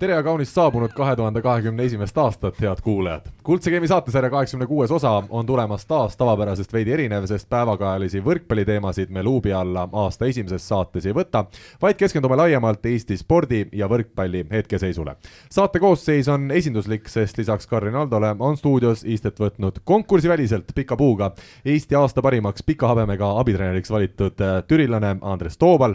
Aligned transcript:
tere 0.00 0.14
ja 0.16 0.22
kaunist 0.24 0.54
saabunud 0.56 0.92
kahe 0.96 1.12
tuhande 1.16 1.42
kahekümne 1.44 1.84
esimest 1.84 2.18
aastat, 2.18 2.60
head 2.60 2.78
kuulajad. 2.82 3.26
kuldse 3.42 3.70
Game'i 3.70 3.88
saatesarja 3.88 4.30
kaheksakümne 4.30 4.66
kuues 4.66 4.90
osa 4.90 5.22
on 5.28 5.46
tulemas 5.46 5.86
taas 5.86 6.16
tavapärasest 6.16 6.72
veidi 6.72 6.92
erinev, 6.92 7.26
sest 7.28 7.48
päevakajalisi 7.48 8.22
võrkpalliteemasid 8.24 9.12
me 9.12 9.22
luubi 9.22 9.52
alla 9.52 9.88
aasta 9.92 10.26
esimeses 10.26 10.68
saates 10.68 11.06
ei 11.06 11.12
võta, 11.12 11.44
vaid 11.82 12.00
keskendume 12.00 12.36
laiemalt 12.40 12.86
Eesti 12.86 13.16
spordi 13.20 13.66
ja 13.72 13.88
võrkpalli 13.92 14.46
hetkeseisule. 14.50 15.16
saate 15.50 15.78
koosseis 15.78 16.28
on 16.28 16.50
esinduslik, 16.50 17.08
sest 17.08 17.38
lisaks 17.38 17.66
Karin 17.66 17.94
Aldole 17.94 18.34
on 18.38 18.56
stuudios 18.56 19.04
istet 19.04 19.40
võtnud 19.40 19.82
konkursiväliselt 19.84 20.72
pika 20.74 20.96
puuga 20.96 21.34
Eesti 21.64 21.94
aasta 21.94 22.22
parimaks 22.22 22.62
pika 22.62 22.88
habemega 22.88 23.34
abitreeneriks 23.40 23.90
valitud 23.90 24.40
türilane 24.66 25.16
Andres 25.20 25.58
Toobal. 25.58 25.94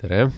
tere! 0.00 0.30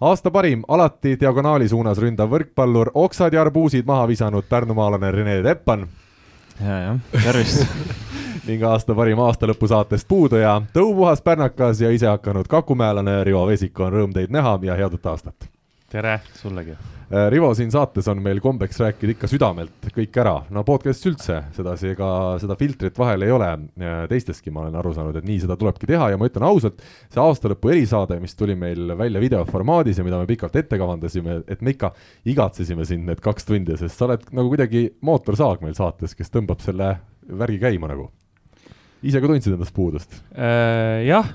Aasta 0.00 0.30
parim, 0.30 0.62
alati 0.68 1.16
diagonaali 1.20 1.68
suunas 1.68 1.98
ründav 1.98 2.30
võrkpallur, 2.30 2.90
oksad 2.94 3.32
ja 3.32 3.40
arbuusid 3.46 3.86
maha 3.86 4.06
visanud 4.08 4.44
pärnumaalane 4.48 5.10
Rene 5.10 5.42
Teppan. 5.42 5.86
ja, 6.60 6.78
jah, 6.80 6.98
tervist 7.22 7.66
ning 8.48 8.62
aasta 8.62 8.94
parim 8.94 9.20
aastalõpusaatest 9.24 10.08
puuduja, 10.08 10.60
tõupuhas 10.72 11.22
pärnakas 11.22 11.80
ja 11.80 11.90
ise 11.90 12.06
hakanud 12.06 12.48
kakumäelane 12.48 13.24
Rivo 13.24 13.46
Vesik 13.46 13.80
on 13.80 13.92
rõõm 13.92 14.12
teid 14.14 14.30
näha 14.30 14.58
ja 14.62 14.76
head 14.76 14.92
uut 14.92 15.06
aastat! 15.06 15.48
tere 15.88 16.20
sullegi! 16.34 16.76
Äh, 17.06 17.28
Rivo, 17.30 17.52
siin 17.54 17.70
saates 17.70 18.08
on 18.10 18.18
meil 18.18 18.40
kombeks 18.42 18.80
rääkida 18.82 19.12
ikka 19.12 19.28
südamelt 19.30 19.84
kõik 19.94 20.16
ära, 20.18 20.32
no 20.50 20.64
podcast'is 20.66 21.06
üldse 21.12 21.36
sedasi, 21.54 21.92
ega 21.92 22.08
seda 22.42 22.56
filtrit 22.58 22.98
vahel 22.98 23.22
ei 23.22 23.30
ole. 23.30 23.52
teisteski 24.10 24.50
ma 24.50 24.64
olen 24.64 24.74
aru 24.80 24.90
saanud, 24.96 25.20
et 25.20 25.28
nii 25.28 25.44
seda 25.44 25.54
tulebki 25.60 25.86
teha 25.86 26.10
ja 26.10 26.18
ma 26.18 26.26
ütlen 26.26 26.48
ausalt, 26.48 26.82
see 27.06 27.22
aastalõpu 27.22 27.70
erisaade, 27.76 28.18
mis 28.18 28.34
tuli 28.34 28.58
meil 28.58 28.90
välja 28.98 29.22
videoformaadis 29.22 30.02
ja 30.02 30.08
mida 30.08 30.18
me 30.18 30.26
pikalt 30.26 30.58
ette 30.58 30.82
kavandasime, 30.82 31.44
et 31.46 31.62
me 31.62 31.76
ikka 31.76 31.92
igatsesime 32.26 32.84
sind 32.90 33.06
need 33.06 33.22
kaks 33.22 33.46
tundi, 33.46 33.78
sest 33.78 33.94
sa 33.94 34.10
oled 34.10 34.26
nagu 34.34 34.50
kuidagi 34.50 34.88
mootorsaag 35.06 35.62
meil 35.62 35.78
saates, 35.78 36.18
kes 36.18 36.34
tõmbab 36.34 36.58
selle 36.66 36.96
värgi 37.30 37.62
käima 37.62 37.94
nagu 37.94 38.10
ise 39.04 39.20
ka 39.20 39.28
tundsid 39.28 39.54
endast 39.56 39.74
puudust 39.76 40.14
äh,? 40.32 41.04
jah, 41.06 41.28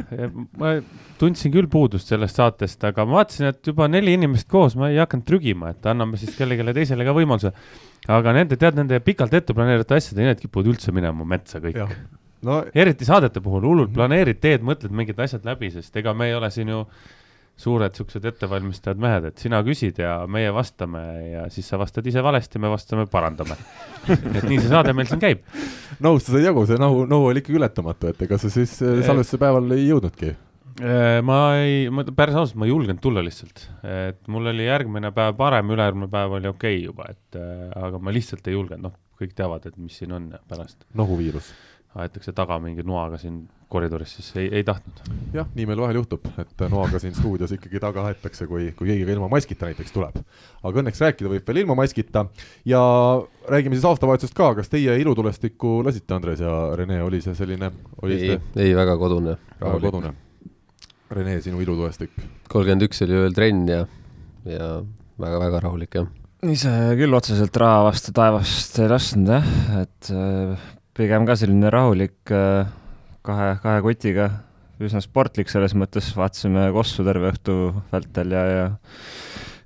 ma 0.58 0.74
tundsin 1.22 1.54
küll 1.54 1.70
puudust 1.72 2.10
sellest 2.10 2.40
saatest, 2.40 2.82
aga 2.88 3.06
ma 3.06 3.20
vaatasin, 3.20 3.52
et 3.52 3.72
juba 3.72 3.88
neli 3.92 4.16
inimest 4.18 4.50
koos, 4.52 4.76
ma 4.80 4.90
ei 4.90 4.98
hakanud 5.02 5.28
trügima, 5.28 5.76
et 5.76 5.86
anname 5.92 6.18
siis 6.22 6.34
kellelegi 6.38 6.74
teisele 6.80 7.06
ka 7.08 7.14
võimaluse. 7.18 7.54
aga 8.10 8.34
nende, 8.38 8.58
tead, 8.62 8.80
nende 8.80 9.00
pikalt 9.06 9.36
ette 9.38 9.56
planeeritud 9.58 9.98
asjade, 9.98 10.26
need 10.26 10.42
kipuvad 10.42 10.72
üldse 10.74 10.94
minema 10.96 11.28
metsa 11.28 11.62
kõik. 11.64 11.82
No... 12.42 12.64
eriti 12.74 13.06
saadete 13.06 13.42
puhul, 13.44 13.68
hullult 13.70 13.92
planeerid, 13.94 14.40
teed, 14.42 14.64
mõtled 14.66 14.94
mingid 14.98 15.20
asjad 15.22 15.46
läbi, 15.46 15.70
sest 15.74 16.02
ega 16.02 16.16
me 16.18 16.32
ei 16.32 16.38
ole 16.38 16.50
siin 16.54 16.72
ju 16.74 16.80
suured 17.60 17.96
siuksed 17.98 18.26
ettevalmistavad 18.26 19.02
mehed, 19.02 19.26
et 19.32 19.42
sina 19.42 19.62
küsid 19.66 20.00
ja 20.02 20.22
meie 20.32 20.52
vastame 20.56 21.02
ja 21.32 21.48
siis 21.54 21.68
sa 21.70 21.80
vastad 21.82 22.08
ise 22.10 22.24
valesti, 22.26 22.62
me 22.62 22.72
vastame, 22.72 23.06
parandame. 23.12 23.58
et 24.38 24.46
nii 24.48 24.58
see 24.58 24.72
saade 24.72 24.96
meil 24.98 25.10
siin 25.10 25.22
käib. 25.22 25.44
nohust 26.00 26.30
sa 26.30 26.38
said 26.38 26.48
jagu, 26.48 26.66
see 26.70 26.80
nohu, 26.82 27.04
nohu 27.10 27.30
oli 27.32 27.44
ikkagi 27.44 27.60
ületamatu, 27.60 28.14
et 28.14 28.24
ega 28.26 28.40
sa 28.42 28.50
siis 28.54 28.78
äh, 28.86 29.04
salvestuse 29.06 29.42
päeval 29.42 29.70
ei 29.78 29.86
jõudnudki? 29.90 30.34
Äh, 30.82 31.20
ma 31.28 31.40
ei, 31.60 31.86
ma 31.94 32.06
päris 32.08 32.40
ausalt, 32.40 32.58
ma 32.58 32.66
ei 32.66 32.74
julgenud 32.74 33.04
tulla 33.04 33.22
lihtsalt, 33.26 33.68
et 33.86 34.22
mul 34.32 34.50
oli 34.54 34.66
järgmine 34.66 35.12
päev 35.16 35.38
parem, 35.38 35.76
ülejärgmine 35.76 36.10
päev 36.12 36.40
oli 36.40 36.50
okei 36.50 36.80
okay 36.80 36.86
juba, 36.88 37.12
et 37.14 37.38
äh, 37.38 37.68
aga 37.78 38.02
ma 38.02 38.16
lihtsalt 38.16 38.48
ei 38.50 38.58
julgenud, 38.58 38.88
noh, 38.90 38.98
kõik 39.22 39.36
teavad, 39.38 39.68
et 39.70 39.78
mis 39.78 40.00
siin 40.02 40.16
on 40.18 40.32
pärast. 40.50 40.88
nohuviirus 40.98 41.52
aetakse 42.02 42.34
taga 42.34 42.58
mingi 42.64 42.86
noaga 42.88 43.20
siin 43.22 43.44
koridoris, 43.72 44.14
siis 44.18 44.30
ei, 44.40 44.48
ei 44.60 44.66
tahtnud. 44.68 45.02
jah, 45.36 45.48
nii 45.56 45.68
meil 45.70 45.82
vahel 45.84 46.02
juhtub, 46.02 46.28
et 46.42 46.64
noaga 46.72 47.00
siin 47.02 47.16
stuudios 47.18 47.54
ikkagi 47.56 47.82
taga 47.84 48.06
aetakse, 48.10 48.48
kui, 48.50 48.72
kui 48.78 48.92
keegi 48.92 49.08
ka 49.08 49.16
ilma 49.16 49.30
maskita 49.32 49.70
näiteks 49.70 49.96
tuleb. 49.96 50.22
aga 50.62 50.84
õnneks 50.84 51.04
rääkida 51.06 51.32
võib 51.32 51.48
veel 51.48 51.64
ilma 51.64 51.78
maskita 51.80 52.26
ja 52.68 52.82
räägime 53.50 53.78
siis 53.78 53.88
aastavahetusest 53.90 54.38
ka, 54.38 54.54
kas 54.60 54.72
teie 54.72 54.98
ilutulestikku 55.04 55.80
lasite, 55.88 56.16
Andres 56.16 56.44
ja 56.44 56.56
Rene, 56.78 57.02
oli 57.04 57.22
see 57.24 57.36
selline? 57.38 57.72
ei, 58.08 58.38
ei 58.68 58.76
väga 58.78 58.98
kodune. 59.02 59.38
väga 59.62 59.84
kodune. 59.88 60.16
Rene, 61.12 61.38
sinu 61.44 61.62
ilutulestik? 61.64 62.16
kolmkümmend 62.52 62.90
üks 62.90 63.06
oli 63.06 63.20
veel 63.24 63.38
trenn 63.38 63.70
ja, 63.72 63.86
ja 64.48 64.74
väga-väga 65.22 65.64
rahulik, 65.68 65.96
jah 66.02 66.10
ise 66.50 66.72
küll 66.98 67.14
otseselt 67.14 67.58
raha 67.62 67.84
vastu 67.86 68.14
taevast 68.18 68.80
ei 68.82 68.90
lasknud 68.90 69.30
jah, 69.30 69.50
et 69.84 70.08
äh, 70.10 70.70
pigem 70.98 71.28
ka 71.28 71.36
selline 71.38 71.70
rahulik 71.74 72.34
äh, 72.34 72.66
kahe, 73.26 73.54
kahe 73.64 73.84
kotiga, 73.86 74.30
üsna 74.82 75.02
sportlik 75.04 75.52
selles 75.52 75.76
mõttes, 75.78 76.10
vaatasime 76.18 76.70
Kossu 76.76 77.06
terve 77.06 77.32
õhtu 77.34 77.58
vältel 77.92 78.34
ja, 78.34 78.46
ja 78.50 78.66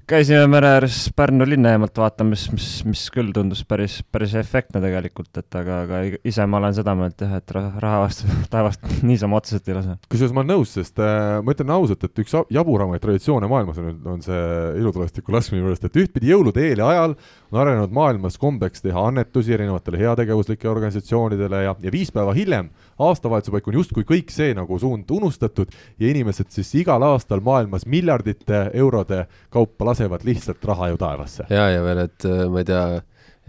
käisime 0.10 0.46
mere 0.50 0.70
ääres 0.76 0.98
Pärnu 1.18 1.46
linna 1.50 1.72
eemalt 1.74 1.98
vaatamas, 1.98 2.46
mis, 2.54 2.68
mis 2.86 3.06
küll 3.14 3.32
tundus 3.34 3.64
päris, 3.68 3.98
päris 4.14 4.36
efektne 4.38 4.82
tegelikult, 4.84 5.32
et 5.40 5.58
aga, 5.58 5.80
aga 5.86 6.02
ise 6.28 6.46
ma 6.50 6.60
olen 6.60 6.76
seda 6.78 6.94
meelt 6.98 7.24
jah, 7.24 7.34
et 7.40 7.54
raha 7.56 8.04
vastu 8.04 8.30
taevast 8.54 8.86
niisama 9.06 9.40
otseselt 9.40 9.72
ei 9.72 9.78
lase. 9.80 9.98
kusjuures 10.12 10.36
ma 10.36 10.44
olen 10.44 10.54
nõus, 10.54 10.76
sest 10.78 11.02
äh, 11.02 11.40
ma 11.42 11.56
ütlen 11.56 11.74
ausalt, 11.78 12.06
et 12.06 12.24
üks 12.26 12.36
jaburamaid 12.54 13.04
traditsioone 13.04 13.50
maailmas 13.50 13.82
on, 13.82 13.96
on 14.14 14.22
see 14.26 14.44
ilutulestiku 14.82 15.34
laskmine 15.36 15.64
juurest, 15.64 15.90
et 15.90 16.02
ühtpidi 16.04 16.34
jõulude 16.34 16.68
eel 16.68 16.84
ja 16.84 16.92
ajal 16.94 17.18
on 17.54 17.64
arenenud 17.64 17.96
maailmas 17.96 18.38
kombeks 18.42 18.86
teha 18.86 19.08
annetusi 19.10 19.58
erinevatele 19.58 20.04
heategevuslikele 20.04 20.74
organisatsioonidele 20.76 21.66
ja, 21.66 21.78
ja 21.82 21.94
viis 21.94 22.14
päeva 22.14 22.36
hiljem, 22.38 22.70
aastavahetuse 23.00 23.52
paiku 23.52 23.72
on 23.72 23.80
justkui 23.82 24.06
kõik 24.08 24.32
see 24.34 24.54
nagu 24.58 24.80
suund 24.80 25.10
unustatud 25.12 25.72
ja 26.00 26.10
inimesed 26.10 26.52
siis 26.54 26.72
igal 26.82 27.04
aastal 27.04 27.44
maailmas 27.46 27.86
miljardite 27.90 28.70
eurode 28.74 29.26
kaupa 29.54 29.92
lasevad 29.92 30.24
lihtsalt 30.28 30.64
raha 30.66 30.94
ju 30.94 31.02
taevasse. 31.02 31.50
ja, 31.50 31.70
ja 31.74 31.84
veel, 31.84 32.06
et 32.08 32.28
äh, 32.30 32.46
ma 32.52 32.64
ei 32.64 32.70
tea, 32.72 32.86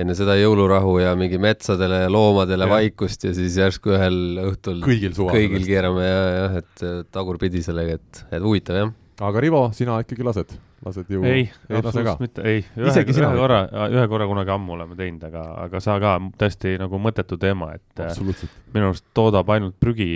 enne 0.03 0.17
seda 0.19 0.37
jõulurahu 0.37 0.99
ja 1.01 1.15
mingi 1.19 1.39
metsadele 1.41 2.03
ja 2.05 2.13
loomadele 2.13 2.69
ja. 2.69 2.75
vaikust 2.75 3.25
ja 3.29 3.35
siis 3.37 3.57
järsku 3.61 3.95
ühel 3.97 4.21
õhtul 4.51 4.83
kõigil, 4.85 5.17
kõigil 5.17 5.67
keerame 5.69 6.05
ja, 6.05 6.23
jah, 6.41 6.61
et 6.63 6.87
äh, 6.87 7.03
tagurpidi 7.15 7.63
sellega, 7.65 8.01
et, 8.01 8.25
et 8.31 8.43
huvitav 8.43 8.83
jah. 8.83 8.95
aga 9.31 9.45
Rivo, 9.47 9.69
sina 9.77 10.01
ikkagi 10.05 10.27
lased? 10.27 10.57
Lased 10.87 11.11
ju 11.11 11.23
ei, 11.27 11.47
absoluutselt 11.69 12.23
mitte, 12.23 12.45
ei, 12.47 12.65
ühe, 12.79 13.05
ühe 13.13 13.31
korra, 13.37 13.63
ühe 13.93 14.05
korra 14.11 14.29
kunagi 14.31 14.55
ammu 14.55 14.77
oleme 14.77 14.99
teinud, 14.99 15.25
aga, 15.29 15.47
aga 15.67 15.83
sa 15.83 15.99
ka 16.03 16.17
tõesti 16.41 16.77
nagu 16.81 17.01
mõttetu 17.03 17.39
teema, 17.43 17.73
et 17.77 18.05
äh, 18.05 18.45
minu 18.75 18.93
arust 18.93 19.07
toodab 19.17 19.51
ainult 19.55 19.77
prügi 19.83 20.09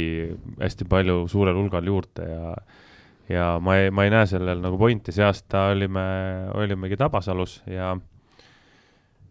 hästi 0.61 0.89
palju 0.91 1.25
suurel 1.31 1.59
hulgal 1.59 1.91
juurde 1.93 2.31
ja 2.31 2.55
ja 3.31 3.51
ma 3.63 3.77
ei, 3.79 3.91
ma 3.95 4.05
ei 4.07 4.11
näe 4.13 4.27
sellel 4.27 4.63
nagu 4.63 4.79
pointi, 4.79 5.15
see 5.15 5.25
aasta 5.27 5.69
olime, 5.75 6.03
olimegi 6.59 6.99
Tabasalus 6.99 7.61
ja 7.71 7.93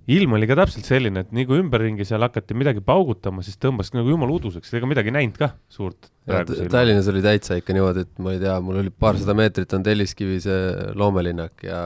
ilm 0.09 0.35
oli 0.37 0.49
ka 0.49 0.57
täpselt 0.57 0.87
selline, 0.89 1.23
et 1.25 1.31
nii 1.35 1.45
kui 1.49 1.59
ümberringi 1.61 2.07
seal 2.07 2.23
hakati 2.25 2.57
midagi 2.57 2.81
paugutama, 2.85 3.43
siis 3.45 3.59
tõmbas 3.61 3.91
nagu 3.95 4.09
jumala 4.09 4.35
uduseks, 4.39 4.71
ega 4.77 4.89
midagi 4.89 5.13
näinud 5.13 5.37
ka 5.39 5.51
suurt. 5.71 6.09
Tallinnas 6.25 7.09
oli 7.11 7.23
täitsa 7.25 7.59
ikka 7.59 7.75
niimoodi, 7.77 8.05
et 8.07 8.21
ma 8.23 8.35
ei 8.35 8.41
tea, 8.41 8.57
mul 8.63 8.81
oli 8.81 8.93
paarsada 8.93 9.35
meetrit 9.37 9.73
on 9.77 9.85
Telliskivi 9.85 10.39
see 10.43 10.93
loomelinnak 10.97 11.65
ja 11.65 11.81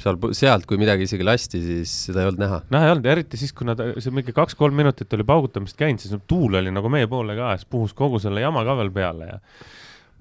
seal, 0.00 0.18
sealt, 0.36 0.66
kui 0.68 0.80
midagi 0.80 1.08
isegi 1.08 1.26
lasti, 1.26 1.60
siis 1.64 1.92
seda 2.08 2.22
ei 2.22 2.30
olnud 2.30 2.44
näha. 2.44 2.60
näha 2.72 2.88
ei 2.88 2.94
olnud, 2.94 3.10
eriti 3.12 3.40
siis, 3.40 3.52
kui 3.56 3.68
nad, 3.68 3.82
see 3.98 4.14
mingi 4.14 4.34
kaks-kolm 4.36 4.76
minutit 4.78 5.12
oli 5.16 5.26
paugutamist 5.28 5.78
käinud, 5.78 6.02
siis 6.02 6.14
tuul 6.30 6.60
oli 6.60 6.72
nagu 6.74 6.92
meie 6.92 7.10
poole 7.10 7.36
ka 7.38 7.52
siis 7.58 7.68
puhus 7.70 7.96
kogu 7.98 8.22
selle 8.22 8.44
jama 8.44 8.64
ka 8.68 8.78
veel 8.80 8.92
peale 8.94 9.32
ja 9.32 9.40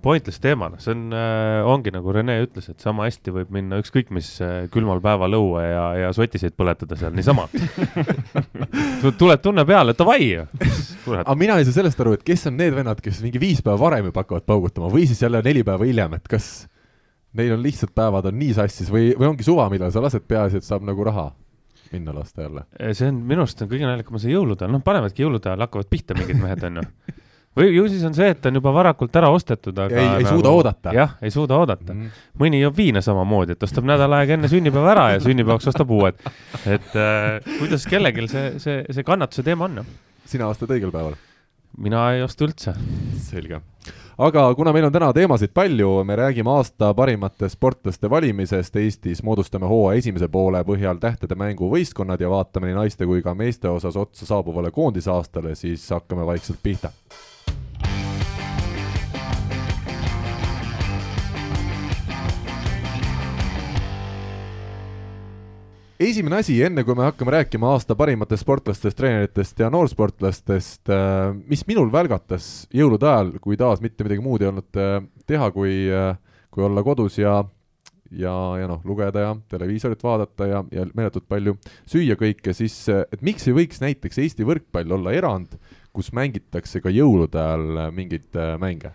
pointless 0.04 0.40
teema, 0.42 0.70
noh, 0.72 0.82
see 0.82 0.94
on 0.94 1.16
äh,, 1.16 1.66
ongi 1.68 1.92
nagu 1.94 2.14
Rene 2.14 2.38
ütles, 2.44 2.70
et 2.72 2.84
sama 2.84 3.08
hästi 3.08 3.34
võib 3.34 3.52
minna 3.54 3.80
ükskõik 3.82 4.12
mis 4.14 4.30
äh, 4.46 4.68
külmal 4.74 5.02
päeval 5.04 5.38
õue 5.40 5.64
ja, 5.66 5.86
ja 6.04 6.12
sotiseid 6.16 6.56
põletada 6.58 6.98
seal 7.00 7.16
niisama. 7.18 7.48
Tuled 9.22 9.44
tunne 9.44 9.66
peale, 9.68 9.96
davai. 9.98 10.30
aga 11.18 11.38
mina 11.40 11.58
ei 11.58 11.68
saa 11.68 11.80
sellest 11.80 12.02
aru, 12.04 12.18
et 12.18 12.26
kes 12.28 12.48
on 12.52 12.58
need 12.60 12.78
vennad, 12.78 13.02
kes 13.04 13.24
mingi 13.26 13.42
viis 13.42 13.64
päeva 13.66 13.80
varem 13.88 14.12
juba 14.12 14.24
hakkavad 14.24 14.48
paugutama 14.48 14.92
või 14.94 15.08
siis 15.10 15.24
jälle 15.26 15.42
neli 15.46 15.66
päeva 15.68 15.88
hiljem, 15.88 16.18
et 16.20 16.30
kas 16.30 16.68
neil 17.38 17.58
on 17.58 17.66
lihtsalt 17.66 17.94
päevad 17.98 18.30
on 18.30 18.38
nii 18.40 18.54
sassis 18.58 18.90
või, 18.94 19.12
või 19.18 19.32
ongi 19.34 19.46
suva, 19.46 19.68
millal 19.74 19.92
sa 19.94 20.04
lased, 20.04 20.26
peaasi, 20.30 20.62
et 20.62 20.68
saab 20.68 20.86
nagu 20.88 21.06
raha 21.06 21.30
minna 21.92 22.14
lasta 22.16 22.46
jälle? 22.46 22.68
see 22.94 23.10
on, 23.10 23.22
minu 23.28 23.44
arust 23.44 23.62
on 23.64 23.70
kõige 23.72 23.88
naljakam 23.88 24.20
see 24.22 24.34
jõulude 24.34 24.66
ajal, 24.66 24.78
noh, 24.78 24.84
panevadki 24.86 25.26
jõulude 25.26 25.50
ajal, 25.50 25.66
hakkavad 25.68 25.90
pihta 25.92 26.18
mingid 26.18 26.42
mehed, 26.42 26.66
onju 26.70 26.86
või 27.58 27.74
ju 27.74 27.86
siis 27.92 28.04
on 28.08 28.16
see, 28.18 28.30
et 28.34 28.50
on 28.50 28.60
juba 28.60 28.74
varakult 28.76 29.16
ära 29.20 29.30
ostetud, 29.34 29.78
aga 29.78 29.98
ei, 29.98 30.10
ei 30.22 30.26
nagu, 30.28 30.36
suuda 30.36 30.54
oodata. 30.54 30.94
jah, 30.96 31.16
ei 31.22 31.34
suuda 31.34 31.58
oodata 31.58 31.94
mm. 31.94 32.02
-hmm. 32.02 32.26
mõni 32.44 32.62
joob 32.62 32.78
viina 32.78 33.02
samamoodi, 33.02 33.58
et 33.58 33.64
ostab 33.68 33.88
nädal 33.90 34.14
aega 34.20 34.38
enne 34.38 34.52
sünnipäeva 34.52 34.92
ära 34.94 35.08
ja 35.16 35.24
sünnipäevaks 35.24 35.72
ostab 35.74 35.92
uued. 35.92 36.20
et 36.66 36.96
äh, 36.96 37.58
kuidas 37.60 37.88
kellelgi 37.90 38.28
see, 38.28 38.52
see, 38.64 38.84
see 38.92 39.08
kannatuse 39.08 39.44
teema 39.44 39.66
on? 39.70 39.86
sina 40.26 40.48
ostad 40.48 40.72
õigel 40.72 40.94
päeval? 40.94 41.18
mina 41.78 42.12
ei 42.14 42.24
osta 42.26 42.46
üldse. 42.46 42.74
selge 43.22 43.62
aga 44.18 44.56
kuna 44.56 44.74
meil 44.74 44.88
on 44.88 44.94
täna 44.94 45.12
teemasid 45.14 45.54
palju, 45.54 46.04
me 46.04 46.16
räägime 46.18 46.50
aasta 46.50 46.94
parimate 46.98 47.50
sportlaste 47.50 48.10
valimisest 48.10 48.76
Eestis, 48.76 49.24
moodustame 49.24 49.70
hooaja 49.70 50.02
esimese 50.02 50.28
poole 50.28 50.64
põhjal 50.66 51.00
tähtede 51.02 51.38
mängu 51.38 51.70
võistkonnad 51.74 52.22
ja 52.22 52.30
vaatame 52.30 52.72
nii 52.72 52.80
naiste 52.80 53.06
kui 53.06 53.22
ka 53.22 53.34
meeste 53.38 53.70
osas 53.70 53.98
otsa 53.98 54.26
saabuvale 54.26 54.72
koondisaastale, 54.72 55.56
siis 55.56 55.90
hakkame 55.94 56.26
vaikselt 56.26 56.60
pihta 56.64 56.92
esimene 66.00 66.42
asi, 66.42 66.56
enne 66.62 66.84
kui 66.86 66.96
me 66.98 67.08
hakkame 67.08 67.34
rääkima 67.34 67.72
aasta 67.74 67.96
parimatest 67.98 68.46
sportlastest, 68.46 68.98
treeneritest 69.00 69.62
ja 69.64 69.70
noorsportlastest, 69.74 70.84
äh, 70.94 71.32
mis 71.50 71.64
minul 71.70 71.90
välgatas 71.94 72.68
jõulude 72.74 73.10
ajal, 73.10 73.32
kui 73.42 73.58
taas 73.58 73.82
mitte 73.82 74.06
midagi 74.06 74.24
muud 74.24 74.44
ei 74.44 74.52
olnud 74.52 74.82
äh, 74.82 75.00
teha, 75.30 75.50
kui, 75.56 75.74
äh, 75.90 76.14
kui 76.54 76.66
olla 76.68 76.84
kodus 76.86 77.18
ja 77.22 77.40
ja, 78.08 78.34
ja 78.56 78.70
noh, 78.70 78.80
lugeda 78.88 79.20
ja 79.26 79.34
televiisorit 79.52 80.04
vaadata 80.06 80.46
ja, 80.48 80.62
ja 80.72 80.86
meeletult 80.96 81.26
palju 81.28 81.58
süüa 81.90 82.16
kõike, 82.16 82.54
siis 82.56 82.78
et 82.88 83.20
miks 83.26 83.50
ei 83.50 83.58
võiks 83.58 83.82
näiteks 83.84 84.22
Eesti 84.24 84.48
võrkpall 84.48 84.94
olla 84.96 85.12
erand, 85.12 85.58
kus 85.92 86.14
mängitakse 86.16 86.80
ka 86.80 86.94
jõulude 86.94 87.42
ajal 87.42 87.92
mingeid 87.92 88.38
mänge? 88.64 88.94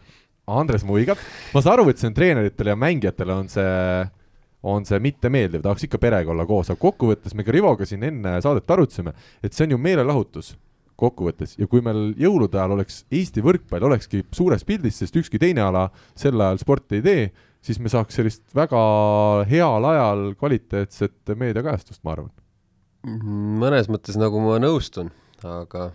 Andres 0.49 0.83
muigab, 0.89 1.21
ma 1.53 1.61
saan 1.61 1.77
aru, 1.77 1.93
et 1.93 2.01
see 2.01 2.09
on 2.09 2.17
treeneritele 2.17 2.73
ja 2.73 2.79
mängijatele 2.81 3.37
on 3.37 3.53
see 3.53 3.69
on 4.63 4.85
see 4.87 5.01
mittemeeldiv, 5.03 5.63
tahaks 5.65 5.87
ikka 5.89 5.99
perega 6.03 6.31
olla 6.33 6.47
koos, 6.47 6.71
aga 6.71 6.81
kokkuvõttes 6.81 7.35
me 7.35 7.47
ka 7.47 7.55
Rivoga 7.55 7.87
siin 7.89 8.05
enne 8.07 8.37
saadet 8.45 8.71
arutasime, 8.71 9.15
et 9.43 9.55
see 9.55 9.67
on 9.67 9.75
ju 9.75 9.81
meelelahutus 9.83 10.53
kokkuvõttes 11.03 11.57
ja 11.59 11.67
kui 11.71 11.83
meil 11.85 12.13
jõulude 12.21 12.59
ajal 12.61 12.77
oleks 12.77 13.03
Eesti 13.13 13.43
võrkpall 13.45 13.89
olekski 13.89 14.23
suures 14.35 14.63
pildis, 14.69 15.01
sest 15.03 15.17
ükski 15.19 15.41
teine 15.43 15.65
ala 15.65 15.89
sel 16.19 16.39
ajal 16.39 16.61
sporti 16.63 17.01
ei 17.01 17.07
tee, 17.07 17.25
siis 17.65 17.81
me 17.83 17.91
saaks 17.93 18.19
sellist 18.19 18.45
väga 18.55 18.83
heal 19.51 19.89
ajal 19.89 20.29
kvaliteetset 20.39 21.35
meediakajastust, 21.39 22.03
ma 22.05 22.17
arvan. 22.17 22.31
mõnes 23.63 23.91
mõttes 23.91 24.19
nagu 24.21 24.39
ma 24.45 24.61
nõustun, 24.63 25.11
aga 25.43 25.91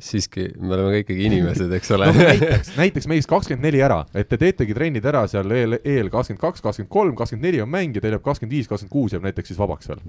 siiski, 0.00 0.46
me 0.60 0.74
oleme 0.76 0.92
ka 0.94 1.00
ikkagi 1.02 1.26
inimesed, 1.28 1.72
eks 1.76 1.90
ole. 1.96 2.08
No 2.12 2.24
näiteks, 2.24 2.72
näiteks 2.78 3.08
meist 3.10 3.30
kakskümmend 3.30 3.66
neli 3.68 3.82
ära, 3.84 4.02
et 4.16 4.30
te 4.30 4.38
teetegi 4.40 4.76
trennid 4.76 5.06
ära 5.08 5.24
seal 5.30 5.50
eel, 5.56 5.78
eel 5.82 6.08
kakskümmend 6.12 6.40
kaks, 6.42 6.64
kakskümmend 6.64 6.92
kolm, 6.92 7.16
kakskümmend 7.18 7.48
neli 7.48 7.62
on 7.64 7.70
mäng 7.72 7.96
ja 7.96 8.04
teil 8.04 8.16
jääb 8.16 8.24
kakskümmend 8.24 8.56
viis, 8.56 8.70
kakskümmend 8.70 8.94
kuus 8.94 9.16
jääb 9.16 9.26
näiteks 9.26 9.52
siis 9.52 9.60
vabaks 9.60 9.90
veel. 9.90 10.00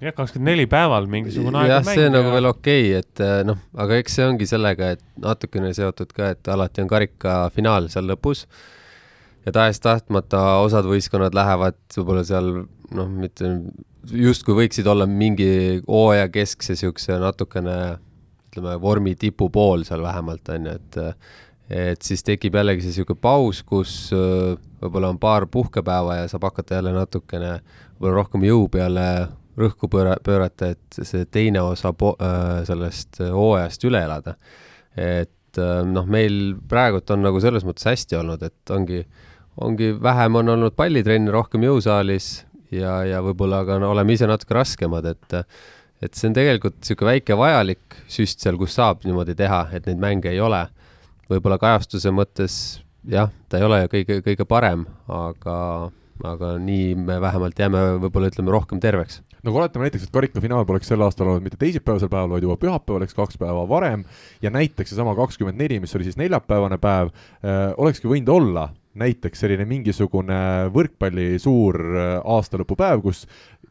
jah, 0.00 0.16
kakskümmend 0.16 0.52
neli 0.52 0.66
päeval 0.70 1.08
mingisugune 1.12 1.62
aeg 1.62 1.72
jah, 1.74 1.86
see 1.88 2.08
on 2.10 2.16
nagu 2.18 2.34
veel 2.34 2.50
okei 2.50 2.90
okay,, 2.90 3.04
et 3.04 3.24
eh, 3.24 3.38
noh, 3.48 3.62
aga 3.86 4.00
eks 4.02 4.18
see 4.18 4.28
ongi 4.28 4.50
sellega, 4.50 4.92
et 4.96 5.06
natukene 5.20 5.72
seotud 5.76 6.12
ka, 6.16 6.34
et 6.36 6.52
alati 6.52 6.84
on 6.84 6.92
karikafinaal 6.92 7.88
seal 7.92 8.08
lõpus. 8.12 8.46
Ja 9.46 9.54
tahes-tahtmata 9.56 10.40
osad 10.60 10.84
võistkonnad 10.84 11.32
lähevad 11.32 11.78
võib-olla 11.96 12.26
seal 12.28 12.50
noh, 12.92 13.08
mitte 13.08 13.48
justkui 14.12 14.56
võiksid 14.58 14.88
olla 14.88 15.06
mingi 15.08 15.80
hooaja 15.86 16.28
keskse 16.32 16.74
niisuguse 16.74 17.16
natukene 17.20 17.76
ütleme, 18.50 18.74
vormi 18.82 19.14
tipupool 19.18 19.86
seal 19.86 20.02
vähemalt, 20.02 20.50
on 20.50 20.66
ju, 20.66 20.74
et 20.80 21.00
et 21.70 22.02
siis 22.02 22.24
tekib 22.26 22.56
jällegi 22.58 22.82
see 22.82 22.90
niisugune 22.90 23.22
paus, 23.22 23.60
kus 23.62 23.92
äh, 24.14 24.56
võib-olla 24.82 25.12
on 25.14 25.20
paar 25.22 25.46
puhkepäeva 25.46 26.18
ja 26.18 26.30
saab 26.30 26.48
hakata 26.48 26.80
jälle 26.80 26.92
natukene 26.96 27.52
võib-olla 28.00 28.16
rohkem 28.16 28.46
jõu 28.48 28.66
peale 28.72 29.04
rõhku 29.60 29.90
pööra, 29.92 30.16
pöörata, 30.24 30.72
et 30.74 31.00
see 31.06 31.26
teine 31.30 31.62
osa 31.62 31.92
po-, 31.94 32.16
äh, 32.22 32.62
sellest 32.66 33.20
hooajast 33.22 33.86
üle 33.86 34.02
elada. 34.06 34.34
et 34.96 35.58
äh, 35.58 35.82
noh, 35.86 36.06
meil 36.10 36.56
praegult 36.68 37.10
on 37.14 37.22
nagu 37.22 37.40
selles 37.42 37.66
mõttes 37.66 37.86
hästi 37.86 38.18
olnud, 38.18 38.42
et 38.42 38.74
ongi, 38.74 39.04
ongi 39.62 39.92
vähem 40.02 40.40
on 40.42 40.56
olnud 40.56 40.74
pallitrenne, 40.74 41.30
rohkem 41.30 41.68
jõusaalis 41.68 42.32
ja, 42.74 43.02
ja 43.06 43.22
võib-olla 43.22 43.62
ka 43.68 43.78
no, 43.78 43.92
oleme 43.94 44.18
ise 44.18 44.26
natuke 44.30 44.58
raskemad, 44.58 45.06
et 45.06 45.38
et 46.02 46.16
see 46.16 46.30
on 46.30 46.36
tegelikult 46.36 46.78
niisugune 46.80 47.14
väike 47.14 47.36
vajalik 47.38 47.96
süst 48.10 48.42
seal, 48.42 48.58
kus 48.60 48.76
saab 48.78 49.04
niimoodi 49.06 49.36
teha, 49.38 49.66
et 49.76 49.88
neid 49.88 50.00
mänge 50.02 50.32
ei 50.32 50.40
ole. 50.40 50.66
võib-olla 51.30 51.60
kajastuse 51.62 52.10
mõttes 52.10 52.54
jah, 53.06 53.30
ta 53.48 53.60
ei 53.60 53.64
ole 53.64 53.84
kõige, 53.92 54.20
kõige 54.26 54.46
parem, 54.48 54.86
aga, 55.06 55.56
aga 56.26 56.54
nii 56.58 56.94
me 56.98 57.20
vähemalt 57.22 57.58
jääme 57.58 57.84
võib-olla 58.02 58.32
ütleme 58.32 58.50
rohkem 58.50 58.80
terveks 58.82 59.20
no 59.44 59.52
kui 59.52 59.60
oletame 59.62 59.86
näiteks, 59.86 60.04
et 60.04 60.12
karikafinaal 60.14 60.66
poleks 60.68 60.90
sel 60.90 61.00
aastal 61.04 61.30
olnud 61.30 61.44
mitte 61.44 61.56
teisipäevasel 61.60 62.10
päeval, 62.12 62.34
vaid 62.34 62.44
juba 62.44 62.58
pühapäeval, 62.60 63.06
eks 63.06 63.16
kaks 63.16 63.40
päeva 63.40 63.62
varem, 63.68 64.04
ja 64.42 64.52
näiteks 64.52 64.92
seesama 64.92 65.14
kakskümmend 65.18 65.60
neli, 65.60 65.80
mis 65.80 65.96
oli 65.96 66.08
siis 66.08 66.18
neljapäevane 66.20 66.76
päev 66.82 67.08
äh,, 67.08 67.70
olekski 67.80 68.10
võinud 68.10 68.34
olla 68.34 68.68
näiteks 69.00 69.44
selline 69.44 69.64
mingisugune 69.70 70.40
võrkpalli 70.74 71.38
suur 71.42 71.78
äh, 71.78 72.12
aastalõpupäev, 72.26 73.04
kus 73.04 73.22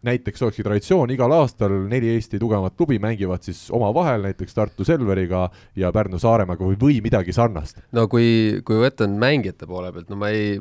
näiteks 0.07 0.43
olekski 0.45 0.63
traditsioon, 0.63 1.11
igal 1.11 1.33
aastal 1.35 1.73
neli 1.89 2.13
Eesti 2.13 2.39
tugevamat 2.39 2.75
klubi 2.79 2.99
mängivad 3.03 3.43
siis 3.43 3.65
omavahel, 3.75 4.23
näiteks 4.23 4.55
Tartu 4.55 4.85
Selveriga 4.87 5.47
ja 5.79 5.91
Pärnu 5.95 6.19
Saaremaaga 6.21 6.63
või, 6.63 6.77
või 6.79 6.99
midagi 7.03 7.35
sarnast. 7.35 7.81
no 7.95 8.07
kui, 8.11 8.61
kui 8.65 8.79
võtta 8.79 9.07
nüüd 9.09 9.19
mängijate 9.19 9.67
poole 9.67 9.91
pealt, 9.95 10.09
no 10.11 10.19
ma 10.21 10.31
ei, 10.31 10.57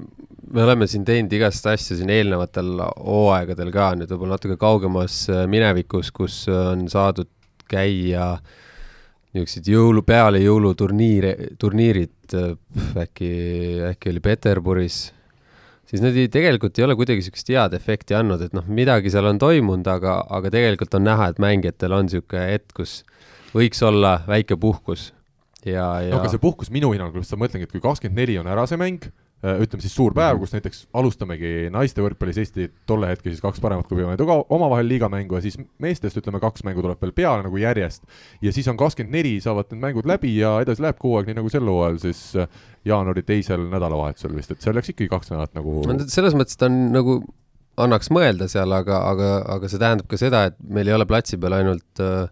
me 0.51 0.65
oleme 0.65 0.89
siin 0.91 1.07
teinud 1.07 1.33
igast 1.39 1.67
asju 1.71 2.01
siin 2.01 2.11
eelnevatel 2.11 2.83
hooaegadel 2.97 3.71
ka 3.75 3.93
nüüd 3.99 4.15
võib-olla 4.15 4.39
natuke 4.39 4.59
kaugemas 4.61 5.21
äh, 5.31 5.45
minevikus, 5.51 6.11
kus 6.15 6.41
on 6.53 6.89
saadud 6.91 7.31
käia 7.69 8.39
niisugused 9.37 9.69
jõulu, 9.71 10.03
peale 10.09 10.41
jõuluturniire, 10.43 11.35
turniirid, 11.61 12.35
äh, 12.35 12.57
äkki, 13.05 13.31
äkki 13.93 14.11
oli 14.11 14.25
Peterburis 14.25 14.99
siis 15.89 16.03
nad 16.05 16.17
ei, 16.17 16.29
tegelikult 16.33 16.79
ei 16.79 16.87
ole 16.87 16.97
kuidagi 16.99 17.23
niisugust 17.23 17.53
head 17.53 17.77
efekti 17.77 18.17
andnud, 18.19 18.43
et 18.45 18.57
noh, 18.57 18.67
midagi 18.69 19.13
seal 19.13 19.29
on 19.31 19.41
toimunud, 19.41 19.89
aga, 19.89 20.21
aga 20.39 20.53
tegelikult 20.55 20.99
on 20.99 21.07
näha, 21.09 21.31
et 21.33 21.41
mängijatel 21.43 21.97
on 21.97 22.09
niisugune 22.09 22.45
hetk, 22.53 22.75
kus 22.77 22.99
võiks 23.55 23.81
olla 23.87 24.19
väike 24.29 24.59
puhkus 24.61 25.13
ja, 25.65 25.87
ja 26.05 26.13
no 26.13 26.21
aga 26.21 26.33
see 26.33 26.43
puhkus 26.43 26.73
minu 26.75 26.93
hinnangul, 26.95 27.25
just 27.25 27.35
ma 27.35 27.47
mõtlengi, 27.47 27.69
et 27.69 27.75
kui 27.75 27.85
kakskümmend 27.85 28.21
neli 28.21 28.39
on 28.41 28.51
ära 28.51 28.67
see 28.69 28.81
mäng, 28.81 29.09
ütleme 29.39 29.85
siis 29.85 29.95
suur 29.95 30.15
päev, 30.17 30.35
mhm. 30.35 30.43
kus 30.43 30.55
näiteks 30.57 30.81
alustamegi 30.99 31.69
naiste 31.71 32.03
võrkpallis 32.03 32.41
Eesti 32.43 32.67
tolle 32.91 33.13
hetke 33.13 33.31
siis 33.31 33.43
kaks 33.43 33.61
paremat 33.63 33.87
klubi 33.87 34.03
mängida 34.03 34.27
omavahel 34.27 34.89
liigamängu 34.91 35.39
ja 35.39 35.43
siis 35.45 35.59
meestest 35.79 36.19
ütleme, 36.19 36.41
kaks 36.43 36.65
mängu 36.67 36.83
tuleb 36.83 36.99
veel 37.05 37.15
peale 37.15 37.45
nagu 37.47 37.61
järjest. 37.63 38.03
ja 38.43 38.53
siis 38.53 38.67
on 38.69 38.79
kakskümmend 38.81 39.15
neli, 39.15 39.37
saavad 39.43 39.71
need 39.71 39.85
mängud 39.85 40.09
läbi 40.11 40.35
ja 40.41 40.57
edasi 40.65 40.83
läheb 40.83 40.99
kuu 40.99 41.15
aeg, 41.19 41.31
nii 41.31 41.39
nagu 41.39 41.53
sel 41.55 41.71
hooajal 41.71 42.01
siis 42.03 42.23
äh, 42.35 42.49
jaanuari 42.89 43.23
teisel 43.23 43.69
nädalavahetusel 43.71 44.35
vist, 44.35 44.51
et 44.51 44.65
seal 44.65 44.75
läks 44.75 44.91
ikkagi 44.91 45.13
kaks 45.13 45.31
nädalat 45.31 45.55
nagu 45.55 45.85
selles 46.11 46.35
mõttes 46.35 46.59
ta 46.59 46.67
on 46.67 46.81
nagu, 46.97 47.19
annaks 47.79 48.11
mõelda 48.11 48.49
seal, 48.51 48.75
aga, 48.75 49.05
aga, 49.13 49.33
aga 49.55 49.71
see 49.71 49.79
tähendab 49.79 50.11
ka 50.11 50.19
seda, 50.19 50.49
et 50.51 50.59
meil 50.67 50.91
ei 50.91 50.97
ole 50.97 51.07
platsi 51.07 51.39
peal 51.39 51.55
ainult 51.61 52.03
äh, 52.03 52.27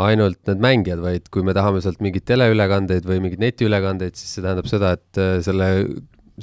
ainult 0.00 0.38
need 0.46 0.62
mängijad, 0.62 1.02
vaid 1.02 1.28
kui 1.34 1.44
me 1.44 1.52
tahame 1.52 1.82
sealt 1.84 2.00
mingeid 2.00 2.24
teleülekandeid 2.30 3.04
või 3.04 3.18
mingeid 3.26 3.42
netiülekandeid, 3.42 4.16
siis 4.16 4.36
see 4.36 4.44
tähendab 4.44 4.70
seda, 4.70 4.94
et 4.94 5.20
selle 5.44 5.68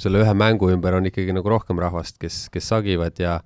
selle 0.02 0.22
ühe 0.22 0.34
mängu 0.36 0.70
ümber 0.72 0.98
on 0.98 1.08
ikkagi 1.10 1.34
nagu 1.36 1.50
rohkem 1.50 1.80
rahvast, 1.82 2.18
kes, 2.22 2.46
kes 2.54 2.70
sagivad 2.74 3.18
ja 3.22 3.40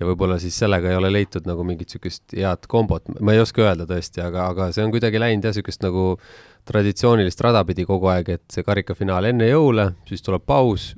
ja 0.00 0.06
võib-olla 0.08 0.38
siis 0.40 0.56
sellega 0.58 0.90
ei 0.90 0.96
ole 0.98 1.12
leitud 1.12 1.46
nagu 1.46 1.62
mingit 1.66 1.92
niisugust 1.92 2.34
head 2.34 2.66
kombot, 2.70 3.06
ma 3.20 3.36
ei 3.36 3.42
oska 3.42 3.62
öelda 3.62 3.86
tõesti, 3.86 4.22
aga, 4.24 4.48
aga 4.50 4.70
see 4.74 4.82
on 4.82 4.90
kuidagi 4.90 5.20
läinud 5.20 5.46
jah, 5.46 5.54
niisugust 5.54 5.84
nagu 5.84 6.06
traditsioonilist 6.66 7.42
rada 7.44 7.62
pidi 7.68 7.86
kogu 7.86 8.08
aeg, 8.10 8.32
et 8.38 8.44
see 8.50 8.66
karikafinaal 8.66 9.28
enne 9.30 9.46
jõule, 9.50 9.92
siis 10.08 10.24
tuleb 10.24 10.42
paus 10.48 10.92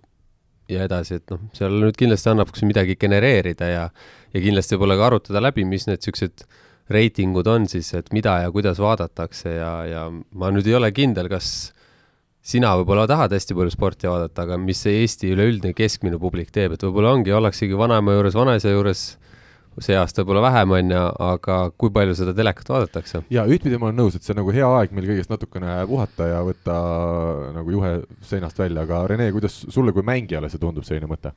ja 0.70 0.86
edasi, 0.86 1.18
et 1.20 1.32
noh, 1.34 1.42
seal 1.56 1.76
nüüd 1.82 1.98
kindlasti 2.00 2.30
annab 2.32 2.52
midagi 2.64 2.96
genereerida 3.00 3.68
ja 3.68 3.88
ja 4.34 4.42
kindlasti 4.42 4.74
võib-olla 4.74 4.96
ka 4.98 5.08
arutada 5.10 5.42
läbi, 5.44 5.66
mis 5.68 5.86
need 5.86 6.00
niisugused 6.00 6.46
reitingud 6.92 7.48
on 7.48 7.68
siis, 7.70 7.92
et 7.96 8.10
mida 8.12 8.38
ja 8.42 8.50
kuidas 8.52 8.80
vaadatakse 8.82 9.54
ja, 9.56 9.72
ja 9.88 10.02
ma 10.12 10.50
nüüd 10.52 10.66
ei 10.68 10.76
ole 10.76 10.90
kindel, 10.96 11.30
kas 11.32 11.73
sina 12.44 12.74
võib-olla 12.78 13.06
tahad 13.08 13.32
hästi 13.32 13.56
palju 13.56 13.72
sporti 13.72 14.08
vaadata, 14.10 14.44
aga 14.44 14.58
mis 14.60 14.82
see 14.84 15.00
Eesti 15.02 15.32
üleüldine 15.32 15.74
keskmine 15.76 16.20
publik 16.20 16.52
teeb, 16.54 16.76
et 16.76 16.84
võib-olla 16.84 17.14
ongi, 17.16 17.32
ollaksegi 17.32 17.76
vanaema 17.78 18.18
juures, 18.18 18.36
vanaisa 18.36 18.72
juures, 18.72 19.04
see 19.82 19.96
aasta 19.98 20.22
võib-olla 20.22 20.44
vähem, 20.44 20.74
on 20.76 20.92
ju, 20.94 21.04
aga 21.24 21.58
kui 21.80 21.92
palju 21.94 22.16
seda 22.18 22.34
telekat 22.36 22.68
vaadatakse? 22.70 23.24
ja 23.32 23.46
ühtpidi 23.48 23.80
ma 23.80 23.88
olen 23.88 24.02
nõus, 24.02 24.18
et 24.18 24.26
see 24.26 24.34
on 24.36 24.42
nagu 24.42 24.54
hea 24.54 24.68
aeg 24.78 24.92
meil 24.94 25.08
kõigest 25.08 25.32
natukene 25.32 25.78
puhata 25.90 26.28
ja 26.30 26.44
võtta 26.46 26.76
nagu 27.56 27.74
juhe 27.78 27.96
seinast 28.28 28.60
välja, 28.60 28.84
aga 28.84 29.06
Rene, 29.10 29.30
kuidas 29.34 29.62
sulle 29.72 29.96
kui 29.96 30.04
mängijale 30.06 30.52
see 30.52 30.62
tundub, 30.62 30.86
selline 30.86 31.10
mõte? 31.10 31.32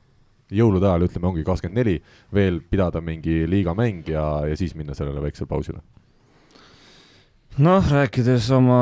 jõulude 0.48 0.86
ajal, 0.88 1.02
ütleme, 1.04 1.28
ongi 1.28 1.42
kakskümmend 1.44 1.76
neli, 1.76 1.98
veel 2.32 2.62
pidada 2.64 3.02
mingi 3.04 3.42
liigamäng 3.52 4.06
ja, 4.08 4.22
ja 4.48 4.56
siis 4.56 4.72
minna 4.78 4.94
sellele 4.96 5.20
väiksele 5.20 5.48
pausile 5.48 5.82
noh, 7.62 7.84
rääkides 7.90 8.48
oma 8.54 8.80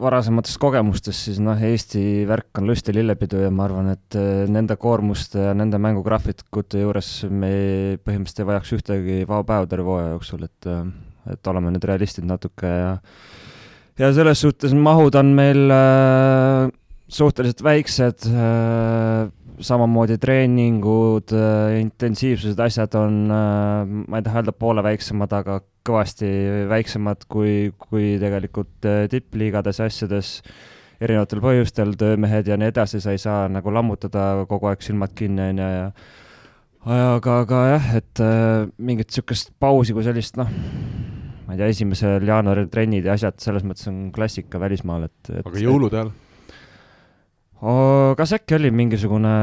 varasematest 0.00 0.58
kogemustest, 0.62 1.28
siis 1.28 1.40
noh, 1.42 1.58
Eesti 1.68 2.24
värk 2.28 2.60
on 2.60 2.68
lust 2.68 2.88
ja 2.88 2.94
lillepidu 2.96 3.40
ja 3.42 3.50
ma 3.54 3.66
arvan, 3.68 3.92
et 3.94 4.18
eh, 4.18 4.44
nende 4.50 4.76
koormuste 4.80 5.48
ja 5.48 5.54
nende 5.56 5.80
mängugraafikute 5.82 6.82
juures 6.82 7.10
me 7.30 7.50
põhimõtteliselt 8.04 8.42
ei 8.42 8.50
vajaks 8.50 8.74
ühtegi 8.78 9.18
vaba 9.28 9.46
päeva 9.50 9.70
terve 9.70 9.90
hooaja 9.90 10.12
jooksul, 10.14 10.46
et, 10.46 10.70
eh, 10.70 10.84
et 11.34 11.52
oleme 11.52 11.74
nüüd 11.74 11.86
realistid 11.88 12.26
natuke 12.28 12.70
ja 12.70 12.94
ja 13.98 14.10
selles 14.14 14.42
suhtes 14.42 14.74
mahud 14.74 15.14
on 15.18 15.30
meil 15.36 15.70
äh, 15.70 16.72
suhteliselt 17.08 17.62
väiksed, 17.62 18.26
samamoodi 19.62 20.18
treeningud, 20.18 21.34
intensiivsused, 21.78 22.58
asjad 22.58 22.96
on, 22.98 23.18
ma 23.28 24.18
ei 24.18 24.24
taha 24.26 24.42
öelda 24.42 24.54
poole 24.56 24.82
väiksemad, 24.86 25.34
aga 25.36 25.60
kõvasti 25.86 26.28
väiksemad 26.70 27.26
kui, 27.30 27.70
kui 27.78 28.14
tegelikult 28.22 28.88
tippliigades 29.12 29.82
asjades 29.84 30.38
erinevatel 31.02 31.42
põhjustel, 31.44 31.94
töömehed 31.98 32.48
ja 32.48 32.58
nii 32.58 32.70
edasi, 32.72 33.00
sa 33.02 33.14
ei 33.14 33.20
saa 33.22 33.46
nagu 33.52 33.72
lammutada 33.74 34.44
kogu 34.50 34.70
aeg 34.70 34.84
silmad 34.84 35.14
kinni, 35.16 35.50
on 35.52 35.62
ju, 35.62 35.70
ja 35.74 35.86
aga, 36.84 37.38
aga 37.44 37.62
jah, 37.74 37.88
et 38.00 38.22
äh, 38.22 38.66
mingit 38.78 39.10
niisugust 39.10 39.54
pausi 39.60 39.96
kui 39.96 40.04
sellist, 40.06 40.38
noh, 40.40 40.50
ma 41.44 41.54
ei 41.54 41.60
tea, 41.60 41.70
esimesel 41.72 42.24
jaanuaril 42.28 42.68
trennid 42.72 43.08
ja 43.08 43.16
asjad, 43.18 43.38
selles 43.42 43.66
mõttes 43.66 43.88
on 43.90 44.06
klassika 44.14 44.60
välismaal, 44.62 45.08
et, 45.08 45.32
et 45.32 45.42
aga 45.44 45.64
jõulude 45.64 46.00
ajal? 46.00 46.14
Kas 48.18 48.34
äkki 48.38 48.58
oli 48.58 48.72
mingisugune 48.74 49.34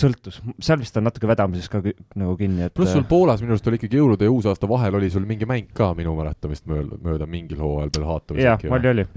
sõltus, 0.00 0.38
seal 0.62 0.80
vist 0.80 0.96
on 0.98 1.06
natuke 1.08 1.28
vedamises 1.28 1.70
ka 1.70 1.80
nagu 1.82 2.34
kinni, 2.38 2.68
et 2.68 2.74
pluss 2.76 2.94
sul 2.94 3.06
Poolas 3.08 3.42
minu 3.42 3.54
arust 3.56 3.66
oli 3.68 3.80
ikkagi 3.80 3.98
jõulude 4.00 4.28
ja 4.28 4.32
uusaasta 4.32 4.68
vahel 4.70 4.96
oli 5.00 5.10
sul 5.12 5.26
mingi 5.28 5.48
mäng 5.48 5.72
ka 5.76 5.90
minu 5.98 6.14
mäletamist 6.18 6.68
mööda, 6.70 6.98
mööda 7.04 7.26
mingil 7.30 7.60
hooajal 7.60 7.90
Belhatovis. 7.96 8.44
jah, 8.46 8.62
oli, 8.70 8.92
oli. 8.94 9.08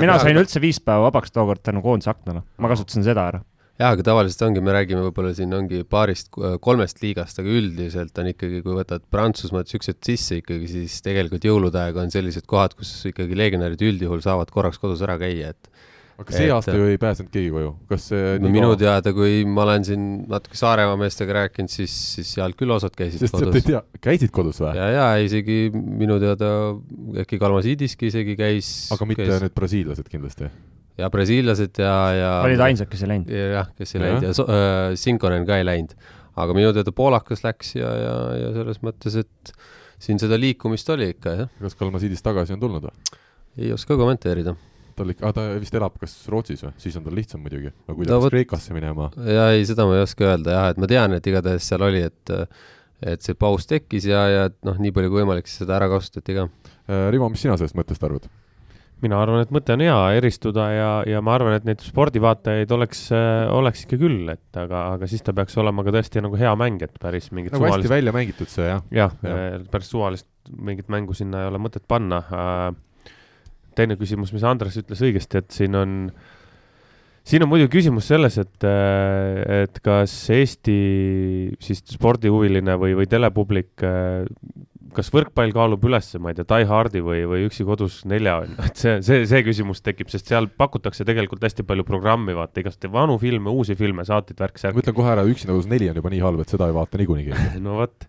mina 0.00 0.16
sain 0.22 0.40
üldse 0.40 0.62
viis 0.62 0.80
päeva 0.82 1.10
vabaks 1.10 1.34
tookord 1.34 1.62
tänu 1.66 1.84
koondise 1.84 2.10
aknale, 2.14 2.42
ma 2.58 2.72
kasutasin 2.72 3.06
seda 3.06 3.28
ära 3.32 3.42
jaa, 3.76 3.90
aga 3.92 4.06
tavaliselt 4.08 4.46
ongi, 4.48 4.62
me 4.64 4.72
räägime 4.74 5.04
võib-olla 5.04 5.34
siin 5.36 5.52
ongi 5.56 5.82
paarist, 5.88 6.30
kolmest 6.64 7.02
liigast, 7.04 7.40
aga 7.42 7.52
üldiselt 7.60 8.22
on 8.22 8.30
ikkagi, 8.32 8.62
kui 8.64 8.76
võtad 8.78 9.04
Prantsusmaad 9.12 9.68
siuksed 9.70 10.00
sisse 10.06 10.40
ikkagi, 10.40 10.70
siis 10.70 10.96
tegelikult 11.04 11.44
jõulude 11.44 11.82
aeg 11.82 12.00
on 12.00 12.12
sellised 12.12 12.48
kohad, 12.48 12.76
kus 12.78 12.94
ikkagi 13.12 13.36
legionärid 13.36 13.84
üldjuhul 13.84 14.24
saavad 14.24 14.50
korraks 14.54 14.80
kodus 14.80 15.04
ära 15.04 15.18
käia, 15.20 15.52
et 15.52 15.70
aga 16.16 16.32
see 16.32 16.46
et, 16.46 16.52
aasta 16.54 16.74
ju 16.76 16.86
ei 16.88 16.98
pääsenud 17.00 17.28
keegi 17.32 17.50
koju, 17.52 17.72
kas 17.90 18.06
see 18.10 18.36
no 18.40 18.50
minu 18.52 18.70
kaua... 18.70 18.78
teada, 18.80 19.12
kui 19.16 19.42
ma 19.48 19.66
olen 19.66 19.84
siin 19.84 20.04
natuke 20.30 20.56
Saaremaa 20.56 20.96
meestega 21.00 21.34
rääkinud, 21.42 21.72
siis, 21.72 21.94
siis 22.16 22.30
seal 22.38 22.54
küll 22.56 22.72
osad 22.72 22.94
käisid 22.96 23.20
Sest 23.20 23.36
kodus. 23.36 23.66
käisid 24.04 24.32
kodus 24.34 24.62
või? 24.62 24.72
ja, 24.78 24.86
ja 24.94 25.08
isegi 25.20 25.66
minu 25.74 26.16
teada 26.22 26.48
äkki 27.22 27.40
Kalmasiidiski 27.42 28.08
isegi 28.08 28.36
käis. 28.38 28.70
aga 28.96 29.08
mitte 29.08 29.26
käis... 29.26 29.44
need 29.44 29.56
brasiillased 29.56 30.08
kindlasti? 30.12 30.48
ja 30.96 31.10
brasiillased 31.12 31.82
ja, 31.84 31.96
ja 32.16 32.30
olid 32.46 32.62
ainsad, 32.64 32.88
kes 32.92 33.04
ei 33.04 33.10
läinud? 33.12 33.32
jah, 33.36 33.68
kes 33.76 33.92
ei 33.92 34.00
ja. 34.00 34.04
läinud 34.06 34.28
ja 34.28 34.36
so, 34.36 34.46
äh, 34.48 34.94
Sinkonen 35.00 35.44
ka 35.48 35.58
ei 35.60 35.66
läinud. 35.68 35.92
aga 36.36 36.56
minu 36.56 36.70
teada 36.76 36.94
poolakas 36.96 37.44
läks 37.44 37.74
ja, 37.76 37.90
ja, 38.00 38.14
ja 38.40 38.54
selles 38.56 38.80
mõttes, 38.84 39.18
et 39.20 39.52
siin 40.00 40.20
seda 40.22 40.40
liikumist 40.40 40.88
oli 40.96 41.10
ikka, 41.12 41.36
jah. 41.42 41.52
kas 41.60 41.76
Kalmasiidist 41.76 42.24
tagasi 42.24 42.56
on 42.56 42.64
tulnud 42.64 42.88
või? 42.88 43.20
ei 43.60 43.70
oska 43.76 44.00
kommenteerida 44.00 44.56
tal 44.96 45.12
ikka, 45.12 45.32
ta 45.36 45.48
vist 45.60 45.76
elab 45.76 45.98
kas 46.00 46.14
Rootsis 46.32 46.64
või, 46.66 46.72
siis 46.82 46.96
on 46.98 47.04
tal 47.06 47.16
lihtsam 47.16 47.42
muidugi, 47.44 47.72
aga 47.86 47.98
kui 47.98 48.08
ta 48.08 48.16
no, 48.16 48.22
peaks 48.24 48.34
Kreekasse 48.36 48.76
minema? 48.76 49.10
jaa, 49.16 49.50
ei, 49.56 49.66
seda 49.68 49.86
ma 49.88 49.98
ei 49.98 50.06
oska 50.06 50.30
öelda 50.32 50.56
jah, 50.56 50.70
et 50.72 50.80
ma 50.82 50.90
tean, 50.90 51.16
et 51.18 51.30
igatahes 51.32 51.68
seal 51.68 51.84
oli, 51.86 52.06
et 52.08 52.34
et 53.04 53.20
see 53.20 53.36
paus 53.36 53.68
tekkis 53.68 54.08
ja, 54.08 54.24
ja 54.32 54.48
et 54.48 54.56
noh, 54.64 54.78
nii 54.80 54.94
palju 54.96 55.12
kui 55.12 55.20
võimalik, 55.20 55.48
siis 55.50 55.60
seda 55.64 55.76
ära 55.76 55.88
kasutati 55.92 56.36
ka. 56.38 56.46
Äh, 56.88 57.08
Rivo, 57.12 57.28
mis 57.28 57.42
sina 57.44 57.58
sellest 57.60 57.76
mõttest 57.78 58.04
arvad? 58.06 58.28
mina 59.04 59.18
arvan, 59.20 59.42
et 59.44 59.50
mõte 59.52 59.74
on 59.74 59.82
hea, 59.84 59.96
eristuda 60.16 60.66
ja, 60.72 60.90
ja 61.04 61.20
ma 61.24 61.34
arvan, 61.36 61.58
et 61.58 61.66
neid 61.68 61.82
spordivaatajaid 61.84 62.70
oleks, 62.72 63.02
äh, 63.12 63.42
oleks 63.52 63.84
ikka 63.84 63.98
küll, 64.00 64.30
et 64.32 64.56
aga, 64.56 64.86
aga 64.96 65.08
siis 65.10 65.24
ta 65.24 65.34
peaks 65.36 65.58
olema 65.60 65.84
ka 65.84 65.92
tõesti 65.98 66.22
nagu 66.24 66.38
hea 66.40 66.54
mäng, 66.56 66.80
et 66.86 66.96
päris 67.02 67.28
mingit 67.28 67.52
nagu 67.52 67.60
suvalist... 67.60 67.84
hästi 67.84 67.92
välja 67.92 68.14
mängitud 68.16 68.48
see, 68.48 68.70
jah? 68.70 68.80
jah 68.88 69.12
ja. 69.20 69.34
ja., 69.34 69.50
äh, 69.58 69.68
päris 69.72 69.92
suvalist 69.92 70.28
mingit 70.48 70.88
mängu 70.92 71.16
sinna 71.18 71.44
ei 71.44 71.50
ole 71.50 71.60
mõtet 71.60 71.84
panna. 71.90 72.22
Teine 73.76 73.98
küsimus, 74.00 74.32
mis 74.34 74.46
Andres 74.46 74.78
ütles 74.80 75.02
õigesti, 75.04 75.42
et 75.42 75.50
siin 75.54 75.76
on, 75.78 75.96
siin 77.26 77.44
on 77.44 77.50
muidugi 77.52 77.78
küsimus 77.78 78.08
selles, 78.12 78.38
et, 78.42 78.66
äh, 78.66 79.62
et 79.62 79.82
kas 79.84 80.14
Eesti 80.34 80.78
siis 81.62 81.84
spordihuviline 81.94 82.78
või, 82.80 82.96
või 82.98 83.10
telepublik 83.10 83.86
kas 84.96 85.10
võrkpall 85.12 85.52
kaalub 85.54 85.84
üles, 85.86 86.08
ma 86.22 86.32
ei 86.32 86.38
tea, 86.38 86.46
Die 86.50 86.66
Hardi 86.68 87.02
või, 87.04 87.22
või 87.28 87.44
Üksi 87.46 87.66
kodus 87.68 87.98
nelja, 88.08 88.38
on 88.42 88.54
ju, 88.54 88.56
et 88.68 88.80
see, 88.80 88.94
see, 89.04 89.26
see 89.28 89.42
küsimus 89.46 89.82
tekib, 89.84 90.10
sest 90.12 90.30
seal 90.30 90.48
pakutakse 90.48 91.06
tegelikult 91.08 91.44
hästi 91.46 91.66
palju 91.68 91.84
programmi, 91.86 92.34
vaata 92.36 92.62
igast 92.62 92.86
vanu 92.92 93.18
filme, 93.22 93.52
uusi 93.52 93.76
filme, 93.78 94.06
saateid, 94.08 94.38
värk-särk. 94.40 94.76
ma 94.76 94.84
ütlen 94.84 94.96
kohe 94.96 95.12
ära, 95.12 95.26
Üksi 95.28 95.50
kodus 95.50 95.68
neli 95.70 95.90
on 95.92 96.00
juba 96.00 96.12
nii 96.14 96.22
halb, 96.24 96.42
et 96.44 96.54
seda 96.54 96.70
ei 96.70 96.76
vaata 96.76 97.00
niikuinii 97.02 97.28
keegi 97.28 97.62
no 97.66 97.78
vot, 97.82 98.08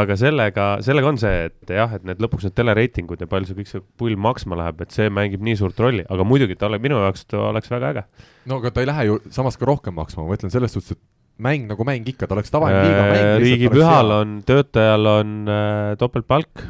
aga 0.00 0.18
sellega, 0.20 0.70
sellega 0.86 1.12
on 1.12 1.20
see, 1.20 1.50
et 1.50 1.74
jah, 1.78 1.98
et 1.98 2.06
need 2.08 2.22
lõpuks 2.22 2.48
need 2.48 2.56
telereitingud 2.58 3.24
ja 3.24 3.30
palju 3.30 3.50
see 3.50 3.60
kõik 3.60 3.72
see 3.72 3.84
pull 4.00 4.18
maksma 4.28 4.58
läheb, 4.62 4.82
et 4.84 4.94
see 4.94 5.10
mängib 5.12 5.44
nii 5.44 5.58
suurt 5.60 5.78
rolli, 5.82 6.06
aga 6.08 6.26
muidugi 6.28 6.58
ta 6.58 6.70
ole, 6.70 6.80
minu 6.82 7.00
jaoks 7.02 7.28
ta 7.28 7.48
oleks 7.50 7.72
väga 7.74 7.94
äge. 7.94 8.08
no 8.48 8.62
aga 8.62 8.74
ta 8.74 8.84
ei 8.84 8.90
lähe 8.90 9.10
ju 9.10 9.22
samas 9.34 9.58
ka 9.58 9.68
rohkem 9.68 9.96
maksma, 9.98 10.24
ma 10.24 10.36
mõtlen 10.36 10.54
selles 10.54 10.74
suhtes, 10.76 10.96
et 10.96 11.04
mäng 11.42 11.68
nagu 11.70 11.86
mäng 11.86 12.08
ikka, 12.10 12.26
ta 12.26 12.36
oleks 12.36 12.52
tavaline 12.52 12.82
liigamäng. 12.84 13.22
Äh, 13.22 13.38
riigipühal 13.42 14.12
on, 14.18 14.34
töötajal 14.46 15.10
on 15.12 15.38
äh, 15.52 15.94
topeltpalk. 16.00 16.66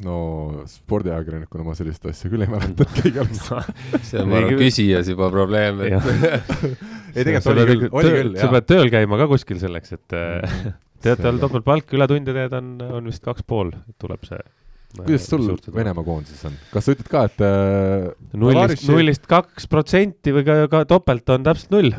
no 0.00 0.16
spordiajakirjanikuna 0.64 1.64
ma 1.66 1.74
sellist 1.76 2.06
asja 2.08 2.30
küll 2.32 2.46
ei 2.46 2.48
mäleta, 2.48 2.86
et 2.86 3.02
keegi 3.02 3.20
oleks 3.20 3.42
see 4.08 4.22
on, 4.22 4.30
ma 4.30 4.38
arvan, 4.38 4.54
küsijas 4.62 5.10
juba 5.12 5.28
probleem, 5.32 5.82
et 5.84 6.06
ei, 7.16 7.26
tegelikult 7.26 7.50
oli 7.52 7.66
küll, 7.68 7.90
oli 7.90 8.14
küll, 8.14 8.30
jah. 8.38 8.46
sa 8.46 8.54
pead 8.54 8.70
tööl 8.70 8.92
käima 8.94 9.18
ka 9.20 9.28
kuskil 9.28 9.60
selleks, 9.60 9.92
et 9.98 10.16
mm. 10.16 10.72
töötajal 11.04 11.42
topeltpalk, 11.44 11.92
ületunde 11.98 12.36
teed 12.36 12.56
on, 12.56 12.72
on 13.00 13.12
vist 13.12 13.24
kaks 13.28 13.44
pool, 13.44 13.74
tuleb 14.00 14.24
see 14.28 14.40
kuidas 14.90 15.28
sul 15.30 15.52
Venemaa 15.74 16.02
koondises 16.02 16.48
on, 16.48 16.56
kas 16.72 16.88
sa 16.88 16.94
ütled 16.96 17.10
ka, 17.12 17.26
et 17.28 17.44
äh, 17.46 18.08
nullist, 18.40 18.88
nullist 18.88 19.28
kaks 19.30 19.68
protsenti 19.70 20.32
või 20.34 20.48
ka, 20.48 20.56
ka 20.72 20.82
topelt 20.88 21.30
on 21.36 21.44
täpselt 21.46 21.76
null 21.76 21.92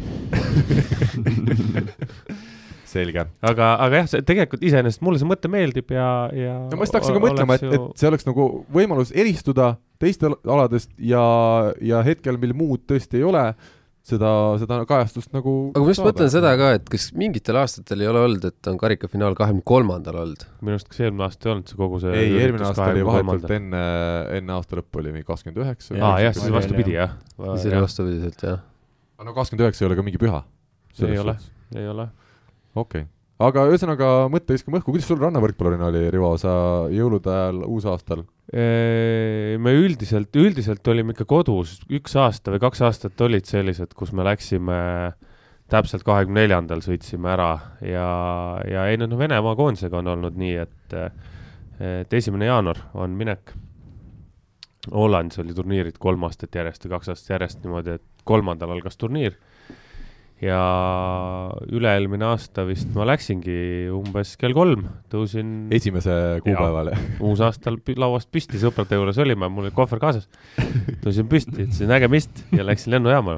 selge. 2.92 3.26
aga, 3.42 3.74
aga 3.86 4.02
jah, 4.02 4.08
see 4.14 4.26
tegelikult 4.28 4.64
iseenesest 4.68 5.04
mulle 5.06 5.22
see 5.22 5.30
mõte 5.30 5.52
meeldib 5.52 5.92
ja, 5.96 6.08
ja 6.36 6.56
no 6.68 6.80
ma 6.80 6.88
just 6.88 6.98
hakkasin 6.98 7.18
ka 7.18 7.24
mõtlema, 7.24 7.58
et 7.58 7.68
ju..., 7.68 7.76
et 7.78 8.02
see 8.02 8.10
oleks 8.12 8.28
nagu 8.28 8.48
võimalus 8.74 9.14
eristuda 9.16 9.76
teiste 10.02 10.32
aladest 10.32 10.92
ja, 10.98 11.22
ja 11.84 12.02
hetkel, 12.06 12.40
mil 12.42 12.56
muud 12.58 12.88
tõesti 12.90 13.20
ei 13.20 13.28
ole, 13.28 13.44
seda, 14.08 14.32
seda 14.62 14.80
kajastust 14.90 15.30
nagu 15.36 15.54
aga 15.76 15.86
ma 15.86 15.94
just 15.94 16.06
mõtlen 16.06 16.32
seda 16.34 16.56
ka, 16.60 16.72
et 16.80 16.90
kas 16.92 17.12
mingitel 17.18 17.60
aastatel 17.62 18.04
ei 18.04 18.10
ole 18.10 18.26
olnud, 18.26 18.48
et 18.50 18.72
on 18.72 18.80
karikafinaal 18.82 19.38
kahekümne 19.38 19.66
kolmandal 19.74 20.24
olnud? 20.24 20.48
minu 20.62 20.78
arust 20.78 20.90
kas 20.90 21.04
eelmine 21.06 21.28
aasta 21.28 21.48
ei 21.48 21.56
olnud 21.56 21.72
see 21.72 21.84
kogu 21.84 22.02
see 22.04 22.18
ei, 22.18 22.34
eelmine 22.42 22.68
aasta 22.72 22.90
oli 22.90 23.06
vahetult 23.08 23.56
enne, 23.60 23.86
enne 24.40 24.58
aasta 24.58 24.82
lõppu 24.82 25.04
oli 25.04 25.16
mingi 25.16 25.30
kakskümmend 25.30 25.64
üheksa. 25.64 25.96
aa 26.02 26.18
jah, 26.26 26.36
siis 26.38 26.58
vastupidi 26.58 26.98
jah. 26.98 27.16
siis 27.38 27.70
oli 27.70 27.86
vastupidiselt 27.86 28.46
jah. 28.50 28.68
No 29.26 29.34
kakskümmend 29.38 29.68
üheksa 29.68 29.86
ei 29.86 29.90
ole 29.92 29.98
ka 30.00 30.06
mingi 30.06 30.22
püha. 30.22 30.44
ei 31.08 31.18
ole, 31.22 31.38
ei 31.76 31.88
ole. 31.88 32.08
okei 32.76 33.06
okay 33.06 33.10
aga 33.42 33.64
ühesõnaga 33.72 34.10
mõtte 34.32 34.56
viskame 34.56 34.80
õhku, 34.80 34.94
kuidas 34.94 35.08
sul 35.10 35.20
rannavõrkpallurina 35.22 35.90
oli, 35.90 36.04
Rivo, 36.14 36.32
sa 36.42 36.54
jõulude 36.94 37.32
ajal, 37.32 37.64
uusaastal? 37.68 38.24
me 38.52 39.74
üldiselt, 39.80 40.36
üldiselt 40.36 40.88
olime 40.92 41.16
ikka 41.16 41.26
kodus, 41.30 41.78
üks 41.88 42.18
aasta 42.20 42.52
või 42.52 42.60
kaks 42.66 42.82
aastat 42.84 43.24
olid 43.24 43.48
sellised, 43.48 43.94
kus 43.96 44.12
me 44.12 44.26
läksime 44.28 44.80
täpselt 45.72 46.04
kahekümne 46.04 46.44
neljandal 46.44 46.84
sõitsime 46.84 47.32
ära 47.32 47.52
ja, 47.86 48.08
ja 48.68 48.86
ei 48.92 49.00
noh, 49.00 49.16
Venemaa 49.18 49.56
koondisega 49.56 50.02
on 50.02 50.12
olnud 50.18 50.40
nii, 50.40 50.58
et, 50.66 50.98
et 51.80 52.16
esimene 52.20 52.50
jaanuar 52.52 52.84
on 53.00 53.16
minek. 53.16 53.56
Hollandis 54.92 55.40
oli 55.40 55.54
turniirid 55.56 56.00
kolm 56.02 56.26
aastat 56.28 56.58
järjest 56.58 56.84
või 56.88 56.96
kaks 56.98 57.14
aastat 57.14 57.36
järjest 57.38 57.64
niimoodi, 57.64 57.96
et 58.02 58.11
kolmandal 58.28 58.76
algas 58.76 59.00
turniir 59.00 59.38
ja 60.42 60.62
üle-eelmine 61.70 62.26
aasta 62.32 62.64
vist 62.66 62.90
ma 62.96 63.06
läksingi 63.06 63.92
umbes 63.94 64.34
kell 64.42 64.56
kolm, 64.58 64.88
tõusin. 65.12 65.70
esimese 65.74 66.16
kuupäeval, 66.46 66.92
jah? 66.96 67.04
uusaastal 67.30 67.78
lauast 68.02 68.32
püsti, 68.34 68.58
sõprade 68.62 68.98
juures 68.98 69.22
olime, 69.22 69.52
mul 69.54 69.70
oli 69.70 69.76
kohver 69.78 70.02
kaasas. 70.02 70.26
tõusin 71.04 71.30
püsti, 71.30 71.54
ütlesin 71.68 71.94
nägemist 71.94 72.44
ja 72.58 72.66
läksin 72.66 72.98
lennujaama. 72.98 73.38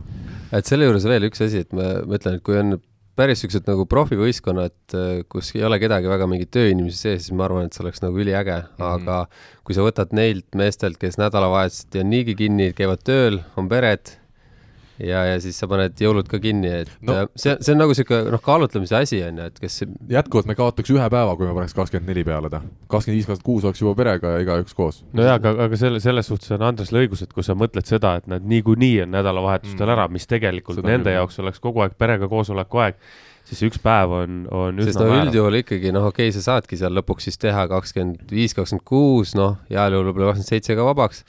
et 0.55 0.69
selle 0.69 0.87
juures 0.87 1.07
veel 1.11 1.27
üks 1.27 1.43
asi, 1.43 1.65
et 1.67 1.75
ma 1.75 1.91
mõtlen, 2.07 2.39
et 2.39 2.45
kui 2.45 2.57
on 2.61 2.79
päris 3.19 3.43
siuksed 3.43 3.67
nagu 3.67 3.83
profivõistkonnad, 3.89 4.95
kus 5.29 5.51
ei 5.57 5.67
ole 5.67 5.77
kedagi 5.83 6.09
väga 6.09 6.25
mingit 6.29 6.49
tööinimesi 6.55 6.97
sees, 6.97 7.27
siis 7.27 7.35
ma 7.35 7.45
arvan, 7.49 7.67
et 7.67 7.75
see 7.75 7.83
oleks 7.83 8.01
nagu 8.01 8.17
üliäge 8.17 8.55
mm, 8.55 8.79
-hmm. 8.79 8.95
aga 8.95 9.19
kui 9.67 9.75
sa 9.75 9.85
võtad 9.85 10.15
neilt 10.15 10.47
meestelt, 10.55 10.97
kes 11.03 11.19
nädalavahetuseti 11.19 12.01
on 12.01 12.09
niigi 12.15 12.39
kinni, 12.39 12.71
käivad 12.73 13.03
tööl, 13.03 13.43
on 13.59 13.69
pered 13.69 14.22
ja, 15.01 15.23
ja 15.25 15.39
siis 15.41 15.57
sa 15.59 15.67
paned 15.69 15.97
jõulud 15.99 16.27
ka 16.29 16.39
kinni, 16.43 16.69
et 16.83 16.91
no, 17.05 17.15
äh, 17.23 17.29
see, 17.39 17.55
see 17.63 17.73
on 17.73 17.81
nagu 17.81 17.93
niisugune 17.93 18.33
noh, 18.33 18.41
kaalutlemise 18.43 18.97
asi 18.99 19.21
on 19.25 19.41
ju, 19.41 19.47
et 19.49 19.59
kes 19.63 19.79
jätkuvalt 20.13 20.49
me 20.49 20.55
kaotaks 20.59 20.93
ühe 20.93 21.09
päeva, 21.13 21.35
kui 21.39 21.47
me 21.47 21.55
paneks 21.57 21.75
kakskümmend 21.77 22.11
neli 22.11 22.25
peale 22.27 22.51
ta. 22.53 22.61
kakskümmend 22.91 23.19
viis, 23.19 23.27
kakskümmend 23.29 23.47
kuus 23.47 23.67
oleks 23.67 23.83
juba 23.83 23.95
perega 23.99 24.35
ja 24.35 24.45
igaüks 24.45 24.77
koos. 24.77 25.03
no 25.17 25.25
jaa, 25.25 25.39
aga, 25.41 25.55
aga 25.67 25.79
selle, 25.79 26.01
selles 26.03 26.29
suhtes 26.29 26.53
on 26.55 26.65
Andresel 26.69 27.01
õigus, 27.03 27.25
et 27.25 27.33
kui 27.33 27.45
sa 27.45 27.57
mõtled 27.57 27.89
seda, 27.89 28.15
et 28.21 28.29
nad 28.31 28.45
niikuinii 28.53 29.03
on 29.07 29.13
nädalavahetustel 29.17 29.85
mm. 29.87 29.93
ära, 29.97 30.07
mis 30.13 30.29
tegelikult 30.29 30.79
seda 30.79 30.93
nende 30.93 31.13
jaoks 31.17 31.39
oleks 31.43 31.63
kogu 31.63 31.85
aeg 31.85 31.97
perega 31.97 32.29
koosoleku 32.31 32.85
aeg, 32.85 32.99
siis 33.49 33.65
üks 33.67 33.81
päev 33.83 34.13
on, 34.21 34.43
on 34.53 34.83
üsna 34.83 35.07
no 35.07 35.21
üldjuhul 35.23 35.61
ikkagi 35.63 35.93
noh, 35.95 36.11
okei 36.13 36.29
okay,, 36.29 36.37
sa 36.37 36.53
saadki 36.53 36.79
seal 36.79 36.93
lõpuks 36.95 37.27
siis 37.27 37.41
teha 37.41 37.65
kakskümmend 37.71 38.29
viis, 38.31 38.53
kakskümmend 38.55 38.85
kuus, 38.87 39.33
noh, 39.37 39.57
heal 39.71 39.97
juhul 39.97 40.11
võib-olla 40.11 40.31
kakskümmend 40.31 40.53
seitse 40.53 40.77
ka 40.77 40.85
vabaks 40.87 41.25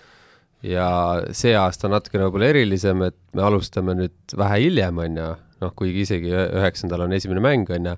ja 0.65 0.89
see 1.37 1.55
aasta 1.59 1.91
natukene 1.93 2.27
võib-olla 2.29 2.51
erilisem, 2.55 3.03
et 3.09 3.17
me 3.37 3.45
alustame 3.47 3.97
nüüd 3.99 4.37
vähe 4.39 4.61
hiljem, 4.65 5.01
on 5.05 5.19
ju, 5.21 5.31
noh, 5.65 5.73
kuigi 5.77 6.05
isegi 6.07 6.33
üheksandal 6.35 7.05
on 7.07 7.17
esimene 7.17 7.43
mäng, 7.45 7.71
on 7.75 7.91
ju, 7.91 7.97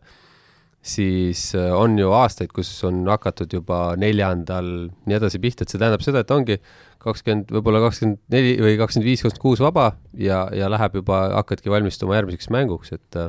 siis 0.87 1.49
äh, 1.59 1.71
on 1.75 1.97
ju 1.99 2.11
aastaid, 2.15 2.53
kus 2.55 2.71
on 2.87 3.05
hakatud 3.11 3.55
juba 3.59 3.81
neljandal 4.01 4.69
nii 5.07 5.19
edasi 5.19 5.41
pihta, 5.43 5.65
et 5.65 5.73
see 5.73 5.81
tähendab 5.83 6.05
seda, 6.05 6.23
et 6.23 6.35
ongi 6.35 6.59
kakskümmend, 7.03 7.51
võib-olla 7.55 7.85
kakskümmend 7.87 8.23
neli 8.35 8.57
või 8.63 8.77
kakskümmend 8.81 9.11
viis, 9.11 9.23
kakskümmend 9.23 9.43
kuus 9.43 9.63
vaba 9.63 9.93
ja, 10.19 10.45
ja 10.55 10.71
läheb 10.73 11.01
juba, 11.03 11.27
hakkadki 11.39 11.73
valmistuma 11.73 12.19
järgmiseks 12.19 12.51
mänguks, 12.55 12.95
et 12.97 13.23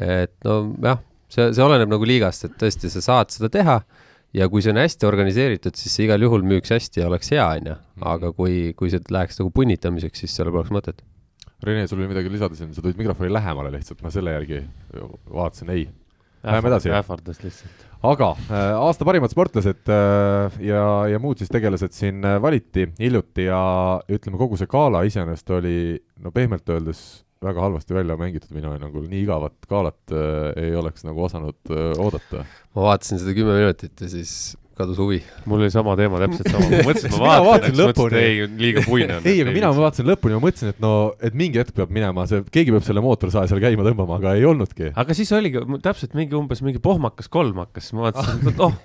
et 0.00 0.32
no 0.46 0.60
jah, 0.84 1.00
see, 1.30 1.50
see 1.50 1.64
oleneb 1.64 1.90
nagu 1.90 2.06
liigast, 2.06 2.46
et 2.46 2.54
tõesti, 2.58 2.90
sa 2.92 3.02
saad 3.04 3.34
seda 3.34 3.50
teha 3.52 3.80
ja 4.36 4.48
kui 4.50 4.62
see 4.64 4.74
on 4.74 4.80
hästi 4.80 5.08
organiseeritud, 5.08 5.76
siis 5.78 5.94
see 5.96 6.06
igal 6.06 6.22
juhul 6.22 6.44
müüks 6.46 6.72
hästi 6.74 7.02
ja 7.02 7.08
oleks 7.10 7.32
hea, 7.34 7.46
on 7.60 7.72
ju. 7.72 7.76
aga 8.12 8.32
kui, 8.36 8.58
kui 8.78 8.92
see 8.92 9.02
läheks 9.10 9.40
nagu 9.40 9.52
punnitamiseks, 9.54 10.24
siis 10.24 10.36
seal 10.36 10.52
poleks 10.54 10.72
mõtet. 10.74 11.02
Rene, 11.66 11.84
sul 11.88 12.00
oli 12.00 12.08
midagi 12.08 12.30
lisada 12.32 12.56
siin, 12.56 12.70
sa 12.72 12.80
tulid 12.80 12.96
mikrofoni 13.00 13.32
lähemale 13.32 13.72
lihtsalt, 13.74 14.00
ma 14.04 14.12
selle 14.12 14.32
järgi 14.38 14.62
vaatasin, 15.28 15.72
ei. 15.74 15.88
Läheme 16.40 16.70
edasi. 16.70 16.88
ähvardas 16.96 17.42
lihtsalt. 17.44 17.82
aga 18.00 18.30
äh, 18.48 18.70
aasta 18.80 19.04
parimad 19.04 19.28
sportlased 19.28 19.90
äh, 19.92 20.54
ja, 20.64 20.84
ja 21.12 21.18
muud 21.20 21.36
siis 21.36 21.52
tegelased 21.52 21.92
siin 21.92 22.24
äh, 22.24 22.38
valiti 22.40 22.86
hiljuti 22.96 23.44
ja 23.50 23.60
ütleme, 24.08 24.40
kogu 24.40 24.56
see 24.56 24.70
gala 24.70 25.02
iseenesest 25.04 25.52
oli 25.58 25.74
no 26.24 26.32
pehmelt 26.32 26.72
öeldes 26.72 27.02
väga 27.44 27.60
halvasti 27.60 27.94
välja 27.96 28.16
mängitud 28.20 28.52
minu 28.52 28.74
hinnangul, 28.74 29.06
nii 29.08 29.22
igavat 29.24 29.68
galat 29.68 30.12
äh, 30.12 30.50
ei 30.60 30.74
oleks 30.76 31.06
nagu 31.08 31.24
osanud 31.24 31.56
äh, 31.72 31.92
oodata. 31.96 32.44
ma 32.76 32.90
vaatasin 32.90 33.22
seda 33.22 33.36
kümme 33.36 33.56
minutit 33.56 34.00
ja 34.00 34.08
siis 34.12 34.34
kadus 34.76 35.00
huvi. 35.00 35.22
mul 35.48 35.64
oli 35.64 35.70
sama 35.72 35.96
teema, 35.96 36.20
täpselt 36.20 36.52
sama, 36.52 36.68
ma 36.74 36.84
mõtlesin, 36.90 37.08
et 37.08 37.16
ma 37.16 37.40
vaatan, 37.46 37.66
eks 37.70 37.80
mõtlesin, 37.80 38.16
et 38.16 38.20
ei, 38.20 38.46
liiga 38.60 38.84
puine 38.84 39.18
on. 39.18 39.26
ei, 39.32 39.40
aga 39.44 39.56
mina 39.56 39.72
vaatasin 39.76 40.08
lõpuni, 40.12 40.36
ma 40.36 40.44
mõtlesin, 40.46 40.74
et 40.74 40.84
no, 40.84 40.94
et 41.20 41.36
mingi 41.42 41.62
hetk 41.62 41.76
peab 41.76 41.92
minema, 41.96 42.26
see, 42.30 42.44
keegi 42.52 42.76
peab 42.76 42.86
selle 42.86 43.04
mootorsae 43.04 43.48
seal 43.50 43.62
käima 43.64 43.88
tõmbama, 43.88 44.20
aga 44.20 44.36
ei 44.36 44.48
olnudki. 44.48 44.92
aga 45.00 45.16
siis 45.16 45.32
oligi 45.36 45.64
täpselt 45.84 46.16
mingi 46.18 46.36
umbes 46.36 46.64
mingi 46.66 46.82
pohmakas 46.82 47.32
kolm 47.32 47.64
hakkas, 47.64 47.92
ma 47.96 48.10
vaatasin, 48.10 48.52
et 48.52 48.66
oh 48.68 48.76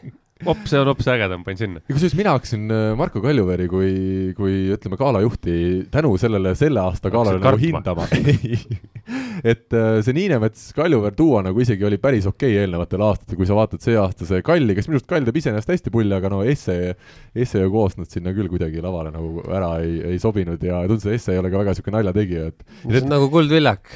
hopp, 0.44 0.66
see 0.68 0.80
on 0.82 0.90
hoopis 0.90 1.08
ägedam, 1.14 1.46
panin 1.46 1.60
sinna. 1.60 1.80
ja 1.80 1.96
kusjuures 1.96 2.16
mina 2.20 2.34
hakkasin 2.36 2.68
äh, 2.68 2.90
Marko 3.00 3.22
Kaljuveri 3.24 3.70
kui, 3.72 3.92
kui 4.36 4.56
ütleme, 4.76 4.98
galajuhti 5.00 5.54
tänu 5.94 6.12
sellele 6.20 6.52
selle 6.60 6.82
aasta 6.84 7.12
galale 7.14 7.40
nagu 7.40 7.62
hindama 7.62 8.08
et 9.52 9.72
äh, 9.72 10.02
see 10.04 10.18
Niinemets 10.18 10.68
Kaljuveer 10.76 11.16
tuua 11.16 11.40
nagu 11.46 11.64
isegi 11.64 11.88
oli 11.88 12.02
päris 12.04 12.28
okei 12.28 12.52
okay 12.52 12.66
eelnevatel 12.66 13.06
aastatel, 13.08 13.40
kui 13.40 13.48
sa 13.48 13.56
vaatad 13.56 13.86
see 13.86 13.96
aasta 14.00 14.28
see 14.28 14.44
Kalli, 14.44 14.76
kes 14.76 14.90
minu 14.90 15.00
arust 15.00 15.08
Kall 15.14 15.30
teeb 15.30 15.40
iseenesest 15.40 15.72
hästi 15.72 15.96
pulli, 15.96 16.12
aga 16.18 16.34
no 16.34 16.42
Esse, 16.44 16.98
Esse 17.32 17.64
ju 17.64 17.72
koos 17.72 17.96
nad 17.96 18.12
sinna 18.12 18.36
küll 18.36 18.52
kuidagi 18.52 18.84
lavale 18.84 19.16
nagu 19.16 19.46
ära 19.48 19.78
ei, 19.86 20.02
ei 20.12 20.20
sobinud 20.20 20.60
ja 20.60 20.84
tundus, 20.90 21.08
et 21.08 21.16
Esse 21.22 21.32
ei 21.32 21.40
ole 21.40 21.54
ka 21.54 21.64
väga 21.64 21.78
niisugune 21.78 22.02
naljategija, 22.02 22.52
et. 22.52 22.68
see 22.84 23.06
on 23.06 23.14
nagu 23.16 23.32
kuldviljak 23.32 23.96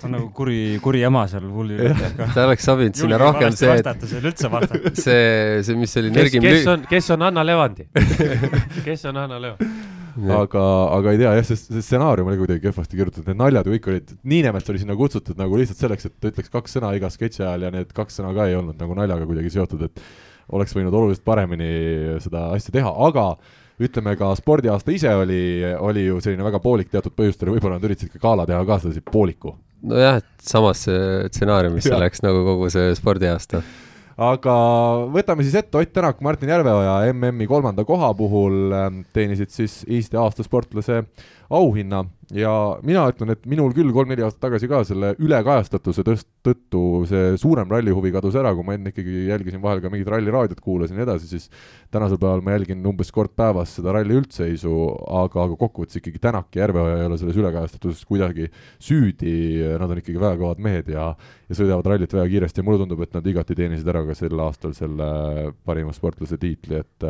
ta 0.00 0.06
on 0.08 0.14
nagu 0.16 0.28
kuri, 0.34 0.78
kuri 0.82 1.02
ema 1.06 1.26
seal 1.30 1.46
kuldviljakas 1.52 2.14
ka. 2.18 2.28
ta 2.34 2.46
oleks 2.48 2.66
sobinud 2.66 2.98
sinna 2.98 3.18
rohkem 3.20 3.56
see, 3.56 3.76
et 3.80 5.00
see, 5.04 5.30
see, 5.66 5.78
mis 5.78 5.96
oli 6.00 6.12
kes, 6.14 6.36
kes 6.42 6.68
on, 6.70 6.84
kes 6.90 7.10
on 7.14 7.28
Anna 7.28 7.44
Levandi 7.46 7.86
kes 8.86 9.06
on 9.10 9.20
Anna 9.20 9.40
Levandi? 9.40 9.98
aga, 10.36 10.64
aga 10.96 11.12
ei 11.12 11.20
tea 11.20 11.34
jah, 11.38 11.46
see, 11.46 11.58
see 11.60 11.84
stsenaarium 11.84 12.30
oli 12.30 12.40
kuidagi 12.40 12.64
kehvasti 12.64 12.98
kirjutatud, 12.98 13.28
need 13.30 13.40
naljad 13.40 13.68
ju 13.68 13.76
kõik 13.76 13.88
olid, 13.92 14.10
Niinemets 14.32 14.72
oli 14.72 14.82
sinna 14.82 14.96
kutsutud 14.98 15.38
nagu 15.40 15.60
lihtsalt 15.60 15.80
selleks, 15.84 16.08
et 16.08 16.16
ta 16.18 16.32
ütleks 16.32 16.52
kaks 16.52 16.76
sõna 16.76 16.92
iga 16.98 17.10
sketši 17.12 17.44
ajal 17.46 17.68
ja 17.68 17.72
need 17.74 17.94
kaks 17.96 18.20
sõna 18.20 18.34
ka 18.36 18.48
ei 18.50 18.58
olnud 18.58 18.80
nagu 18.80 18.98
naljaga 18.98 19.28
kuidagi 19.28 19.52
seotud, 19.54 19.86
et 19.86 20.02
oleks 20.56 20.74
võinud 20.74 20.94
oluliselt 20.96 21.24
paremini 21.26 21.70
seda 22.24 22.48
asja 22.56 22.74
teha, 22.74 22.90
aga 23.06 23.32
ütleme 23.80 24.16
ka 24.20 24.32
spordiaasta 24.36 24.92
ise 24.92 25.12
oli, 25.16 25.42
oli 25.78 26.04
ju 26.08 26.20
selline 26.20 26.44
väga 26.44 26.60
poolik 26.62 26.90
teatud 26.92 27.14
põhjustel 27.16 27.52
võib-olla 27.54 27.78
nad 27.78 27.86
üritasid 27.88 28.12
ka 28.12 28.22
gala 28.22 28.46
teha 28.48 28.60
ka 28.68 28.80
sellise 28.82 29.04
pooliku. 29.06 29.54
nojah, 29.82 30.18
et 30.20 30.44
samasse 30.44 30.96
stsenaariumisse 31.30 32.02
läks 32.02 32.24
nagu 32.26 32.42
kogu 32.44 32.68
see 32.72 32.90
spordiaasta 32.98 33.62
aga 34.20 34.54
võtame 35.14 35.44
siis 35.46 35.56
ette 35.62 35.80
Ott 35.80 35.92
Tänak, 35.96 36.20
Martin 36.24 36.52
Järveoja 36.52 36.98
MM-i 37.14 37.48
kolmanda 37.48 37.86
koha 37.88 38.12
puhul 38.16 38.74
ähm, 38.76 39.02
teenisid 39.16 39.52
siis 39.54 39.80
Eesti 39.88 40.18
aasta 40.20 40.44
sportlase 40.44 41.02
auhinna. 41.50 42.04
Ja 42.30 42.78
mina 42.86 43.08
ütlen, 43.10 43.32
et 43.34 43.46
minul 43.50 43.72
küll 43.74 43.90
kolm-neli 43.90 44.22
aastat 44.22 44.44
tagasi 44.44 44.68
ka 44.70 44.84
selle 44.86 45.16
ülekajastatuse 45.18 46.04
tõst-, 46.06 46.28
tõttu 46.46 47.02
see 47.10 47.32
suurem 47.42 47.66
rallihuvi 47.72 48.12
kadus 48.14 48.36
ära, 48.38 48.52
kui 48.54 48.62
ma 48.68 48.76
enne 48.76 48.92
ikkagi 48.92 49.24
jälgisin 49.26 49.58
vahel 49.64 49.82
ka 49.82 49.90
mingit 49.90 50.08
ralliraadiot, 50.12 50.60
kuulasin 50.62 51.02
edasi, 51.02 51.26
siis 51.26 51.48
tänasel 51.90 52.20
päeval 52.22 52.44
ma 52.46 52.54
jälgin 52.54 52.86
umbes 52.86 53.10
kord 53.10 53.34
päevas 53.34 53.74
seda 53.80 53.96
ralli 53.96 54.14
üldseisu, 54.20 54.76
aga, 55.24 55.48
aga 55.48 55.58
kokkuvõttes 55.58 55.98
ikkagi 55.98 56.22
Tänak 56.22 56.54
ja 56.54 56.62
Järveoja 56.68 57.00
ei 57.00 57.08
ole 57.08 57.18
selles 57.18 57.40
ülekajastatuses 57.40 58.06
kuidagi 58.06 58.46
süüdi, 58.78 59.34
nad 59.82 59.90
on 59.90 59.98
ikkagi 59.98 60.22
väga 60.22 60.38
kõvad 60.38 60.62
mehed 60.62 60.94
ja 60.94 61.10
ja 61.50 61.56
sõidavad 61.58 61.88
rallit 61.90 62.12
väga 62.14 62.30
kiiresti 62.30 62.62
ja 62.62 62.64
mulle 62.66 62.78
tundub, 62.84 63.00
et 63.02 63.16
nad 63.16 63.26
igati 63.26 63.56
teenisid 63.58 63.88
ära 63.90 64.04
ka 64.06 64.14
sel 64.14 64.38
aastal 64.38 64.74
selle 64.76 65.08
parima 65.66 65.90
sportlase 65.96 66.38
tiitli, 66.38 66.78
et 66.78 67.08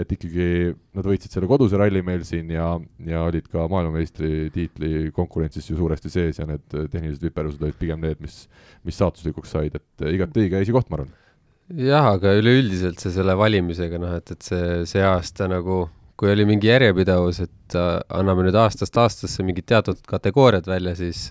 et 0.00 0.12
ikkagi 0.14 0.70
nad 0.96 1.06
võitsid 1.06 1.34
selle 1.34 1.48
koduse 1.50 1.78
ralli 1.78 2.02
meil 2.06 2.22
siin 2.24 2.52
ja, 2.54 2.70
ja 3.06 3.24
olid 3.26 3.50
ka 3.50 3.66
maailmameistritiitli 3.80 5.10
konkurentsis 5.16 5.70
ju 5.70 5.78
suuresti 5.78 6.12
sees 6.12 6.40
ja 6.40 6.46
need 6.48 6.64
tehnilised 6.70 7.24
viperused 7.24 7.62
olid 7.64 7.78
pigem 7.80 8.04
need, 8.04 8.20
mis, 8.22 8.44
mis 8.86 9.00
saatuslikuks 9.00 9.56
said, 9.56 9.80
et 9.80 10.10
igati 10.12 10.44
õige 10.44 10.60
esikoht, 10.62 10.90
ma 10.90 11.00
arvan. 11.00 11.14
jah, 11.80 12.12
aga 12.16 12.34
üleüldiselt 12.38 13.02
see 13.02 13.14
selle 13.14 13.36
valimisega, 13.38 14.00
noh, 14.02 14.18
et, 14.20 14.36
et 14.36 14.52
see, 14.52 14.84
see 14.90 15.06
aasta 15.06 15.48
nagu 15.50 15.86
kui 16.20 16.28
oli 16.28 16.44
mingi 16.44 16.68
järjepidevus, 16.68 17.38
et 17.46 17.76
äh, 17.80 17.94
anname 18.12 18.44
nüüd 18.44 18.56
aastast 18.60 18.96
aastasse 19.00 19.44
mingid 19.46 19.64
teatud 19.70 20.02
kategooriad 20.08 20.66
välja, 20.68 20.92
siis 20.98 21.30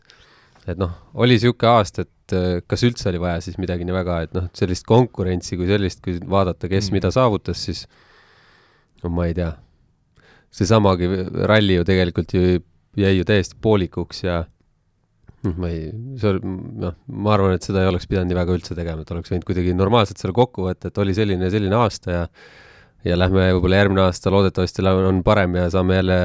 et 0.66 0.80
noh, 0.82 0.96
oli 1.14 1.38
niisugune 1.38 1.70
aasta, 1.78 2.08
et 2.08 2.34
äh, 2.34 2.48
kas 2.66 2.84
üldse 2.88 3.12
oli 3.12 3.22
vaja 3.22 3.44
siis 3.46 3.60
midagi 3.62 3.86
nii 3.86 3.96
väga, 4.00 4.22
et 4.26 4.34
noh, 4.34 4.50
sellist 4.58 4.88
konkurentsi 4.90 5.60
kui 5.60 5.70
sellist, 5.70 6.02
kui 6.06 6.18
vaadata, 6.18 6.72
kes 6.72 6.90
mm. 6.90 6.98
mida 6.98 7.14
saavutas, 7.14 7.62
siis 7.70 7.86
no 9.04 9.14
ma 9.14 9.30
ei 9.30 9.38
tea 9.38 9.52
seesamagi 10.56 11.10
ralli 11.50 11.78
ju 11.78 11.86
tegelikult 11.88 12.34
ju 12.34 12.60
jäi 13.00 13.18
ju 13.18 13.26
täiesti 13.28 13.58
poolikuks 13.62 14.24
ja 14.24 14.40
noh, 15.46 15.54
ma 15.56 15.70
ei, 15.72 15.92
see 16.20 16.34
oli, 16.34 16.56
noh, 16.84 16.96
ma 17.22 17.36
arvan, 17.36 17.54
et 17.56 17.66
seda 17.66 17.84
ei 17.84 17.92
oleks 17.92 18.10
pidanud 18.10 18.32
nii 18.32 18.40
väga 18.40 18.56
üldse 18.58 18.78
tegema, 18.78 19.06
et 19.06 19.14
oleks 19.14 19.32
võinud 19.32 19.46
kuidagi 19.48 19.76
normaalselt 19.78 20.22
selle 20.22 20.36
kokku 20.36 20.66
võtta, 20.68 20.90
et 20.90 21.00
oli 21.02 21.16
selline 21.16 21.48
ja 21.48 21.54
selline 21.54 21.80
aasta 21.80 22.16
ja 22.16 22.26
ja 23.08 23.16
lähme 23.16 23.46
võib-olla 23.56 23.78
järgmine 23.80 24.02
aasta 24.04 24.32
loodetavasti 24.34 24.84
on 24.92 25.22
parem 25.24 25.54
ja 25.56 25.70
saame 25.72 25.96
jälle 26.02 26.18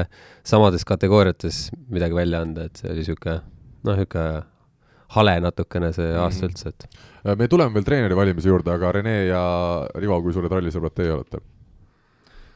samades 0.43 0.83
kategooriates 0.85 1.69
midagi 1.87 2.17
välja 2.17 2.41
anda, 2.43 2.65
et 2.67 2.81
see 2.81 2.89
oli 2.91 3.05
niisugune 3.05 3.37
noh, 3.39 3.95
niisugune 3.95 4.43
hale 5.15 5.35
natukene 5.39 5.93
see 5.95 6.09
aasta 6.17 6.47
mm 6.47 6.49
-hmm. 6.49 6.51
üldse, 6.51 6.69
et 7.29 7.37
me 7.39 7.47
tuleme 7.47 7.73
veel 7.73 7.85
treeneri 7.87 8.15
valimise 8.15 8.49
juurde, 8.49 8.73
aga 8.73 8.91
Rene 8.91 9.25
ja 9.25 9.43
Rivo, 9.95 10.21
kui 10.21 10.33
suured 10.33 10.51
rallisõbrad 10.51 10.95
teie 10.95 11.13
olete? 11.13 11.39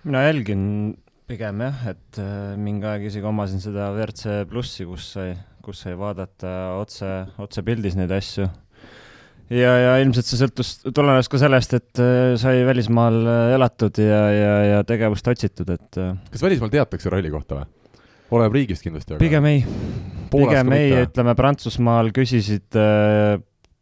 mina 0.03 0.23
jälgin 0.23 0.97
pigem 1.30 1.62
jah, 1.62 1.84
et 1.92 2.18
äh, 2.22 2.56
mingi 2.58 2.88
aeg 2.89 3.06
isegi 3.10 3.28
omasin 3.30 3.62
seda 3.62 3.92
WRC 3.94 4.48
plussi, 4.50 4.86
kus 4.89 5.12
sai, 5.13 5.36
kus 5.65 5.84
sai 5.86 5.94
vaadata 6.00 6.54
otse, 6.80 7.10
otsepildis 7.44 7.98
neid 8.00 8.13
asju. 8.15 8.48
ja, 9.54 9.74
ja 9.84 9.94
ilmselt 10.02 10.26
see 10.26 10.39
sõltus, 10.42 10.74
tulenes 10.96 11.30
ka 11.30 11.42
sellest, 11.42 11.76
et 11.78 12.02
äh, 12.02 12.34
sai 12.42 12.63
välismaal 12.68 13.20
äh, 13.22 13.54
elatud 13.60 14.02
ja, 14.02 14.24
ja, 14.34 14.56
ja 14.72 14.82
tegevust 14.89 15.30
otsitud, 15.30 15.70
et 15.76 16.02
kas 16.34 16.46
välismaal 16.46 16.74
teatakse 16.74 17.13
ralli 17.13 17.34
kohta 17.34 17.62
või? 17.62 17.98
oleneb 18.34 18.60
riigist 18.60 18.86
kindlasti, 18.86 19.15
aga 19.15 19.22
pigem 19.22 19.50
ei. 19.50 19.63
pigem 20.34 20.76
ei, 20.78 20.94
ütleme 21.06 21.34
Prantsusmaal 21.38 22.13
küsisid, 22.13 22.70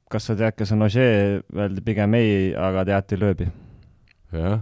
kas 0.08 0.30
sa 0.30 0.36
tead, 0.40 0.56
kes 0.56 0.72
on 0.76 0.88
Ogier, 0.88 1.42
öeldi 1.56 1.84
pigem 1.84 2.16
ei, 2.20 2.56
aga 2.56 2.88
teati 2.88 3.20
lööbi. 3.20 3.52
jah 4.36 4.60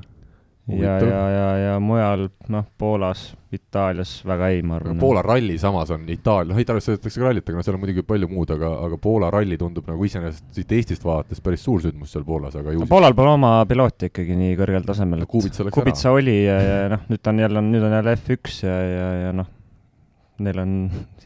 ja, 0.68 1.00
ja, 1.00 1.30
ja, 1.30 1.58
ja 1.58 1.74
mujal, 1.80 2.26
noh, 2.50 2.66
Poolas, 2.78 3.36
Itaalias 3.54 4.18
väga 4.26 4.48
ei, 4.50 4.64
ma 4.66 4.80
arvan. 4.80 4.98
Poola 5.00 5.22
ralli 5.22 5.58
samas 5.62 5.92
on 5.94 6.08
Itaalia, 6.10 6.54
noh, 6.54 6.62
Itaalias 6.62 6.88
sõidetakse 6.90 7.22
ka 7.22 7.28
rallit, 7.28 7.46
aga 7.46 7.60
noh, 7.60 7.66
seal 7.68 7.78
on 7.78 7.84
muidugi 7.84 8.04
palju 8.08 8.30
muud, 8.32 8.54
aga, 8.56 8.72
aga 8.88 9.00
Poola 9.02 9.30
ralli 9.34 9.60
tundub 9.62 9.86
nagu 9.92 10.08
iseenesest 10.08 10.48
siit 10.58 10.74
Eestist 10.78 11.06
vaadates 11.06 11.44
päris 11.46 11.66
suur 11.68 11.84
sündmus 11.86 12.16
seal 12.16 12.26
Poolas, 12.28 12.58
aga 12.58 12.74
ju 12.74 12.82
no, 12.82 12.90
Poolal 12.90 13.18
pole 13.18 13.36
oma 13.38 13.54
pilooti 13.70 14.10
ikkagi 14.10 14.38
nii 14.42 14.58
kõrgel 14.60 14.88
tasemel. 14.88 15.28
Kubica 15.30 15.68
läks 15.68 15.78
Kubica 15.78 16.08
ära. 16.10 16.16
oli 16.18 16.38
ja, 16.42 16.60
ja 16.66 16.92
noh, 16.96 17.06
nüüd 17.14 17.32
on 17.32 17.44
jälle, 17.46 17.66
nüüd 17.70 17.86
on 17.86 17.98
jälle 18.00 18.18
F1 18.18 18.62
ja, 18.66 18.78
ja, 18.90 19.10
ja 19.28 19.34
noh, 19.38 19.52
neil 20.46 20.64
on 20.66 20.78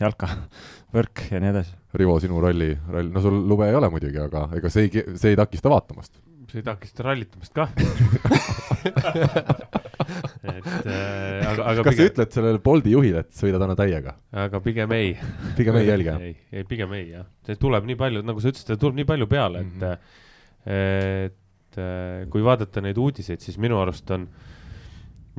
jalka, 0.02 0.34
võrk 0.96 1.30
ja 1.32 1.40
nii 1.40 1.54
edasi. 1.56 1.78
Rivo, 2.00 2.20
sinu 2.22 2.44
ralli, 2.44 2.74
ralli, 2.92 3.16
no 3.16 3.24
sul 3.24 3.40
lube 3.50 3.72
ei 3.72 3.80
ole 3.80 3.88
muidugi, 3.90 4.20
aga 4.20 4.50
ega 4.60 4.70
see 4.74 4.90
ei, 4.90 5.06
see 5.16 5.32
ei 5.32 5.40
takista 5.40 5.72
vaatamast 5.72 6.20
see 6.52 6.62
ei 6.62 6.66
takista 6.66 7.06
rallitamist 7.06 7.54
kah 7.56 7.70
et 10.50 10.68
äh, 10.88 11.46
aga, 11.46 11.64
aga 11.72 11.84
kas 11.84 11.94
pigem... 11.94 12.00
sa 12.00 12.08
ütled 12.12 12.36
sellele 12.38 12.62
Bolti 12.64 12.94
juhile, 12.94 13.24
et 13.26 13.32
sõidad 13.36 13.64
anna 13.66 13.76
täiega? 13.80 14.16
aga 14.46 14.62
pigem 14.66 14.94
ei. 14.98 15.10
pigem 15.58 15.80
ei 15.82 15.90
jälgi? 15.90 16.14
ei, 16.30 16.36
ei, 16.52 16.68
pigem 16.70 16.94
ei 16.98 17.06
jah, 17.14 17.28
see 17.48 17.60
tuleb 17.62 17.88
nii 17.90 17.98
palju, 18.00 18.24
nagu 18.28 18.44
sa 18.44 18.52
ütlesid, 18.54 18.76
tuleb 18.82 19.00
nii 19.02 19.10
palju 19.10 19.30
peale, 19.32 19.66
et 19.66 19.74
mm, 19.74 19.82
-hmm. 19.88 21.26
et 21.30 21.82
äh, 21.82 22.30
kui 22.34 22.46
vaadata 22.46 22.84
neid 22.86 22.98
uudiseid, 22.98 23.42
siis 23.46 23.58
minu 23.62 23.82
arust 23.82 24.12
on 24.16 24.30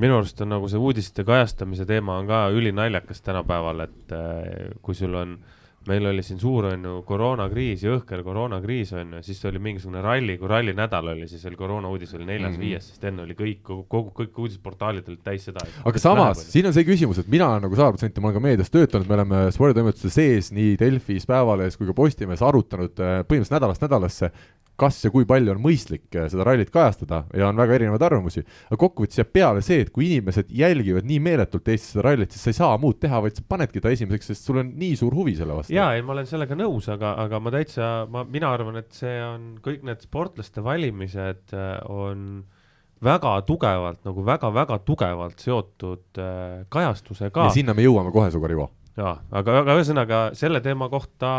minu 0.00 0.16
arust 0.16 0.40
on 0.40 0.48
nagu 0.54 0.68
see 0.70 0.80
uudiste 0.80 1.24
kajastamise 1.28 1.84
teema 1.88 2.18
on 2.20 2.28
ka 2.30 2.48
ülinaljakas 2.54 3.20
tänapäeval, 3.26 3.86
et 3.88 4.12
äh, 4.16 4.76
kui 4.82 4.94
sul 4.94 5.14
on 5.14 5.38
äh, 5.38 5.59
meil 5.88 6.06
oli 6.10 6.22
siin 6.24 6.40
suur, 6.40 6.66
on 6.74 6.82
ju, 6.84 6.94
koroonakriis, 7.08 7.84
jõhker 7.86 8.20
koroonakriis, 8.24 8.92
on 9.00 9.14
ju, 9.16 9.22
siis 9.24 9.40
oli 9.48 9.62
mingisugune 9.64 10.02
ralli, 10.04 10.36
kui 10.40 10.50
rallinädal 10.50 11.08
oli, 11.14 11.28
siis 11.30 11.46
oli 11.48 11.56
koroonauudis 11.56 12.12
oli 12.18 12.28
neljas-viies 12.28 12.82
mm 12.82 12.84
-hmm., 12.84 12.92
sest 12.92 13.08
enne 13.08 13.24
oli 13.24 13.36
kõik, 13.38 13.62
kogu, 13.64 13.86
kogu, 13.88 14.12
kõik 14.20 14.42
uudisportaalid 14.44 15.08
olid 15.08 15.24
täis 15.24 15.48
seda. 15.48 15.64
aga 15.84 15.98
samas, 15.98 16.44
siin 16.52 16.68
on 16.68 16.76
see 16.76 16.84
küsimus, 16.84 17.22
et 17.22 17.28
mina 17.32 17.48
olen 17.48 17.64
nagu 17.64 17.76
sada 17.76 17.94
protsenti, 17.94 18.20
ma 18.20 18.28
olen 18.28 18.36
ka 18.36 18.46
meedias 18.48 18.70
töötanud, 18.70 19.08
me 19.08 19.14
oleme 19.14 19.42
sporditoimetuste 19.56 20.10
sees 20.10 20.52
nii 20.52 20.76
Delfis, 20.80 21.26
Päevalehes 21.26 21.76
kui 21.80 21.88
ka 21.88 21.96
Postimehes 21.96 22.42
arutanud 22.42 23.00
äh, 23.00 23.20
põhimõtteliselt 23.24 23.56
nädalast 23.56 23.82
nädalasse, 23.82 24.32
kas 24.80 25.00
ja 25.04 25.10
kui 25.12 25.26
palju 25.28 25.52
on 25.54 25.60
mõistlik 25.62 26.08
äh, 26.16 26.26
seda 26.32 26.44
rallit 26.46 26.70
kajastada 26.72 27.24
ja 27.36 27.50
on 27.50 27.58
väga 27.60 27.76
erinevaid 27.76 28.04
arvamusi, 28.06 28.44
aga 28.70 28.78
kokkuvõttes 28.80 29.20
jääb 29.20 29.32
peale 29.34 29.64
see, 29.64 29.82
et 29.84 29.92
kui 29.94 30.08
inimesed 30.08 30.52
jälgivad 30.56 31.08
nii 31.08 31.20
meeletult 31.24 31.68
Eestis 31.68 31.94
seda 31.94 32.06
rallit, 32.08 32.32
siis 32.32 32.46
sa 32.46 32.54
ei 32.54 32.58
saa 32.60 32.78
muud 32.80 33.00
teha, 33.02 33.20
vaid 33.24 33.36
sa 33.36 33.44
panedki 33.48 33.82
ta 33.82 33.92
esimeseks, 33.92 34.32
sest 34.32 34.48
sul 34.48 34.62
on 34.62 34.72
nii 34.80 34.96
suur 35.00 35.16
huvi 35.16 35.36
selle 35.38 35.58
vastu. 35.58 35.69
Jaa, 35.74 35.90
ei 35.96 36.04
ma 36.06 36.14
olen 36.16 36.28
sellega 36.28 36.56
nõus, 36.58 36.88
aga, 36.92 37.14
aga 37.24 37.40
ma 37.42 37.52
täitsa, 37.54 37.90
ma, 38.10 38.24
mina 38.28 38.50
arvan, 38.54 38.80
et 38.82 38.90
see 38.96 39.14
on, 39.24 39.52
kõik 39.64 39.84
need 39.86 40.02
sportlaste 40.06 40.64
valimised 40.64 41.54
äh, 41.56 41.76
on 41.90 42.42
väga 43.04 43.38
tugevalt 43.48 44.02
nagu 44.04 44.24
väga-väga 44.26 44.80
tugevalt 44.84 45.40
seotud 45.40 46.20
äh, 46.20 46.66
kajastusega. 46.72 47.48
ja 47.48 47.54
sinna 47.54 47.76
me 47.76 47.86
jõuame 47.86 48.12
kohe, 48.14 48.28
Sugar 48.34 48.52
Ivo 48.52 48.68
jaa, 48.98 49.14
aga, 49.30 49.60
aga 49.62 49.78
ühesõnaga 49.78 50.20
selle 50.38 50.60
teema 50.64 50.90
kohta 50.92 51.30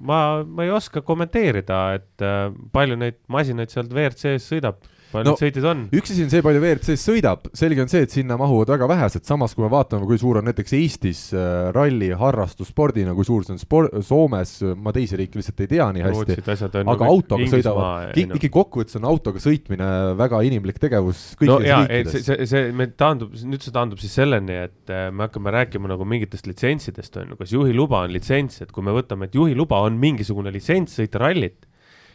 ma, 0.00 0.20
ma 0.44 0.64
ei 0.66 0.72
oska 0.74 1.02
kommenteerida, 1.06 1.82
et 1.98 2.24
äh, 2.24 2.48
palju 2.72 2.98
neid 3.00 3.20
masinaid 3.32 3.72
sealt 3.72 3.92
WRC-s 3.92 4.48
sõidab 4.52 4.80
palju 5.10 5.30
no, 5.30 5.36
sõitjaid 5.38 5.66
on? 5.70 5.82
üks 5.96 6.12
asi 6.12 6.24
on 6.24 6.30
see, 6.32 6.42
palju 6.44 6.60
WRC-s 6.62 7.06
sõidab, 7.08 7.48
selge 7.56 7.82
on 7.84 7.90
see, 7.90 8.04
et 8.06 8.14
sinna 8.14 8.36
mahuvad 8.40 8.72
väga 8.74 8.88
vähesed, 8.90 9.24
samas 9.26 9.54
kui 9.56 9.64
me 9.64 9.70
vaatame, 9.72 10.06
kui 10.08 10.18
suur 10.20 10.40
on 10.40 10.48
näiteks 10.48 10.74
Eestis 10.78 11.22
äh, 11.34 11.70
ralli 11.74 12.10
harrastusspordina, 12.16 13.14
kui 13.16 13.26
suur 13.28 13.46
see 13.46 13.56
on 13.56 13.62
spor-, 13.62 13.90
Soomes, 14.06 14.56
ma 14.78 14.94
teisi 14.96 15.18
riike 15.20 15.40
lihtsalt 15.40 15.62
ei 15.64 15.70
tea 15.74 15.88
nii 15.96 16.06
hästi, 16.06 16.38
aga 16.82 17.08
autoga 17.10 17.48
sõidavad, 17.54 18.20
ikkagi 18.24 18.52
kokkuvõttes 18.54 19.00
on 19.00 19.08
autoga 19.10 19.42
sõitmine 19.42 19.90
väga 20.20 20.42
inimlik 20.48 20.80
tegevus 20.82 21.24
kõikides 21.40 21.54
no, 21.54 21.60
jaa, 21.66 21.82
riikides. 21.86 22.16
see, 22.16 22.26
see, 22.28 22.50
see, 22.52 22.76
me 22.76 22.90
taandub, 22.90 23.34
nüüd 23.50 23.66
see 23.66 23.74
taandub 23.74 24.02
siis 24.02 24.14
selleni, 24.20 24.60
et 24.68 24.94
äh, 24.94 25.08
me 25.14 25.26
hakkame 25.28 25.54
rääkima 25.56 25.90
nagu 25.90 26.06
mingitest 26.08 26.50
litsentsidest, 26.50 27.18
on 27.22 27.34
ju, 27.34 27.40
kas 27.40 27.56
juhiluba 27.56 28.04
on 28.06 28.14
litsents, 28.14 28.62
et 28.64 28.74
kui 28.74 28.86
me 28.86 28.94
võtame, 28.96 29.30
et 29.30 29.36
juhiluba 29.38 29.82
on 29.86 29.98
mingisugune 30.00 30.52
litsents 30.54 30.98
sõita 31.00 31.22
rallit 31.22 31.69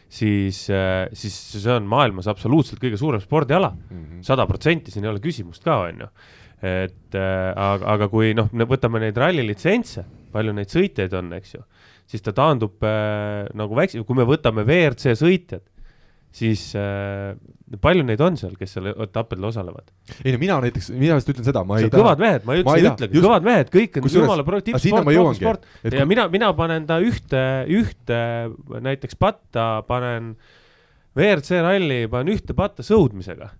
siis, 0.08 0.66
äh, 0.70 1.06
siis 1.16 1.36
see 1.52 1.72
on 1.72 1.86
maailmas 1.90 2.28
absoluutselt 2.30 2.80
kõige 2.82 2.98
suurem 3.00 3.22
spordiala. 3.22 3.72
Mhm. 3.90 4.22
sada 4.26 4.46
protsenti, 4.46 4.90
siin 4.90 5.04
ei 5.04 5.10
ole 5.10 5.22
küsimust 5.22 5.64
ka, 5.64 5.80
on 5.88 6.04
ju. 6.06 6.10
et 6.66 7.14
äh, 7.14 7.52
aga, 7.52 7.84
aga 7.94 8.08
kui 8.08 8.32
noh, 8.34 8.48
võtame 8.48 9.02
neid 9.02 9.16
rallilitsentse, 9.20 10.06
palju 10.32 10.54
neid 10.56 10.72
sõitjaid 10.72 11.12
on, 11.18 11.32
eks 11.36 11.54
ju, 11.54 11.62
siis 12.08 12.24
ta 12.24 12.32
taandub 12.32 12.82
äh, 12.82 13.44
nagu 13.54 13.76
väikse, 13.76 14.00
kui 14.08 14.16
me 14.16 14.24
võtame 14.24 14.64
WRC 14.64 15.12
sõitjad 15.20 15.62
siis 16.36 16.68
äh, 16.76 17.34
palju 17.82 18.04
neid 18.06 18.20
on 18.24 18.36
seal, 18.38 18.54
kes 18.58 18.76
seal 18.76 18.90
etappadel 18.92 19.48
osalevad? 19.48 19.88
ei 20.22 20.34
no 20.34 20.40
mina 20.42 20.58
näiteks, 20.64 20.90
mina 20.94 21.18
just 21.18 21.32
ütlen 21.32 21.46
seda, 21.48 21.64
ma 21.66 21.80
ei 21.80 21.88
taha. 21.88 22.02
kõvad 22.02 22.22
mehed, 22.22 22.46
ma 22.46 22.58
üldse 22.60 22.76
ei 22.76 22.88
ütlegi, 22.90 23.22
kõvad 23.24 23.46
mehed, 23.46 23.72
kõik 23.72 24.00
on 24.00 24.08
jumala 24.12 24.46
pro-, 24.46 24.62
tippsport, 24.66 25.08
profisport 25.08 25.68
ja 25.82 25.92
kui... 25.96 26.08
mina, 26.12 26.28
mina 26.32 26.52
panen 26.58 26.88
ta 26.88 27.00
ühte, 27.02 27.42
ühte 27.72 28.20
näiteks 28.84 29.18
patta 29.20 29.68
panen 29.88 30.34
WRC 31.16 31.62
ralli, 31.64 32.02
panen 32.12 32.34
ühte 32.34 32.56
patta 32.56 32.84
sõudmisega. 32.84 33.54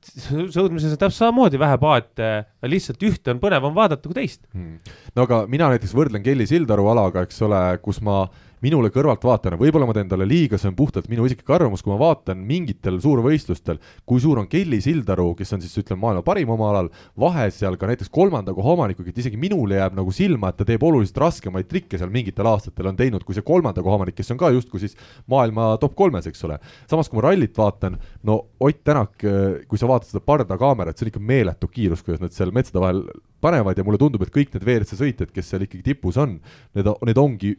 Sõudmises 0.00 0.94
on 0.94 0.98
täpselt 0.98 1.18
samamoodi 1.18 1.58
vähe 1.60 1.76
paate, 1.78 2.28
lihtsalt 2.64 3.02
ühte 3.04 3.34
on 3.34 3.40
põnevam 3.42 3.74
vaadata 3.76 4.08
kui 4.08 4.16
teist. 4.16 4.40
Hmm.. 4.56 4.80
no 5.14 5.26
aga 5.28 5.42
mina 5.52 5.68
näiteks 5.70 5.92
võrdlen 5.94 6.24
Kelly 6.24 6.48
Sildaru 6.48 6.88
alaga, 6.90 7.26
eks 7.28 7.42
ole, 7.44 7.60
kus 7.84 8.00
ma 8.02 8.22
äh, 8.24 8.49
minule 8.64 8.90
kõrvaltvaatajana, 8.92 9.58
võib-olla 9.60 9.88
ma 9.88 9.94
teen 9.96 10.10
talle 10.10 10.26
liiga, 10.28 10.58
see 10.60 10.68
on 10.70 10.76
puhtalt 10.78 11.08
minu 11.10 11.24
isiklik 11.28 11.48
arvamus, 11.54 11.82
kui 11.84 11.92
ma 11.92 11.98
vaatan 12.00 12.42
mingitel 12.46 12.98
suurvõistlustel, 13.02 13.80
kui 14.08 14.20
suur 14.22 14.42
on 14.42 14.48
Kelly 14.50 14.80
Sildaru, 14.84 15.30
kes 15.38 15.54
on 15.56 15.64
siis 15.64 15.76
ütleme, 15.80 16.02
maailma 16.04 16.24
parim 16.26 16.52
oma 16.52 16.70
alal, 16.72 16.90
vahe 17.20 17.46
seal 17.54 17.78
ka 17.80 17.88
näiteks 17.90 18.12
kolmanda 18.12 18.54
koha 18.56 18.74
omanikuga, 18.76 19.12
et 19.12 19.22
isegi 19.22 19.40
minule 19.40 19.80
jääb 19.80 19.96
nagu 19.98 20.12
silma, 20.14 20.52
et 20.52 20.60
ta 20.60 20.68
teeb 20.68 20.84
oluliselt 20.86 21.22
raskemaid 21.24 21.70
trikke 21.70 22.00
seal 22.00 22.12
mingitel 22.12 22.50
aastatel 22.50 22.92
on 22.92 23.00
teinud, 23.00 23.24
kui 23.24 23.36
see 23.36 23.46
kolmanda 23.46 23.84
koha 23.84 24.00
omanik, 24.00 24.18
kes 24.18 24.34
on 24.34 24.40
ka 24.40 24.52
justkui 24.54 24.82
siis 24.84 24.96
maailma 25.30 25.72
top 25.80 25.96
kolmes, 25.98 26.28
eks 26.28 26.44
ole. 26.48 26.60
samas, 26.90 27.08
kui 27.08 27.20
ma 27.20 27.28
rallit 27.30 27.56
vaatan, 27.56 27.98
no 28.28 28.42
Ott 28.60 28.84
Tänak, 28.84 29.20
kui 29.68 29.78
sa 29.80 29.88
vaatad 29.88 30.08
seda 30.08 30.20
pardakaamerat, 30.24 30.96
see 30.96 31.06
on 31.06 31.10
ikka 31.12 31.20
meeletu 31.24 31.68
kiirus, 31.68 32.04
kuidas 32.04 32.20
nad 32.22 32.32
seal 32.34 32.52
metsade 32.54 32.80
vahel 32.82 33.02
panevad 33.40 33.78
ja 33.78 33.84
mulle 33.84 34.00
tundub, 34.00 34.22
et 34.24 34.32
kõik 34.32 34.52
need 34.54 34.64
WRC 34.66 34.98
sõitjad, 34.98 35.32
kes 35.32 35.48
seal 35.52 35.64
ikkagi 35.64 35.84
tipus 35.84 36.18
on, 36.20 36.36
need, 36.76 36.90
need 37.08 37.20
ongi 37.20 37.54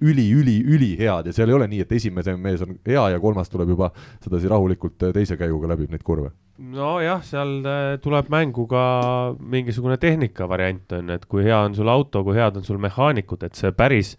üli-üli-ülihead 0.91 1.25
ja 1.27 1.33
seal 1.33 1.49
ei 1.49 1.55
ole 1.55 1.67
nii, 1.67 1.81
et 1.85 1.91
esimese 1.91 2.35
mees 2.37 2.61
on 2.61 2.77
hea 2.87 3.09
ja 3.13 3.19
kolmas 3.19 3.49
tuleb 3.49 3.69
juba 3.69 3.91
sedasi 4.23 4.49
rahulikult 4.49 4.97
teise 5.13 5.37
käiguga 5.37 5.71
läbib 5.71 5.91
neid 5.91 6.03
kurve. 6.03 6.31
nojah, 6.57 7.23
seal 7.23 7.65
äh, 7.65 7.97
tuleb 8.01 8.29
mängu 8.29 8.67
ka 8.67 9.35
mingisugune 9.39 9.97
tehnika 9.97 10.47
variant 10.47 10.91
on 10.93 11.09
ju, 11.09 11.15
et 11.15 11.25
kui 11.25 11.43
hea 11.43 11.59
on 11.59 11.75
sul 11.75 11.89
auto, 11.89 12.23
kui 12.23 12.35
head 12.35 12.57
on 12.57 12.63
sul 12.63 12.77
mehaanikud, 12.77 13.43
et 13.43 13.55
see 13.55 13.71
päris 13.71 14.17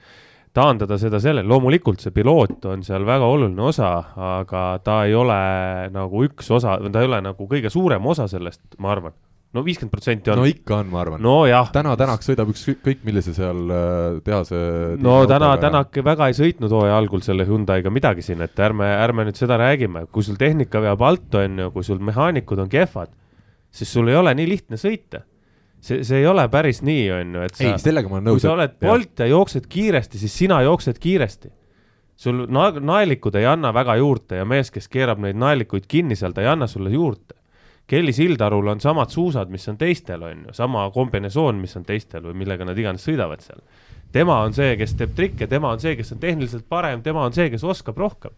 taandada 0.53 0.99
seda 0.99 1.21
sellele, 1.21 1.49
loomulikult 1.49 2.01
see 2.01 2.13
piloot 2.13 2.65
on 2.69 2.83
seal 2.83 3.07
väga 3.07 3.25
oluline 3.25 3.63
osa, 3.63 3.93
aga 4.17 4.79
ta 4.85 5.05
ei 5.07 5.15
ole 5.15 5.89
nagu 5.93 6.25
üks 6.27 6.51
osa, 6.51 6.77
ta 6.93 7.01
ei 7.01 7.09
ole 7.09 7.23
nagu 7.25 7.47
kõige 7.49 7.71
suurem 7.71 8.07
osa 8.07 8.29
sellest, 8.29 8.61
ma 8.79 8.93
arvan 8.93 9.15
no 9.53 9.65
viiskümmend 9.65 9.93
protsenti 9.93 10.33
on. 10.33 10.41
no 10.41 10.47
ikka 10.49 10.79
on, 10.81 10.91
ma 10.93 11.01
arvan. 11.03 11.23
nojah. 11.25 11.71
täna 11.75 11.95
Tänak 12.01 12.25
sõidab 12.25 12.53
ükskõik 12.53 13.03
millise 13.07 13.35
seal 13.37 13.73
äh, 13.73 14.21
tehase. 14.25 14.61
no 15.03 15.19
täna 15.31 15.53
Tänak 15.63 15.99
väga 16.05 16.31
ei 16.31 16.39
sõitnud 16.39 16.73
hooaja 16.73 16.97
algul 16.99 17.25
selle 17.25 17.47
Hyundai'ga 17.49 17.93
midagi 17.93 18.25
siin, 18.25 18.45
et 18.45 18.63
ärme, 18.65 18.89
ärme 19.03 19.27
nüüd 19.29 19.41
seda 19.41 19.59
räägime, 19.61 20.07
kui 20.13 20.25
sul 20.27 20.39
tehnika 20.41 20.81
veab 20.85 21.05
alt, 21.09 21.29
on 21.41 21.67
ju, 21.67 21.75
kui 21.75 21.87
sul 21.87 22.01
mehaanikud 22.05 22.65
on 22.65 22.73
kehvad, 22.73 23.13
siis 23.73 23.93
sul 23.93 24.09
ei 24.13 24.17
ole 24.21 24.35
nii 24.39 24.49
lihtne 24.55 24.81
sõita 24.81 25.25
see, 25.83 26.01
see 26.07 26.23
ei 26.23 26.29
ole 26.31 26.47
päris 26.53 26.81
nii, 26.87 27.05
on 27.19 27.37
ju, 27.37 27.45
et 27.49 27.59
sa. 27.59 27.67
ei, 27.67 27.83
sellega 27.83 28.09
ma 28.09 28.19
olen 28.19 28.31
nõus. 28.31 28.39
kui 28.39 28.47
sa 28.47 28.55
oled 28.55 28.79
Bolt 28.81 29.25
ja 29.25 29.29
jooksed 29.35 29.69
kiiresti, 29.69 30.23
siis 30.23 30.39
sina 30.45 30.63
jooksed 30.65 31.01
kiiresti. 31.03 31.53
sul 32.23 32.47
na-, 32.49 32.73
naelikud 32.81 33.37
ei 33.37 33.47
anna 33.51 33.73
väga 33.75 33.99
juurde 34.01 34.41
ja 34.41 34.49
mees, 34.49 34.71
kes 34.73 34.89
keerab 34.89 35.21
neid 35.21 35.37
naelikuid 35.37 35.89
kinni 35.91 36.17
seal, 36.17 36.33
ta 36.33 36.45
ei 36.45 36.53
anna 36.55 36.71
sulle 36.71 36.93
juurde 36.95 37.42
Kelly 37.93 38.13
Sildarul 38.17 38.71
on 38.73 38.81
samad 38.81 39.11
suusad, 39.13 39.51
mis 39.53 39.69
on 39.69 39.77
teistel, 39.77 40.23
on 40.25 40.47
ju, 40.47 40.53
sama 40.57 40.87
kombinesoon, 40.95 41.59
mis 41.61 41.77
on 41.77 41.83
teistel 41.85 42.25
või 42.25 42.39
millega 42.41 42.65
nad 42.65 42.79
iganes 42.79 43.05
sõidavad 43.05 43.43
seal. 43.45 43.61
tema 44.13 44.39
on 44.47 44.55
see, 44.57 44.79
kes 44.81 44.95
teeb 44.97 45.13
trikke, 45.17 45.49
tema 45.49 45.75
on 45.75 45.81
see, 45.81 45.93
kes 45.99 46.15
on 46.15 46.23
tehniliselt 46.23 46.65
parem, 46.73 47.03
tema 47.05 47.27
on 47.29 47.37
see, 47.37 47.51
kes 47.53 47.65
oskab 47.69 48.01
rohkem. 48.01 48.33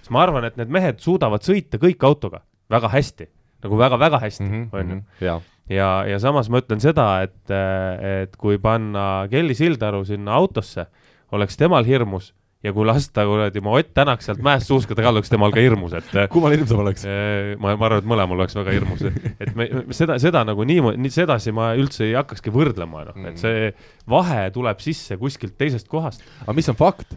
siis 0.00 0.10
ma 0.10 0.24
arvan, 0.26 0.44
et 0.48 0.56
need 0.58 0.74
mehed 0.74 0.98
suudavad 0.98 1.46
sõita 1.46 1.78
kõik 1.78 2.02
autoga 2.02 2.42
väga 2.70 2.90
hästi, 2.90 3.28
nagu 3.62 3.78
väga-väga 3.78 4.20
hästi 4.24 4.44
-hmm, 4.44 4.66
on 4.72 4.90
ju. 4.90 5.00
ja, 5.20 5.40
ja, 5.68 6.04
ja 6.10 6.18
samas 6.18 6.50
ma 6.50 6.58
ütlen 6.58 6.82
seda, 6.82 7.22
et, 7.22 7.54
et 8.02 8.36
kui 8.36 8.58
panna 8.58 9.28
Kelly 9.30 9.54
Sildaru 9.54 10.04
sinna 10.04 10.34
autosse, 10.34 10.86
oleks 11.30 11.56
temal 11.56 11.84
hirmus 11.84 12.34
ja 12.66 12.74
kui 12.76 12.86
lasta 12.88 13.24
kuradi 13.28 13.62
ma 13.64 13.76
Ott 13.78 13.92
Tänak 13.96 14.24
sealt 14.24 14.42
mäest 14.44 14.68
suuskada 14.68 15.04
ka, 15.04 15.12
oleks 15.14 15.30
temal 15.32 15.54
ka 15.54 15.62
hirmus, 15.62 15.94
et. 15.96 16.08
kummal 16.32 16.54
hirmsam 16.54 16.82
oleks? 16.82 17.06
Eh, 17.08 17.54
ma, 17.62 17.76
ma 17.78 17.88
arvan, 17.88 18.02
et 18.02 18.10
mõlemal 18.10 18.40
oleks 18.40 18.56
väga 18.58 18.74
hirmus, 18.74 19.04
et 19.40 19.52
me, 19.56 19.68
seda, 19.96 20.18
seda 20.22 20.42
nagu 20.48 20.66
niimoodi, 20.68 21.00
nii 21.04 21.14
sedasi 21.14 21.54
ma 21.56 21.70
üldse 21.78 22.06
ei 22.08 22.16
hakkakski 22.18 22.52
võrdlema, 22.54 23.06
noh, 23.10 23.20
et 23.30 23.40
see 23.40 23.70
vahe 24.10 24.48
tuleb 24.54 24.82
sisse 24.84 25.16
kuskilt 25.20 25.56
teisest 25.58 25.88
kohast. 25.90 26.24
aga 26.44 26.56
mis 26.56 26.68
on 26.70 26.78
fakt, 26.78 27.16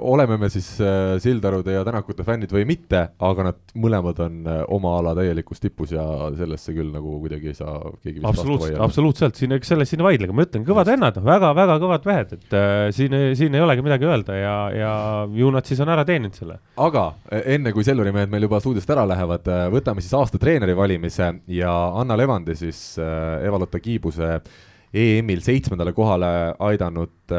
oleme 0.00 0.38
me 0.40 0.50
siis 0.52 0.68
Sildarude 1.22 1.74
ja 1.74 1.84
Tänakute 1.86 2.24
fännid 2.26 2.52
või 2.54 2.64
mitte, 2.68 3.04
aga 3.18 3.48
nad 3.50 3.74
mõlemad 3.78 4.20
on 4.24 4.38
oma 4.74 4.96
ala 5.00 5.14
täielikus 5.18 5.62
tipus 5.62 5.92
ja 5.94 6.04
sellesse 6.38 6.74
küll 6.76 6.92
nagu 6.94 7.18
kuidagi 7.22 7.52
ei 7.52 7.58
saa 7.58 7.78
keegi 8.02 8.22
absoluutselt, 8.26 8.78
absoluutselt, 8.84 9.38
siin, 9.38 9.54
eks 9.56 9.72
sellest 9.72 9.94
siin 9.94 10.02
ei 10.02 10.08
vaidle, 10.10 10.30
ma 10.34 10.46
ütlen, 10.46 10.64
kõvad 10.68 10.90
vennad, 10.92 11.18
väga-väga 11.24 11.78
kõvad 11.82 12.08
mehed, 12.08 12.34
et 12.38 12.56
äh, 12.56 12.88
siin, 12.94 13.16
siin 13.38 13.56
ei 13.56 13.64
olegi 13.64 13.84
midagi 13.84 14.08
öelda 14.08 14.38
ja, 14.38 14.56
ja 14.74 14.87
ju 15.34 15.50
nad 15.54 15.66
siis 15.66 15.80
on 15.84 15.92
ära 15.92 16.04
teeninud 16.08 16.36
selle. 16.36 16.58
aga 16.76 17.04
e, 17.30 17.42
enne, 17.54 17.72
kui 17.76 17.86
Selveri 17.86 18.12
mehed 18.14 18.32
meil 18.32 18.46
juba 18.48 18.60
stuudiost 18.62 18.90
ära 18.94 19.06
lähevad, 19.08 19.48
e, 19.48 19.58
võtame 19.74 20.04
siis 20.04 20.14
aasta 20.18 20.40
treeneri 20.40 20.76
valimise 20.78 21.32
ja 21.54 21.74
Anna 22.00 22.16
Levandi 22.18 22.56
siis 22.58 22.82
e, 23.00 23.08
Eva-Lotta 23.48 23.80
Kiibuse 23.82 24.38
EM-il 24.88 25.42
seitsmendale 25.44 25.92
kohale 25.92 26.30
aidanud 26.70 27.36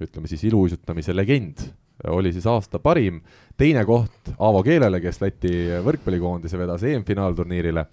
ütleme 0.00 0.30
siis 0.30 0.46
iluuisutamise 0.48 1.12
legend 1.12 1.66
oli 2.08 2.32
siis 2.32 2.46
aasta 2.48 2.78
parim, 2.82 3.20
teine 3.60 3.84
koht 3.84 4.32
Aavo 4.38 4.62
Keelele, 4.64 5.00
kes 5.04 5.20
Läti 5.20 5.52
võrkpallikoondise 5.84 6.58
vedas 6.58 6.84
EM-finaalturniirile 6.88 7.84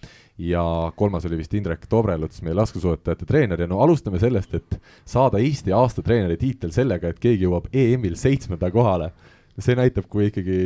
ja 0.48 0.64
kolmas 0.96 1.26
oli 1.28 1.40
vist 1.42 1.54
Indrek 1.58 1.88
Tobreluts, 1.90 2.44
meie 2.46 2.56
laskesuusatajate 2.58 3.28
treener 3.28 3.66
ja 3.66 3.70
no 3.70 3.82
alustame 3.84 4.22
sellest, 4.22 4.54
et 4.56 4.78
saada 5.06 5.42
Eesti 5.42 5.74
aasta 5.76 6.06
treeneri 6.06 6.38
tiitel 6.40 6.72
sellega, 6.76 7.10
et 7.10 7.20
keegi 7.20 7.48
jõuab 7.48 7.72
EM-il 7.74 8.16
seitsmenda 8.20 8.72
kohale 8.72 9.12
see 9.58 9.74
näitab, 9.78 10.06
kui 10.12 10.28
ikkagi, 10.30 10.58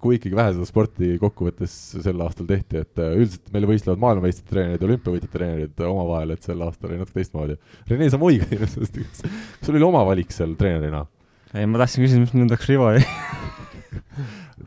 kui 0.00 0.16
ikkagi 0.16 0.36
vähe 0.36 0.54
seda 0.54 0.64
sporti 0.68 1.10
kokkuvõttes 1.20 1.74
sel 2.00 2.22
aastal 2.24 2.48
tehti, 2.48 2.80
et 2.80 3.02
äh, 3.02 3.12
üldiselt 3.18 3.52
meil 3.52 3.68
võistlevad 3.68 4.00
maailmameistrite 4.00 4.54
treenerid 4.54 4.80
ja 4.80 4.88
olümpiavõitjate 4.88 5.34
treenerid 5.34 5.84
omavahel, 5.84 6.32
et 6.32 6.48
sel 6.48 6.64
aastal 6.64 6.88
oli 6.88 7.02
natuke 7.02 7.20
teistmoodi. 7.20 7.58
Rene, 7.90 8.08
sa 8.08 8.20
muigad 8.20 8.54
ilusasti, 8.56 9.04
kas 9.04 9.22
sul 9.66 9.76
oli 9.76 9.88
oma 9.90 10.04
valik 10.08 10.32
seal 10.32 10.56
treenerina? 10.60 11.04
ei, 11.54 11.66
ma 11.66 11.80
tahtsin 11.80 12.04
küsida, 12.04 12.22
mis 12.24 12.34
nüüd 12.36 12.52
läks 12.52 12.68
Rivo 12.70 12.90
jäi. 12.96 13.04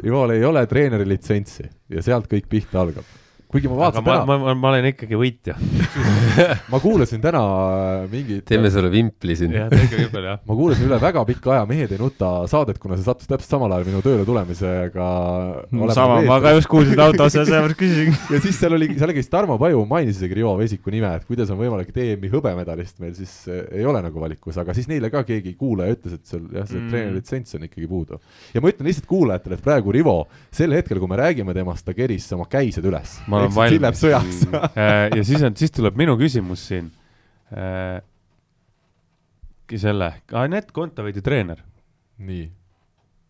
Ivol 0.08 0.34
ei 0.34 0.46
ole 0.48 0.64
treeneri 0.70 1.06
litsentsi 1.06 1.68
ja 1.92 2.02
sealt 2.02 2.30
kõik 2.32 2.48
pihta 2.50 2.82
algab. 2.82 3.06
Kuigi 3.52 3.70
ma 3.72 3.78
vaatasin 3.80 4.06
ma, 4.06 4.16
täna, 4.18 4.26
ma, 4.28 4.38
ma, 4.42 4.56
ma 4.58 4.72
olen 4.74 4.88
ikkagi 4.92 5.20
võitja. 5.20 5.56
ma 6.74 6.82
kuulasin 6.84 7.24
täna 7.24 7.42
äh, 8.02 8.10
mingit 8.12 8.46
teeme 8.50 8.72
sulle 8.74 8.92
vimpli 8.94 9.38
siin. 9.40 9.56
jah, 9.56 9.70
tehke 9.72 10.04
võib-olla 10.04 10.34
jah. 10.34 10.42
ma 10.50 10.58
kuulasin 10.60 10.90
üle 10.90 11.00
väga 11.02 11.24
pika 11.30 11.56
aja 11.56 11.70
Mehed 11.72 11.94
ei 11.96 12.02
nuta 12.02 12.32
saadet, 12.52 12.82
kuna 12.82 12.98
see 13.00 13.08
sattus 13.08 13.30
täpselt 13.30 13.56
samal 13.56 13.72
ajal 13.72 13.88
minu 13.88 14.04
tööle 14.04 14.28
tulemisega. 14.28 15.08
sama, 15.96 16.20
ma 16.28 16.40
ka 16.44 16.56
just 16.58 16.72
kuulsin 16.72 17.00
autos 17.00 17.40
ja 17.40 17.46
sellepärast 17.48 17.80
küsisin. 17.80 18.20
ja 18.36 18.44
siis 18.44 18.60
seal 18.60 18.76
oli, 18.76 18.92
seal 19.00 19.16
käis 19.16 19.32
Tarmo 19.32 19.56
Paju, 19.62 19.86
mainis 19.90 20.20
isegi 20.20 20.42
Rivo 20.42 20.58
Veesiku 20.60 20.92
nime, 20.94 21.14
et 21.16 21.28
kuidas 21.30 21.54
on 21.54 21.62
võimalik, 21.62 21.94
et 21.94 22.02
EM-i 22.04 22.32
hõbemedalist 22.34 23.00
meil 23.04 23.16
siis 23.16 23.34
eh, 23.48 23.64
ei 23.80 23.88
ole 23.88 24.04
nagu 24.04 24.20
valikus, 24.22 24.60
aga 24.60 24.76
siis 24.76 24.92
neile 24.92 25.12
ka 25.14 25.24
keegi 25.28 25.56
kuulaja 25.60 25.96
ütles, 25.96 26.20
et 26.20 26.28
seal 26.28 26.48
jah, 26.52 26.68
see 26.68 26.82
Mm. 26.82 26.88
mm. 26.88 26.92
treeneri 26.92 27.16
litsents 27.16 27.56
on 27.56 27.66
ikkagi 27.68 27.88
puudu. 27.88 28.20
ja 28.54 28.62
ma 28.62 28.72
ütlen 28.72 28.88
lihtsalt 28.90 29.08
kuulajatele, 29.10 29.58
et 29.58 29.64
praegu 29.66 29.94
Rivo, 29.94 30.16
sel 30.54 30.74
hetkel, 30.76 31.00
kui 31.00 31.10
me 31.10 31.20
räägime 31.20 31.54
temast, 31.54 31.86
ta 31.86 31.94
keris 31.98 32.28
oma 32.36 32.48
käised 32.50 32.86
üles. 32.88 33.18
Ma 33.32 33.41
olen 33.42 33.56
valmis. 33.56 33.84
Läheb 33.84 34.00
sõjaks. 34.00 34.42
Äh, 34.72 35.10
ja 35.18 35.26
siis 35.28 35.44
on, 35.44 35.58
siis 35.60 35.74
tuleb 35.76 36.00
minu 36.00 36.16
küsimus 36.20 36.64
siin. 36.72 36.92
selle, 39.82 40.08
Anett 40.40 40.72
Kontaveidi 40.76 41.22
treener, 41.24 41.60
nii, 42.24 42.46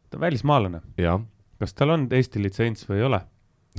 ta 0.09 0.17
on 0.17 0.21
välismaalane, 0.21 0.81
kas 1.61 1.73
tal 1.77 1.93
on 1.93 2.07
Eesti 2.11 2.41
litsents 2.41 2.87
või 2.89 3.01
ei 3.01 3.05
ole? 3.09 3.21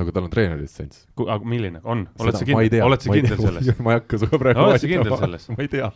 nagu 0.00 0.12
tal 0.14 0.24
on 0.24 0.32
treeneri 0.32 0.64
litsents. 0.64 1.04
aga 1.20 1.44
milline 1.44 1.82
on, 1.84 2.06
oled 2.22 2.38
sa 2.38 2.46
kindel 2.48 2.86
oled 2.86 3.04
sa 3.04 3.12
kindel 3.12 3.40
selles? 3.40 3.72
ma 3.84 3.94
ei 3.94 4.00
hakka 4.00 4.20
sinuga 4.22 4.40
praegu 4.40 4.64
Oled 4.64 4.80
sa 4.80 4.88
kindel 4.88 5.16
selles? 5.20 5.48
ma 5.52 5.58
ei 5.60 5.70
tea. 5.72 5.90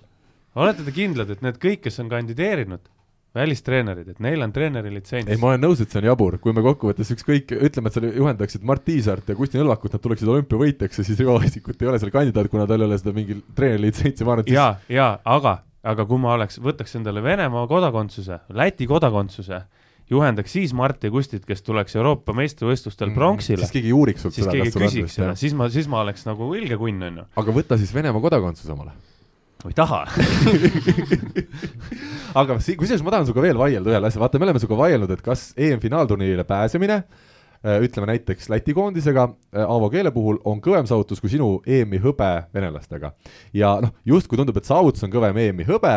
olete 0.57 0.85
te 0.85 0.95
kindlad, 0.97 1.33
et 1.33 1.45
need 1.45 1.61
kõik, 1.63 1.83
kes 1.87 2.03
on 2.05 2.11
kandideerinud, 2.13 2.91
välistreenerid, 3.37 4.09
et 4.15 4.23
neil 4.25 4.43
on 4.45 4.55
treeneri 4.55 4.91
litsents. 4.95 5.31
Ei, 5.31 5.39
ma 5.41 5.53
olen 5.53 5.63
nõus, 5.67 5.83
et 5.83 5.93
see 5.93 6.01
on 6.01 6.09
jabur, 6.09 6.39
kui 6.43 6.57
me 6.57 6.65
kokkuvõttes 6.65 7.13
ükskõik, 7.15 7.55
ütleme, 7.69 7.93
et 7.93 7.99
sa 7.99 8.03
juhendaksid 8.07 8.67
Mart 8.67 8.85
Tiisart 8.87 9.29
ja 9.31 9.37
Kusti 9.39 9.61
Nõlvakut, 9.61 9.95
nad 9.97 10.05
tuleksid 10.05 10.33
olümpiavõitjaks 10.33 11.03
ja 11.03 11.07
siis 11.07 11.23
Rivo 11.23 11.39
Vesikut 11.43 11.81
ei 11.83 11.93
ole 11.93 12.01
seal 12.03 12.13
kandidaat, 12.15 12.51
kuna 12.53 12.67
tal 12.69 12.83
ei 12.83 12.91
ole 12.91 12.99
seda 13.01 13.15
mingi 13.17 13.39
treeneri 13.57 13.89
litsentsi, 13.89 14.27
ma 14.27 14.37
arvan, 14.37 14.47
et 14.47 14.53
siis 14.53 14.59
ja, 14.59 14.69
ja 14.93 15.09
aga, 15.37 15.59
aga 15.93 16.07
kui 16.09 16.23
ma 16.23 16.35
oleks, 16.37 16.61
võtaks 16.63 16.99
endale 16.99 17.23
Venemaa 17.25 17.67
kodakondsuse, 17.71 18.41
Läti 18.57 18.89
kodakondsuse, 18.91 19.63
juhendaks 20.11 20.55
siis 20.57 20.75
Marti 20.77 21.11
ja 21.11 21.15
Kustit, 21.15 21.45
kes 21.47 21.65
tuleks 21.67 21.97
Euroopa 21.99 22.35
meistrivõistlustel 22.37 23.13
pronksile. 23.15 23.61
Mm, 23.61 23.67
siis, 23.67 23.75
keegi 23.75 23.93
uuriks 23.97 24.27
sult 24.27 24.37
siis 24.37 24.47
seda, 24.47 24.63
kas 24.63 24.77
sul 24.77 25.29
on 25.29 25.37
siis 25.41 25.59
ma, 25.59 25.69
siis 25.73 25.91
ma 25.91 26.03
oleks 26.05 26.27
nagu 26.29 26.53
ilge 26.59 26.79
kunn, 26.81 27.03
onju. 27.11 27.27
aga 27.43 27.55
võta 27.61 27.79
siis 27.81 27.93
Venemaa 27.95 28.23
kodakondsus 28.23 28.71
omale. 28.73 28.95
Ma 29.67 29.73
ei 29.73 29.77
taha. 29.77 30.05
aga 32.41 32.59
kusjuures 32.59 33.03
ma 33.03 33.15
tahan 33.15 33.27
sinuga 33.27 33.43
veel 33.45 33.59
vaielda 33.59 33.93
ühele 33.93 34.09
asjale, 34.09 34.23
vaata, 34.23 34.39
me 34.41 34.47
oleme 34.47 34.63
sinuga 34.63 34.79
vaielnud, 34.85 35.15
et 35.15 35.25
kas 35.25 35.49
EM-finaalturniirile 35.59 36.45
pääsemine 36.47 37.01
äh, 37.01 37.81
ütleme 37.83 38.13
näiteks 38.13 38.51
Läti 38.53 38.77
koondisega 38.77 39.27
äh, 39.27 39.65
Aavo 39.65 39.91
Keele 39.91 40.13
puhul 40.15 40.39
on 40.47 40.63
kõvem 40.63 40.87
saavutus 40.89 41.23
kui 41.23 41.33
sinu 41.33 41.57
EM-i 41.67 42.01
hõbe 42.05 42.31
venelastega. 42.55 43.13
ja 43.57 43.77
noh, 43.83 43.95
justkui 44.07 44.39
tundub, 44.39 44.61
et 44.61 44.69
saavutus 44.69 45.07
on 45.07 45.15
kõvem 45.15 45.43
EM-i 45.49 45.67
hõbe 45.69 45.97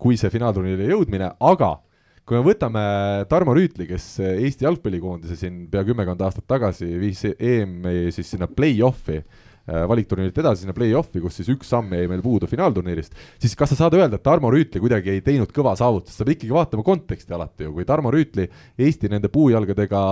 kui 0.00 0.18
see 0.18 0.32
finaalturniirile 0.32 0.90
jõudmine, 0.90 1.30
aga 1.38 1.76
kui 2.24 2.38
me 2.38 2.44
võtame 2.46 2.82
Tarmo 3.30 3.54
Rüütli, 3.54 3.86
kes 3.86 4.16
Eesti 4.24 4.66
jalgpallikoondise 4.66 5.36
siin 5.38 5.66
pea 5.70 5.84
kümmekond 5.86 6.22
aastat 6.24 6.48
tagasi 6.50 6.88
viis 6.98 7.22
EM-i 7.36 8.10
siis 8.16 8.32
sinna 8.34 8.48
play-off'i, 8.48 9.20
valikturniirilt 9.66 10.40
edasi 10.42 10.64
sinna 10.64 10.76
play-off'i, 10.76 11.22
kus 11.24 11.40
siis 11.40 11.50
üks 11.54 11.70
samm 11.72 11.92
jäi 11.96 12.08
meil 12.10 12.22
puudu 12.24 12.48
finaalturniirist, 12.50 13.16
siis 13.40 13.56
kas 13.56 13.72
sa 13.72 13.84
saad 13.84 13.96
öelda, 13.96 14.20
et 14.20 14.26
Tarmo 14.26 14.52
Rüütli 14.52 14.82
kuidagi 14.82 15.14
ei 15.14 15.22
teinud 15.24 15.52
kõva 15.54 15.72
saavutust, 15.78 16.18
sa 16.18 16.26
pead 16.26 16.38
ikkagi 16.38 16.52
vaatama 16.52 16.84
konteksti 16.86 17.36
alati 17.36 17.68
ju, 17.68 17.76
kui 17.76 17.86
Tarmo 17.88 18.12
Rüütli 18.12 18.48
Eesti 18.78 19.08
nende 19.12 19.30
puujalgadega 19.32 20.02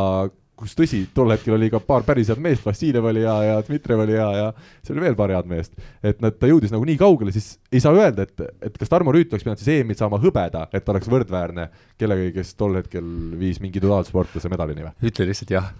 kus 0.62 0.76
tõsi, 0.78 1.00
tol 1.14 1.32
hetkel 1.32 1.56
oli 1.56 1.68
ka 1.72 1.80
paar 1.82 2.04
päris 2.06 2.28
head 2.30 2.40
meest, 2.42 2.62
Vassiljev 2.66 3.06
oli 3.10 3.24
hea 3.24 3.36
ja 3.48 3.54
Dmitrijev 3.66 4.02
oli 4.04 4.14
hea 4.14 4.28
ja 4.36 4.46
seal 4.84 4.98
oli 4.98 5.06
veel 5.06 5.16
paar 5.18 5.32
head 5.34 5.48
meest. 5.50 5.72
et 6.04 6.20
nad, 6.22 6.36
ta 6.38 6.50
jõudis 6.50 6.72
nagu 6.74 6.86
nii 6.86 6.98
kaugele, 7.00 7.34
siis 7.34 7.56
ei 7.72 7.82
saa 7.82 7.94
öelda, 7.96 8.26
et, 8.28 8.44
et 8.68 8.78
kas 8.78 8.92
Tarmo 8.92 9.14
Rüüt 9.14 9.32
oleks 9.32 9.46
pidanud 9.46 9.62
siis 9.62 9.80
EM-il 9.80 9.98
saama 9.98 10.20
hõbeda, 10.22 10.68
et 10.72 10.84
ta 10.84 10.94
oleks 10.94 11.10
võrdväärne 11.10 11.68
kellegagi, 12.00 12.34
kes 12.36 12.54
tol 12.58 12.78
hetkel 12.78 13.06
viis 13.40 13.58
mingi 13.62 13.80
individuaalsportlase 13.80 14.52
medalini 14.52 14.86
või? 14.86 14.94
ütle 15.10 15.28
lihtsalt 15.32 15.56
jah. 15.56 15.66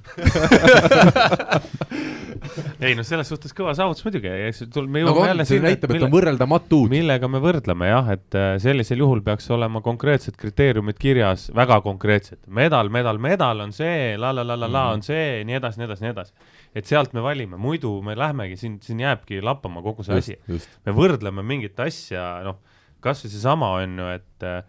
ei 2.85 2.97
noh, 2.99 3.07
selles 3.07 3.29
suhtes 3.31 3.55
kõva 3.57 3.75
saavutus 3.77 4.05
muidugi, 4.07 4.31
eks 4.49 4.65
me 4.87 5.03
jõuame 5.03 5.23
on, 5.23 5.29
jälle 5.31 5.47
sinna, 5.49 5.71
näitab, 5.71 5.95
et 5.97 6.07
on 6.07 6.13
võrreldamatud. 6.13 6.91
millega 6.93 7.29
me 7.31 7.41
võrdleme 7.43 7.89
jah, 7.91 8.11
et 8.17 8.39
äh, 8.39 8.55
sellisel 8.63 9.03
juhul 9.05 9.23
peaks 9.27 9.49
olema 9.55 9.83
konkreetsed 9.85 10.37
kriteeriumid 10.41 10.99
kirjas, 11.03 11.49
väga 11.57 11.81
konkreetsed. 11.85 12.41
medal, 12.47 12.91
medal, 12.93 13.19
medal 13.23 13.65
on 13.67 13.73
see, 13.77 14.17
la 14.19 14.33
la 14.33 14.45
la 14.47 14.57
la 14.57 14.69
la 14.69 14.85
Mhm. 14.89 14.93
on 14.99 15.03
see, 15.03 15.45
nii 15.45 15.59
edasi, 15.61 15.81
nii 15.81 15.89
edasi, 15.89 16.05
nii 16.05 16.13
edasi. 16.13 16.33
et 16.75 16.87
sealt 16.87 17.13
me 17.13 17.21
valime, 17.21 17.57
muidu 17.57 18.03
me 18.03 18.15
lähmegi 18.17 18.57
siin, 18.57 18.79
siin 18.81 19.01
jääbki 19.01 19.43
lappama 19.43 19.83
kogu 19.83 20.05
see 20.05 20.19
asi. 20.19 20.37
just, 20.49 20.69
me 20.87 20.93
võrdleme 20.93 21.43
mingit 21.43 21.79
asja, 21.81 22.43
noh, 22.45 22.59
kasvõi 23.01 23.31
seesama 23.33 23.75
on 23.81 23.99
ju, 23.99 24.09
et 24.17 24.47
äh, 24.47 24.63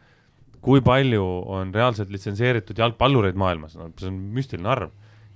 kui 0.63 0.81
palju 0.81 1.23
on 1.51 1.73
reaalselt 1.75 2.11
litsenseeritud 2.13 2.77
jalgpallureid 2.79 3.35
maailmas, 3.39 3.75
no 3.75 3.89
see 3.99 4.07
on 4.07 4.19
müstiline 4.35 4.69
arv. 4.71 4.91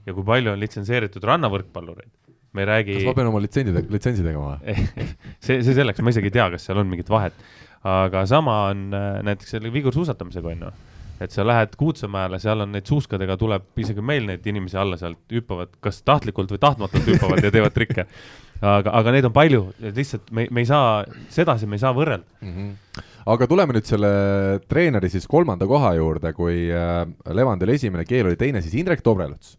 ja 0.08 0.14
kui 0.16 0.24
palju 0.24 0.54
on 0.54 0.60
litsenseeritud 0.62 1.24
rannavõrkpallureid. 1.28 2.12
Me 2.58 2.66
ei 2.66 2.70
räägi 2.72 2.98
kas 3.00 3.08
ma 3.08 3.16
pean 3.18 3.30
oma 3.30 3.42
litsentsi, 3.44 3.86
litsentsi 3.94 4.26
tegema 4.26 4.58
või? 4.58 4.76
see, 5.46 5.62
see 5.62 5.78
selleks, 5.78 6.02
ma 6.04 6.14
isegi 6.14 6.32
ei 6.32 6.38
tea, 6.40 6.50
kas 6.56 6.68
seal 6.68 6.82
on 6.82 6.90
mingit 6.90 7.10
vahet. 7.14 7.38
aga 7.88 8.26
sama 8.30 8.60
on 8.72 8.88
äh, 8.98 9.10
näiteks 9.28 9.54
selle 9.56 9.72
vigursuusatamisega 9.74 10.54
on 10.54 10.66
ju, 10.68 10.72
et 11.24 11.34
sa 11.34 11.46
lähed 11.48 11.76
Kuutsemäele, 11.78 12.40
seal 12.42 12.62
on 12.66 12.74
neid 12.76 12.90
suuskadega 12.90 13.38
tuleb 13.40 13.82
isegi 13.82 14.04
meil 14.06 14.28
neid 14.30 14.46
inimesi 14.50 14.78
alla 14.80 14.98
sealt 15.00 15.22
hüppavad, 15.34 15.74
kas 15.84 16.02
tahtlikult 16.06 16.54
või 16.54 16.62
tahtmatult 16.62 17.10
hüppavad 17.10 17.44
ja 17.46 17.52
teevad 17.54 17.76
trikke. 17.76 18.08
aga, 18.62 18.94
aga 19.00 19.14
neid 19.14 19.30
on 19.30 19.34
palju, 19.34 19.64
lihtsalt 19.86 20.32
me, 20.34 20.48
me 20.52 20.64
ei 20.66 20.70
saa, 20.70 21.04
sedasi 21.34 21.70
me 21.70 21.78
ei 21.78 21.86
saa 21.86 21.94
võrrelda. 21.98 22.26
mm. 22.42 22.54
-hmm. 22.54 23.04
aga 23.34 23.48
tuleme 23.48 23.78
nüüd 23.78 23.90
selle 23.90 24.12
treeneri 24.68 25.10
siis 25.10 25.28
kolmanda 25.28 25.68
koha 25.68 25.94
juurde, 25.98 26.34
kui 26.34 26.68
äh, 26.72 27.06
Levand 27.34 27.62
oli 27.62 27.78
esimene, 27.78 28.06
Keel 28.06 28.26
oli 28.26 28.36
teine, 28.36 28.62
siis 28.62 28.74
Indrek 28.74 29.02
Tobreluts, 29.02 29.58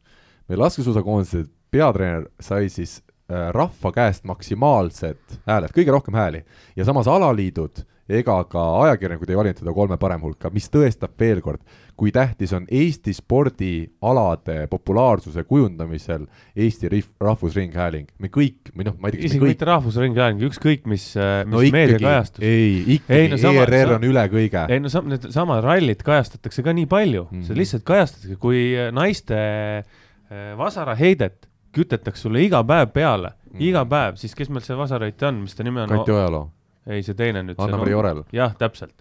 meie 0.49 0.59
laskesuusakoondise 0.59 1.47
peatreener 1.71 2.29
sai 2.41 2.69
siis 2.73 2.99
äh, 3.01 3.51
rahva 3.55 3.93
käest 3.93 4.25
maksimaalsed 4.29 5.39
hääled, 5.47 5.75
kõige 5.77 5.95
rohkem 5.95 6.19
hääli 6.19 6.45
ja 6.77 6.85
samas 6.89 7.09
alaliidud 7.09 7.85
ega 8.09 8.39
ka 8.49 8.63
ajakirjanikud 8.87 9.31
ei 9.31 9.37
valinud 9.37 9.59
teda 9.61 9.75
kolme 9.77 9.99
parem 10.01 10.23
hulka, 10.25 10.51
mis 10.53 10.69
tõestab 10.73 11.13
veel 11.21 11.43
kord, 11.45 11.61
kui 11.99 12.13
tähtis 12.15 12.55
on 12.57 12.65
Eesti 12.73 13.13
spordialade 13.17 14.63
populaarsuse 14.71 15.45
kujundamisel 15.49 16.25
Eesti 16.57 17.03
rahvusringhääling. 17.21 18.09
me 18.19 18.31
kõik, 18.33 18.73
või 18.73 18.89
noh, 18.89 18.97
ma 18.99 19.11
ei 19.11 19.17
tea, 19.17 19.21
kas 19.21 19.33
isegi 19.33 19.51
mitte 19.51 19.69
Rahvusringhääling, 19.69 20.45
ükskõik 20.49 20.87
mis, 20.89 21.11
mis 21.19 21.53
no 21.53 21.65
meediakajastus. 21.75 22.45
ei, 22.45 22.97
ikkagi 22.97 23.21
Ei, 23.21 23.29
no 23.29 23.41
sama- 23.43 23.67
ERR 23.67 23.97
on 23.99 24.09
üle 24.09 24.25
kõige. 24.33 24.65
ei 24.73 24.81
no 24.81 24.93
sam-, 24.93 25.11
need 25.13 25.29
samad 25.35 25.63
rallid 25.65 26.03
kajastatakse 26.07 26.65
ka 26.65 26.73
nii 26.73 26.87
palju 26.89 27.27
mm. 27.27 27.37
-hmm. 27.37 27.47
see 27.47 27.61
lihtsalt 27.61 27.85
kajastatakse, 27.85 28.37
kui 28.41 28.73
äh, 28.73 28.93
naiste 28.95 29.37
äh, 29.37 30.57
vasaraheidet 30.57 31.48
kütetakse 31.75 32.27
sulle 32.27 32.43
iga 32.45 32.63
päev 32.67 32.93
peale. 32.95 33.35
Mm, 33.49 33.61
iga 33.71 33.85
päev, 33.89 34.17
siis 34.21 34.35
kes 34.37 34.51
meil 34.53 34.65
see 34.65 34.77
vasarheitja 34.79 35.31
on, 35.31 35.43
mis 35.45 35.57
ta 35.57 35.67
nimi 35.67 35.83
on? 35.83 35.93
Kati 36.01 36.15
Ojaloo, 36.15 36.49
ei, 36.87 37.03
see 37.07 37.17
teine 37.19 37.43
nüüd. 37.47 37.59
Anna-Mari 37.65 37.97
Orel. 37.97 38.25
jah, 38.33 38.55
täpselt. 38.59 38.95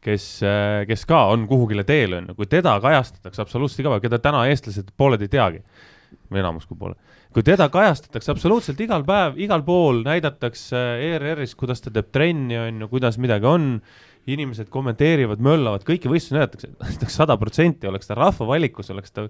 kes, 0.00 0.26
kes 0.88 1.02
ka 1.04 1.26
on 1.28 1.42
kuhugile 1.48 1.84
teel, 1.84 2.14
on 2.16 2.30
ju, 2.30 2.34
kui 2.38 2.48
teda 2.48 2.78
kajastatakse 2.80 3.42
absoluutselt 3.42 3.82
iga 3.82 3.90
päev, 3.92 4.04
keda 4.06 4.18
täna 4.24 4.46
eestlased 4.48 4.94
pooled 4.96 5.20
ei 5.20 5.28
teagi, 5.28 5.60
või 6.32 6.40
enamus 6.40 6.64
kui 6.64 6.78
pooled, 6.80 6.96
kui 7.36 7.44
teda 7.44 7.68
kajastatakse 7.72 8.32
absoluutselt 8.32 8.80
igal 8.80 9.04
päev, 9.04 9.36
igal 9.44 9.60
pool 9.66 10.00
näidatakse 10.06 10.80
ERR-is, 11.04 11.52
kuidas 11.58 11.84
ta 11.84 11.92
teeb 11.92 12.08
trenni, 12.14 12.56
on 12.56 12.80
ju, 12.86 12.88
kuidas 12.94 13.20
midagi 13.20 13.50
on, 13.50 13.68
inimesed 14.30 14.68
kommenteerivad, 14.72 15.40
möllavad, 15.42 15.84
kõiki 15.86 16.10
võistlusi 16.10 16.36
näidatakse, 16.36 16.72
näiteks 16.80 17.20
sada 17.20 17.36
protsenti 17.40 17.88
oleks 17.90 18.08
ta 18.10 18.16
rahva 18.18 18.48
valikus, 18.54 18.90
oleks 18.92 19.14
ta 19.16 19.26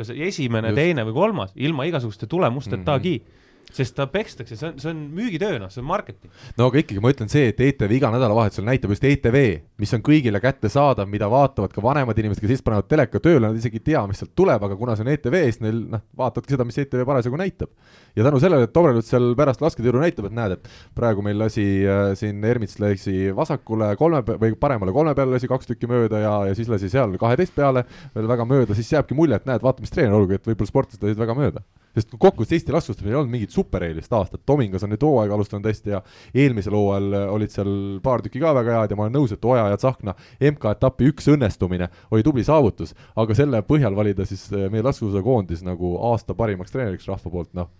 kas 0.00 0.10
esimene, 0.14 0.72
teine 0.76 1.04
või 1.08 1.16
kolmas, 1.16 1.54
ilma 1.56 1.86
igasuguste 1.88 2.28
tulemustetagi 2.30 3.14
mm. 3.18 3.24
-hmm 3.24 3.38
sest 3.76 3.94
ta 3.96 4.06
pekstakse, 4.10 4.56
see 4.58 4.68
on, 4.68 4.78
see 4.82 4.90
on 4.92 5.00
müügitöö, 5.16 5.58
noh, 5.62 5.70
see 5.72 5.82
on 5.82 5.88
marketing. 5.88 6.32
no 6.58 6.68
aga 6.70 6.80
ikkagi 6.82 7.02
ma 7.02 7.12
ütlen 7.12 7.30
see, 7.32 7.50
et 7.52 7.60
ETV 7.64 7.94
iga 7.98 8.10
nädalavahetusel 8.14 8.66
näitab 8.66 8.94
just 8.94 9.06
ETV, 9.06 9.38
mis 9.80 9.94
on 9.96 10.04
kõigile 10.06 10.40
kättesaadav, 10.42 11.08
mida 11.10 11.28
vaatavad 11.30 11.74
ka 11.74 11.84
vanemad 11.84 12.18
inimesed, 12.20 12.42
kes 12.42 12.54
siis 12.56 12.64
panevad 12.66 12.88
teleka 12.90 13.22
tööle, 13.22 13.48
nad 13.48 13.58
isegi 13.58 13.80
ei 13.80 13.86
tea, 13.90 14.02
mis 14.10 14.22
sealt 14.22 14.34
tuleb, 14.38 14.66
aga 14.66 14.78
kuna 14.80 14.96
see 14.98 15.06
on 15.06 15.12
ETV, 15.14 15.38
siis 15.48 15.60
neil 15.64 15.82
noh, 15.96 16.04
vaatavadki 16.20 16.56
seda, 16.56 16.66
mis 16.68 16.80
ETV 16.82 17.04
parasjagu 17.08 17.40
näitab. 17.40 17.72
ja 18.16 18.26
tänu 18.26 18.40
sellele, 18.42 18.68
et 18.68 18.74
Tobrelut 18.74 19.06
seal 19.06 19.32
pärast 19.38 19.62
lasketiiru 19.62 20.02
näitab, 20.02 20.30
et 20.30 20.36
näed, 20.36 20.56
et 20.58 20.70
praegu 20.96 21.22
meil 21.24 21.38
lasi 21.38 21.66
äh, 21.86 22.12
siin 22.18 22.44
Ermits 22.44 22.78
lasi 22.82 23.30
vasakule 23.36 23.92
kolme 24.00 24.22
või 24.30 24.56
paremale 24.58 24.94
kolme 24.94 25.14
peale 25.14 25.36
lasi 25.36 25.50
kaks 25.50 25.70
tükki 25.70 25.90
mööda 25.90 26.22
ja, 26.24 26.34
ja 26.50 26.56
siis 26.58 26.70
lasi 26.70 26.90
seal 26.90 27.14
kaheteist 27.20 27.54
peale 27.54 27.84
veel 28.14 28.30
väga 28.30 28.46
mööda, 28.48 28.74
siis 28.78 28.90
jääbki 28.92 29.14
mulje, 29.18 29.38
et 29.38 29.46
näed, 29.46 29.62
vaata, 29.62 29.84
mis 29.84 29.94
treener, 29.94 30.16
olgugi 30.16 30.40
et 30.40 30.50
võib-olla 30.50 30.74
sportlased 30.74 31.06
lasid 31.06 31.22
väga 31.22 31.38
mööda 31.38 31.62
sest 31.96 32.14
kokkuvõttes 32.14 32.54
Eesti 32.56 32.74
laskustamisel 32.74 33.12
ei 33.12 33.18
olnud 33.18 33.32
mingit 33.32 33.54
supereelist 33.54 34.12
aastat, 34.14 34.42
Tomingas 34.46 34.84
on 34.86 34.92
nüüd 34.94 35.04
hooaega 35.04 35.36
alustanud 35.36 35.66
hästi 35.66 35.94
ja 35.94 36.00
eelmisel 36.34 36.76
hooajal 36.76 37.18
olid 37.36 37.54
seal 37.54 37.72
paar 38.04 38.24
tükki 38.24 38.42
ka 38.42 38.54
väga 38.56 38.78
head 38.78 38.94
ja 38.94 38.98
ma 38.98 39.06
olen 39.06 39.16
nõus, 39.18 39.34
et 39.34 39.44
Oja 39.50 39.66
ja 39.72 39.78
Tsahkna 39.80 40.14
MK-etapi 40.52 41.10
üks 41.10 41.30
õnnestumine 41.34 41.90
oli 42.14 42.26
tubli 42.26 42.46
saavutus, 42.46 42.94
aga 43.18 43.36
selle 43.38 43.62
põhjal 43.66 43.96
valida 43.98 44.26
siis 44.28 44.46
äh, 44.54 44.68
meie 44.72 44.86
laskesuusakoondis 44.86 45.64
nagu 45.66 45.96
aasta 46.12 46.36
parimaks 46.38 46.74
treeneriks 46.74 47.08
rahva 47.10 47.32
poolt, 47.32 47.52
noh, 47.58 47.70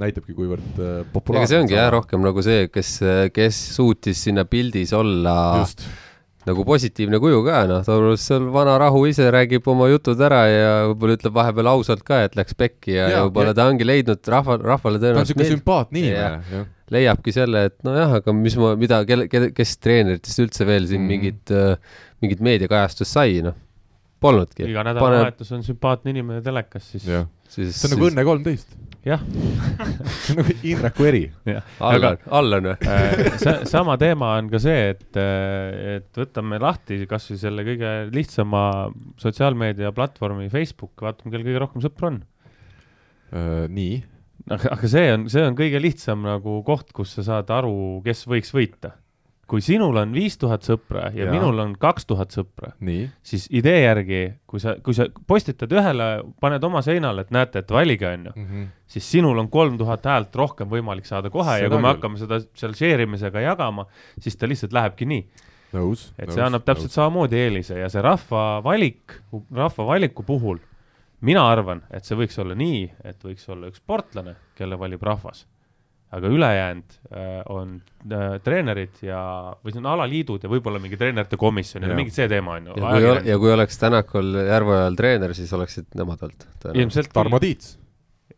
näitabki, 0.00 0.34
kuivõrd 0.36 0.80
äh, 0.80 1.00
populaarne 1.12 1.50
see 1.50 1.60
ongi 1.60 1.76
jah, 1.76 1.90
rohkem 1.92 2.22
nagu 2.24 2.44
see, 2.44 2.68
kes, 2.72 2.94
kes 3.36 3.64
suutis 3.76 4.24
sinna 4.28 4.46
pildis 4.48 4.94
olla 4.96 5.34
just, 5.60 5.84
nagu 6.48 6.64
positiivne 6.64 7.20
kuju 7.20 7.42
ka, 7.44 7.62
noh, 7.68 7.82
Taurus 7.84 8.24
seal 8.30 8.46
vana 8.54 8.76
rahu 8.80 9.02
ise 9.10 9.26
räägib 9.32 9.66
oma 9.68 9.90
jutud 9.90 10.20
ära 10.24 10.40
ja 10.48 10.70
võib-olla 10.90 11.16
ütleb 11.18 11.36
vahepeal 11.36 11.70
ausalt 11.74 12.04
ka, 12.06 12.22
et 12.26 12.36
läks 12.38 12.56
pekki 12.58 12.96
ja, 12.96 13.08
ja, 13.12 13.22
võib-olla 13.26 13.52
ta 13.56 13.66
ongi 13.70 13.86
leidnud 13.86 14.30
rahva, 14.32 14.56
rahvale 14.62 15.00
ta 15.00 15.10
on 15.10 15.18
tõenäoliselt 15.18 15.36
niisugune 15.36 15.58
sümpaatne 15.58 16.02
inimene, 16.02 16.54
jah. 16.54 16.68
leiabki 16.96 17.34
selle, 17.36 17.66
et 17.68 17.76
nojah, 17.86 18.16
aga 18.22 18.36
mis 18.36 18.56
ma, 18.60 18.72
mida, 18.80 19.02
kelle, 19.08 19.28
kelle, 19.32 19.50
kes 19.56 19.76
treeneritest 19.84 20.44
üldse 20.46 20.68
veel 20.68 20.88
siin 20.88 21.04
mm. 21.04 21.12
mingit, 21.12 21.54
mingit 22.24 22.44
meediakajastust 22.48 23.18
sai, 23.18 23.42
noh, 23.44 23.58
polnudki. 24.24 24.64
iga 24.70 24.84
nädalavahetus 24.88 25.52
on 25.56 25.66
sümpaatne 25.66 26.14
inimene 26.14 26.40
telekas, 26.44 26.88
siis 26.94 27.04
jah, 27.08 27.28
siis 27.52 27.76
see 27.76 27.90
on 27.90 27.98
nagu 27.98 28.08
Õnne 28.08 28.24
kolmteist, 28.28 28.79
jah. 29.06 29.22
nagu 30.36 30.54
Indreku 30.66 31.06
eri. 31.08 31.22
Allan, 31.78 32.18
Allan 32.28 32.68
või? 32.70 32.76
Äh, 32.90 33.64
sama 33.68 33.96
teema 34.00 34.34
on 34.38 34.50
ka 34.52 34.60
see, 34.62 34.92
et, 34.94 35.08
et 35.16 36.20
võtame 36.20 36.60
lahti 36.62 37.02
kasvõi 37.10 37.40
selle 37.40 37.64
kõige 37.66 37.92
lihtsama 38.14 38.62
sotsiaalmeedia 39.20 39.94
platvormi 39.96 40.50
Facebook, 40.52 40.96
vaatame, 41.00 41.32
kellel 41.32 41.48
kõige 41.48 41.64
rohkem 41.64 41.84
sõpru 41.84 42.10
on. 42.10 42.22
Äh, 43.30 43.66
nii, 43.72 44.00
aga, 44.50 44.74
aga 44.76 44.90
see 44.90 45.06
on, 45.14 45.28
see 45.32 45.46
on 45.46 45.58
kõige 45.58 45.82
lihtsam 45.82 46.26
nagu 46.26 46.60
koht, 46.66 46.92
kus 46.96 47.16
sa 47.18 47.26
saad 47.26 47.52
aru, 47.54 48.00
kes 48.06 48.26
võiks 48.30 48.52
võita. 48.56 48.94
Kui 49.50 49.60
sinul 49.64 49.96
on 49.98 50.12
viis 50.14 50.36
tuhat 50.38 50.62
sõpra 50.62 51.08
ja, 51.10 51.24
ja 51.26 51.32
minul 51.34 51.58
on 51.58 51.72
kaks 51.82 52.06
tuhat 52.06 52.30
sõpra, 52.30 52.70
siis 53.26 53.48
idee 53.50 53.80
järgi, 53.82 54.20
kui 54.46 54.60
sa, 54.62 54.76
kui 54.84 54.94
sa 54.94 55.08
postitad 55.26 55.72
ühele, 55.74 56.06
paned 56.40 56.62
oma 56.68 56.82
seinale, 56.86 57.24
et 57.26 57.32
näete, 57.34 57.64
et 57.64 57.70
valige, 57.74 58.06
onju, 58.06 58.32
Mhm. 58.36 58.64
siis 58.86 59.10
sinul 59.10 59.38
on 59.42 59.48
kolm 59.50 59.78
tuhat 59.78 60.06
häält 60.06 60.34
rohkem 60.38 60.68
võimalik 60.70 61.04
saada 61.08 61.30
kohe 61.30 61.58
ja 61.58 61.66
Seda 61.66 61.74
kui 61.74 61.82
me 61.82 61.88
küll. 61.88 61.94
hakkame 61.96 62.18
seda 62.22 62.40
seal 62.54 62.74
share 62.78 63.02
imisega 63.02 63.40
jagama, 63.42 63.86
siis 64.20 64.36
ta 64.36 64.46
lihtsalt 64.46 64.72
lähebki 64.72 65.06
nii. 65.06 65.26
nõus. 65.74 66.12
et 66.18 66.30
see 66.32 66.42
annab 66.42 66.64
täpselt 66.64 66.90
samamoodi 66.90 67.36
eelise 67.36 67.78
ja 67.78 67.88
see 67.88 68.02
rahva 68.02 68.60
valik, 68.62 69.20
rahva 69.54 69.86
valiku 69.86 70.22
puhul 70.26 70.58
mina 71.20 71.42
arvan, 71.52 71.82
et 71.90 72.04
see 72.04 72.16
võiks 72.16 72.38
olla 72.40 72.54
nii, 72.54 72.90
et 73.04 73.22
võiks 73.22 73.48
olla 73.52 73.68
üks 73.70 73.76
sportlane, 73.82 74.36
kelle 74.56 74.78
valib 74.78 75.02
rahvas. 75.02 75.46
Aga 76.10 76.30
ülejäänud 76.30 76.96
äh, 77.14 77.26
on 77.54 77.76
äh, 78.10 78.38
treenerid 78.42 79.02
ja, 79.06 79.20
või 79.62 79.74
see 79.74 79.82
on 79.82 79.90
alaliidud 79.92 80.42
ja 80.42 80.50
võib-olla 80.50 80.80
mingi 80.82 80.98
treenerite 80.98 81.38
komisjon 81.38 81.86
ja 81.86 81.92
Jah. 81.92 82.00
mingi 82.00 82.14
see 82.14 82.26
teema 82.30 82.56
on 82.58 82.72
ju. 82.72 82.88
ja 83.28 83.36
kui, 83.38 83.52
oleks 83.54 83.78
Tänakul 83.78 84.32
Järveojal 84.48 84.98
treener, 84.98 85.36
siis 85.38 85.52
oleksid 85.54 85.86
nemad 86.00 86.26
olnud. 86.26 86.48
ilmselt 86.74 87.14
Tarmo 87.14 87.38
Tiits 87.42 87.76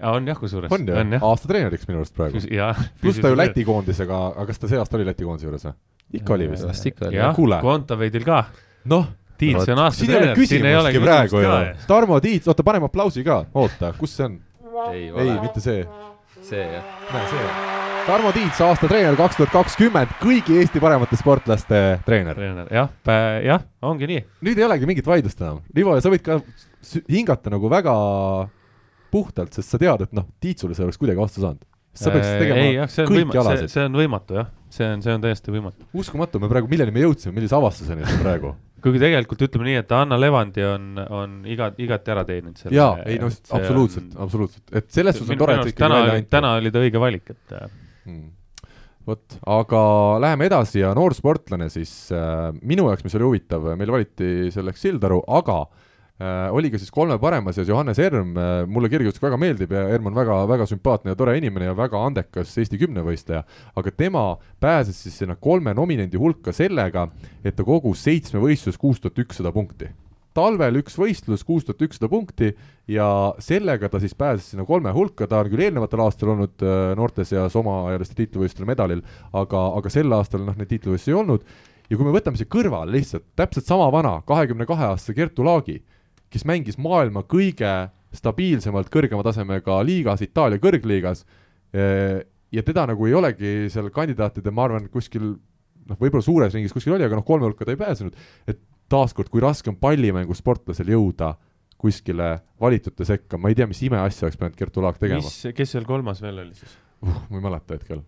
on 0.02 0.28
jah, 0.28 0.38
kusjuures. 0.38 0.72
on 0.72 1.16
ju, 1.16 1.22
aasta 1.22 1.48
treeneriks 1.48 1.88
minu 1.88 2.02
arust 2.02 2.14
praegu. 2.16 2.44
jah. 2.50 2.84
pluss 3.00 3.22
ta 3.22 3.32
ju 3.32 3.38
Läti 3.38 3.64
koondisega, 3.64 4.20
aga 4.34 4.46
kas 4.50 4.60
ta 4.60 4.70
see 4.70 4.80
aasta 4.82 4.98
oli 4.98 5.08
Läti 5.08 5.26
koondise 5.26 5.48
juures 5.48 5.66
või? 5.68 5.74
ikka 6.20 6.36
oli 6.36 6.52
vist. 6.52 6.68
vast 6.68 6.92
ikka 6.92 7.08
oli. 7.08 7.20
jah. 7.20 7.42
Kontaveidil 7.62 8.24
ka. 8.28 8.44
noh, 8.92 9.08
Tiits 9.40 9.68
on 9.72 9.84
aasta 9.86 10.04
siin 10.04 10.12
ei 10.12 10.16
ole 10.16 10.32
treener, 10.34 10.48
siin 10.48 10.66
ei 10.66 10.76
ole 10.76 10.92
küsimustki 10.92 11.06
praegu 11.08 11.40
ju 11.40 11.50
küsimust. 11.50 11.86
Tarmo 11.88 12.20
Tiits, 12.22 12.52
oota, 12.52 12.66
paneme 12.66 12.90
aplausi 12.90 13.24
ka, 13.26 13.44
oota, 13.54 13.94
kus 13.98 14.16
see 14.18 14.28
on? 14.28 14.40
ei 14.92 15.08
ei, 15.08 15.32
mitte 15.40 15.62
see, 15.62 15.86
see 16.52 16.68
jah. 16.76 16.84
näe 17.12 17.28
see. 17.30 17.52
Tarmo 18.02 18.32
Tiits, 18.34 18.58
aasta 18.66 18.88
treener 18.90 19.14
kaks 19.14 19.38
tuhat 19.38 19.52
kakskümmend, 19.54 20.16
kõigi 20.18 20.56
Eesti 20.58 20.80
paremate 20.82 21.16
sportlaste 21.20 21.82
treener. 22.06 22.34
treener, 22.34 22.70
jah, 22.74 22.88
jah, 23.46 23.62
ongi 23.86 24.08
nii. 24.10 24.24
nüüd 24.42 24.58
ei 24.58 24.66
olegi 24.66 24.88
mingit 24.90 25.06
vaidlust 25.06 25.40
enam. 25.40 25.60
Ivo, 25.78 25.94
sa 26.02 26.10
võid 26.12 26.24
ka 26.26 26.40
hingata 27.06 27.52
nagu 27.52 27.70
väga 27.70 27.94
puhtalt, 29.12 29.54
sest 29.54 29.70
sa 29.70 29.78
tead, 29.80 30.08
et 30.08 30.16
noh, 30.18 30.26
Tiitsule 30.42 30.74
sa 30.74 30.82
ei 30.82 30.88
oleks 30.88 30.98
kuidagi 31.00 31.22
vastu 31.22 31.44
saanud. 31.44 31.62
sa 31.94 32.10
peaksid 32.10 32.32
Äh, 32.32 32.34
ei 32.34 32.42
tegema 32.42 32.66
jah, 32.72 32.92
kõiki 33.06 33.38
võimatu, 33.38 33.70
see, 33.70 33.86
on 33.86 33.96
võimatu 34.00 34.38
jah, 34.40 34.52
see 34.72 34.86
on, 34.88 35.02
see 35.04 35.14
on 35.14 35.24
täiesti 35.24 35.54
võimatu. 35.54 35.88
uskumatu, 36.02 36.42
me 36.42 36.50
praegu, 36.50 36.70
milleni 36.72 36.94
me 36.94 37.06
jõudsime, 37.06 37.36
millise 37.36 37.54
avastuseni 37.56 38.08
praegu? 38.24 38.56
Kuigi 38.82 39.00
tegelikult 39.02 39.46
ütleme 39.46 39.68
nii, 39.68 39.78
et 39.82 39.94
Anna 39.96 40.18
Levandi 40.20 40.66
on, 40.66 40.90
on 41.02 41.40
iga, 41.48 41.70
igati 41.82 42.14
ära 42.14 42.26
teeninud 42.28 42.60
selle. 42.60 42.76
jaa, 42.76 42.96
ei 43.06 43.20
noh, 43.22 43.32
absoluutselt, 43.58 44.12
absoluutselt, 44.26 44.66
et 44.74 44.90
selles 44.94 45.18
suhtes 45.18 45.36
on 45.36 45.42
tore, 45.44 45.58
et 45.60 45.72
ikkagi 45.72 45.84
täna 45.84 45.98
välja, 46.00 46.12
oli, 46.12 46.22
anti. 46.24 46.32
täna 46.36 46.54
oli 46.60 46.74
ta 46.74 46.86
õige 46.86 47.02
valik, 47.02 47.34
et 47.36 47.58
äh, 47.58 47.78
Mm. 48.02 48.32
vot, 49.06 49.36
aga 49.46 49.80
läheme 50.18 50.48
edasi 50.48 50.80
ja 50.80 50.88
noor 50.98 51.14
sportlane 51.14 51.68
siis 51.70 51.92
äh, 52.10 52.48
minu 52.66 52.88
jaoks, 52.88 53.04
mis 53.06 53.14
oli 53.14 53.28
huvitav, 53.28 53.68
meil 53.78 53.92
valiti 53.94 54.50
selleks 54.50 54.82
Sildaru, 54.82 55.20
aga 55.30 55.60
äh, 55.62 55.91
oli 56.52 56.70
ka 56.72 56.78
siis 56.80 56.92
kolme 56.92 57.16
parema 57.20 57.54
seas 57.54 57.70
Johannes 57.70 57.98
Erm 58.02 58.36
äh,, 58.36 58.50
mulle 58.68 58.90
kirgitustik 58.92 59.24
väga 59.24 59.38
meeldib 59.40 59.72
ja 59.72 59.86
Erm 59.94 60.10
on 60.10 60.16
väga, 60.16 60.42
väga 60.50 60.66
sümpaatne 60.68 61.14
ja 61.14 61.18
tore 61.18 61.36
inimene 61.38 61.70
ja 61.70 61.76
väga 61.76 62.00
andekas 62.06 62.52
Eesti 62.60 62.80
kümnevõistleja, 62.80 63.42
aga 63.76 63.94
tema 63.96 64.24
pääses 64.60 65.00
siis 65.02 65.16
sinna 65.22 65.36
kolme 65.40 65.74
nominendi 65.74 66.20
hulka 66.20 66.54
sellega, 66.56 67.08
et 67.44 67.56
ta 67.56 67.66
kogus 67.66 68.04
seitsme 68.04 68.42
võistlus 68.42 68.78
kuus 68.80 69.00
tuhat 69.00 69.18
ükssada 69.24 69.52
punkti. 69.54 69.90
Talvel 70.32 70.78
üks 70.80 70.94
võistlus, 70.96 71.42
kuus 71.44 71.66
tuhat 71.68 71.82
ükssada 71.84 72.08
punkti 72.08 72.52
ja 72.88 73.06
sellega 73.42 73.90
ta 73.92 74.00
siis 74.00 74.14
pääses 74.16 74.52
sinna 74.52 74.64
kolme 74.68 74.92
hulka, 74.96 75.26
ta 75.28 75.42
on 75.42 75.50
küll 75.52 75.66
eelnevatel 75.66 76.04
aastatel 76.06 76.32
olnud 76.36 76.64
äh, 76.64 76.94
noorte 76.96 77.26
seas 77.28 77.56
omaealiste 77.60 78.16
tiitlivõistlustel 78.20 78.68
medalil, 78.68 79.04
aga, 79.32 79.66
aga 79.76 79.92
sel 79.92 80.12
aastal 80.16 80.46
noh, 80.46 80.56
neid 80.56 80.72
tiitlivõistlusi 80.72 81.12
ei 81.12 81.20
olnud. 81.20 81.44
Ja 81.90 81.98
kui 81.98 82.08
me 82.08 82.14
võtame 82.14 82.40
siia 82.40 82.48
kõrvale 82.48 82.94
lihtsalt 82.94 83.26
täpselt 83.36 83.68
sama 83.68 83.90
vana, 83.92 84.14
kahekümne 84.24 84.64
kahe 84.68 84.86
aastase 84.94 85.12
Kertu 85.18 85.44
Laagi, 85.44 85.82
kes 86.32 86.46
mängis 86.48 86.78
maailma 86.80 87.22
kõige 87.28 87.72
stabiilsemalt 88.12 88.90
kõrgema 88.92 89.24
tasemega 89.24 89.78
liigas, 89.86 90.24
Itaalia 90.24 90.60
kõrgliigas, 90.60 91.24
ja 92.52 92.64
teda 92.66 92.84
nagu 92.90 93.08
ei 93.08 93.16
olegi 93.16 93.54
seal 93.72 93.88
kandidaatide, 93.94 94.52
ma 94.52 94.66
arvan, 94.68 94.90
kuskil 94.92 95.30
noh, 95.88 95.98
võib-olla 95.98 96.24
suures 96.24 96.54
ringis 96.54 96.74
kuskil 96.74 96.96
oli, 96.96 97.06
aga 97.06 97.18
noh, 97.18 97.26
kolme 97.26 97.48
hulka 97.48 97.66
ta 97.66 97.74
ei 97.74 97.80
pääsenud, 97.80 98.16
et 98.48 98.60
taaskord, 98.92 99.30
kui 99.32 99.42
raske 99.42 99.72
on 99.72 99.78
pallimängusportlasel 99.80 100.92
jõuda 100.92 101.34
kuskile 101.82 102.36
valitute 102.62 103.06
sekka, 103.06 103.40
ma 103.40 103.50
ei 103.50 103.58
tea, 103.58 103.66
mis 103.70 103.80
imeasja 103.88 104.28
oleks 104.28 104.38
pidanud 104.38 104.58
Kertu 104.58 104.84
Laak 104.84 105.00
tegema. 105.02 105.24
mis, 105.24 105.54
kes 105.56 105.72
seal 105.74 105.86
kolmas 105.88 106.22
veel 106.22 106.42
oli 106.44 106.54
siis? 106.54 106.76
uh,. 107.02 107.22
ma 107.30 107.40
ei 107.40 107.46
mäleta 107.48 107.78
hetkel. 107.78 108.04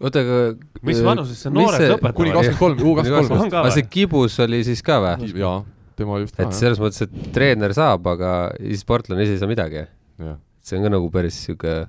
oota, 0.00 0.24
aga. 0.24 0.40
mis 0.84 1.00
vanuses 1.06 1.40
see 1.46 1.54
noored 1.54 1.86
lõpetavad? 1.94 2.18
kuni 2.18 2.34
kakskümmend 2.34 2.60
kolm, 2.60 2.82
U 2.84 2.98
kakskümmend 2.98 3.32
kolm 3.32 3.62
aga 3.62 3.72
see? 3.78 3.88
kibus 3.96 4.36
oli 4.44 4.60
siis 4.66 4.84
ka 4.84 4.98
või? 5.06 5.30
jaa, 5.40 5.62
tema 5.98 6.20
just 6.22 6.38
et 6.40 6.54
selles 6.56 6.80
mõttes, 6.82 7.04
et 7.06 7.28
treener 7.34 7.74
saab, 7.76 8.06
aga 8.14 8.32
sportlane 8.78 9.26
ise 9.26 9.36
ei 9.36 9.42
saa 9.42 9.50
midagi. 9.50 9.84
jah. 10.22 10.40
see 10.64 10.78
on 10.78 10.86
ka 10.86 10.94
nagu 10.96 11.10
päris 11.12 11.38
sihuke 11.44 11.84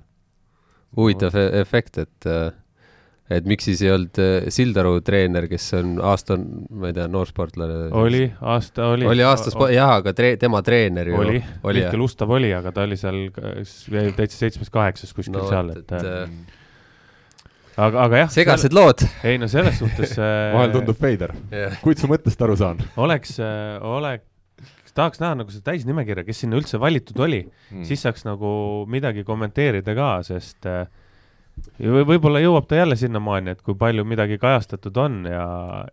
huvitav 0.95 1.35
e- 1.39 1.49
efekt, 1.61 1.97
et 2.03 2.29
äh, 2.29 2.51
et 3.25 3.47
miks 3.49 3.65
siis 3.65 3.81
ei 3.81 3.89
olnud 3.89 4.19
äh, 4.21 4.47
Sildaru 4.53 4.99
treener, 5.05 5.47
kes 5.49 5.65
on 5.79 5.95
aasta, 6.05 6.37
ma 6.37 6.91
ei 6.91 6.97
tea, 6.97 7.07
noorsportlane. 7.09 7.87
oli, 7.97 8.25
aasta 8.53 8.91
oli. 8.93 9.07
oli 9.09 9.25
aasta 9.25 9.53
spo-, 9.53 9.71
jah, 9.73 9.95
aga 9.99 10.13
tre-, 10.17 10.35
tema 10.41 10.61
treener 10.65 11.09
ju 11.09 11.17
oli, 11.17 11.39
oli 11.65 11.81
jah 11.81 11.89
Mihkel 11.89 12.05
Ustav 12.05 12.35
oli, 12.37 12.51
aga 12.53 12.73
ta 12.75 12.85
oli 12.85 12.99
seal 13.01 13.23
ka- 13.33 13.55
täitsa 14.19 14.43
seitsmes-kaheksas 14.43 15.15
kuskil 15.17 15.39
No 15.39 15.47
seal, 15.49 15.73
vot, 15.73 15.81
et 15.81 15.95
et, 15.97 16.05
äh, 16.05 16.21
äh, 16.29 16.61
aga, 17.77 18.05
aga 18.05 18.23
jah. 18.23 18.31
segased 18.35 18.75
lood. 18.75 19.05
ei 19.23 19.39
no 19.41 19.49
selles 19.51 19.79
suhtes 19.81 20.15
äh, 20.21 20.53
vahel 20.55 20.75
tundub 20.75 21.01
veider, 21.01 21.35
kuid 21.83 22.01
su 22.01 22.09
mõttest 22.11 22.41
aru 22.45 22.57
saan 22.59 22.81
oleks, 23.01 23.37
oleks, 23.39 24.27
tahaks 24.95 25.19
näha 25.19 25.41
nagu 25.41 25.51
seda 25.51 25.71
täisnimekirja, 25.71 26.23
kes 26.27 26.45
sinna 26.45 26.59
üldse 26.59 26.79
valitud 26.81 27.19
oli 27.19 27.43
mm., 27.45 27.83
siis 27.87 28.05
saaks 28.05 28.23
nagu 28.27 28.49
midagi 28.91 29.25
kommenteerida 29.27 29.95
ka, 29.97 30.11
sest 30.27 30.69
äh, 30.71 30.85
ja 31.79 31.93
või 31.97 32.05
võib-olla 32.13 32.41
jõuab 32.43 32.67
ta 32.69 32.79
jälle 32.79 32.97
sinnamaani, 32.99 33.55
et 33.55 33.63
kui 33.65 33.77
palju 33.79 34.05
midagi 34.07 34.39
kajastatud 34.41 34.97
on 35.01 35.23
ja, 35.29 35.47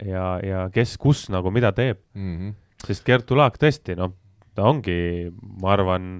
ja, 0.07 0.27
ja 0.47 0.67
kes 0.75 0.97
kus 1.03 1.27
nagu 1.35 1.53
mida 1.55 1.73
teeb, 1.77 2.01
mm. 2.15 2.35
-hmm. 2.37 2.55
sest 2.87 3.07
Kertu 3.07 3.39
Laak 3.39 3.59
tõesti, 3.63 3.97
noh, 3.99 4.15
ta 4.55 4.67
ongi, 4.69 5.31
ma 5.63 5.73
arvan, 5.77 6.11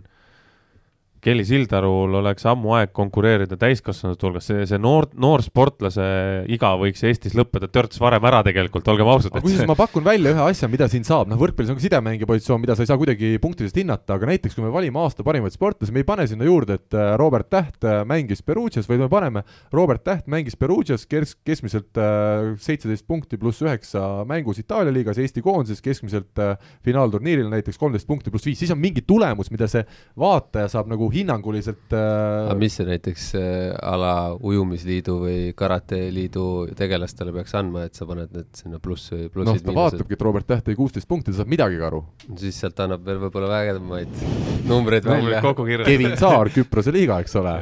Kelly 1.23 1.45
Sildarul 1.47 2.17
oleks 2.19 2.43
ammu 2.51 2.73
aeg 2.75 2.91
konkureerida 2.97 3.55
täiskasvanute 3.55 4.27
hulgas, 4.27 4.49
see, 4.49 4.65
see 4.67 4.79
noor, 4.83 5.07
noorsportlase 5.15 6.03
iga 6.51 6.73
võiks 6.81 7.05
Eestis 7.07 7.37
lõppeda 7.39 7.69
törts 7.71 8.01
varem 8.03 8.25
ära 8.27 8.41
tegelikult, 8.43 8.89
olgem 8.91 9.07
ausad. 9.07 9.31
aga 9.31 9.45
kusjuures 9.45 9.69
ma 9.71 9.77
pakun 9.79 10.03
välja 10.03 10.33
ühe 10.35 10.43
asja, 10.43 10.67
mida 10.73 10.89
siin 10.91 11.07
saab, 11.07 11.31
noh 11.31 11.39
võrkpallis 11.39 11.71
on 11.71 11.79
ka 11.79 11.85
sidemängija 11.85 12.27
positsioon, 12.27 12.59
mida 12.65 12.75
sa 12.75 12.83
ei 12.83 12.91
saa 12.91 12.99
kuidagi 12.99 13.31
punktidest 13.43 13.79
hinnata, 13.79 14.17
aga 14.17 14.33
näiteks 14.33 14.59
kui 14.59 14.65
me 14.67 14.73
valime 14.75 14.99
aasta 14.99 15.23
parimaid 15.29 15.55
sportlasi, 15.55 15.95
me 15.95 16.03
ei 16.03 16.09
pane 16.09 16.27
sinna 16.27 16.49
juurde, 16.49 16.81
et 16.83 16.99
äh, 16.99 17.13
Robert 17.23 17.53
Täht 17.55 17.87
äh, 17.87 18.03
mängis 18.09 18.43
Perugias, 18.43 18.91
vaid 18.91 19.05
me 19.05 19.09
paneme 19.13 19.45
Robert 19.71 20.03
Täht 20.03 20.27
mängis 20.27 20.59
Perugias 20.59 21.07
kes-, 21.07 21.37
keskmiselt 21.47 22.03
äh, 22.03 22.51
seitseteist 22.59 23.07
punkti 23.07 23.39
pluss 23.39 23.63
üheksa 23.63 24.25
mängus 24.27 24.59
Itaalia 24.59 24.91
liigas, 24.99 25.23
Eesti 25.23 25.47
koondises 25.47 25.87
keskmiselt 25.87 26.43
finaalturniiril 26.83 27.47
näiteks 27.53 27.79
kolmteist 27.79 28.11
punkti 28.11 28.35
pluss 28.35 28.51
viis, 28.51 28.59
siis 28.59 28.75
on 28.75 28.83
mingi 28.83 29.07
tulemus, 29.07 29.55
mida 29.55 29.71
see 29.71 29.87
vaataja 30.19 30.67
saab 30.73 30.91
nagu 30.91 31.12
hinnanguliselt 31.15 31.95
äh, 31.97 32.03
aga 32.49 32.57
mis 32.59 32.77
see 32.79 32.87
näiteks 32.89 33.27
äh, 33.39 33.45
a 33.77 33.95
la 34.01 34.13
ujumisliidu 34.35 35.17
või 35.23 35.39
karateliidu 35.57 36.45
tegelastele 36.79 37.35
peaks 37.35 37.57
andma, 37.59 37.87
et 37.89 37.99
sa 37.99 38.07
paned 38.09 38.33
need 38.37 38.51
sinna 38.59 38.81
pluss 38.83 39.13
või 39.13 39.27
noh, 39.27 39.33
plussid 39.35 39.67
ta, 39.67 39.75
vaatabki, 39.77 40.17
et 40.19 40.25
Robert 40.27 40.49
Täht 40.53 40.67
tõi 40.69 40.77
kuusteist 40.79 41.09
punkti, 41.09 41.33
ta 41.33 41.41
saab 41.41 41.53
midagi 41.53 41.81
ka 41.81 41.89
aru. 41.89 42.03
siis 42.41 42.59
sealt 42.63 42.81
annab 42.85 43.05
veel 43.07 43.21
võib-olla 43.23 43.51
vägevamaid 43.53 44.23
numbreid 44.69 45.09
välja. 45.09 45.43
Kevin 45.85 46.17
Saar, 46.21 46.51
Küprose 46.55 46.95
liiga, 46.95 47.21
eks 47.23 47.37
ole, 47.41 47.57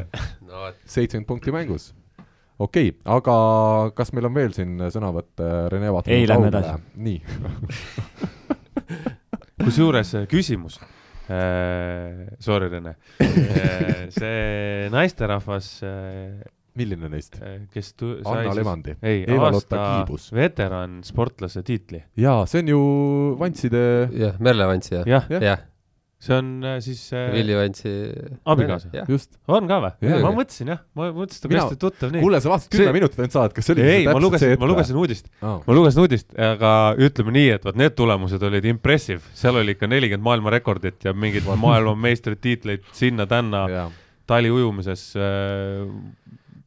no 0.46 0.70
seitsekümmend 0.84 1.28
punkti 1.28 1.54
mängus. 1.54 1.90
okei 2.58 2.92
okay,, 2.92 3.00
aga 3.16 3.34
kas 3.96 4.14
meil 4.16 4.30
on 4.30 4.36
veel 4.36 4.54
siin 4.56 4.78
sõnavõtte, 4.92 5.50
Rene 5.72 5.92
vaatab 5.94 6.14
Ei, 6.16 6.28
lähme 6.28 6.50
edasi. 6.52 6.78
nii, 6.96 7.20
kusjuures 9.64 10.16
äh, 10.18 10.26
küsimus 10.30 10.80
sorry 12.40 12.68
Rene 12.72 12.96
äh,, 13.20 14.08
see 14.10 14.88
naisterahvas 14.92 15.68
äh,, 15.86 16.40
milline 16.74 17.08
neist? 17.12 17.36
kes 17.74 17.92
tu- 17.98 18.16
Anna 18.24 18.52
Levandi. 18.54 18.94
ei, 19.02 19.24
aasta 19.38 19.80
Kiibus. 20.04 20.30
veteran 20.32 21.00
sportlase 21.06 21.62
tiitli, 21.66 22.02
jaa, 22.16 22.44
see 22.50 22.62
on 22.62 22.68
ju 22.72 22.80
Vantside 23.40 23.82
jah, 24.14 24.38
Merle 24.40 24.66
Vantsi 24.70 24.94
jah? 24.98 25.06
jah, 25.06 25.26
jah. 25.30 25.42
jah, 25.50 25.64
see 26.20 26.36
on 26.36 26.48
äh, 26.64 26.76
siis 26.84 27.00
äh, 27.16 27.30
Willie 27.32 27.56
Vantsi 27.56 27.90
abikaasa. 28.44 28.90
jah, 28.92 29.08
just. 29.08 29.38
on 29.48 29.68
ka 29.70 29.78
või 29.80 30.10
ma 30.20 30.32
mõtlesin 30.36 30.68
jah, 30.74 30.82
ma 30.98 31.08
mõtlesin, 31.16 31.46
et 31.46 31.52
Mina- 31.54 31.62
hästi 31.64 31.80
tuttav 31.80 32.12
nii. 32.12 32.20
kuule, 32.24 32.40
sa 32.44 32.52
vaatasid 32.52 32.74
kümme 32.74 32.88
See- 32.90 32.96
minutit 32.98 33.22
ainult 33.22 33.36
saad, 33.36 33.54
kas 33.56 33.68
see 33.70 33.76
oli 33.76 33.86
ei, 33.88 34.04
ma 34.04 34.20
lugesin, 34.20 34.52
ma 34.60 34.68
lugesin 34.68 35.00
uudist, 35.00 35.30
oh.. 35.40 35.62
ma 35.64 35.78
lugesin 35.78 36.04
uudist, 36.04 36.28
aga 36.36 36.74
ütleme 37.08 37.34
nii, 37.38 37.48
et 37.56 37.64
vot 37.64 37.80
need 37.80 37.96
tulemused 37.96 38.44
olid 38.50 38.68
impressive, 38.68 39.24
seal 39.40 39.56
oli 39.62 39.76
ikka 39.78 39.88
nelikümmend 39.88 40.28
maailmarekordit 40.28 41.08
ja 41.08 41.16
mingeid 41.16 41.48
maailmameistritiitleid 41.48 42.84
sinna-tänna 43.00 43.64
taliujumises 44.28 45.10
äh,. 45.16 45.88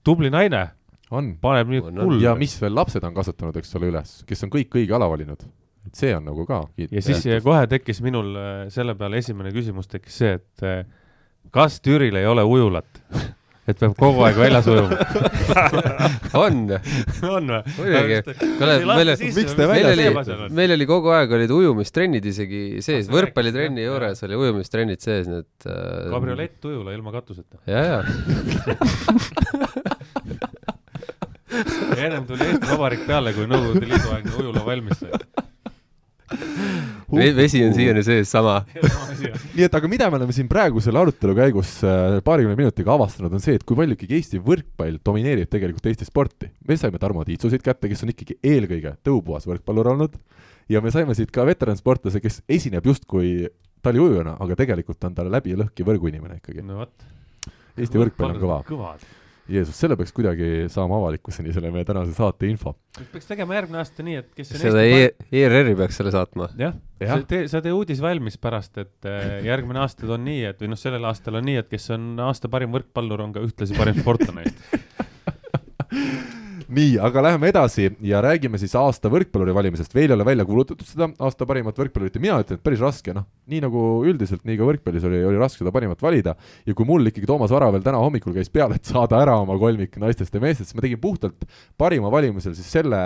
tubli 0.03 0.33
naine, 0.33 0.65
on. 1.13 1.35
paneb 1.41 1.69
nii 1.69 1.83
On, 1.85 1.93
on. 1.93 2.07
kulda 2.09 2.25
ja 2.25 2.33
mis 2.39 2.57
veel 2.61 2.73
lapsed 2.73 3.05
on 3.05 3.13
kasvatanud, 3.13 3.61
eks 3.61 3.77
ole, 3.77 3.93
üles, 3.93 4.23
kes 4.25 4.47
on 4.47 4.51
kõik 4.57 4.81
õige 4.81 4.97
ala 4.97 5.13
valinud. 5.13 5.45
Et 5.87 5.99
see 5.99 6.15
on 6.15 6.25
nagu 6.29 6.45
ka. 6.47 6.63
ja 6.79 7.03
siis 7.03 7.25
ja 7.27 7.39
kohe 7.43 7.67
tekkis 7.71 8.01
minul 8.05 8.33
äh, 8.39 8.51
selle 8.73 8.95
peale 8.99 9.19
esimene 9.23 9.53
küsimus 9.55 9.89
tekkis 9.91 10.19
see, 10.23 10.35
et 10.39 10.67
äh, 10.67 10.83
kas 11.53 11.79
Türil 11.83 12.15
ei 12.19 12.27
ole 12.29 12.43
ujulat, 12.47 13.01
et 13.69 13.79
peab 13.79 13.95
kogu 13.99 14.23
aeg 14.27 14.39
väljas 14.39 14.67
ujuma. 14.71 14.97
on, 16.43 16.63
on 17.29 17.51
või? 17.51 17.61
muidugi. 17.77 18.17
kuule, 18.57 18.77
meil, 18.89 19.13
miks 19.21 19.55
te 19.59 19.67
meil 19.69 19.89
oli, 19.91 20.07
meil 20.55 20.75
oli 20.77 20.87
kogu 20.89 21.13
aeg 21.15 21.35
olid 21.37 21.53
ujumistrennid 21.53 22.25
isegi 22.33 22.63
sees, 22.83 23.11
jah? 23.11 23.79
juures 23.85 24.23
oli 24.27 24.39
ujumistrennid 24.39 25.03
sees, 25.03 25.29
nii 25.29 25.43
et 25.43 25.69
äh, 25.69 26.09
kabriolett 26.15 26.69
ujula 26.71 26.95
ilma 26.95 27.15
katuseta. 27.15 27.61
ja, 27.67 27.83
ja, 27.91 27.97
ennem 32.03 32.25
tuli 32.27 32.45
Eesti 32.49 32.69
Vabariik 32.71 33.03
peale, 33.07 33.33
kui 33.35 33.45
Nõukogude 33.49 33.87
Liidu 33.87 34.13
aegne 34.15 34.37
ujula 34.41 34.63
valmis 34.65 34.99
sai. 34.99 35.11
Vesi 37.37 37.63
on 37.65 37.73
siiani 37.75 38.03
sees 38.05 38.31
sama. 38.31 38.59
nii 39.55 39.65
et 39.67 39.75
aga 39.77 39.89
mida 39.91 40.09
me 40.11 40.19
oleme 40.19 40.35
siin 40.35 40.49
praegu 40.51 40.81
selle 40.83 41.01
arutelu 41.01 41.35
käigus 41.37 41.75
äh, 41.87 42.19
paarikümne 42.25 42.57
minutiga 42.59 42.95
avastanud, 42.95 43.33
on 43.33 43.43
see, 43.43 43.57
et 43.59 43.65
kui 43.67 43.77
palju 43.79 43.97
ikkagi 43.97 44.19
Eesti 44.19 44.41
võrkpall 44.43 44.99
domineerib 45.05 45.51
tegelikult 45.51 45.89
Eesti 45.91 46.07
sporti. 46.09 46.51
me 46.67 46.77
saime 46.79 47.01
Tarmo 47.01 47.25
Tiitsusid 47.27 47.63
kätte, 47.65 47.91
kes 47.91 48.05
on 48.05 48.13
ikkagi 48.13 48.39
eelkõige 48.43 48.95
tõupuhas 49.05 49.47
võrkpallur 49.49 49.93
olnud 49.93 50.17
ja 50.69 50.81
me 50.81 50.91
saime 50.93 51.15
siit 51.17 51.31
ka 51.33 51.45
veteransportlase, 51.47 52.21
kes 52.23 52.41
esineb 52.49 52.85
justkui 52.87 53.49
taliujujana, 53.83 54.37
aga 54.43 54.57
tegelikult 54.59 55.03
on 55.07 55.17
ta 55.17 55.25
läbi 55.27 55.53
ja 55.53 55.59
lõhki 55.63 55.85
võrguinimene 55.87 56.39
ikkagi. 56.39 56.63
no 56.65 56.83
vot. 56.83 57.11
Eesti 57.73 57.99
võrkpall 57.99 58.35
on 58.35 58.41
kõva. 58.41 58.61
kõvad. 58.67 59.05
Jeesus, 59.51 59.75
selle 59.75 59.97
peaks 59.99 60.13
kuidagi 60.15 60.69
saama 60.71 60.95
avalikkuseni, 61.01 61.51
selle 61.51 61.67
meie 61.73 61.83
tänase 61.87 62.13
saate 62.15 62.47
info. 62.47 62.75
peaks 63.11 63.27
tegema 63.27 63.57
järgmine 63.57 63.81
aasta 63.81 64.05
nii, 64.07 64.15
et 64.21 64.29
kes 64.37 64.53
on 64.55 64.61
seda 64.61 64.83
Eesti 64.87 65.25
E- 65.35 65.41
ERR-i 65.43 65.73
peaks 65.81 65.99
selle 65.99 66.13
saatma. 66.15 66.47
jah, 66.59 66.77
Jah. 67.03 67.17
sa 67.19 67.27
tee, 67.27 67.47
sa 67.51 67.59
tee 67.65 67.73
uudis 67.75 67.99
valmis 68.03 68.37
pärast, 68.39 68.77
et 68.79 69.09
äh, 69.09 69.41
järgmine 69.49 69.83
aasta 69.83 70.07
on 70.15 70.23
nii, 70.29 70.45
et 70.53 70.63
või 70.63 70.71
noh, 70.71 70.79
sellel 70.79 71.03
aastal 71.11 71.35
on 71.41 71.45
nii, 71.49 71.57
et 71.59 71.67
kes 71.71 71.89
on 71.97 72.13
aasta 72.23 72.47
parim 72.53 72.71
võrkpallur, 72.71 73.25
on 73.27 73.35
ka 73.35 73.43
ühtlasi 73.43 73.75
parim 73.75 73.99
sportlane. 73.99 74.47
nii, 76.73 76.97
aga 77.03 77.23
läheme 77.27 77.49
edasi 77.51 77.87
ja 78.05 78.21
räägime 78.23 78.59
siis 78.61 78.73
aasta 78.79 79.11
võrkpalluri 79.13 79.53
valimisest. 79.55 79.93
veel 79.95 80.11
ei 80.11 80.15
ole 80.17 80.25
välja 80.27 80.45
kuulutatud 80.47 80.87
seda 80.87 81.09
aasta 81.23 81.47
parimat 81.49 81.77
võrkpallurit 81.79 82.17
ja 82.17 82.23
mina 82.23 82.39
ütlen, 82.43 82.59
et 82.59 82.65
päris 82.65 82.81
raske, 82.83 83.13
noh, 83.15 83.27
nii 83.51 83.61
nagu 83.63 83.83
üldiselt, 84.09 84.43
nii 84.47 84.59
ka 84.59 84.69
võrkpallis 84.69 85.07
oli, 85.09 85.23
oli 85.29 85.41
raske 85.41 85.61
seda 85.61 85.73
parimat 85.75 86.01
valida. 86.01 86.35
ja 86.65 86.77
kui 86.77 86.87
mul 86.89 87.11
ikkagi 87.11 87.29
Toomas 87.29 87.53
Vara 87.53 87.71
veel 87.73 87.85
täna 87.85 88.01
hommikul 88.01 88.35
käis 88.37 88.51
peale, 88.53 88.79
et 88.79 88.89
saada 88.89 89.21
ära 89.21 89.37
oma 89.41 89.57
kolmik 89.61 89.97
naistest 90.01 90.33
ja 90.33 90.41
meestest, 90.43 90.71
siis 90.71 90.79
ma 90.79 90.85
tegin 90.85 91.01
puhtalt 91.01 91.45
parima 91.77 92.11
valimisel 92.13 92.55
siis 92.57 92.71
selle 92.73 93.03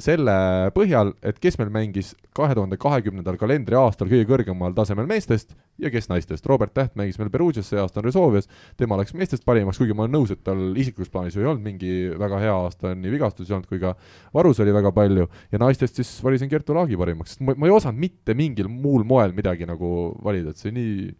selle 0.00 0.34
põhjal, 0.72 1.12
et 1.20 1.36
kes 1.42 1.58
meil 1.60 1.68
mängis 1.72 2.14
kahe 2.36 2.54
tuhande 2.56 2.78
kahekümnendal 2.80 3.36
kalendriaastal 3.40 4.08
kõige 4.08 4.24
kõrgemal 4.30 4.72
tasemel 4.76 5.08
meestest 5.10 5.52
ja 5.82 5.90
kes 5.92 6.08
naistest. 6.08 6.46
Robert 6.48 6.72
Täht 6.72 6.96
mängis 6.96 7.18
meil 7.20 7.28
Perugias, 7.32 7.68
see 7.68 7.80
aasta 7.80 8.00
on 8.00 8.06
Resolves, 8.06 8.48
tema 8.80 8.96
läks 9.00 9.12
meestest 9.12 9.44
parimaks, 9.44 9.80
kuigi 9.80 9.96
ma 9.96 10.06
olen 10.06 10.16
nõus, 10.16 10.32
et 10.32 10.40
tal 10.46 10.62
isiklikus 10.80 11.12
plaanis 11.12 11.36
ju 11.36 11.44
ei 11.44 11.50
olnud 11.50 11.66
mingi 11.66 11.92
väga 12.16 12.40
hea 12.40 12.54
aasta, 12.56 12.94
nii 12.96 13.12
vigastusi 13.12 13.52
ei 13.52 13.58
olnud 13.58 13.68
kui 13.68 13.82
ka 13.82 13.92
varus 14.32 14.62
oli 14.64 14.72
väga 14.72 14.94
palju. 14.96 15.28
Ja 15.52 15.60
naistest 15.60 16.00
siis 16.00 16.14
valisin 16.24 16.48
Kertu 16.52 16.78
Laagi 16.78 16.96
parimaks, 16.96 17.36
sest 17.36 17.44
ma, 17.44 17.56
ma 17.58 17.68
ei 17.68 17.76
osanud 17.76 18.00
mitte 18.00 18.36
mingil 18.38 18.72
muul 18.72 19.04
moel 19.04 19.36
midagi 19.36 19.68
nagu 19.68 19.92
valida, 20.24 20.56
et 20.56 20.62
see 20.62 20.72
nii 20.72 21.12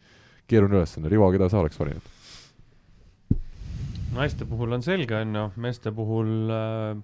keeruline 0.48 0.80
ülesanne, 0.80 1.12
Rivo, 1.12 1.28
keda 1.34 1.52
sa 1.52 1.60
oleks 1.60 1.80
valinud? 1.80 2.10
naiste 4.12 4.44
puhul 4.44 4.76
on 4.76 4.82
selge, 4.84 5.16
on 5.16 5.36
ju, 5.36 5.44
meeste 5.64 5.92
puhul 5.96 6.50
äh, 6.52 6.98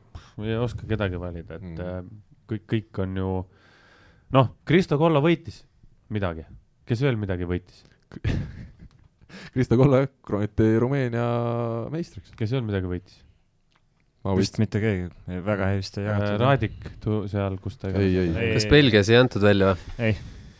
ei 0.46 0.56
oska 0.56 0.86
kedagi 0.86 1.18
valida, 1.20 1.54
et 1.58 1.62
Mm. 1.62 1.76
mm. 1.78 2.20
kõik, 2.48 2.64
kõik 2.70 3.02
on 3.02 3.16
ju, 3.16 3.30
noh, 4.36 4.50
Kristo 4.64 4.98
Kollo 4.98 5.20
võitis 5.24 5.62
midagi, 6.10 6.44
kes 6.86 7.02
veel 7.02 7.16
midagi 7.20 7.44
võitis, 7.48 7.82
Kristo 9.52 9.76
Kolle 9.76 10.06
krooniti 10.24 10.68
Rumeenia 10.80 11.24
meistriks. 11.92 12.30
kes 12.36 12.52
veel 12.54 12.62
midagi 12.64 12.88
võitis? 12.88 13.18
ma 14.24 14.32
vist 14.34 14.56
võist-, 14.56 14.62
mitte 14.64 14.80
keegi, 14.82 15.10
väga 15.46 15.68
hästi 15.74 16.00
ei 16.02 16.06
jagatud. 16.08 16.40
Raadik 16.42 16.88
tu- 17.00 17.20
seal, 17.30 17.58
kus 17.62 17.76
ta 17.78 17.92
ei, 17.94 18.16
ei, 18.24 18.32
kas 18.56 18.66
Belgias 18.70 19.08
ei 19.12 19.16
antud 19.20 19.44
välja 19.44 19.74
või? 19.98 20.14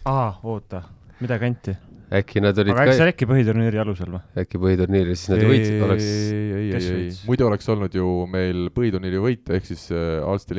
aa, 0.09 0.29
oota, 0.47 0.83
mida 1.21 1.39
kanti? 1.43 1.75
Äkki 2.09 2.41
nad 2.41 2.57
olid 2.59 2.73
aga 2.73 2.85
äkki 2.85 2.93
see 2.93 2.99
ka, 2.99 3.05
oli 3.05 3.13
äkki 3.13 3.27
põhiturniiri 3.29 3.81
alusel 3.83 4.13
või? 4.15 4.21
äkki 4.41 4.61
põhiturniiri, 4.63 5.17
siis 5.17 5.33
nad 5.33 5.43
võitsid, 5.45 5.83
oleks 5.85 6.07
ei, 6.07 6.39
ei, 6.39 6.69
ei, 6.79 6.93
ei 6.93 7.09
muidu 7.29 7.49
oleks 7.49 7.69
olnud 7.75 7.97
ju 7.99 8.13
meil 8.33 8.71
põhiturniiri 8.75 9.21
võitja 9.25 9.59
ehk 9.59 9.69
siis 9.69 9.89
äh, 9.93 10.23
Alsti 10.25 10.57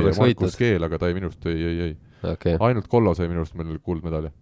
oleks 0.00 0.20
Markus. 0.22 0.56
Keel, 0.60 0.86
aga 0.88 1.00
ta 1.00 1.10
ei, 1.10 1.16
minu 1.18 1.28
arust 1.28 1.48
ei, 1.50 1.58
ei, 1.58 1.82
ei, 1.88 1.96
okei 2.22 2.56
okay.. 2.56 2.70
ainult 2.70 2.88
Kollo 2.92 3.12
sai 3.18 3.28
minu 3.28 3.44
arust 3.44 3.58
meil 3.58 3.76
kuldmedali. 3.84 4.32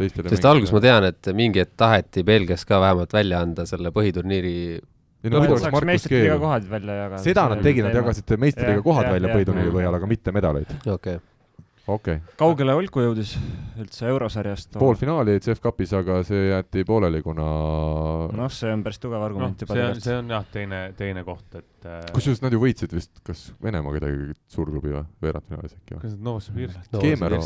teistele 0.00 0.32
sest 0.32 0.48
alguses 0.48 0.72
ma 0.72 0.84
tean, 0.84 1.08
et 1.10 1.32
mingi 1.36 1.60
hetk 1.60 1.76
taheti 1.80 2.24
Belgias 2.24 2.64
ka 2.68 2.80
vähemalt 2.80 3.12
välja 3.12 3.42
anda 3.44 3.66
selle 3.68 3.92
põhiturniiri, 3.92 4.54
ei 4.80 5.34
no 5.34 5.42
muidu 5.44 5.58
oleks 5.58 5.74
Markus 5.76 6.08
Keel, 6.08 6.38
kohad 6.40 6.70
välja 6.70 7.02
jagada. 7.02 7.24
seda 7.26 7.50
nad 7.52 7.60
tegid, 7.66 7.84
nad 7.84 8.00
jagasid 8.00 8.32
meistriliiga 8.40 8.80
Jah, 8.80 8.86
kohad 8.86 9.12
välja 9.12 9.34
põhiturniiri 9.36 9.76
põhjal, 9.76 10.00
aga 10.00 10.08
mitte 10.08 10.32
medaleid. 10.32 10.72
okei 10.86 11.20
okay.. 11.20 11.26
okei, 11.96 12.20
kaugele 12.38 12.74
Olku 12.76 13.02
jõudis 13.04 13.32
üldse 13.80 14.08
eurosarjast? 14.10 14.76
poolfinaali 14.80 15.34
jäid 15.36 15.46
CEF 15.46 15.62
Cupis, 15.64 15.92
aga 15.96 16.20
see 16.26 16.48
jäeti 16.50 16.84
pooleli, 16.88 17.22
kuna 17.24 17.46
noh, 18.36 18.50
see 18.54 18.72
on 18.74 18.84
päris 18.86 19.00
tugev 19.02 19.18
noh 19.18 19.28
argument, 19.28 19.64
juba 19.64 19.76
see 19.76 19.86
on, 19.86 20.02
see 20.04 20.16
on 20.20 20.34
jah, 20.34 20.48
teine, 20.54 20.80
teine 20.98 21.24
koht, 21.26 21.46
et 21.58 21.88
äh, 21.88 22.02
kusjuures 22.16 22.42
nad 22.44 22.54
ju 22.54 22.62
võitsid 22.62 22.94
vist 22.96 23.22
kas 23.26 23.48
Venemaa 23.62 23.94
kedagi 23.96 24.34
suurklubi 24.52 24.94
või, 24.94 25.04
veerandfinaalis 25.24 25.78
äkki 25.78 25.96
või? 25.96 26.02
kas 26.04 26.16
nad 26.16 26.28
Novosibirsk 26.28 26.90
No, 26.90 27.04
Keemero, 27.04 27.40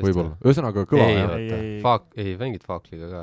võib-olla, 0.00 0.32
ühesõnaga 0.46 0.86
kõva 0.88 1.10
ei. 1.10 1.20
Ei, 1.20 1.52
ei,, 1.58 1.76
Faak, 1.84 2.10
ei 2.20 2.34
mängid 2.40 2.64
Faakliga 2.66 3.10
ka. 3.10 3.22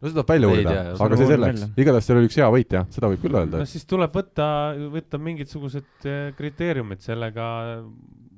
no 0.00 0.10
seda 0.10 0.22
saab 0.22 0.32
välja 0.34 0.50
uurida 0.50 0.78
aga 0.96 1.20
see 1.20 1.30
selleks 1.30 1.68
igatahes 1.76 2.08
seal 2.08 2.20
oli 2.20 2.30
üks 2.30 2.40
hea 2.40 2.50
võit 2.54 2.76
jah, 2.78 2.88
seda 2.94 3.12
võib 3.12 3.22
küll 3.24 3.38
öelda 3.42 3.62
no. 3.62 3.68
siis 3.70 3.86
tuleb 3.88 4.14
võtta, 4.16 4.48
võtta 4.96 5.20
mingisugused 5.22 6.08
eh, 6.10 6.32
kriteeriumid 6.38 7.04
sellega 7.04 7.46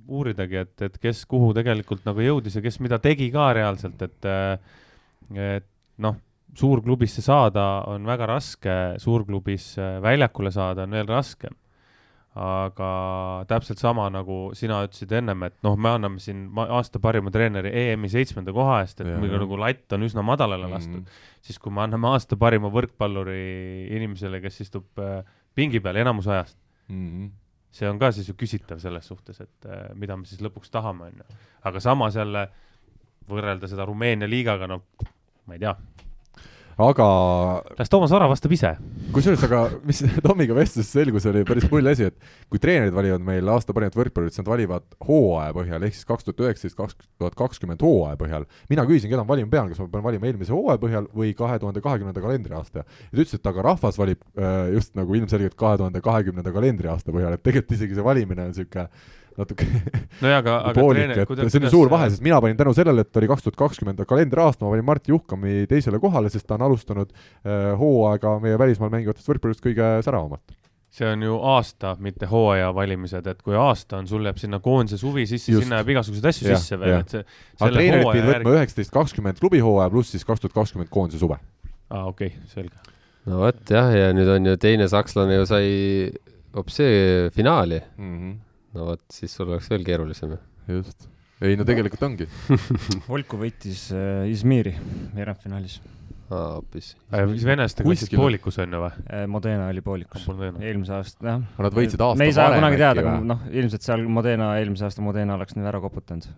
uuridagi, 0.08 0.60
et, 0.64 0.74
et 0.88 1.00
kes 1.02 1.24
kuhu 1.30 1.52
tegelikult 1.56 2.04
nagu 2.06 2.22
jõudis 2.24 2.58
ja 2.58 2.62
kes 2.64 2.80
mida 2.84 2.98
tegi 3.02 3.30
ka 3.34 3.52
reaalselt, 3.56 4.02
et, 4.04 4.30
et 5.34 5.68
noh, 6.04 6.16
suurklubisse 6.54 7.22
saada 7.24 7.84
on 7.90 8.06
väga 8.06 8.28
raske, 8.30 8.78
suurklubis 9.02 9.74
äh, 9.78 9.98
väljakule 10.02 10.52
saada 10.54 10.86
on 10.86 10.96
veel 10.98 11.10
raskem. 11.10 11.56
aga 12.34 13.44
täpselt 13.46 13.78
sama, 13.78 14.08
nagu 14.10 14.48
sina 14.58 14.80
ütlesid 14.82 15.12
ennem, 15.14 15.44
et 15.46 15.54
noh, 15.62 15.76
me 15.78 15.92
anname 15.94 16.18
siin 16.18 16.48
aasta 16.66 16.98
parima 16.98 17.30
treeneri 17.30 17.70
EM-i 17.70 18.10
seitsmenda 18.10 18.50
koha 18.50 18.80
eest, 18.82 19.04
et 19.04 19.06
meil 19.06 19.36
nagu 19.38 19.54
latt 19.54 19.94
on 19.94 20.02
üsna 20.02 20.24
madalale 20.26 20.66
lastud 20.66 21.04
mm. 21.04 21.20
siis 21.46 21.62
kui 21.62 21.70
me 21.70 21.84
anname 21.84 22.10
aasta 22.10 22.34
parima 22.34 22.72
võrkpalluri 22.74 23.86
inimesele, 23.94 24.42
kes 24.42 24.64
istub 24.66 24.98
äh, 24.98 25.22
pingi 25.54 25.78
peal 25.78 26.02
enamus 26.02 26.26
ajast, 26.26 26.58
Mhm. 26.88 27.30
See 27.74 27.88
on 27.90 27.98
ka 27.98 28.12
siis 28.14 28.28
ju 28.30 28.36
küsitav 28.38 28.78
selles 28.82 29.08
suhtes, 29.10 29.40
et 29.42 29.68
äh, 29.68 29.88
mida 29.98 30.16
me 30.16 30.28
siis 30.28 30.42
lõpuks 30.44 30.70
tahame, 30.74 31.10
on 31.10 31.22
ju. 31.22 31.38
aga 31.70 31.82
samas 31.82 32.16
jälle 32.18 32.46
võrrelda 33.30 33.70
seda 33.70 33.86
Rumeenia 33.88 34.28
liigaga, 34.30 34.68
no 34.70 34.82
ma 35.46 35.56
ei 35.56 35.62
tea, 35.62 35.74
aga 36.76 37.06
las 37.78 37.90
Toomas 37.90 38.10
Vara 38.10 38.26
vastab 38.30 38.52
ise. 38.52 38.74
kusjuures, 39.14 39.42
aga 39.46 39.60
mis 39.86 40.02
Tomiga 40.26 40.56
vestluses 40.56 40.90
selgus, 40.90 41.26
oli 41.30 41.44
päris 41.46 41.66
pull 41.70 41.86
asi, 41.90 42.08
et 42.10 42.16
kui 42.50 42.62
treenerid 42.62 42.94
valivad 42.96 43.22
meil 43.24 43.48
aasta 43.52 43.74
parimat 43.76 43.94
võrkpallurit, 43.98 44.34
siis 44.34 44.42
nad 44.42 44.50
valivad 44.50 44.86
hooaja 45.06 45.54
põhjal, 45.54 45.86
ehk 45.86 45.96
siis 45.96 46.08
kaks 46.08 46.26
tuhat 46.26 46.44
üheksateist, 46.46 46.78
kaks 46.78 46.98
tuhat 47.20 47.38
kakskümmend 47.38 47.82
hooaja 47.84 48.18
põhjal. 48.20 48.48
mina 48.72 48.86
küsisin, 48.88 49.12
keda 49.12 49.22
ma 49.22 49.34
valima 49.34 49.52
pean, 49.52 49.70
kas 49.70 49.82
ma 49.84 49.88
pean 49.92 50.06
valima 50.08 50.30
eelmise 50.30 50.54
hooaja 50.54 50.82
põhjal 50.82 51.08
või 51.14 51.34
kahe 51.38 51.58
tuhande 51.62 51.84
kahekümnenda 51.84 52.24
kalendriaasta. 52.24 52.84
ja 52.84 53.10
ta 53.12 53.22
ütles, 53.22 53.36
et 53.38 53.52
aga 53.52 53.68
rahvas 53.70 54.00
valib 54.00 54.24
äh, 54.34 54.72
just 54.74 54.94
nagu 54.98 55.14
ilmselgelt 55.14 55.54
kahe 55.58 55.78
tuhande 55.78 56.02
kahekümnenda 56.04 56.54
kalendriaasta 56.54 57.14
põhjal, 57.14 57.38
et 57.38 57.44
tegelikult 57.44 57.78
isegi 57.78 57.98
see 57.98 58.08
valimine 58.10 58.48
on 58.48 58.54
niisugune 58.54 58.88
natuke 59.38 59.66
nojah, 60.24 60.38
aga, 60.40 60.56
aga 60.70 60.74
poolik, 60.80 61.00
treener- 61.00 61.22
et 61.24 61.28
kuida- 61.30 61.46
see 61.48 61.58
on 61.58 61.64
kuidas- 61.64 61.74
suur 61.74 61.90
vahe, 61.92 62.10
sest 62.12 62.22
mina 62.24 62.40
panin 62.44 62.58
tänu 62.58 62.74
sellele, 62.76 63.04
et 63.06 63.20
oli 63.20 63.30
kaks 63.30 63.46
tuhat 63.46 63.56
kakskümmend 63.62 64.02
kalendriaasta, 64.10 64.64
ma 64.64 64.74
panin 64.74 64.86
Mart 64.88 65.08
Juhkami 65.10 65.64
teisele 65.70 65.98
kohale, 66.02 66.30
sest 66.32 66.46
ta 66.46 66.58
on 66.58 66.66
alustanud 66.68 67.10
äh, 67.14 67.72
hooaega 67.80 68.36
meie 68.44 68.58
välismaal 68.60 68.92
mängivatest 68.94 69.30
võrkpallurist 69.32 69.64
kõige 69.64 69.88
säravamalt. 70.06 70.54
see 70.94 71.08
on 71.10 71.22
ju 71.26 71.36
aasta, 71.50 71.96
mitte 71.98 72.26
hooaja 72.30 72.68
valimised, 72.74 73.26
et 73.26 73.40
kui 73.42 73.56
aasta 73.58 73.98
on, 73.98 74.06
sul 74.06 74.22
jääb 74.28 74.38
sinna 74.38 74.60
koondise 74.62 74.98
suvi 75.00 75.24
sisse, 75.26 75.50
sinna 75.58 75.80
jääb 75.80 75.88
igasuguseid 75.96 76.28
asju 76.30 76.48
Jah, 76.52 76.60
sisse 76.62 76.78
veel, 76.78 77.00
et 77.02 77.10
see 77.16 77.24
aga 77.24 77.64
selle 77.64 77.80
treenerid 77.80 78.04
hooaja 78.04 78.20
pidid 78.20 78.30
võtma 78.30 78.52
üheksateist, 78.60 78.92
kakskümmend 78.94 79.42
klubihooaja 79.42 79.90
pluss 79.90 80.14
siis 80.14 80.22
kaks 80.28 80.44
tuhat 80.44 80.54
kakskümmend 80.54 80.92
koondise 80.94 81.18
suve. 81.18 81.40
aa 81.90 82.04
okei 82.12 82.30
okay,, 82.30 82.46
selge. 82.54 82.94
no 83.26 83.40
vot 83.42 83.74
jah, 83.74 83.90
ja 83.90 84.12
nüüd 84.14 84.30
on 84.36 84.46
ju 84.52 84.54
teine 84.62 84.86
sakslane 84.92 85.40
ju 85.40 85.48
sai 85.50 85.66
hoopis 86.54 86.78
see 86.78 87.30
finaali. 87.34 87.80
mm. 87.98 88.16
-hmm. 88.18 88.34
No 88.74 88.88
vot, 88.90 89.02
siis 89.12 89.34
sul 89.34 89.50
oleks 89.52 89.70
veel 89.72 89.84
keerulisem. 89.86 90.36
just. 90.70 91.08
ei 91.44 91.56
no 91.58 91.66
tegelikult 91.68 92.02
ongi. 92.06 92.28
Volku 93.10 93.40
võitis 93.40 93.88
äh, 93.94 94.24
Izmiri 94.32 94.74
veerandfinaalis 95.14 95.80
aa, 96.32 96.56
hoopis. 96.56 96.94
mis 97.30 97.44
venelastega 97.46 97.88
võtsid 97.88 98.08
Kuskil- 98.08 98.22
poolikus 98.22 98.58
on 98.64 98.76
ju 98.76 98.82
või? 98.86 99.04
äh,. 99.08 99.24
Modena 99.30 99.68
oli 99.72 99.84
poolikus. 99.84 100.26
eelmise 100.60 100.96
aasta, 100.98 101.26
jah. 101.28 101.46
Nad 101.68 101.76
võitsid 101.76 102.00
aasta 102.04 102.20
me 102.20 102.28
ei 102.30 102.36
saa 102.36 102.48
varem 102.50 102.62
kunagi 102.62 102.80
teada, 102.80 103.16
noh, 103.32 103.46
ilmselt 103.52 103.86
seal 103.86 104.04
Modena, 104.18 104.54
eelmise 104.60 104.88
aasta 104.88 105.04
Modena 105.04 105.36
oleks 105.38 105.56
nüüd 105.58 105.68
ära 105.70 105.82
koputanud. 105.84 106.28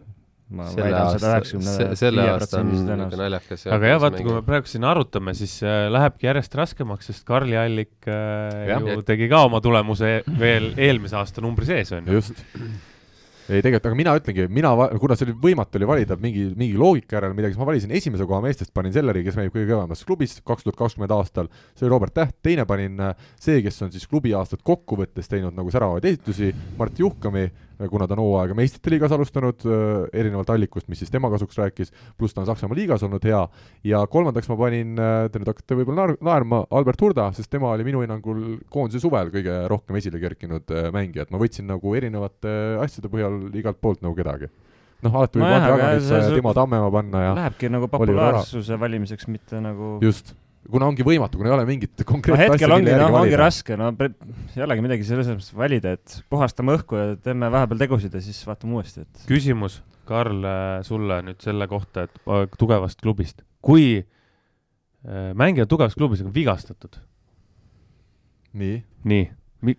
Ma 0.47 0.67
selle 0.71 0.87
väidan 0.87 1.09
seda 1.17 1.31
aasta, 1.31 1.31
üheksakümne 1.33 1.97
selle 1.99 2.25
aasta 2.31 2.61
on 2.61 2.69
viie 2.71 2.83
protsendilise 2.87 3.21
naljakas. 3.21 3.65
aga 3.77 3.89
jah, 3.91 4.01
vaata, 4.03 4.23
kui 4.23 4.35
me 4.37 4.43
praegu 4.47 4.71
siin 4.71 4.87
arutame, 4.87 5.35
siis 5.39 5.57
äh, 5.67 5.87
lähebki 5.91 6.29
järjest 6.29 6.55
raskemaks, 6.61 7.11
sest 7.11 7.27
Karli 7.27 7.59
Allik 7.59 8.07
äh, 8.07 8.67
Jah. 8.71 8.91
ju 8.95 9.03
tegi 9.07 9.31
ka 9.33 9.43
oma 9.49 9.61
tulemuse 9.65 10.21
veel 10.39 10.71
eelmise 10.77 11.19
aasta 11.19 11.43
numbri 11.43 11.67
sees 11.67 11.91
on 11.97 12.07
ju. 12.07 12.21
just. 12.21 12.45
ei 13.47 13.59
tegelikult, 13.59 13.91
aga 13.91 13.99
mina 13.99 14.15
ütlengi, 14.21 14.47
mina, 14.51 14.71
kuna 15.03 15.19
see 15.19 15.29
oli 15.29 15.37
võimatu 15.43 15.79
oli 15.81 15.91
valida 15.91 16.17
mingi, 16.23 16.49
mingi 16.59 16.79
loogika 16.79 17.19
järel 17.19 17.35
midagi, 17.35 17.55
siis 17.55 17.63
ma 17.63 17.69
valisin 17.69 17.99
esimese 17.99 18.27
koha 18.27 18.41
meestest, 18.47 18.73
panin 18.75 18.95
Selleri, 18.95 19.27
kes 19.27 19.39
mängib 19.39 19.55
kõige 19.55 19.71
kõvemas 19.73 20.07
klubis 20.07 20.39
kaks 20.47 20.67
tuhat 20.67 20.79
kakskümmend 20.79 21.15
aastal, 21.15 21.51
see 21.75 21.87
oli 21.87 21.95
Robert 21.95 22.15
Täht, 22.15 22.39
teine 22.47 22.67
panin 22.71 23.03
äh, 23.03 23.31
see, 23.35 23.59
kes 23.67 23.83
on 23.87 23.95
siis 23.95 24.07
klubi 24.11 24.35
aastat 24.35 24.63
kokku 24.67 24.99
võttes 25.03 25.31
teinud 25.31 25.59
nagu 25.59 25.75
säravaid 25.75 26.07
esitusi, 26.11 26.55
Mart 26.79 26.99
Juhkami, 27.03 27.49
kuna 27.91 28.07
ta 28.09 28.15
on 28.17 28.23
hooaega 28.25 28.55
meistrite 28.57 28.91
liigas 28.95 29.13
alustanud 29.13 29.65
äh, 29.69 30.07
erinevalt 30.17 30.51
allikust, 30.55 30.89
mis 30.89 30.99
siis 31.03 31.11
tema 31.13 31.29
kasuks 31.33 31.59
rääkis, 31.61 31.93
pluss 32.19 32.35
ta 32.35 32.41
on 32.43 32.47
Saksamaa 32.49 32.77
liigas 32.79 33.03
olnud 33.07 33.25
hea, 33.29 33.43
ja 33.85 34.01
kolmandaks 34.11 34.49
ma 34.49 34.57
panin, 34.61 34.95
te 34.97 35.39
nüüd 35.43 35.51
hakkate 35.53 35.77
võib-olla 35.81 36.07
naer- 36.07 36.21
naerma, 36.25 36.63
Albert 36.71 37.01
Hurda, 37.05 37.29
sest 37.37 37.51
tema 37.53 37.71
oli 37.75 37.85
minu 37.85 38.01
hinnangul 38.05 38.45
koondise 38.73 39.01
suvel 39.05 39.29
kõige 39.35 39.59
rohkem 39.69 39.97
esile 40.01 40.21
kerkinud 40.23 40.73
äh, 40.73 40.89
mängija, 40.95 41.27
et 41.27 41.35
ma 41.35 41.39
võtsin 41.43 41.69
nagu 41.69 41.95
erinevate 41.99 42.55
asjade 42.83 43.11
põhjal 43.13 43.37
igalt 43.61 43.81
poolt 43.85 44.01
nagu 44.07 44.15
kedagi. 44.17 44.49
noh, 45.05 45.13
alati 45.13 45.37
võib 45.39 45.45
Nojah, 45.45 45.57
Andrei 45.61 45.75
aga 45.77 45.85
Aganitsa 45.91 46.09
see- 46.09 46.17
ja 46.23 46.29
see- 46.31 46.37
Timo 46.41 46.53
Tammemaa 46.57 46.91
panna 46.91 47.21
ja 47.23 47.35
Lähebki 47.37 47.69
nagu 47.71 47.89
populaarsuse 47.93 48.79
valimiseks, 48.81 49.27
mitte 49.29 49.61
nagu 49.61 49.99
just, 50.03 50.33
kuna 50.71 50.89
ongi 50.91 51.05
võimatu, 51.07 51.41
kuna 51.41 51.51
ei 51.51 51.57
ole 51.57 51.67
mingit 51.69 51.93
no 52.01 52.07
konkreetset 52.09 52.55
hetkel 52.55 52.75
ongi, 52.75 52.89
mille 52.89 52.99
noh, 53.01 53.09
järgi 53.11 53.21
ongi 53.23 53.41
raske, 53.41 53.79
no 53.81 53.91
ei 54.01 54.65
olegi 54.67 54.85
midagi 54.85 55.07
selles 55.09 55.31
mõttes 55.31 55.53
valida, 55.57 55.95
et 55.97 56.19
puhastame 56.33 56.77
õhku 56.79 56.99
ja 56.99 57.07
teeme 57.23 57.51
vahepeal 57.53 57.85
tegusid 57.85 58.17
ja 58.17 58.23
siis 58.25 58.41
vaatame 58.49 58.79
uuesti, 58.79 59.07
et 59.07 59.27
küsimus, 59.31 59.81
Karl, 60.07 60.45
sulle 60.87 61.21
nüüd 61.27 61.43
selle 61.43 61.67
kohta, 61.71 62.07
et 62.07 62.21
äh, 62.31 62.45
tugevast 62.59 63.01
klubist, 63.03 63.43
kui 63.65 63.89
äh, 63.99 65.33
mängija 65.39 65.67
tugevas 65.71 65.99
klubis 65.99 66.23
on 66.23 66.35
vigastatud, 66.35 67.01
nii. 68.57 68.79
Nii, 69.07 69.27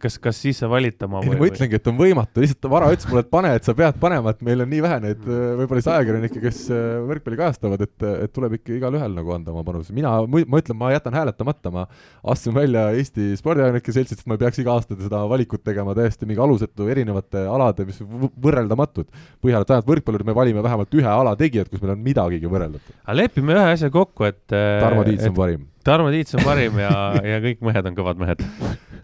kas, 0.01 0.17
kas 0.21 0.39
siis 0.41 0.57
sa 0.61 0.69
valid 0.71 0.97
tema 0.97 1.21
ei 1.21 1.29
no 1.29 1.37
ma 1.39 1.47
ütlengi, 1.47 1.77
et 1.77 1.87
on 1.89 1.97
võimatu, 1.99 2.41
lihtsalt 2.43 2.67
Vara 2.71 2.89
ütles 2.93 3.07
mulle, 3.09 3.23
et 3.23 3.29
pane, 3.31 3.51
et 3.59 3.67
sa 3.67 3.75
pead 3.77 3.99
panema, 4.01 4.33
et 4.33 4.41
meil 4.45 4.63
on 4.63 4.69
nii 4.71 4.81
vähe 4.83 4.97
neid 5.03 5.27
äh, 5.27 5.43
võib-olla 5.59 5.83
siis 5.83 5.91
ajakirjanikke, 5.93 6.41
kes 6.43 6.61
äh, 6.73 6.81
võrkpalli 7.07 7.39
kajastavad, 7.39 7.83
et, 7.85 8.07
et 8.25 8.33
tuleb 8.33 8.57
ikka 8.57 8.73
igalühel 8.77 9.13
nagu 9.17 9.35
anda 9.35 9.53
oma 9.53 9.63
panus. 9.67 9.91
mina, 9.95 10.15
ma 10.27 10.61
ütlen, 10.61 10.79
ma 10.79 10.91
jätan 10.95 11.15
hääletamata, 11.17 11.73
ma 11.73 11.85
astun 12.33 12.57
välja 12.57 12.87
Eesti 12.97 13.29
Spordiajakirjanike 13.39 13.95
Seltsist, 13.95 14.25
ma 14.29 14.39
peaks 14.41 14.61
iga 14.63 14.73
aasta 14.75 14.97
seda 14.97 15.23
valikut 15.29 15.63
tegema 15.67 15.95
täiesti 15.97 16.27
mingi 16.29 16.43
alusetu 16.43 16.89
erinevate 16.91 17.45
alade, 17.47 17.87
mis 17.87 18.01
võ- 18.01 18.33
võrreldamatud 18.47 19.09
põhjal, 19.43 19.63
et 19.63 19.73
vähemalt 19.73 19.93
võrkpallurid 19.93 20.27
me 20.27 20.37
valime 20.37 20.65
vähemalt 20.65 20.99
ühe 20.99 21.09
ala 21.13 21.35
tegijad, 21.39 21.69
kus 21.71 21.83
meil 21.83 21.95
on 21.95 22.03
midagigi 22.03 22.49
võrreldavat. 22.49 22.93
aga 23.05 23.17
lepime 23.21 23.55
ühe 23.55 23.65
asja 23.77 23.93
kokku, 23.93 24.27
et 24.27 24.57
äh, 24.57 24.79
Tarmo 24.83 25.05
Tiits 25.07 25.29
on 25.29 25.37
parim. 25.37 25.65
Tarmo 25.87 26.09
Tiits 26.11 26.35
on 26.35 26.43
parim 26.43 26.79
ja, 26.81 26.91
ja 27.23 27.37
kõik 27.43 27.61
mehed 27.63 27.85
on 27.87 27.95
kõvad 27.95 28.19
mehed. 28.19 28.41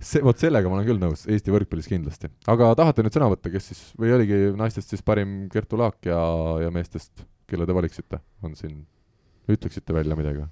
see, 0.04 0.20
vot 0.26 0.40
sellega 0.40 0.68
ma 0.68 0.80
olen 0.80 0.88
küll 0.90 1.00
nõus, 1.00 1.24
Eesti 1.32 1.54
võrkpallis 1.54 1.88
kindlasti. 1.88 2.28
aga 2.52 2.74
tahate 2.80 3.06
nüüd 3.06 3.16
sõna 3.16 3.30
võtta, 3.32 3.52
kes 3.54 3.70
siis, 3.72 3.84
või 4.00 4.12
oligi 4.18 4.40
naistest 4.60 4.92
siis 4.92 5.06
parim 5.06 5.46
Kertu 5.54 5.80
Laak 5.80 6.10
ja, 6.10 6.20
ja 6.66 6.74
meestest, 6.76 7.24
kelle 7.48 7.70
te 7.70 7.78
valiksite, 7.78 8.20
on 8.44 8.58
siin, 8.60 8.82
ütleksite 9.48 9.96
välja 9.96 10.20
midagi 10.20 10.44
või? 10.44 10.52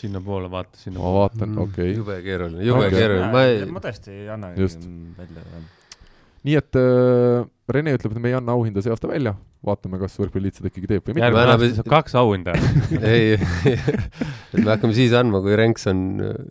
sinnapoole 0.00 0.50
vaata, 0.50 0.76
ma 0.76 0.84
sinnapoole. 0.84 1.18
vaatan, 1.18 1.58
okei 1.58 1.90
okay.. 1.90 1.96
jube 1.98 2.20
keeruline, 2.22 2.62
jube 2.64 2.86
Okei. 2.86 2.98
keeruline, 2.98 3.30
ma 3.34 3.42
ei, 3.48 3.64
ma 3.66 3.82
tõesti 3.82 4.14
ei 4.14 4.28
anna 4.30 4.52
välja. 4.54 5.62
nii 6.46 6.56
et 6.60 6.78
äh, 6.78 7.50
Rene 7.74 7.94
ütleb, 7.96 8.14
et 8.14 8.22
me 8.22 8.30
ei 8.32 8.36
anna 8.38 8.54
auhinda 8.56 8.82
see 8.84 8.92
aasta 8.92 9.10
välja, 9.10 9.34
vaatame, 9.66 10.00
kas 10.02 10.16
Võrkpalliliit 10.20 10.60
seda 10.60 10.70
ikkagi 10.70 10.90
teeb 10.90 11.04
või 11.04 11.16
mitte. 11.16 11.26
järgmine 11.26 11.46
Ma 11.46 11.56
aasta 11.56 11.70
saab 11.78 11.90
kaks 11.94 12.16
auhinda. 12.20 12.54
ei, 13.14 13.36
et 14.52 14.60
me 14.60 14.68
hakkame 14.72 14.96
siis 14.96 15.14
andma, 15.16 15.42
kui 15.44 15.58
Renks 15.58 15.88
on 15.90 16.04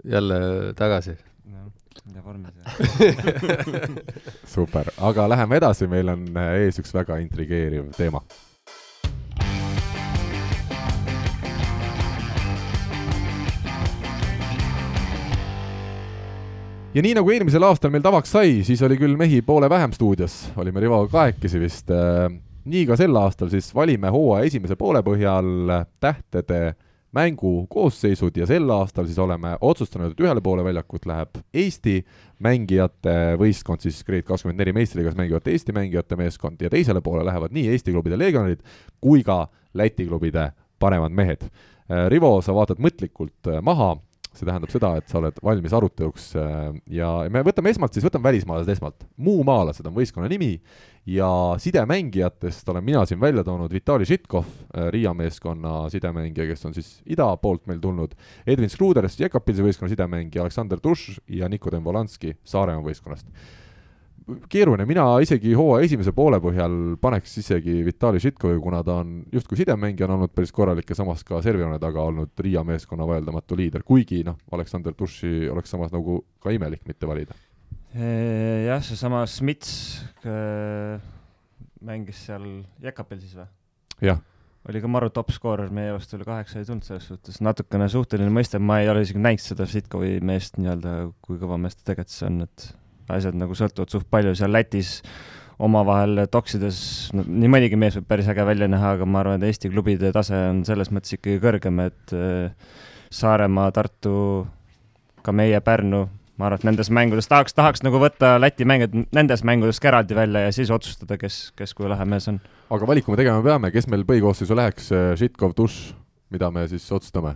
jälle 0.10 0.40
tagasi. 0.80 1.18
ja 2.16 2.24
vormis. 2.26 2.54
super, 4.56 4.92
aga 4.98 5.30
läheme 5.36 5.60
edasi, 5.62 5.90
meil 5.92 6.14
on 6.16 6.28
äh, 6.36 6.54
ees 6.66 6.80
üks 6.82 6.94
väga 6.96 7.20
intrigeeriv 7.24 7.92
teema. 7.98 8.24
Ja 16.94 17.04
nii 17.06 17.14
nagu 17.14 17.30
eelmisel 17.30 17.64
aastal 17.68 17.92
meil 17.94 18.04
tavaks 18.06 18.32
sai, 18.34 18.60
siis 18.66 18.82
oli 18.86 18.98
küll 18.98 19.18
mehi 19.20 19.44
poole 19.46 19.70
vähem 19.70 19.94
stuudios, 19.94 20.48
olime 20.58 20.82
Rivoga 20.82 21.10
kahekesi 21.12 21.62
vist. 21.62 21.92
nii 22.70 22.86
ka 22.90 22.98
sel 22.98 23.16
aastal 23.18 23.50
siis 23.50 23.70
valime 23.76 24.10
hooaja 24.14 24.50
esimese 24.50 24.76
poole 24.78 25.02
põhjal 25.06 25.86
tähtede 26.02 26.74
mängu 27.14 27.68
koosseisud 27.70 28.38
ja 28.38 28.46
sel 28.50 28.70
aastal 28.74 29.06
siis 29.06 29.18
oleme 29.22 29.56
otsustanud, 29.62 30.14
et 30.14 30.22
ühele 30.22 30.42
poole 30.42 30.66
väljakut 30.66 31.06
läheb 31.10 31.40
Eesti 31.54 32.00
mängijate 32.46 33.16
võistkond 33.42 33.86
siis 33.86 34.02
Grade 34.06 34.26
kakskümmend 34.26 34.62
neli 34.62 34.74
meistriliigas 34.78 35.18
mängivate 35.18 35.54
Eesti 35.54 35.74
mängijate 35.74 36.18
meeskond 36.18 36.62
ja 36.62 36.70
teisele 36.74 37.02
poole 37.06 37.26
lähevad 37.26 37.54
nii 37.54 37.70
Eesti 37.74 37.94
klubide 37.94 38.18
legionärid 38.18 38.66
kui 39.02 39.24
ka 39.26 39.48
Läti 39.74 40.08
klubide 40.10 40.52
paremad 40.80 41.14
mehed. 41.14 41.44
Rivo, 42.10 42.40
sa 42.42 42.54
vaatad 42.54 42.80
mõtlikult 42.82 43.50
äh, 43.50 43.60
maha, 43.66 43.96
see 44.40 44.48
tähendab 44.48 44.72
seda, 44.74 44.94
et 45.00 45.12
sa 45.12 45.20
oled 45.20 45.40
valmis 45.44 45.76
aruteluks 45.76 46.30
äh, 46.40 46.70
ja 47.00 47.12
me 47.32 47.44
võtame 47.46 47.74
esmalt 47.74 47.96
siis, 47.96 48.06
võtame 48.08 48.30
välismaalased 48.30 48.72
esmalt. 48.76 49.06
muumaalased 49.18 49.88
on 49.90 49.96
võistkonna 49.98 50.30
nimi 50.32 50.56
ja 51.10 51.30
sidemängijatest 51.60 52.70
olen 52.70 52.86
mina 52.86 53.06
siin 53.06 53.20
välja 53.22 53.44
toonud 53.44 53.72
Vitali 53.74 54.06
Žitkov, 54.06 54.46
Riia 54.94 55.14
meeskonna 55.14 55.90
sidemängija, 55.90 56.48
kes 56.52 56.66
on 56.70 56.76
siis 56.76 56.92
ida 57.10 57.30
poolt 57.42 57.66
meil 57.70 57.80
tulnud, 57.84 58.14
Edvin 58.48 58.70
Skruder, 58.70 59.08
Jekapilsi 59.20 59.66
võistkonna 59.66 59.90
sidemängija 59.94 60.44
Aleksander 60.44 60.80
Tuš 60.84 61.20
ja 61.28 61.50
Niko 61.50 61.72
Dembolanski 61.74 62.36
Saaremaa 62.44 62.86
võistkonnast. 62.86 63.28
keeruline, 64.52 64.86
mina 64.90 65.06
isegi 65.24 65.54
hooaja 65.58 65.88
esimese 65.88 66.14
poole 66.16 66.40
põhjal 66.44 66.76
paneks 67.02 67.38
isegi 67.42 67.80
Vitali 67.86 68.22
Žitkovi, 68.24 68.60
kuna 68.64 68.82
ta 68.86 69.00
on 69.04 69.20
justkui 69.34 69.60
sidemängija 69.60 70.08
on 70.08 70.16
olnud 70.18 70.34
päris 70.36 70.54
korralik 70.56 70.90
ja 70.90 70.98
samas 70.98 71.24
ka 71.28 71.42
servijoone 71.46 71.80
taga 71.82 72.06
olnud 72.10 72.34
Riia 72.40 72.64
meeskonna 72.68 73.08
vaieldamatu 73.10 73.58
liider, 73.60 73.86
kuigi 73.86 74.24
noh, 74.28 74.40
Aleksander 74.56 74.96
Tuši 74.98 75.50
oleks 75.54 75.72
samas 75.76 75.94
nagu 75.96 76.22
ka 76.44 76.54
imelik 76.56 76.86
mitte 76.90 77.08
valida. 77.10 77.38
jah, 77.94 78.84
seesama 78.86 79.26
Smits 79.28 79.72
äh, 80.26 81.00
mängis 81.86 82.26
seal 82.28 82.46
Jekapil 82.84 83.22
siis 83.22 83.38
või? 83.40 83.48
jah, 84.06 84.20
oli 84.70 84.82
ka 84.84 84.92
maru 84.92 85.10
top 85.14 85.32
skoorer, 85.34 85.72
meie 85.74 85.94
arust 85.94 86.14
üle 86.18 86.28
kaheksa 86.28 86.60
ei 86.60 86.68
tulnud 86.68 86.86
selles 86.86 87.08
suhtes, 87.10 87.40
natukene 87.46 87.88
suhteline 87.92 88.32
mõiste, 88.34 88.60
ma 88.62 88.82
ei 88.84 88.92
ole 88.92 89.06
isegi 89.06 89.22
näinud 89.24 89.44
seda 89.44 89.68
Žitkovi 89.70 90.20
meest 90.26 90.60
nii-öelda, 90.60 91.00
kui 91.26 91.40
kõva 91.42 91.58
mees 91.62 91.80
ta 91.80 91.92
tegelikult 91.92 92.16
see 92.16 92.30
on, 92.30 92.44
et 92.46 92.70
asjad 93.16 93.38
nagu 93.38 93.58
sõltuvad 93.58 93.92
suht 93.94 94.08
palju 94.12 94.36
seal 94.38 94.54
Lätis 94.54 95.00
omavahel 95.60 96.26
toksides 96.32 96.78
no,, 97.16 97.26
nii 97.26 97.50
mõnigi 97.52 97.80
mees 97.80 97.98
võib 98.00 98.08
päris 98.10 98.30
äge 98.32 98.46
välja 98.48 98.70
näha, 98.72 98.94
aga 98.96 99.08
ma 99.10 99.24
arvan, 99.24 99.42
et 99.42 99.50
Eesti 99.50 99.72
klubide 99.74 100.14
tase 100.16 100.38
on 100.52 100.64
selles 100.68 100.92
mõttes 100.96 101.18
ikkagi 101.18 101.42
kõrgem, 101.44 101.82
et 101.84 102.16
äh, 102.16 102.78
Saaremaa, 103.12 103.74
Tartu, 103.76 104.14
ka 105.26 105.34
meie 105.36 105.60
Pärnu, 105.66 106.06
ma 106.40 106.48
arvan, 106.48 106.62
et 106.62 106.70
nendes 106.70 106.92
mängudes 106.94 107.28
tahaks, 107.28 107.58
tahaks 107.58 107.84
nagu 107.84 108.00
võtta 108.00 108.38
Läti 108.40 108.68
mängijad 108.70 108.96
nendest 109.16 109.48
mängudest 109.48 109.84
ka 109.84 109.92
eraldi 109.92 110.16
välja 110.16 110.46
ja 110.48 110.56
siis 110.56 110.72
otsustada, 110.72 111.20
kes, 111.20 111.50
kes 111.60 111.76
kui 111.76 111.92
lahe 111.92 112.08
mees 112.08 112.30
on 112.32 112.40
aga 112.70 112.88
valiku 112.88 113.12
me 113.12 113.18
tegema 113.20 113.44
peame, 113.44 113.72
kes 113.74 113.90
meil 113.90 114.06
põhikoosseisu 114.08 114.58
läheks, 114.58 114.92
Žitkov, 115.20 115.56
Tuš, 115.58 115.82
mida 116.34 116.52
me 116.54 116.68
siis 116.70 116.86
otsustame? 116.94 117.36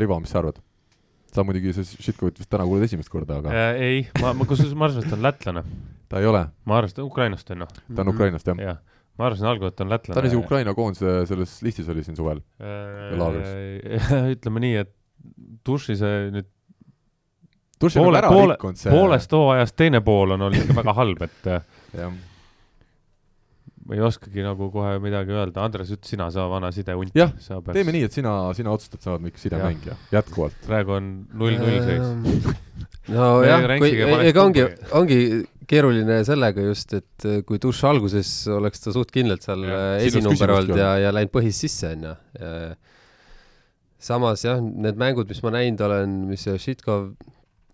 Rivo, 0.00 0.18
mis 0.20 0.32
sa 0.32 0.40
arvad? 0.40 0.58
Sa 1.32 1.44
muidugi 1.46 1.74
see 1.76 2.04
Žitkovit 2.06 2.40
vist 2.42 2.50
täna 2.52 2.66
kuuled 2.68 2.86
esimest 2.86 3.12
korda, 3.12 3.40
aga 3.42 3.52
äh,. 3.52 3.82
ei, 3.82 4.00
ma, 4.22 4.32
ma 4.36 4.46
kusjuures 4.48 4.74
ma 4.78 4.88
arvasin, 4.88 5.04
et 5.06 5.12
ta 5.12 5.18
on 5.18 5.26
lätlane. 5.26 5.64
ta 6.12 6.22
ei 6.22 6.30
ole, 6.30 6.46
ma 6.68 6.80
arvasin, 6.80 7.04
Ukrainast 7.06 7.52
on 7.54 7.62
noh, 7.64 7.76
ta 7.88 8.04
on 8.04 8.12
Ukrainast 8.14 8.50
jah. 8.52 8.64
jah. 8.68 8.80
ma 9.20 9.28
arvasin 9.30 9.50
algul, 9.52 9.72
et 9.72 9.78
ta 9.78 9.86
on 9.86 9.92
lätlane. 9.94 10.16
ta 10.16 10.24
on 10.24 10.30
isegi 10.30 10.42
Ukraina 10.42 10.74
koondise 10.78 11.14
selles 11.30 11.54
listis 11.64 11.88
oli 11.92 12.04
siin 12.06 12.18
suvel. 12.18 12.42
laagris. 12.60 13.48
Äh, 13.48 14.32
ütleme 14.36 14.66
nii, 14.66 14.82
et 14.84 14.96
Duši 15.66 15.96
see 16.00 16.26
nüüd 16.34 16.50
Tuši 17.82 17.98
on 17.98 18.06
poole, 18.06 18.18
ära 18.20 18.28
poole, 18.30 18.56
poolest 18.84 19.32
hooajast 19.34 19.74
teine 19.78 20.00
pool 20.06 20.36
on 20.36 20.44
olnud 20.46 20.62
ikka 20.62 20.76
väga 20.78 20.92
halb, 20.94 21.24
et 21.26 21.48
äh, 21.50 21.64
jah, 21.98 22.12
ma 23.86 23.96
ei 23.96 24.02
oskagi 24.04 24.44
nagu 24.44 24.68
kohe 24.74 24.96
midagi 25.02 25.34
öelda. 25.34 25.64
Andres, 25.66 25.90
ütle 25.94 26.08
sina, 26.08 26.28
sa 26.34 26.46
vana 26.50 26.70
sidehunt. 26.74 27.14
Jah, 27.18 27.32
teeme 27.72 27.94
nii, 27.94 28.06
et 28.08 28.14
sina, 28.14 28.34
sina 28.56 28.74
otsustad, 28.74 29.02
sa 29.04 29.14
oled 29.14 29.26
miks 29.26 29.42
sidemängija, 29.46 29.96
jätkuvalt. 30.14 30.58
praegu 30.68 30.98
on 30.98 31.08
null-null 31.32 31.80
seis. 31.86 32.04
Ehm, 32.06 32.70
Me 33.08 33.16
nojah, 33.18 33.64
kui 33.82 33.96
ega 34.28 34.44
ongi 34.46 34.62
ongi 34.94 35.18
keeruline 35.66 36.20
sellega 36.26 36.62
just, 36.68 36.92
et 36.94 37.26
äh, 37.26 37.40
kui 37.46 37.58
Duš 37.62 37.80
alguses 37.88 38.30
oleks 38.52 38.84
ta 38.84 38.94
suht 38.94 39.10
kindlalt 39.14 39.42
seal 39.42 39.64
siin 39.64 39.74
oleks 39.74 40.06
esinumber 40.12 40.52
olnud 40.54 40.78
ja, 40.78 40.92
ja 41.02 41.12
läinud 41.14 41.32
põhis 41.34 41.58
sisse, 41.64 41.94
onju. 41.96 42.14
samas 44.02 44.44
jah, 44.46 44.60
need 44.62 45.00
mängud, 45.00 45.26
mis 45.30 45.42
ma 45.42 45.54
näinud 45.56 45.82
olen, 45.86 46.14
mis 46.30 46.46
Šitkov, 46.62 47.10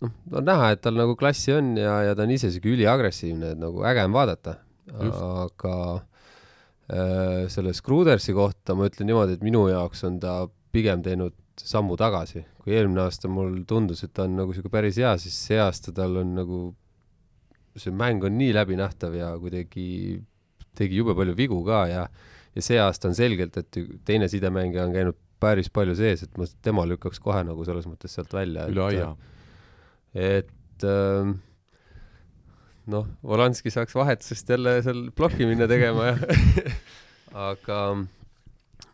noh, 0.01 0.15
on 0.33 0.49
näha, 0.49 0.73
et 0.73 0.81
tal 0.85 0.97
nagu 0.97 1.17
klassi 1.19 1.53
on 1.53 1.75
ja, 1.77 1.99
ja 2.09 2.17
ta 2.17 2.25
on 2.25 2.33
ise 2.33 2.51
siuke 2.53 2.73
üliagressiivne, 2.73 3.53
et 3.53 3.61
nagu 3.61 3.85
äge 3.89 4.05
on 4.09 4.17
vaadata. 4.17 4.57
Aga 4.93 5.75
äh, 6.89 7.45
selle 7.51 7.73
Scrudersi 7.77 8.33
kohta 8.33 8.75
ma 8.75 8.89
ütlen 8.89 9.09
niimoodi, 9.11 9.37
et 9.37 9.45
minu 9.45 9.67
jaoks 9.69 10.03
on 10.07 10.19
ta 10.23 10.41
pigem 10.73 11.03
teinud 11.05 11.35
sammu 11.59 11.97
tagasi. 11.99 12.45
kui 12.63 12.75
eelmine 12.77 13.03
aasta 13.05 13.29
mul 13.31 13.63
tundus, 13.67 14.03
et 14.03 14.13
ta 14.13 14.25
on 14.27 14.37
nagu 14.39 14.55
siuke 14.55 14.71
päris 14.71 14.99
hea, 15.01 15.15
siis 15.21 15.35
see 15.49 15.59
aasta 15.59 15.93
tal 15.95 16.17
on 16.21 16.35
nagu, 16.37 16.59
see 17.79 17.93
mäng 17.95 18.23
on 18.25 18.37
nii 18.39 18.53
läbinähtav 18.55 19.15
ja 19.17 19.31
kuidagi 19.39 20.19
tegi 20.77 20.99
jube 20.99 21.15
palju 21.17 21.35
vigu 21.37 21.63
ka 21.67 21.85
ja 21.91 22.03
ja 22.55 22.63
see 22.65 22.79
aasta 22.81 23.09
on 23.09 23.17
selgelt, 23.17 23.57
et 23.57 23.77
teine 24.05 24.27
sidemängija 24.31 24.87
on 24.87 24.95
käinud 24.95 25.17
päris 25.39 25.69
palju 25.71 25.95
sees, 25.95 26.23
et 26.25 26.39
ma 26.39 26.47
tema 26.65 26.85
lükkaks 26.89 27.21
kohe 27.23 27.43
nagu 27.47 27.65
selles 27.67 27.87
mõttes 27.87 28.15
sealt 28.15 28.33
välja. 28.35 28.67
üle 28.71 28.85
aia. 28.89 29.11
et 30.13 30.83
ähm, 30.83 31.37
noh, 32.89 33.05
Volanski 33.25 33.71
saaks 33.73 33.95
vahetusest 33.97 34.49
jälle 34.49 34.77
seal 34.85 35.05
plokki 35.15 35.45
minna 35.49 35.67
tegema 35.69 36.11
ja 36.11 36.15
aga, 37.49 37.79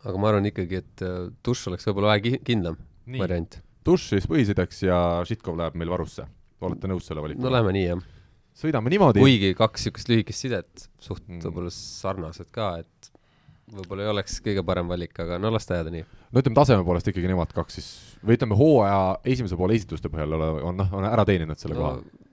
aga 0.06 0.18
ma 0.22 0.32
arvan 0.32 0.50
ikkagi, 0.50 0.82
et 0.84 1.06
äh, 1.06 1.30
Duš 1.46 1.66
oleks 1.72 1.88
võib-olla 1.90 2.14
vähe 2.16 2.24
ki- 2.28 2.42
kindlam 2.52 2.78
nii, 3.06 3.22
variant. 3.22 3.60
Tuš 3.86 4.10
siis 4.16 4.26
põhisideks 4.30 4.84
ja 4.88 5.00
Žitkov 5.30 5.58
läheb 5.60 5.76
meil 5.78 5.92
varusse. 5.94 6.26
olete 6.66 6.90
nõus 6.90 7.06
selle 7.06 7.22
no 7.22 7.28
valikuga? 7.28 7.52
lähme 7.54 7.74
nii 7.76 7.86
jah, 7.86 8.00
sõidame 8.58 8.90
niimoodi. 8.90 9.22
kuigi 9.22 9.52
kaks 9.58 9.84
siukest 9.88 10.10
lühikest 10.10 10.46
sidet, 10.48 10.88
suht 11.00 11.22
Mm. 11.30 11.42
võib-olla 11.44 11.70
sarnased 11.76 12.50
ka, 12.56 12.80
et 12.82 13.12
võib-olla 13.76 14.06
ei 14.06 14.10
oleks 14.14 14.40
kõige 14.46 14.64
parem 14.66 14.88
valik, 14.90 15.14
aga 15.20 15.38
no 15.42 15.52
las 15.54 15.66
ta 15.70 15.78
jääda 15.80 15.94
nii. 15.94 16.06
no 16.32 16.42
ütleme 16.42 16.58
taseme 16.58 16.84
poolest 16.88 17.08
ikkagi 17.12 17.30
nemad 17.30 17.54
kaks 17.54 17.78
siis, 17.80 17.90
või 18.26 18.38
ütleme 18.40 18.58
hooaja 18.58 19.00
esimese 19.26 19.58
poole 19.60 19.78
esituste 19.78 20.10
põhjal 20.10 20.34
ole, 20.40 20.50
on 20.66 20.78
noh, 20.82 20.90
on 20.98 21.06
ära 21.06 21.26
teeninud 21.26 21.58
selle 21.62 21.78
koha 21.78 21.96
no,. 22.00 22.25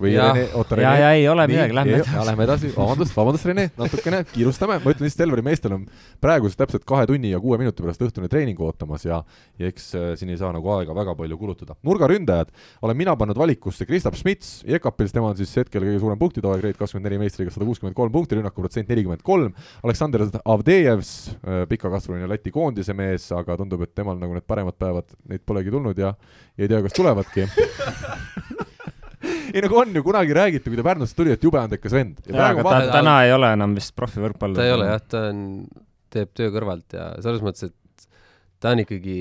Või 0.00 0.12
jah. 0.14 0.32
Rene, 0.34 0.46
oota 0.56 0.76
ja, 0.76 0.92
Rene 0.92 1.02
ja. 1.02 1.10
ei 1.16 1.26
ole 1.28 1.46
midagi, 1.50 1.74
lähme 1.76 1.96
edasi. 1.98 2.16
Lähme 2.28 2.44
edasi, 2.46 2.70
vabandust, 2.74 3.14
vabandust, 3.16 3.46
Rene, 3.48 3.66
natukene 3.78 4.20
kiirustame, 4.30 4.78
ma 4.82 4.94
ütlen 4.94 5.06
lihtsalt, 5.08 5.24
Elvari 5.26 5.44
meestel 5.46 5.74
on 5.76 5.86
praegusest 6.22 6.60
täpselt 6.60 6.84
kahe 6.88 7.06
tunni 7.10 7.32
ja 7.32 7.40
kuue 7.42 7.58
minuti 7.60 7.84
pärast 7.84 8.04
õhtune 8.06 8.30
treening 8.32 8.60
ootamas 8.64 9.06
ja 9.06 9.22
ja 9.60 9.70
eks 9.70 9.88
äh, 9.98 10.06
siin 10.20 10.32
ei 10.32 10.40
saa 10.40 10.52
nagu 10.56 10.70
aega 10.76 10.94
väga 10.96 11.14
palju 11.18 11.38
kulutada. 11.40 11.76
nurgaründajad 11.86 12.52
olen 12.82 12.98
mina 12.98 13.16
pannud 13.16 13.38
valikusse 13.38 13.86
Kristaps 13.88 14.22
Schmitz, 14.24 14.52
Jekapils, 14.68 15.14
tema 15.16 15.32
on 15.32 15.38
siis 15.38 15.52
hetkel 15.56 15.84
kõige 15.84 16.00
suurem 16.02 16.20
punktitoe, 16.20 16.60
Grade 16.60 16.78
kakskümmend 16.78 17.08
neli 17.08 17.20
meistriga 17.24 17.52
sada 17.54 17.68
kuuskümmend 17.68 17.96
kolm 17.96 18.12
punkti, 18.12 18.38
rünnakuprotsent 18.38 18.88
nelikümmend 18.90 19.24
kolm, 19.26 19.54
Aleksander 19.84 20.26
Avdejevs, 20.44 21.12
pikakasvuline 21.70 22.28
Läti 22.30 22.52
koondise 22.54 22.94
mees, 22.96 23.30
aga 23.36 23.56
tundub, 23.60 23.84
et 23.86 23.94
temal 23.96 24.18
nagu 24.20 24.36
need 24.36 24.46
paremad 24.48 24.76
päevad, 24.80 25.08
neid 25.30 25.44
polegi 25.48 25.72
tulnud 25.72 25.98
ja 25.98 26.10
ja 26.56 26.64
ei 26.64 26.68
tea, 26.68 26.82
kas 26.82 26.92
tulevadki 26.92 27.46
ei 29.54 29.64
nagu 29.64 29.78
on 29.82 29.94
ju 29.96 30.02
kunagi 30.06 30.36
räägiti, 30.36 30.70
kui 30.70 30.78
ta 30.78 30.86
Pärnusse 30.86 31.16
tuli, 31.18 31.34
et 31.36 31.44
jube 31.44 31.60
andekas 31.60 31.94
vend. 31.96 32.22
vaata- 32.30 32.90
täna 32.92 33.16
ei 33.26 33.34
ole 33.36 33.52
enam 33.56 33.76
vist 33.78 33.94
profivõrkpallur. 33.98 34.60
ta 34.60 34.66
ei 34.68 34.74
ole 34.76 34.88
jah, 34.90 35.04
ta 35.14 35.26
on, 35.30 35.44
teeb 36.10 36.32
töö 36.36 36.50
kõrvalt 36.54 36.96
ja 36.96 37.10
selles 37.22 37.44
mõttes, 37.44 37.70
et 37.70 38.08
ta 38.60 38.74
on 38.74 38.84
ikkagi, 38.84 39.18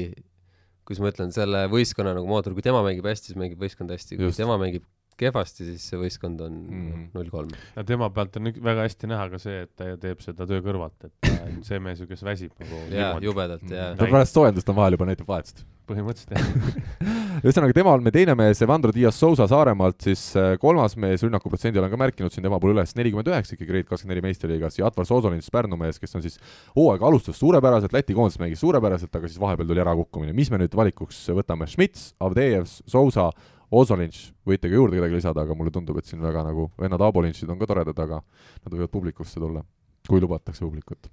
kuidas 0.87 1.03
ma 1.03 1.11
ütlen, 1.13 1.33
selle 1.35 1.65
võistkonna 1.71 2.15
nagu 2.17 2.29
mootor, 2.29 2.55
kui 2.57 2.65
tema 2.65 2.81
mängib 2.85 3.07
hästi, 3.09 3.31
siis 3.31 3.39
mängib 3.39 3.61
võistkond 3.61 3.93
hästi, 3.93 4.17
kui. 4.17 4.29
Just. 4.29 4.41
tema 4.41 4.57
mängib 4.61 4.85
kehvasti, 5.19 5.67
siis 5.71 5.87
see 5.91 5.99
võistkond 6.01 6.41
on 6.45 6.59
Mhm. 6.69 7.07
null 7.15 7.29
kolm. 7.33 7.49
ja 7.75 7.83
tema 7.87 8.09
pealt 8.13 8.37
on 8.39 8.51
väga 8.53 8.85
hästi 8.87 9.07
näha 9.11 9.29
ka 9.33 9.39
see, 9.41 9.63
et 9.67 9.75
ta 9.75 9.89
teeb 9.97 10.21
seda 10.25 10.45
töö 10.49 10.61
kõrvalt, 10.65 10.95
et 11.03 11.11
ta 11.21 11.35
on 11.45 11.59
see 11.63 11.79
mees 11.83 11.99
ju, 11.99 12.07
kes 12.07 12.23
väsib 12.23 12.51
nagu 12.59 12.85
jaa, 12.93 13.17
jubedalt 13.23 13.67
jaa. 13.69 13.95
ta 13.99 14.05
pärast 14.07 14.33
soojendust 14.37 14.69
on 14.69 14.75
vahel 14.79 14.97
juba 14.97 15.05
näitab 15.11 15.27
vahetust. 15.27 15.65
põhimõtteliselt 15.89 16.35
jah. 16.37 16.99
ühesõnaga, 17.43 17.73
tema 17.73 17.93
on 17.95 18.03
meie 18.05 18.13
teine 18.13 18.35
mees, 18.37 18.59
Evandro 18.61 18.91
Dias 18.93 19.17
Sousa 19.17 19.47
Saaremaalt, 19.49 19.97
siis 20.05 20.21
äh, 20.37 20.51
kolmas 20.61 20.93
mees 21.01 21.23
rünnakuprotsendi 21.25 21.79
olen 21.81 21.89
ka 21.89 21.97
märkinud 21.97 22.29
siin 22.35 22.45
tema 22.45 22.59
puhul 22.61 22.75
üles, 22.75 22.93
nelikümmend 22.93 23.31
üheksa 23.31 23.55
ikkagi 23.55 23.71
Grade 23.71 23.87
kakskümmend 23.89 24.13
neli 24.13 24.25
meistriliigas 24.27 24.77
ja 24.77 24.85
Atvar 24.85 25.07
Soosolins, 25.09 25.49
Pärnu 25.49 25.79
mees, 25.81 25.97
kes 25.97 26.13
on 26.19 26.21
siis 26.21 26.37
hooaega 26.75 27.07
alustas 27.09 27.39
suurepäraselt, 27.41 27.95
Läti 27.95 28.13
koondises 28.13 28.37
mängis 28.43 28.61
suurepäraselt, 28.61 29.15
aga 29.17 29.27
siis 29.31 29.41
vahepeal 29.41 29.65
tuli 29.71 29.81
ärakukkumine. 29.81 30.33
mis 30.37 30.51
me 30.51 30.61
nüüd 30.61 30.75
valikuks 30.77 31.23
võtame, 31.33 31.65
Schmitz, 31.65 32.11
Avdejev, 32.21 32.69
Sousa, 32.85 33.31
Ozolinš, 33.71 34.31
võite 34.49 34.65
ka 34.69 34.73
juurde 34.75 34.97
kedagi 34.97 35.13
lisada, 35.19 35.43
aga 35.45 35.53
mulle 35.57 35.69
tundub, 35.71 35.97
et 36.01 36.05
siin 36.09 36.21
väga 36.23 36.41
nagu 36.47 36.71
vennad 36.79 37.01
Abolinšid 37.05 37.49
on 37.53 37.59
ka 37.61 37.67
toredad, 37.69 37.99
aga 38.01 38.21
nad 38.65 38.73
võivad 38.73 38.89
publikusse 38.89 39.39
tulla, 39.39 39.61
kui 40.09 40.19
lubatakse 40.23 40.65
publikut. 40.65 41.09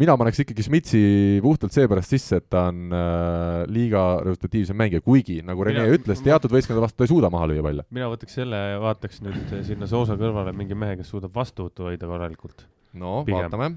mina 0.00 0.14
paneks 0.16 0.38
ikkagi 0.44 0.64
Schmitzi 0.64 1.00
puhtalt 1.44 1.74
seepärast 1.74 2.12
sisse, 2.14 2.38
et 2.40 2.46
ta 2.52 2.66
on 2.70 2.92
äh, 2.94 3.64
liiga 3.68 4.02
resultatiivsem 4.24 4.76
mängija, 4.78 5.02
kuigi 5.04 5.40
nagu 5.44 5.64
Rene 5.66 5.82
Mina- 5.82 5.96
ütles, 5.98 6.22
teatud 6.24 6.52
võistkondade 6.54 6.84
vastu 6.86 7.02
ta 7.02 7.04
ei 7.04 7.10
suuda 7.10 7.28
maha 7.32 7.48
lüüa 7.50 7.64
palle. 7.66 7.84
mina 7.90 8.08
võtaks 8.12 8.38
selle, 8.38 8.60
vaataks 8.80 9.20
nüüd 9.26 9.52
sinna 9.66 9.88
Soosa 9.90 10.16
kõrvale 10.20 10.54
mingi 10.56 10.74
mehe, 10.78 10.96
kes 11.00 11.10
suudab 11.12 11.34
vastuvõttu 11.36 11.88
hoida 11.90 12.08
korralikult. 12.08 12.64
no 12.94 13.24
Pigem. 13.26 13.42
vaatame. 13.50 13.72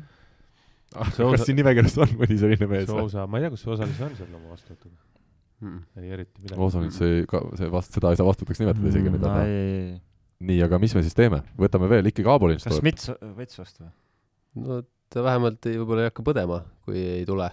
See 1.11 1.25
osa- 1.25 1.35
kas 1.35 1.45
siin 1.49 1.57
nimekirjas 1.59 1.97
on 2.05 2.13
mõni 2.21 2.37
selline 2.39 2.67
mees? 2.71 2.87
Soosa, 2.87 3.25
ma 3.27 3.37
ei 3.41 3.43
tea, 3.47 3.55
kus 3.57 3.65
see 3.65 3.73
osaline 3.75 4.05
on 4.07 4.15
seal 4.15 4.31
oma 4.37 4.53
vastuvõtuga. 4.55 4.95
Ei 5.63 6.11
eriti 6.17 6.43
midagi. 6.43 6.61
Osolins 6.61 6.97
ei, 7.05 7.23
ka 7.29 7.41
see 7.59 7.69
vast-, 7.71 7.95
seda 7.95 8.11
ei 8.11 8.19
saa 8.19 8.27
vastutaks 8.27 8.61
nimetada 8.61 8.91
isegi, 8.91 9.13
mida 9.13 9.29
ta. 9.29 9.45
ei, 9.47 9.95
nii, 10.45 10.59
aga 10.65 10.79
mis 10.81 10.95
me 10.97 11.03
siis 11.05 11.15
teeme? 11.17 11.41
võtame 11.59 11.89
veel 11.91 12.11
ikkagi 12.11 12.31
Abolinš 12.31 12.65
kas 12.65 12.75
tuleb. 12.75 12.83
Smits 12.83 13.13
võttis 13.37 13.61
vastu 13.61 13.85
või? 13.85 13.93
no 14.65 14.81
ta 15.13 15.23
vähemalt 15.25 15.69
ei, 15.69 15.77
võib-olla 15.79 16.05
ei 16.05 16.11
hakka 16.11 16.25
põdema, 16.25 16.59
kui 16.85 16.99
ei 16.99 17.23
tule. 17.27 17.47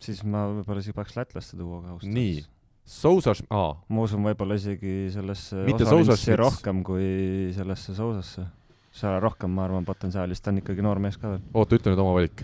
siis 0.00 0.22
ma 0.24 0.46
võib-olla 0.48 0.82
isegi 0.82 0.96
paneks 0.96 1.18
lätlaste 1.18 1.58
tuua 1.60 1.82
ka 1.82 1.94
ausalt 1.96 2.14
Nii. 2.14 2.32
öeldes. 2.38 2.56
Sousa, 2.90 3.34
aa, 3.54 3.74
ma 3.92 4.02
usun 4.06 4.24
võib-olla 4.24 4.56
isegi 4.58 5.10
sellesse 5.14 5.60
Mitte 5.66 5.84
Osalinsi 5.84 6.08
Sousa, 6.10 6.22
Schmitz. 6.22 6.40
rohkem 6.40 6.80
kui 6.86 7.52
sellesse 7.54 7.94
Sousasse. 7.94 8.46
seal 8.90 9.20
rohkem, 9.22 9.52
ma 9.54 9.68
arvan, 9.68 9.84
potentsiaali, 9.86 10.34
sest 10.34 10.48
ta 10.48 10.50
on 10.50 10.58
ikkagi 10.58 10.82
noor 10.82 10.98
mees 10.98 11.20
ka 11.20 11.36
veel. 11.36 11.44
oota, 11.54 11.78
ütle 11.78 11.92
nüüd 11.92 12.02
oma 12.02 12.16
valik. 12.16 12.42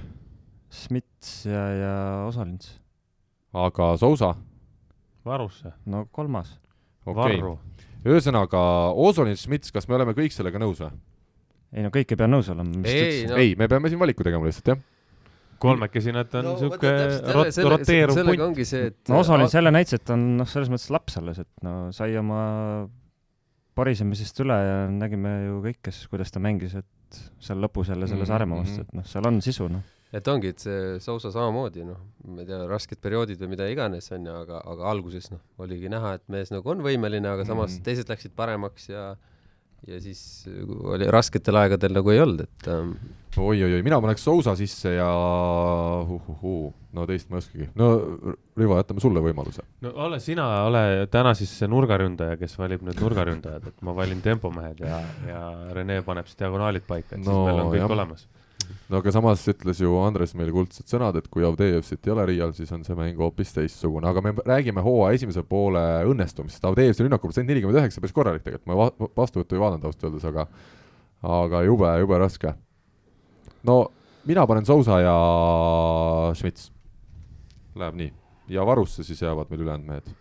Smits 0.70 1.32
ja, 1.48 1.64
ja 1.80 1.96
Osalins. 2.28 2.76
aga 3.56 3.88
Sousa, 3.98 4.34
varusse, 5.26 5.74
no 5.90 6.06
kolmas. 6.14 6.56
okei 7.06 7.40
okay.. 7.42 7.86
ühesõnaga, 8.06 8.62
Ozolin 8.94 9.38
Schmitz, 9.38 9.72
kas 9.74 9.88
me 9.90 9.98
oleme 9.98 10.16
kõik 10.16 10.34
sellega 10.34 10.60
nõus 10.62 10.82
või? 10.84 10.92
ei 11.76 11.86
no 11.86 11.92
kõik 11.94 12.12
ei 12.14 12.20
pea 12.20 12.28
nõus 12.30 12.50
olema, 12.52 12.82
ei 12.88 13.24
no 13.30 13.40
ei, 13.42 13.56
me 13.58 13.68
peame 13.70 13.90
siin 13.92 14.00
valiku 14.02 14.26
tegema 14.26 14.48
lihtsalt, 14.48 14.74
jah. 14.74 14.84
kolmekesi 15.62 16.14
nad 16.14 16.34
on 16.38 16.52
no 16.52 16.70
täpselt 16.76 17.32
rot- 17.36 17.62
roteeruv 17.72 18.20
sellega 18.20 18.42
punt. 18.42 18.46
ongi 18.50 18.68
see, 18.68 18.92
et 18.92 19.12
no 19.12 19.22
Osolin 19.24 19.50
selle 19.52 19.72
näitas, 19.74 20.00
et 20.00 20.14
on 20.14 20.28
noh, 20.40 20.48
selles 20.50 20.70
mõttes 20.72 20.92
laps 20.94 21.18
alles, 21.20 21.42
et 21.42 21.66
no 21.66 21.78
sai 21.96 22.16
oma 22.20 22.40
parisemisest 23.76 24.40
üle 24.44 24.56
ja 24.56 24.76
nägime 24.88 25.32
ju 25.46 25.58
kõik, 25.66 25.82
kes, 25.88 26.04
kuidas 26.12 26.32
ta 26.32 26.40
mängis, 26.42 26.78
et 26.78 27.20
seal 27.42 27.60
lõpus 27.62 27.90
jälle 27.92 28.08
selle 28.08 28.24
Mhm, 28.24 28.30
Saaremaa 28.30 28.62
vastu, 28.62 28.86
et 28.86 28.94
noh, 28.96 29.04
seal 29.06 29.28
on 29.28 29.40
sisu, 29.44 29.68
noh. 29.72 29.84
Et 30.12 30.28
ongi, 30.28 30.48
et 30.54 30.58
see 30.62 30.98
Sousa 31.02 31.30
samamoodi 31.34 31.84
noh, 31.84 31.98
ma 32.28 32.40
ei 32.42 32.46
tea, 32.46 32.60
rasked 32.70 32.98
perioodid 33.02 33.40
või 33.42 33.48
mida 33.56 33.66
iganes 33.68 34.10
onju, 34.14 34.32
aga, 34.44 34.60
aga 34.64 34.90
alguses 34.92 35.30
noh, 35.32 35.40
oligi 35.58 35.88
näha, 35.92 36.14
et 36.20 36.22
mees 36.28 36.50
nagu 36.54 36.70
on 36.70 36.80
võimeline, 36.86 37.26
aga 37.26 37.44
samas 37.44 37.74
Mhm. 37.78 37.82
teised 37.84 38.08
läksid 38.08 38.32
paremaks 38.36 38.88
ja 38.92 39.16
ja 39.86 39.98
siis 40.00 40.20
oli 40.66 41.04
rasketel 41.12 41.54
aegadel 41.60 41.92
nagu 41.94 42.10
ei 42.10 42.18
olnud, 42.18 42.40
et 42.46 42.68
ähm, 42.72 42.94
oi-oi-oi, 43.36 43.82
mina 43.86 44.00
paneks 44.00 44.24
Sousa 44.24 44.54
sisse 44.56 44.94
ja 44.96 45.06
uhuhuu, 46.02 46.72
no 46.96 47.04
teist 47.06 47.28
ma 47.30 47.36
ei 47.36 47.42
oskagi. 47.44 47.68
no 47.78 47.88
Rivo, 48.56 48.78
jätame 48.80 49.02
sulle 49.04 49.20
võimaluse. 49.22 49.62
no 49.84 49.92
ole 50.06 50.18
sina, 50.24 50.46
ole 50.66 51.06
täna 51.12 51.34
siis 51.38 51.52
see 51.60 51.68
nurgaründaja, 51.70 52.38
kes 52.40 52.56
valib 52.58 52.82
nüüd 52.86 52.98
nurgaründajad, 53.02 53.68
et 53.70 53.82
ma 53.86 53.94
valin 53.96 54.22
tempomehed 54.24 54.80
ja, 54.86 55.00
ja 55.28 55.42
Rene 55.76 56.00
paneb 56.06 56.26
siis 56.30 56.38
diagonaalid 56.40 56.86
paika, 56.88 57.14
et 57.18 57.22
No 57.24 57.30
siis 57.36 57.46
meil 57.50 57.60
on 57.66 57.70
kõik 57.74 57.82
jah. 57.84 57.94
olemas. 57.98 58.26
No 58.90 59.00
aga 59.00 59.12
samas 59.14 59.42
ütles 59.50 59.80
ju 59.82 59.92
Andres 60.02 60.34
meile 60.38 60.54
kuldsed 60.54 60.88
sõnad, 60.90 61.16
et 61.18 61.28
kui 61.32 61.44
Avdejevsit 61.46 62.06
ei 62.06 62.14
ole 62.14 62.26
Riial, 62.30 62.52
siis 62.56 62.72
on 62.74 62.84
see 62.86 62.96
mäng 62.98 63.18
hoopis 63.20 63.54
teistsugune, 63.56 64.08
aga 64.10 64.22
me 64.24 64.34
räägime 64.46 64.84
hooaja 64.84 65.18
esimese 65.18 65.42
poole 65.46 65.82
õnnestumisest, 66.10 66.64
Avdejevsi 66.68 67.06
rünnakuprotsent 67.06 67.50
nelikümmend 67.50 67.80
üheksa, 67.80 68.02
päris 68.02 68.16
korralik 68.16 68.44
tegelikult, 68.46 68.68
ma 68.70 68.78
va- 68.82 69.10
vastuvõttu 69.22 69.58
ei 69.58 69.64
vaadanud 69.64 69.88
ausalt 69.88 70.08
öeldes, 70.08 70.28
aga 70.30 70.46
aga 71.26 71.64
jube, 71.66 71.90
jube 72.02 72.18
raske. 72.22 72.54
no 73.64 73.80
mina 74.26 74.46
panen 74.46 74.66
Sousa 74.66 75.00
ja 75.00 75.16
Schmitz. 76.34 76.70
Läheb 77.76 77.94
nii 77.94 78.12
ja 78.48 78.66
varusse 78.66 79.04
siis 79.04 79.22
jäävad 79.22 79.50
meil 79.50 79.62
ülejäänud 79.64 79.86
mehed. 79.86 80.14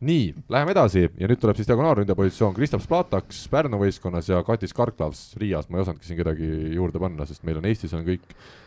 nii, 0.00 0.30
läheme 0.52 0.72
edasi 0.72 1.04
ja 1.04 1.28
nüüd 1.28 1.40
tuleb 1.42 1.58
siis 1.58 1.68
diagonaalründaja 1.68 2.16
positsioon 2.16 2.54
Kristaps 2.56 2.88
Plataks 2.88 3.42
Pärnu 3.52 3.80
võistkonnas 3.82 4.30
ja 4.30 4.40
Katis 4.46 4.72
Karklavs 4.76 5.22
Riias, 5.40 5.68
ma 5.68 5.78
ei 5.78 5.84
osanudki 5.84 6.08
siin 6.08 6.18
kedagi 6.20 6.48
juurde 6.76 7.02
panna, 7.02 7.26
sest 7.28 7.44
meil 7.48 7.60
on 7.60 7.68
Eestis 7.68 7.92
on 7.96 8.06
kõik 8.06 8.24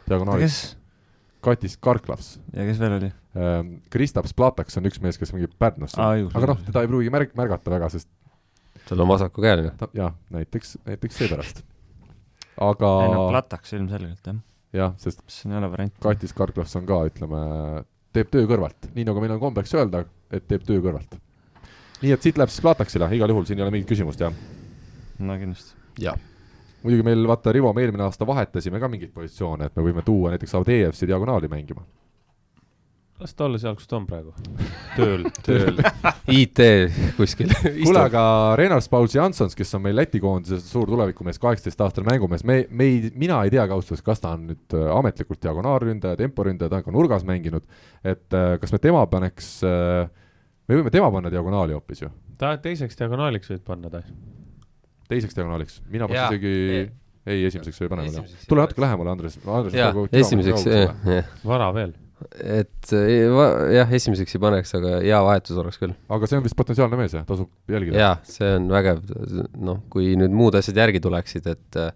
diagonaalid. 0.09 0.45
kes 0.45 0.77
Katis 1.43 1.77
Karklavs. 1.81 2.37
ja 2.53 2.67
kes 2.67 2.79
veel 2.81 2.97
oli? 2.99 3.11
Kristaps 3.93 4.35
Plataks 4.37 4.77
on 4.77 4.89
üks 4.89 5.01
mees, 5.01 5.17
kes 5.17 5.33
mängib 5.33 5.55
Pärnus 5.59 5.97
õigus, 5.97 6.35
aga 6.37 6.53
noh 6.53 6.61
teda 6.69 6.85
ei 6.85 6.91
pruugi 6.91 7.13
märg-, 7.13 7.33
märgata 7.39 7.73
väga, 7.73 7.89
sest 7.93 8.09
tal 8.87 9.01
on 9.01 9.09
vasakukäeline. 9.09 9.73
jah, 9.97 10.13
näiteks, 10.33 10.77
näiteks 10.85 11.17
seepärast. 11.17 11.63
ei 11.63 12.61
no 12.61 12.69
aga 12.69 12.93
Plataks 13.33 13.73
ilmselgelt 13.73 14.29
jah, 14.29 14.39
jah, 14.73 14.95
sest 15.01 15.25
siin 15.27 15.55
ei 15.55 15.61
ole 15.63 15.71
varianti. 15.73 15.97
Katis 16.03 16.37
Karklavs 16.37 16.77
on 16.77 16.85
ka, 16.89 17.01
ütleme, 17.09 17.43
teeb 18.13 18.29
töö 18.33 18.45
kõrvalt, 18.49 18.93
nii 18.93 19.09
nagu 19.09 19.23
meil 19.23 19.35
on 19.35 19.41
kombeks 19.41 19.73
öelda, 19.73 20.05
et 20.33 20.45
teeb 20.47 20.65
töö 20.67 20.81
kõrvalt. 20.83 21.17
Nii 22.01 22.11
et 22.15 22.25
siit 22.25 22.37
läheb 22.39 22.51
siis 22.51 22.63
Plataksile, 22.63 23.09
igal 23.15 23.33
juhul 23.33 23.47
siin 23.47 23.59
ei 23.59 23.65
ole 23.67 23.73
mingit 23.75 23.91
küsimust, 23.93 24.21
jah. 24.23 24.35
no 25.19 25.39
kindlasti. 25.39 25.75
jah, 26.03 26.19
muidugi 26.83 27.05
meil, 27.07 27.27
vaata, 27.27 27.51
Rivo, 27.55 27.73
me 27.73 27.83
eelmine 27.85 28.07
aasta 28.07 28.27
vahetasime 28.27 28.79
ka 28.81 28.89
mingeid 28.91 29.13
positsioone, 29.15 29.69
et 29.69 29.75
me 29.77 29.85
võime 29.85 30.03
tuua 30.05 30.33
näiteks 30.33 30.55
Avdejevsi 30.59 31.07
diagonaali 31.07 31.49
mängima. 31.51 31.85
las 33.23 33.35
ta 33.39 33.45
olla 33.45 33.59
seal, 33.61 33.75
kus 33.79 33.87
ta 33.87 33.95
on 33.95 34.07
praegu. 34.09 34.33
tööl. 34.97 35.23
tööl 35.45 35.77
IT 36.41 36.59
kuskil. 37.15 37.53
kuule, 37.85 38.01
aga 38.01 38.23
Renars 38.59 38.89
Pauls 38.91 39.15
Jansons, 39.15 39.55
kes 39.55 39.71
on 39.77 39.85
meil 39.85 39.95
Läti 39.95 40.19
koondises 40.19 40.65
suur 40.71 40.89
tulevikumees, 40.91 41.39
kaheksateist-aastane 41.39 42.09
mängumees, 42.09 42.43
me, 42.43 42.65
me 42.69 42.89
ei, 42.89 43.13
mina 43.15 43.39
ei 43.45 43.53
tea 43.53 43.63
ausalt 43.63 43.93
öeldes, 43.93 44.03
kas 44.03 44.23
ta 44.23 44.33
on 44.35 44.49
nüüd 44.51 44.75
äh, 44.75 44.89
ametlikult 44.97 45.39
diagonaalründaja, 45.45 46.19
temporündaja, 46.19 46.73
ta 46.73 46.81
on 46.81 46.89
ka 46.89 46.97
nurgas 46.97 47.23
mänginud, 47.29 47.63
et 48.03 48.35
äh, 48.35 48.57
kas 48.59 48.75
me 48.75 48.81
tema 48.83 49.05
paneks, 49.07 49.53
me 50.67 50.79
võime 50.79 50.93
tema 50.93 51.09
panna 51.13 51.31
diagonaali 51.33 51.75
hoopis 51.75 52.03
ju, 52.05 52.11
ta 52.39 52.53
teiseks 52.61 52.99
diagonaaliks 52.99 53.51
võid 53.51 53.63
panna 53.67 53.91
ta. 53.93 54.03
teiseks 55.11 55.35
diagonaaliks, 55.37 55.81
mina 55.91 56.07
paneks 56.09 56.37
isegi 56.37 56.53
ei. 56.53 56.85
ei, 57.25 57.43
esimeseks 57.49 57.83
ei 57.83 57.91
pane 57.91 58.07
tule 58.47 58.63
natuke 58.63 58.85
lähemale, 58.85 59.13
Andres, 59.15 59.37
Andres. 59.43 60.15
esimeseks, 60.23 60.65
jah, 60.69 61.35
vara 61.47 61.69
veel. 61.75 61.93
et 62.39 62.95
jah, 63.75 63.95
esimeseks 63.99 64.37
ei 64.37 64.43
paneks, 64.43 64.73
aga 64.79 64.97
hea 65.03 65.21
vahetus 65.27 65.59
oleks 65.59 65.81
küll. 65.81 65.95
aga 66.17 66.29
see 66.29 66.39
on 66.39 66.47
vist 66.47 66.59
potentsiaalne 66.59 66.99
mees 66.99 67.15
jah, 67.19 67.27
tasub 67.27 67.51
jälgida. 67.71 67.99
jaa, 67.99 68.17
see 68.27 68.55
on 68.59 68.71
vägev, 68.71 69.03
noh, 69.59 69.83
kui 69.93 70.13
nüüd 70.19 70.35
muud 70.35 70.59
asjad 70.59 70.79
järgi 70.85 71.03
tuleksid, 71.03 71.51
et 71.51 71.81
äh, 71.81 71.91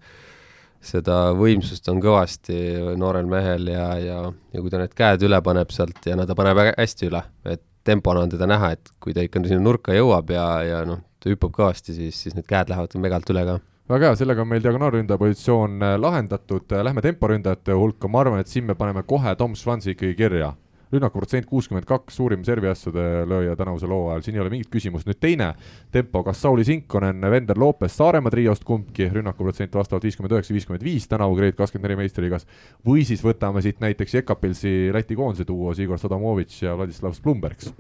seda 0.84 1.32
võimsust 1.38 1.88
on 1.92 2.02
kõvasti 2.04 2.58
noorel 3.00 3.28
mehel 3.30 3.72
ja, 3.72 3.88
ja, 4.02 4.20
ja 4.54 4.62
kui 4.62 4.72
ta 4.72 4.82
need 4.82 4.94
käed 4.98 5.24
üle 5.26 5.40
paneb 5.44 5.72
sealt 5.74 6.06
ja 6.06 6.20
no 6.20 6.28
ta 6.28 6.36
paneb 6.38 6.62
hästi 6.76 7.10
üle, 7.10 7.24
et 7.48 7.64
tempona 7.88 8.26
on 8.26 8.34
teda 8.34 8.50
näha, 8.50 8.74
et 8.76 8.92
kui 9.04 9.16
ta 9.16 9.24
ikka 9.26 9.44
sinna 9.48 9.64
nurka 9.64 9.96
jõuab 9.96 10.32
ja, 10.36 10.46
ja 10.68 10.84
noh, 10.88 11.02
ta 11.24 11.32
hüppab 11.32 11.56
kõvasti, 11.56 11.96
siis, 11.96 12.20
siis 12.26 12.38
need 12.38 12.48
käed 12.50 12.72
lähevad 12.72 12.96
megalt 13.02 13.34
üle 13.34 13.46
ka. 13.48 13.58
väga 13.90 14.12
hea, 14.12 14.20
sellega 14.20 14.44
on 14.44 14.52
meil 14.52 14.64
diagonaalründaja 14.64 15.22
positsioon 15.22 15.82
äh, 15.82 15.98
lahendatud, 16.02 16.78
lähme 16.84 17.04
temporündajate 17.06 17.78
hulka, 17.78 18.12
ma 18.12 18.24
arvan, 18.24 18.44
et 18.44 18.52
siin 18.52 18.68
me 18.68 18.76
paneme 18.76 19.04
kohe 19.08 19.36
Tom 19.40 19.56
Schwanzi 19.56 19.96
ikkagi 19.96 20.18
kirja. 20.20 20.54
Rünnakuprotsent 20.94 21.48
kuuskümmend 21.50 21.88
kaks, 21.88 22.16
suurim 22.16 22.44
serviasjade 22.48 23.06
lööja 23.28 23.56
tänavusel 23.60 23.92
hooajal, 23.92 24.24
siin 24.26 24.38
ei 24.38 24.44
ole 24.44 24.52
mingit 24.54 24.72
küsimust, 24.72 25.08
nüüd 25.10 25.20
teine 25.20 25.52
tempo, 25.94 26.24
kas 26.28 26.42
Sauli 26.44 26.66
Sinkonen, 26.68 27.22
Vender 27.32 27.60
Lopes 27.60 27.98
Saaremaa 28.00 28.32
triost 28.34 28.64
kumbki, 28.68 29.10
rünnakuprotsent 29.14 29.76
vastavalt 29.76 30.08
viiskümmend 30.08 30.36
üheksa, 30.38 30.56
viiskümmend 30.56 30.86
viis 30.88 31.08
tänavu 31.12 31.36
Grade 31.40 31.58
kakskümmend 31.60 31.90
neli 31.90 32.02
meistriliigas, 32.04 32.48
või 32.88 33.04
siis 33.08 33.24
võtame 33.26 33.64
siit 33.66 33.82
näiteks 33.84 34.20
Jekapilsi 34.20 34.94
Läti 34.96 35.18
koondise 35.20 35.48
duos 35.48 35.82
Igor 35.84 36.00
Sodomovitš 36.02 36.64
ja 36.64 36.78
Vladislav 36.78 37.18
Splumbergs. 37.18 37.74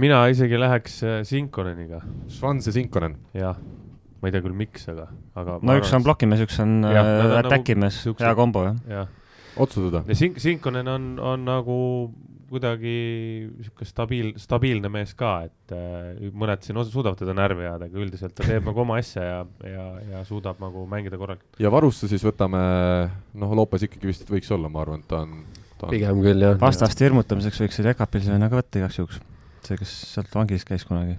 mina 0.00 0.26
isegi 0.32 0.58
läheks 0.58 1.02
äh, 1.04 1.22
Sinkoneniga, 1.28 2.02
ja 2.32 2.72
Sinkonen, 2.72 3.18
jah. 3.36 3.58
ma 4.22 4.28
ei 4.28 4.32
tea 4.32 4.42
küll, 4.42 4.56
miks, 4.56 4.86
aga, 4.88 5.10
aga. 5.34 5.58
no 5.62 5.76
üks 5.78 5.92
on. 5.92 6.06
plokimees, 6.06 6.42
üks 6.46 6.58
on 6.62 6.78
on 6.86 6.86
äh, 6.88 6.94
nagu 6.94 8.14
hea 8.18 8.34
kombo 8.38 8.64
jah. 8.64 8.78
jah, 8.88 9.10
otsustada. 9.56 10.04
ja 10.08 10.18
Sink-, 10.18 10.40
Sinkonen 10.42 10.88
on, 10.88 11.08
on 11.20 11.44
nagu 11.48 11.78
kuidagi 12.52 12.94
sihuke 13.64 13.86
stabiil, 13.88 14.32
stabiilne 14.40 14.90
mees 14.92 15.14
ka, 15.16 15.30
et 15.48 15.72
äh, 15.72 16.28
mõned 16.36 16.64
siin 16.64 16.76
suudavad 16.84 17.16
teda 17.20 17.32
närvi 17.36 17.64
ajada, 17.64 17.88
aga 17.88 18.02
üldiselt 18.04 18.34
ta 18.36 18.44
teeb 18.44 18.66
nagu 18.68 18.82
oma 18.84 18.98
asja 19.00 19.24
ja, 19.24 19.38
ja, 19.64 19.86
ja 20.10 20.22
suudab 20.28 20.60
nagu 20.60 20.84
mängida 20.90 21.16
korralikult. 21.20 21.56
ja 21.62 21.72
varusse 21.72 22.10
siis 22.12 22.24
võtame, 22.26 22.60
noh, 23.40 23.56
Lopes 23.56 23.86
ikkagi 23.88 24.10
vist 24.10 24.28
võiks 24.28 24.52
olla, 24.52 24.68
ma 24.72 24.84
arvan, 24.84 25.00
et 25.00 25.08
ta 25.08 25.22
on, 25.24 25.38
ta 25.80 25.88
on 25.88 25.94
pigem 25.96 26.20
küll 26.26 26.44
jah. 26.44 26.58
vastaste 26.60 27.08
hirmutamiseks 27.08 27.64
võiks 27.64 27.80
selle 27.80 27.96
Ekapilsi 27.96 28.34
venna 28.34 28.50
ka 28.52 28.60
võtta 28.60 28.82
igaks 28.82 29.00
juhuks. 29.00 29.22
see, 29.64 29.80
kes 29.80 29.94
sealt 30.12 30.36
vangis 30.36 30.68
käis 30.68 30.84
kunagi. 30.88 31.16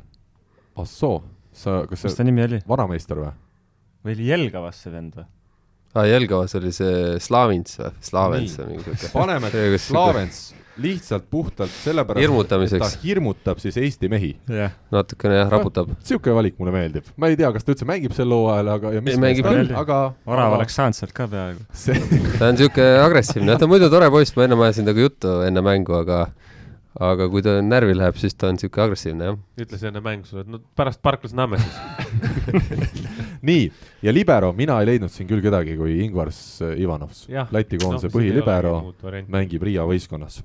Assoo, 0.83 1.23
sa, 1.49 1.81
kas 1.89 1.97
mis 1.97 2.13
see 2.13 2.21
ta 2.21 2.27
nimi 2.29 2.45
oli? 2.45 2.61
vanameister 2.69 3.25
või? 3.25 3.33
või 4.05 4.19
oli 4.19 4.29
Jelgavas 4.29 4.85
see 4.85 4.93
vend 4.93 5.17
või? 5.17 5.25
aa, 5.93 6.07
Jelgavas 6.09 6.55
oli 6.59 6.73
see 6.75 7.15
Slavins 7.23 7.79
või, 7.79 7.93
Slavens 8.09 8.59
või 8.59 8.73
mingi 8.73 8.89
siuke. 8.89 9.13
paneme 9.13 9.53
Slavens 9.87 10.43
lihtsalt 10.81 11.25
puhtalt 11.29 11.69
sellepärast, 11.83 12.17
ta 12.17 12.23
hirmutamiseks, 12.23 12.95
hirmutab 13.03 13.59
siis 13.61 13.75
Eesti 13.77 14.09
mehi. 14.09 14.31
jah. 14.49 14.71
natukene 14.93 15.35
jah, 15.37 15.51
raputab. 15.51 15.91
niisugune 15.93 16.35
valik 16.39 16.57
mulle 16.57 16.73
meeldib, 16.73 17.11
ma 17.17 17.29
ei 17.29 17.37
tea, 17.37 17.51
kas 17.53 17.65
ta 17.65 17.75
üldse 17.75 17.85
mängib 17.85 18.15
sel 18.17 18.33
hooajal, 18.33 18.71
aga 18.77 18.93
ja 18.95 19.03
mis 19.05 19.13
Ei, 19.17 19.21
mängib 19.21 19.45
ta 19.45 19.53
küll. 19.53 19.73
aga 19.83 19.99
orav 20.25 20.57
oleks 20.57 20.79
saanud 20.79 20.97
sealt 20.97 21.13
ka 21.13 21.27
peaaegu. 21.29 21.61
see, 21.77 21.99
ta 22.39 22.49
on 22.49 22.57
siuke 22.57 22.87
agressiivne, 23.03 23.57
ta 23.57 23.67
on 23.67 23.73
muidu 23.75 23.91
tore 23.93 24.09
poiss, 24.13 24.33
ma 24.37 24.47
ennem 24.47 24.65
ajasin 24.65 24.89
temaga 24.89 25.05
juttu 25.07 25.35
enne 25.45 25.65
mängu, 25.65 25.93
aga 25.99 26.23
aga 27.01 27.27
kui 27.31 27.41
ta 27.45 27.55
närvi 27.63 27.95
läheb, 27.97 28.17
siis 28.21 28.35
ta 28.37 28.51
on 28.51 28.59
siuke 28.61 28.81
agressiivne 28.83 29.29
jah. 29.29 29.39
ütles 29.65 29.85
enne 29.89 30.01
mängu 30.03 30.29
sulle, 30.29 30.43
et 30.45 30.51
no 30.53 30.59
pärast 30.77 31.01
parklas 31.05 31.33
näeme 31.37 31.59
siis. 31.61 31.79
nii, 33.49 33.63
ja 34.05 34.13
libero, 34.13 34.51
mina 34.57 34.77
ei 34.81 34.91
leidnud 34.91 35.13
siin 35.13 35.29
küll 35.29 35.41
kedagi 35.45 35.77
kui 35.79 35.97
Ingvars 36.05 36.43
äh, 36.65 36.75
Ivanovs. 36.83 37.25
Läti 37.53 37.81
koondise 37.81 38.11
ei 38.11 38.15
põhilibero 38.17 38.75
mängib 39.33 39.65
Riia 39.65 39.87
võistkonnas. 39.89 40.43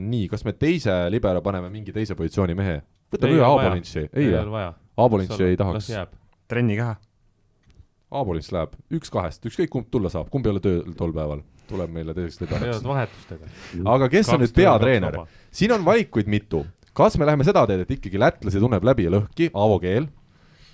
nii, 0.00 0.24
kas 0.30 0.42
me 0.42 0.56
teise 0.58 1.04
libero 1.12 1.42
paneme 1.42 1.68
mingi 1.70 1.92
teise 1.94 2.16
positsiooni 2.18 2.56
mehe? 2.58 2.80
võtame 3.10 3.36
ühe. 3.36 3.44
Aabolintši, 3.44 4.08
ei 4.14 4.32
ole? 4.32 4.48
vaja. 4.50 4.72
Aabolintši 5.00 5.46
ei 5.46 5.56
tahaks, 5.58 5.88
jääb. 5.90 6.12
trenni 6.50 6.76
ka. 6.78 6.94
Aabolints 8.10 8.50
läheb 8.54 8.74
üks 8.98 9.12
kahest, 9.12 9.44
ükskõik 9.46 9.70
kumb 9.70 9.90
tulla 9.90 10.10
saab, 10.10 10.30
kumb 10.32 10.46
ei 10.46 10.54
ole 10.54 10.62
tööl 10.64 10.94
tol 10.98 11.12
päeval, 11.14 11.44
tuleb 11.70 11.90
meile 11.94 12.14
Teevad 12.16 12.44
liberoks. 12.44 12.84
vahetustega. 12.84 13.50
aga 13.94 14.10
kes 14.12 14.34
on 14.34 14.44
nüüd 14.44 14.54
peatreener? 14.56 15.18
siin 15.54 15.72
on 15.74 15.84
valikuid 15.86 16.30
mitu, 16.30 16.64
kas 16.96 17.18
me 17.18 17.28
läheme 17.28 17.46
seda 17.46 17.64
teed, 17.70 17.84
et 17.84 17.96
ikkagi 17.98 18.20
lätlasi 18.20 18.62
tunneb 18.62 18.84
läbi 18.86 19.06
ja 19.06 19.14
lõhki, 19.14 19.50
Aavo 19.54 19.78
Keel, 19.82 20.08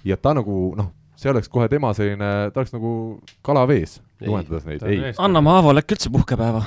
ja 0.07 0.19
ta 0.21 0.35
nagu 0.37 0.75
noh, 0.79 0.93
see 1.17 1.33
oleks 1.33 1.51
kohe 1.53 1.69
tema 1.73 1.93
selline, 1.97 2.51
ta 2.53 2.63
oleks 2.63 2.75
nagu 2.77 2.93
kala 3.47 3.65
vees, 3.69 3.99
Ei, 4.21 4.29
juhendades 4.31 4.69
neid, 4.69 4.85
ei, 4.89 5.15
anname 5.23 5.53
Aavole 5.57 5.85
äkki 5.85 5.97
üldse 5.97 6.13
puhkepäeva. 6.13 6.63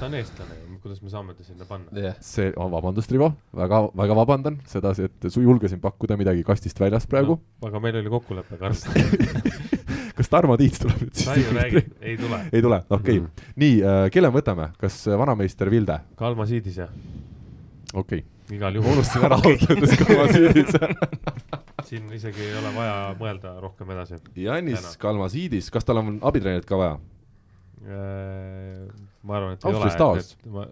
ta 0.00 0.08
on 0.08 0.18
eestlane. 0.20 0.58
kuidas 0.80 1.02
me 1.04 1.10
saame 1.12 1.34
ta 1.36 1.44
sinna 1.44 1.66
panna. 1.68 1.92
jah, 1.92 2.14
see 2.24 2.52
on, 2.56 2.70
vabandust, 2.72 3.12
Rivo, 3.12 3.34
väga, 3.56 3.82
väga 4.00 4.16
vabandan 4.16 4.56
sedasi, 4.68 5.10
et 5.10 5.28
su 5.32 5.42
julgesin 5.44 5.80
pakkuda 5.80 6.16
midagi 6.16 6.44
kastist 6.44 6.80
väljas 6.80 7.06
praegu 7.06 7.36
no.. 7.36 7.68
aga 7.68 7.82
meil 7.84 8.00
oli 8.00 8.16
kokkulepe, 8.16 8.56
Karl. 8.60 9.68
Kas 10.20 10.32
Tarmo 10.32 10.56
Tiits 10.60 10.82
tuleb 10.82 11.06
nüüd 11.06 11.54
räägid, 11.56 11.94
ei 12.00 12.18
tule. 12.20 12.42
ei 12.52 12.64
tule, 12.64 12.82
okei 12.90 13.22
okay.. 13.22 13.48
nii 13.60 13.80
äh,, 13.80 14.02
kelle 14.12 14.30
me 14.30 14.40
võtame, 14.40 14.70
kas 14.80 15.02
äh, 15.08 15.16
vanameister 15.20 15.72
Vilde? 15.72 16.00
Kalma 16.20 16.46
Siidis 16.50 16.82
ja 16.82 16.90
okei 17.94 18.20
okay., 18.20 18.56
igal 18.56 18.74
juhul. 18.74 18.92
unustasin 18.98 19.26
ära 19.28 19.38
ausalt 19.38 19.70
öeldes 19.70 19.96
Kalmasiidis. 20.00 20.74
siin 21.90 22.10
isegi 22.14 22.44
ei 22.44 22.56
ole 22.58 22.72
vaja 22.74 22.96
mõelda 23.18 23.54
rohkem 23.62 23.90
edasi. 23.94 24.20
Tänan. 24.34 24.90
Kalmasiidis, 24.98 25.70
kas 25.74 25.86
tal 25.86 26.02
on 26.02 26.18
abitreenerit 26.22 26.68
ka 26.68 26.78
vaja? 26.78 26.98
Ma 29.22 29.36
arvan, 29.36 29.56
et 29.56 29.64
ei 29.64 29.68
Austria 29.68 29.86
ole 29.86 29.94
staas., 29.94 30.30
ma, 30.48 30.64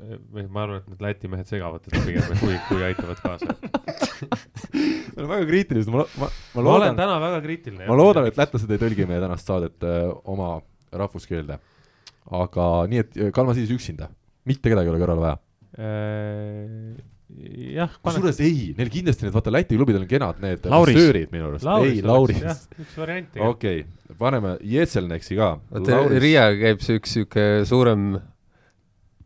ma 0.48 0.62
arvan, 0.64 0.80
et 0.80 0.92
need 0.92 1.02
Läti 1.04 1.30
mehed 1.32 1.50
segavad 1.50 1.82
teda 1.84 2.00
pigem, 2.06 2.30
kui, 2.40 2.54
kui 2.68 2.84
aitavad 2.86 3.20
kaasa. 3.20 3.56
Nad 5.18 5.24
on 5.24 5.30
väga 5.32 5.48
kriitilised, 5.50 5.92
ma, 5.92 6.06
ma, 6.20 6.28
ma 6.28 6.30
ma 6.30 6.62
olen 6.62 6.70
loodan, 6.70 7.00
täna 7.02 7.18
väga 7.22 7.42
kriitiline. 7.44 7.88
ma 7.90 7.98
loodan, 7.98 8.30
et 8.30 8.40
lätlased 8.40 8.72
ei 8.72 8.80
tõlgi 8.80 9.08
meie 9.10 9.20
tänast 9.24 9.50
saadet 9.50 9.84
öö, 9.84 10.06
oma 10.32 10.54
rahvuskeelde. 11.02 11.58
aga 12.38 12.70
nii, 12.88 13.04
et 13.04 13.20
öö, 13.20 13.30
Kalmasiidis 13.36 13.74
üksinda, 13.76 14.08
mitte 14.48 14.72
kedagi 14.72 14.88
ei 14.88 14.94
ole 14.94 15.02
kõrvale 15.04 15.26
vaja. 15.26 15.38
Äh, 15.78 16.96
jah, 17.74 17.92
kusjuures 18.02 18.40
ei, 18.44 18.72
neil 18.78 18.90
kindlasti 18.92 19.26
need, 19.26 19.34
vaata 19.34 19.52
Läti 19.52 19.76
klubidel 19.76 20.06
on 20.06 20.10
kenad 20.10 20.40
need 20.42 20.64
massöörid 20.72 21.32
minu 21.34 21.50
arust, 21.50 21.68
ei, 21.84 22.00
Lauris. 22.06 22.40
üks 22.80 22.96
variant. 22.96 23.36
okei 23.50 23.84
okay., 23.84 24.16
paneme 24.18 24.56
Jetselneksi 24.64 25.36
ka. 25.38 25.52
vaata 25.74 26.00
Riia 26.16 26.48
käib 26.56 26.82
see 26.84 27.00
üks 27.02 27.16
sihuke 27.18 27.46
suurem 27.68 28.14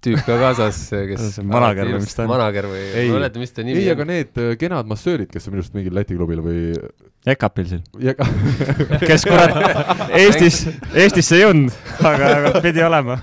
tüüp 0.02 0.24
ka 0.26 0.36
kaasas, 0.40 0.80
kes 0.90 1.28
on 1.42 1.48
manager 1.52 1.90
või 1.92 2.02
mis 2.02 2.16
ta 2.16 2.24
on? 2.24 2.32
manager 2.32 2.68
või, 2.72 2.82
Ei. 2.82 2.92
ma 2.94 3.02
ei 3.04 3.14
mäleta, 3.16 3.42
mis 3.42 3.54
ta 3.54 3.64
nimi 3.66 3.82
ei, 3.82 3.88
aga 3.92 4.06
need 4.08 4.42
öö, 4.42 4.56
kenad 4.60 4.90
massöörid, 4.90 5.30
kes 5.32 5.46
on 5.48 5.54
minu 5.54 5.64
arust 5.64 5.76
mingil 5.78 5.96
Läti 5.96 6.18
klubil 6.18 6.42
või 6.44 6.62
Ekapilsil, 7.32 7.84
ja 8.02 8.16
ka 8.18 8.26
kes 9.08 9.26
kurat 9.28 9.54
Eestis, 10.18 10.64
Eestisse 10.90 11.38
ei 11.38 11.44
jõudnud, 11.44 11.80
aga, 12.02 12.30
aga 12.40 12.54
pidi 12.64 12.82
olema. 12.82 13.20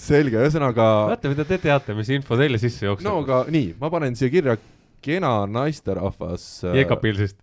selge, 0.00 0.40
ühesõnaga 0.40 0.90
vaata, 1.12 1.32
mida 1.32 1.48
te 1.48 1.60
teate, 1.60 1.96
mis 1.98 2.12
info 2.16 2.38
teile 2.40 2.60
sisse 2.62 2.88
jookseb 2.88 3.08
no 3.10 3.20
aga 3.24 3.44
nii, 3.52 3.74
ma 3.80 3.92
panen 3.92 4.16
siia 4.16 4.32
kirja 4.32 4.56
kena 5.00 5.46
naisterahvas. 5.46 6.62
Jekapilsist. 6.74 7.36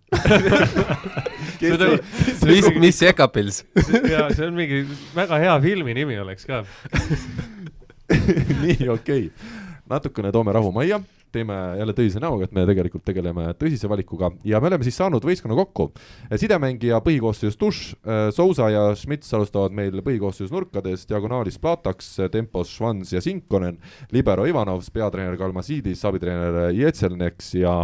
mis, 2.46 2.68
mis 2.78 3.02
Jekapils? 3.02 3.64
ja 4.12 4.28
see 4.34 4.46
on 4.46 4.54
mingi 4.58 4.84
väga 5.16 5.40
hea 5.42 5.56
filmi 5.62 5.94
nimi 5.98 6.18
oleks 6.22 6.46
ka. 6.46 6.62
nii, 8.64 8.88
okei 8.88 9.28
okay.. 9.28 9.30
natukene 9.88 10.32
toome 10.32 10.52
rahu 10.52 10.72
majja, 10.72 11.00
teeme 11.32 11.56
jälle 11.78 11.92
tõsise 11.96 12.20
näoga, 12.22 12.46
et 12.46 12.54
me 12.56 12.64
tegelikult 12.68 13.04
tegeleme 13.04 13.46
tõsise 13.60 13.88
valikuga 13.90 14.30
ja 14.48 14.60
me 14.60 14.70
oleme 14.70 14.86
siis 14.86 14.96
saanud 15.00 15.24
võistkonna 15.24 15.56
kokku. 15.58 15.90
sidemängija 16.40 17.00
põhikoosseisus 17.04 17.58
Duš, 17.60 17.80
Sousa 18.34 18.70
ja 18.72 18.84
Schmitz 18.96 19.32
alustavad 19.36 19.76
meil 19.76 20.00
põhikoosseisus 20.04 20.54
nurkades, 20.54 21.04
diagonaalis 21.08 21.60
Plataks, 21.60 22.14
tempos 22.32 22.72
Švans 22.72 23.12
ja 23.12 23.20
Sinkonen, 23.24 23.78
libero 24.12 24.46
Ivanovs, 24.48 24.90
peatreener 24.94 25.36
Kalmasiidis, 25.40 26.04
abitreener 26.08 26.72
Jetselneks 26.76 27.54
ja 27.60 27.74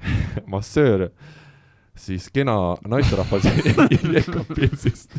massöör 0.52 1.10
siis 2.00 2.30
kena 2.32 2.76
naisterahvas 2.88 3.44
Jekopilsist 4.14 5.18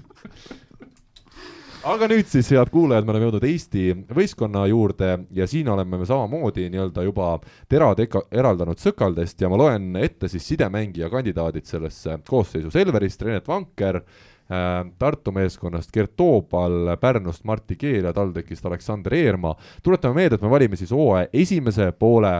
aga 1.87 2.07
nüüd 2.11 2.27
siis, 2.29 2.49
head 2.53 2.69
kuulajad, 2.73 3.05
me 3.07 3.13
oleme 3.13 3.27
jõudnud 3.27 3.45
Eesti 3.47 3.83
võistkonna 4.13 4.65
juurde 4.69 5.09
ja 5.33 5.47
siin 5.49 5.69
oleme 5.71 5.97
me 6.01 6.05
samamoodi 6.05 6.67
nii-öelda 6.69 7.05
juba 7.07 7.31
terad 7.71 8.01
eraldanud 8.03 8.81
sõkaldest 8.81 9.41
ja 9.41 9.49
ma 9.49 9.57
loen 9.57 9.95
ette 9.97 10.29
siis 10.29 10.45
sidemängija 10.51 11.09
kandidaadid 11.09 11.65
sellesse 11.65 12.19
koosseisu. 12.27 12.71
Selverist 12.73 13.25
Renet 13.25 13.49
Vanker 13.49 14.01
äh,, 14.01 14.91
Tartu 15.01 15.33
meeskonnast 15.33 15.93
Gert 15.93 16.13
Toobal, 16.19 16.95
Pärnust 17.01 17.45
Martti 17.49 17.79
Keel 17.81 18.05
ja 18.05 18.13
TalTechist 18.13 18.65
Aleksander 18.69 19.17
Eermaa. 19.17 19.57
tuletame 19.83 20.21
meelde, 20.21 20.37
et 20.37 20.45
me 20.45 20.53
valime 20.53 20.77
siis 20.77 20.93
hooaja 20.93 21.31
esimese 21.33 21.91
poole 21.97 22.35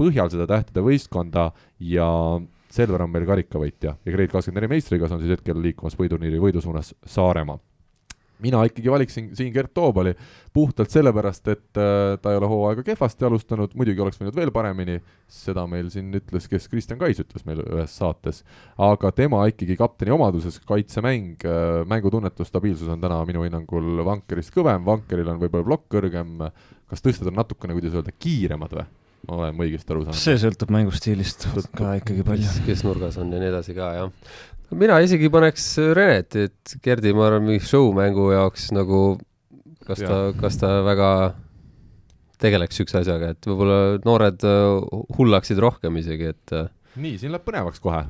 põhjal 0.00 0.32
seda 0.32 0.48
tähtede 0.48 0.84
võistkonda 0.86 1.50
ja 1.80 2.08
Selver 2.68 3.00
on 3.00 3.12
meil 3.12 3.24
karikavõitja 3.24 3.96
ja 4.04 4.12
Grade 4.12 4.32
kakskümmend 4.32 4.62
neli 4.62 4.76
meistriga, 4.76 5.08
see 5.08 5.16
on 5.16 5.24
siis 5.24 5.38
hetkel 5.38 5.60
liikumas 5.60 5.96
võiduturniiri 5.96 6.40
võidu 6.40 6.60
suunas 6.64 6.94
Saaremaa 7.04 7.58
mina 8.44 8.60
ikkagi 8.68 8.90
valiksin 8.92 9.30
siin 9.36 9.52
Gert 9.54 9.72
Toobali 9.74 10.14
puhtalt 10.54 10.92
sellepärast, 10.92 11.48
et 11.52 11.80
äh, 11.80 12.16
ta 12.22 12.32
ei 12.32 12.40
ole 12.40 12.50
hooaega 12.50 12.84
kehvasti 12.86 13.26
alustanud, 13.28 13.74
muidugi 13.78 14.04
oleks 14.04 14.20
võinud 14.20 14.36
veel 14.36 14.52
paremini, 14.54 14.98
seda 15.30 15.66
meil 15.70 15.90
siin 15.92 16.12
ütles, 16.18 16.48
kes 16.50 16.68
Kristjan 16.70 17.00
Kais 17.00 17.20
ütles 17.22 17.46
meil 17.48 17.62
ühes 17.64 17.96
saates, 17.98 18.44
aga 18.88 19.12
tema 19.16 19.44
ikkagi 19.50 19.78
kapteni 19.80 20.14
omaduses, 20.14 20.60
kaitsemäng, 20.68 21.44
mängutunnetus, 21.90 22.50
stabiilsus 22.52 22.90
on 22.94 23.02
täna 23.02 23.20
minu 23.28 23.44
hinnangul 23.46 24.04
Vankerist 24.06 24.54
kõvem, 24.54 24.86
Vankeril 24.86 25.34
on 25.34 25.42
võib-olla 25.42 25.70
plokk 25.72 25.90
kõrgem, 25.98 26.38
kas 26.88 27.04
tõsted 27.04 27.30
on 27.30 27.38
natukene, 27.42 27.76
kuidas 27.76 27.98
öelda, 27.98 28.14
kiiremad 28.18 28.78
või? 28.80 28.88
Ma 29.26 29.40
olen 29.40 29.64
õigesti 29.64 29.94
aru 29.94 30.04
saanud? 30.06 30.20
see 30.20 30.38
sõltub 30.40 30.70
mängustiilist 30.74 31.48
ka 31.76 31.96
ikkagi 32.00 32.24
palju. 32.26 32.52
kes 32.68 32.84
nurgas 32.86 33.18
on 33.20 33.32
ja 33.34 33.42
nii 33.42 33.50
edasi 33.50 33.74
ka, 33.76 33.90
jah. 33.96 34.38
mina 34.84 35.00
isegi 35.04 35.30
paneks 35.32 35.66
Renet, 35.98 36.38
et 36.48 36.78
Gerdi, 36.84 37.14
ma 37.16 37.28
arvan, 37.28 37.48
mingi 37.48 37.64
show-mängu 37.64 38.30
jaoks 38.36 38.70
nagu, 38.76 39.02
kas 39.88 40.04
ta, 40.04 40.22
kas 40.38 40.60
ta 40.62 40.78
väga 40.86 41.10
tegeleks 42.38 42.78
siukse 42.78 43.00
asjaga, 43.00 43.32
et 43.34 43.48
võib-olla 43.50 43.98
noored 44.06 44.44
äh, 44.46 44.98
hullaksid 45.18 45.58
rohkem 45.62 45.98
isegi, 45.98 46.30
et 46.36 46.54
äh, 46.54 46.68
nii, 47.02 47.18
siin 47.20 47.32
läheb 47.34 47.44
põnevaks 47.46 47.82
kohe. 47.82 48.00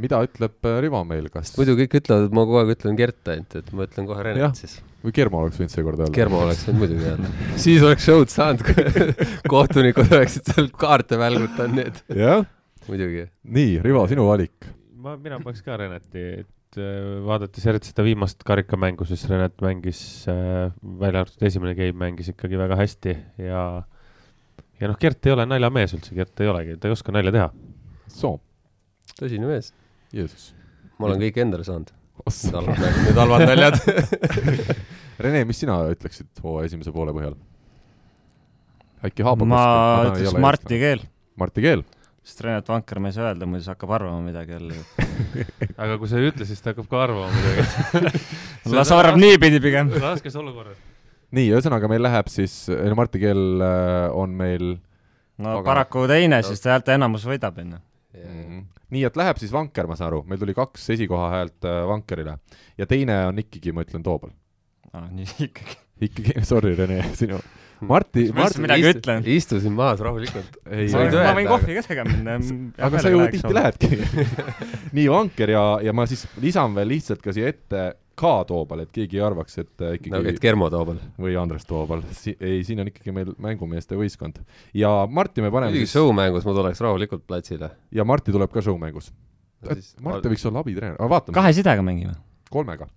mida 0.00 0.20
ütleb 0.26 0.68
äh, 0.68 0.78
Rivo 0.84 1.02
meil, 1.08 1.28
kas 1.32 1.52
muidu 1.58 1.76
kõik 1.78 1.98
ütlevad, 2.00 2.28
et 2.28 2.34
ma 2.36 2.44
kogu 2.46 2.60
aeg 2.60 2.72
ütlen 2.76 2.98
Gert 2.98 3.30
ainult, 3.32 3.56
et 3.60 3.70
ma 3.74 3.86
ütlen 3.88 4.08
kohe. 4.08 4.24
Renet 4.26 4.60
siis. 4.60 4.78
või 5.04 5.14
Kermo 5.16 5.42
oleks 5.44 5.60
võinud 5.60 5.74
seekord 5.74 6.02
öelda? 6.02 6.14
Germo 6.14 6.40
oleks 6.44 6.64
võinud 6.68 6.82
muidugi 6.84 7.06
öelda. 7.10 7.30
siis 7.66 7.84
oleks 7.86 8.08
show'd 8.08 8.32
saanud, 8.32 8.64
kohtunikud 9.54 10.10
oleksid 10.10 10.50
seal 10.50 10.72
kaarte 10.84 11.20
välgutanud, 11.20 11.78
nii 11.78 11.86
et 11.92 12.18
jah, 12.24 12.44
muidugi. 12.88 13.28
nii, 13.58 13.78
Rivo, 13.84 14.04
sinu 14.10 14.28
valik. 14.30 14.68
ma, 15.04 15.16
mina 15.20 15.40
paneks 15.42 15.64
ka 15.66 15.78
Reneti, 15.80 16.26
et 16.44 16.80
äh, 16.80 17.16
vaadates 17.26 17.70
eriti 17.70 17.92
seda 17.92 18.06
viimast 18.06 18.44
karikamängu, 18.46 19.06
siis 19.08 19.26
Renet 19.30 19.56
mängis 19.64 20.04
äh,, 20.30 20.70
välja 20.82 21.24
arvatud 21.24 21.48
esimene 21.50 21.76
game 21.78 21.98
mängis 22.06 22.32
ikkagi 22.34 22.60
väga 22.60 22.78
hästi 22.82 23.18
ja 23.44 23.64
ja 24.80 24.90
noh, 24.90 24.98
Gert 25.00 25.26
ei 25.26 25.34
ole 25.34 25.46
naljamees 25.48 25.94
üldse, 25.96 26.14
Gert 26.16 26.40
ei 26.42 26.50
olegi, 26.50 26.76
ta 26.80 26.90
ei 26.90 26.96
oska 26.96 27.14
nalja 27.14 27.32
teha. 27.34 27.48
Soo, 28.10 28.38
tõsine 29.18 29.48
mees, 29.48 29.72
Jeesus. 30.14 30.52
ma 30.98 31.08
olen 31.10 31.22
kõik 31.26 31.40
endale 31.44 31.66
saanud. 31.66 31.92
Need 32.24 33.16
halvad 33.18 33.42
naljad. 33.48 33.80
Rene, 35.24 35.42
mis 35.48 35.58
sina 35.62 35.80
ütleksid 35.90 36.30
hooaja 36.42 36.70
esimese 36.70 36.92
poole 36.94 37.14
põhjal? 37.14 37.34
äkki 39.04 39.24
haabab 39.26 39.50
ma 39.50 39.64
ütleks 40.08 40.38
Marti. 40.40 40.78
Keel, 40.80 41.02
Marti 41.40 41.64
Keel, 41.64 41.82
sest 42.24 42.40
Renet 42.46 42.68
Vanker 42.70 43.00
ma 43.02 43.10
ei 43.10 43.16
saa 43.16 43.28
öelda, 43.30 43.48
muidu 43.50 43.66
sa 43.66 43.74
hakkab 43.74 43.92
arvama 43.98 44.22
midagi 44.24 44.54
jälle 44.54 44.78
aga 45.82 45.98
kui 46.00 46.08
sa 46.08 46.20
ei 46.20 46.30
ütle, 46.30 46.46
siis 46.48 46.62
ta 46.64 46.72
hakkab 46.72 46.88
ka 46.88 47.02
arvama 47.04 47.28
midagi. 47.34 48.22
las 48.78 48.92
arvab 48.96 49.20
niipidi 49.20 49.60
pigem. 49.64 49.92
raskes 50.00 50.38
olukorras. 50.40 50.78
nii, 51.36 51.50
ühesõnaga 51.52 51.90
meil 51.92 52.04
läheb 52.06 52.30
siis, 52.32 52.56
ei 52.72 52.88
no 52.88 52.96
Marti 52.98 53.20
Keel 53.22 53.44
äh, 53.66 54.06
on 54.16 54.36
meil 54.40 54.70
no 55.36 55.58
Aga- 55.58 55.66
paraku 55.68 56.06
teine, 56.10 56.40
siis 56.46 56.64
ta 56.64 56.72
häälte 56.74 56.96
enamus 56.96 57.26
võidab, 57.28 57.60
onju. 57.60 57.82
Mm, 58.14 58.62
nii, 58.94 59.04
et 59.08 59.18
läheb 59.18 59.40
siis 59.42 59.52
Vanker, 59.54 59.88
ma 59.90 59.98
saan 59.98 60.12
aru, 60.12 60.22
meil 60.30 60.40
tuli 60.40 60.54
kaks 60.56 60.86
esikoha 60.96 61.32
häält 61.34 61.68
äh, 61.68 61.82
Vankerile 61.90 62.38
ja 62.80 62.86
teine 62.90 63.24
on 63.30 63.42
ikkagi, 63.42 63.74
ma 63.74 63.84
ütlen 63.86 64.04
Toobal. 64.06 64.32
aa, 64.92 65.08
nii 65.10 65.26
ikkagi. 65.48 65.78
ikkagi, 66.08 66.38
sorry, 66.46 66.74
Rene, 66.78 67.02
sinu. 67.18 67.40
Marti, 67.84 68.28
Ma 68.30 68.44
Marti, 68.44 68.60
mõtlesin, 68.60 68.62
midagi 68.64 68.86
ütlen. 68.94 69.24
istusin 69.34 69.74
maas 69.76 70.00
rahulikult. 70.00 70.56
ei 70.70 70.86
Sa 70.88 71.02
võid 71.02 71.16
ma 71.18 71.34
võin 71.36 71.48
kohvi 71.50 71.74
ka 71.76 71.82
tega 71.88 72.04
minna. 72.06 72.36
aga 72.86 73.02
sa 73.02 73.10
ju 73.12 73.26
tihti. 73.34 73.50
lähedki. 73.58 73.90
nii, 74.96 75.08
Vanker 75.10 75.52
ja, 75.52 75.64
ja 75.84 75.92
ma 75.96 76.06
siis 76.08 76.24
lisan 76.40 76.76
veel 76.78 76.94
lihtsalt 76.94 77.20
ka 77.24 77.34
siia 77.34 77.50
ette 77.50 77.82
ka 78.18 78.32
Toobal, 78.48 78.84
et 78.84 78.92
keegi 78.94 79.18
ei 79.18 79.24
arvaks, 79.26 79.58
et 79.62 79.84
äh, 79.84 79.96
ikkagi 79.98 80.12
no 80.14 80.20
et 80.30 80.40
Germo 80.42 80.68
Toobal. 80.72 81.00
või 81.20 81.36
Andres 81.40 81.66
Toobal 81.68 82.04
si, 82.16 82.34
ei, 82.38 82.62
siin 82.66 82.82
on 82.82 82.90
ikkagi 82.90 83.14
meil 83.14 83.32
mängumeeste 83.42 83.98
võistkond. 83.98 84.40
ja 84.76 84.92
Marti 85.10 85.44
me 85.44 85.50
paneme 85.54 85.74
siis 85.76 85.94
show-mängus 85.94 86.46
ma 86.46 86.56
tuleks 86.56 86.82
rahulikult 86.84 87.26
platsile. 87.26 87.70
ja 87.94 88.06
Marti 88.06 88.34
tuleb 88.34 88.52
ka 88.54 88.62
show-mängus. 88.64 89.12
Marti 90.04 90.32
võiks 90.32 90.46
olla 90.50 90.62
abitreener, 90.64 90.98
aga 91.00 91.10
vaatame, 91.16 91.36
kahe 91.38 91.52
sidega 91.56 91.84
mängime. 91.86 92.16
kolmega. 92.50 92.88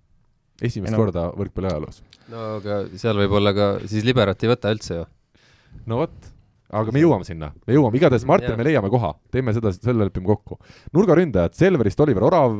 esimest 0.62 0.94
no- 0.94 1.02
korda 1.02 1.28
võrkpalli 1.38 1.72
ajaloos. 1.72 2.02
no 2.32 2.48
aga 2.58 2.80
seal 2.96 3.18
võib 3.24 3.38
olla 3.40 3.54
ka, 3.56 3.70
siis 3.86 4.06
liberat 4.06 4.42
ei 4.44 4.52
võta 4.54 4.74
üldse 4.74 5.00
ju. 5.02 5.06
no 5.86 6.02
vot, 6.04 6.32
aga 6.68 6.92
me 6.94 7.02
jõuame 7.02 7.26
sinna, 7.26 7.52
me 7.66 7.76
jõuame, 7.76 8.00
igatahes 8.00 8.26
Martin, 8.28 8.52
Jaa. 8.52 8.60
me 8.60 8.66
leiame 8.66 8.90
koha, 8.92 9.14
teeme 9.32 9.54
seda, 9.56 9.72
selle 9.76 10.08
lepime 10.08 10.28
kokku. 10.28 10.58
nurgaründajad 10.96 11.56
Selverist 11.58 12.00
Oliver 12.04 12.28
Orav, 12.28 12.58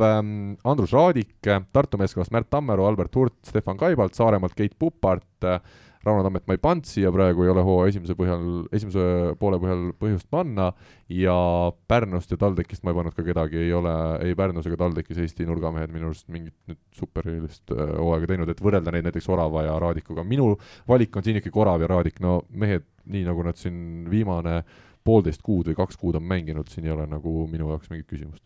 Andrus 0.64 0.94
Raadik, 0.96 1.36
Tartu 1.72 2.00
meeskonnast 2.00 2.32
Märt 2.34 2.50
Tammeru, 2.50 2.86
Albert 2.88 3.16
Hurt, 3.16 3.36
Stefan 3.48 3.80
Kaibalt, 3.80 4.16
Saaremaalt 4.16 4.56
Keit 4.56 4.78
Pupart, 4.78 5.48
Rauno 6.04 6.22
Tammet 6.22 6.46
ma 6.46 6.54
ei 6.54 6.60
pannud 6.62 6.86
siia 6.86 7.10
praegu, 7.14 7.42
ei 7.44 7.50
ole 7.52 7.62
hooaja 7.66 7.92
esimese 7.92 8.14
põhjal, 8.18 8.44
esimese 8.74 9.04
poole 9.40 9.58
põhjal 9.62 9.88
põhjust 9.98 10.28
panna 10.30 10.70
ja 11.12 11.34
Pärnust 11.90 12.32
ja 12.32 12.38
TalTechist 12.40 12.84
ma 12.86 12.92
ei 12.92 12.98
pannud 13.00 13.16
ka 13.16 13.24
kedagi, 13.26 13.58
ei 13.64 13.72
ole 13.76 13.94
ei 14.24 14.36
Pärnus 14.38 14.68
ega 14.70 14.78
TalTechis 14.84 15.18
Eesti 15.24 15.48
nurgamehed 15.48 15.92
minu 15.94 16.10
arust 16.10 16.28
mingit 16.32 16.54
nüüd 16.70 16.80
superilist 16.96 17.74
äh, 17.74 17.94
hooaega 17.98 18.30
teinud, 18.30 18.52
et 18.52 18.62
võrrelda 18.62 18.94
neid 18.94 19.08
näiteks 19.08 19.28
Orava 19.34 19.66
ja 19.66 19.74
Raadikuga. 19.82 20.24
minu 20.28 20.52
valik 20.88 21.18
on 21.18 21.26
siin 21.26 21.40
ikkagi 21.42 21.64
Orav 21.64 21.82
ja 21.82 21.90
Raadik, 21.90 22.22
no 22.24 22.40
mehed, 22.48 22.86
nii 23.08 23.24
nagu 23.28 23.46
nad 23.46 23.58
siin 23.60 24.08
viimane 24.10 24.60
poolteist 25.08 25.42
kuud 25.44 25.70
või 25.70 25.78
kaks 25.78 25.96
kuud 26.00 26.18
on 26.18 26.26
mänginud, 26.28 26.68
siin 26.72 26.86
ei 26.88 26.94
ole 26.94 27.08
nagu 27.08 27.40
minu 27.50 27.70
jaoks 27.72 27.90
mingit 27.92 28.08
küsimust. 28.10 28.44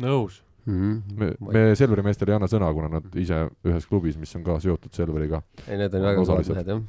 nõus 0.00 0.40
mm. 0.64 1.02
me, 1.18 1.30
me 1.50 1.62
Selveri 1.78 2.04
meestele 2.06 2.34
ei 2.34 2.38
anna 2.38 2.48
sõna, 2.50 2.70
kuna 2.76 2.90
nad 2.98 3.20
ise 3.20 3.44
ühes 3.66 3.86
klubis, 3.90 4.18
mis 4.20 4.34
on 4.38 4.44
ka 4.46 4.58
seotud 4.62 4.96
Selveriga. 4.96 5.42
ei, 5.66 5.78
need 5.80 5.94
on 5.94 6.04
väga 6.06 6.24
kõvad 6.26 6.50
mehed, 6.54 6.74
jah. 6.74 6.82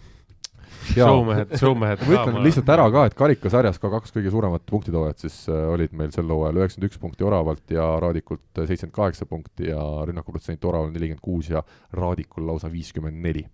showmehed, 0.92 1.56
showmehed 1.60 2.04
ma 2.08 2.18
ütlen 2.18 2.42
lihtsalt 2.46 2.70
ära 2.74 2.88
ka, 2.94 3.06
et 3.10 3.16
karikasarjas 3.18 3.80
ka 3.82 3.92
kaks 3.98 4.14
kõige 4.16 4.34
suuremat 4.34 4.66
punktitoojat 4.70 5.26
siis 5.26 5.42
äh, 5.52 5.64
olid 5.74 5.96
meil 5.98 6.14
sel 6.16 6.30
hooajal 6.32 6.62
üheksakümmend 6.62 6.92
üks 6.92 7.02
punkti 7.02 7.28
Oravalt 7.28 7.74
ja 7.76 7.88
Raadikult 8.04 8.46
seitsekümmend 8.56 8.98
kaheksa 9.00 9.28
punkti 9.30 9.72
ja 9.72 9.82
rünnakuprotsent 10.08 10.70
Oraval 10.70 10.94
nelikümmend 10.94 11.24
kuus 11.24 11.52
ja 11.52 11.64
Raadikul 11.98 12.48
lausa 12.48 12.72
viiskümmend 12.72 13.20
neli. 13.24 13.46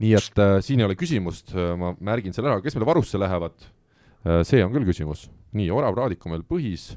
Nii 0.00 0.16
et 0.16 0.40
äh, 0.40 0.56
siin 0.64 0.80
ei 0.80 0.88
ole 0.88 0.96
küsimust, 0.98 1.52
äh, 1.56 1.74
ma 1.78 1.92
märgin 2.00 2.34
selle 2.36 2.50
ära, 2.52 2.62
kes 2.64 2.76
meile 2.76 2.88
varusse 2.88 3.20
lähevad 3.20 3.56
äh,, 3.60 4.40
see 4.48 4.64
on 4.64 4.72
küll 4.74 4.88
küsimus. 4.88 5.28
nii, 5.56 5.70
Orav, 5.74 5.96
Raadik 5.98 6.24
on 6.26 6.36
meil 6.36 6.46
põhis 6.46 6.92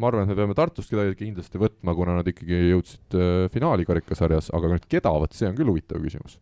ma 0.00 0.08
arvan, 0.10 0.24
et 0.24 0.32
me 0.32 0.38
peame 0.38 0.56
Tartust 0.58 0.90
kedagi 0.90 1.14
kindlasti 1.18 1.60
võtma, 1.60 1.94
kuna 1.96 2.16
nad 2.18 2.28
ikkagi 2.30 2.58
jõudsid 2.72 3.18
äh, 3.18 3.34
finaali 3.54 3.86
karikasarjas, 3.88 4.50
aga 4.56 4.72
nüüd 4.72 4.88
keda, 4.90 5.12
vot 5.22 5.36
see 5.36 5.48
on 5.50 5.58
küll 5.58 5.70
huvitav 5.70 6.02
küsimus. 6.02 6.40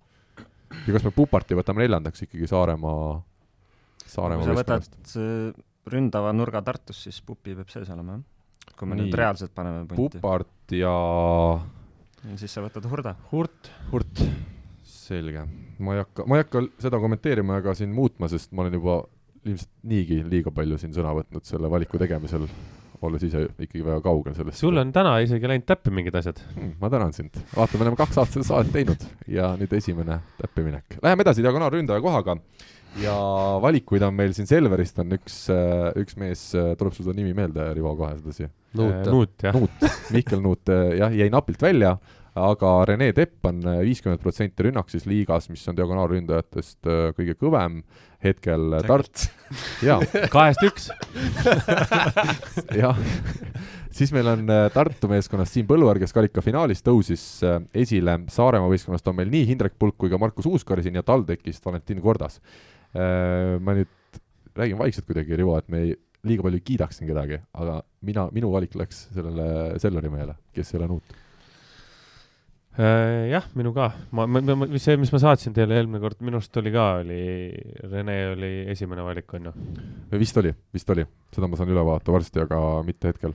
ja 0.86 0.94
kas 0.94 1.04
me 1.04 1.12
Puparti 1.14 1.58
võtame 1.58 1.84
neljandaks 1.84 2.24
ikkagi 2.26 2.48
Saaremaa, 2.48 3.18
Saaremaa 4.06 4.46
kui 4.46 4.52
sa 4.52 4.58
võtad 4.62 5.16
äh, 5.20 5.60
ründava 5.92 6.32
nurga 6.36 6.62
Tartus, 6.64 7.02
siis 7.04 7.20
Pupi 7.26 7.56
peab 7.58 7.72
sees 7.72 7.90
olema, 7.92 8.16
jah? 8.16 8.72
kui 8.78 8.88
me 8.88 8.96
Nii. 8.96 9.08
nüüd 9.08 9.18
reaalselt 9.18 9.52
paneme 9.54 9.84
punti. 9.90 10.16
Pupart 10.22 10.72
ja 10.78 10.94
ja 12.22 12.38
siis 12.40 12.54
sa 12.54 12.62
võtad 12.64 12.86
Hurda. 12.88 13.16
Hurt, 13.32 13.68
Hurt, 13.90 14.22
selge. 15.08 15.46
ma 15.82 15.96
ei 15.96 16.04
hakka, 16.04 16.26
ma 16.28 16.38
ei 16.38 16.44
hakka 16.44 16.64
seda 16.82 17.00
kommenteerima 17.02 17.58
ega 17.62 17.74
siin 17.78 17.92
muutma, 17.94 18.30
sest 18.32 18.52
ma 18.52 18.64
olen 18.64 18.78
juba 18.78 19.02
ilmselt 19.42 19.70
niigi 19.90 20.20
liiga 20.28 20.52
palju 20.54 20.78
siin 20.78 20.94
sõna 20.94 21.14
võtnud 21.18 21.46
selle 21.46 21.70
valiku 21.70 21.98
tegemisel, 21.98 22.44
olles 23.02 23.24
ise 23.26 23.40
ikkagi 23.50 23.82
väga 23.82 23.98
kaugel 24.04 24.36
sellest. 24.36 24.60
sul 24.62 24.78
on 24.78 24.92
täna 24.94 25.16
isegi 25.24 25.48
läinud 25.50 25.66
täppi 25.66 25.90
mingid 25.94 26.14
asjad. 26.20 26.38
Mm, 26.54 26.76
ma 26.78 26.90
tänan 26.92 27.16
sind. 27.16 27.40
vaata, 27.56 27.78
me 27.78 27.88
oleme 27.88 27.98
kaks 27.98 28.20
aastat 28.22 28.38
seda 28.38 28.48
saadet 28.50 28.76
teinud 28.76 29.08
ja 29.30 29.52
nüüd 29.58 29.74
esimene 29.78 30.20
täppiminek. 30.38 31.00
Läheme 31.02 31.26
edasi 31.26 31.42
diagonaalründaja 31.42 32.04
kohaga 32.04 32.38
ja 33.00 33.14
valikuid 33.62 34.02
on 34.06 34.14
meil 34.14 34.34
siin 34.36 34.48
Selverist 34.48 34.98
on 35.02 35.16
üks, 35.16 35.36
üks 36.00 36.18
mees, 36.20 36.44
tuleb 36.52 36.96
sul 36.96 37.08
ta 37.08 37.14
nimi 37.16 37.32
meelde, 37.36 37.70
Rivo, 37.76 37.94
kohe 37.98 38.16
sedasi? 38.18 38.48
Nuut, 38.78 39.08
Nuut, 39.08 39.34
jah. 39.42 39.56
Nuut, 39.56 39.86
Mihkel 40.14 40.42
Nuut, 40.44 40.72
jah, 40.98 41.14
jäi 41.16 41.28
napilt 41.32 41.62
välja, 41.62 41.96
aga 42.38 42.70
Rene 42.88 43.10
Tepp 43.12 43.44
on 43.48 43.60
viiskümmend 43.84 44.22
protsenti 44.22 44.64
rünnak 44.66 44.88
siis 44.92 45.04
liigas, 45.08 45.50
mis 45.52 45.64
on 45.68 45.76
diagonaalründajatest 45.76 46.88
äh, 46.88 47.02
kõige 47.16 47.36
kõvem 47.40 47.82
hetkel 48.24 48.78
Tart-, 48.86 49.26
jaa, 49.84 49.98
kahest 50.32 50.62
üks. 50.64 50.88
jah, 52.82 53.00
siis 53.92 54.14
meil 54.16 54.30
on 54.32 54.46
äh, 54.48 54.68
Tartu 54.72 55.10
meeskonnast 55.12 55.52
Siim 55.52 55.68
Põlluaar, 55.68 56.00
kes 56.00 56.14
karikafinaalis 56.16 56.84
tõusis 56.86 57.26
äh, 57.44 57.58
esile, 57.84 58.20
Saaremaa 58.32 58.70
võistkonnast 58.72 59.12
on 59.12 59.18
meil 59.18 59.32
nii 59.32 59.44
Hindrek 59.50 59.76
Pulk 59.78 59.98
kui 60.00 60.12
ka 60.12 60.20
Markus 60.22 60.48
Uuskari 60.48 60.86
siin 60.86 60.96
ja 60.96 61.04
TalTechist 61.06 61.64
Valentin 61.68 62.00
Kordas. 62.02 62.40
ma 62.92 63.72
nüüd 63.72 63.88
räägin 64.56 64.76
vaikselt 64.76 65.06
kuidagi, 65.08 65.36
Rivo, 65.36 65.56
et 65.56 65.68
me 65.72 65.78
ei, 65.80 65.94
liiga 66.28 66.44
palju 66.44 66.58
ei 66.60 66.64
kiidaks 66.66 66.98
siin 67.00 67.08
kedagi, 67.08 67.38
aga 67.56 67.78
mina, 68.04 68.26
minu 68.36 68.50
valik 68.52 68.74
läks 68.76 69.06
sellele 69.14 69.78
Selveri 69.80 70.10
mehele, 70.12 70.36
kes 70.52 70.74
ei 70.74 70.80
ole 70.80 70.90
Nuut. 70.90 71.14
Äh, 72.72 73.28
jah, 73.28 73.44
minu 73.52 73.74
ka. 73.76 73.90
ma, 74.16 74.24
ma, 74.24 74.40
ma, 74.40 74.66
see, 74.80 74.96
mis 74.96 75.10
ma 75.12 75.18
saatsin 75.20 75.52
teile 75.52 75.76
eelmine 75.76 76.00
kord, 76.00 76.22
minu 76.24 76.38
arust 76.38 76.56
oli 76.56 76.70
ka, 76.72 76.86
oli, 77.02 77.18
Rene 77.84 78.14
oli 78.30 78.52
esimene 78.72 79.04
valik, 79.04 79.34
on 79.36 79.50
ju. 79.50 79.52
vist 80.16 80.40
oli, 80.40 80.54
vist 80.72 80.88
oli, 80.94 81.04
seda 81.36 81.50
ma 81.52 81.58
saan 81.60 81.72
üle 81.74 81.84
vaadata 81.84 82.14
varsti, 82.14 82.40
aga 82.46 82.60
mitte 82.86 83.12
hetkel. 83.12 83.34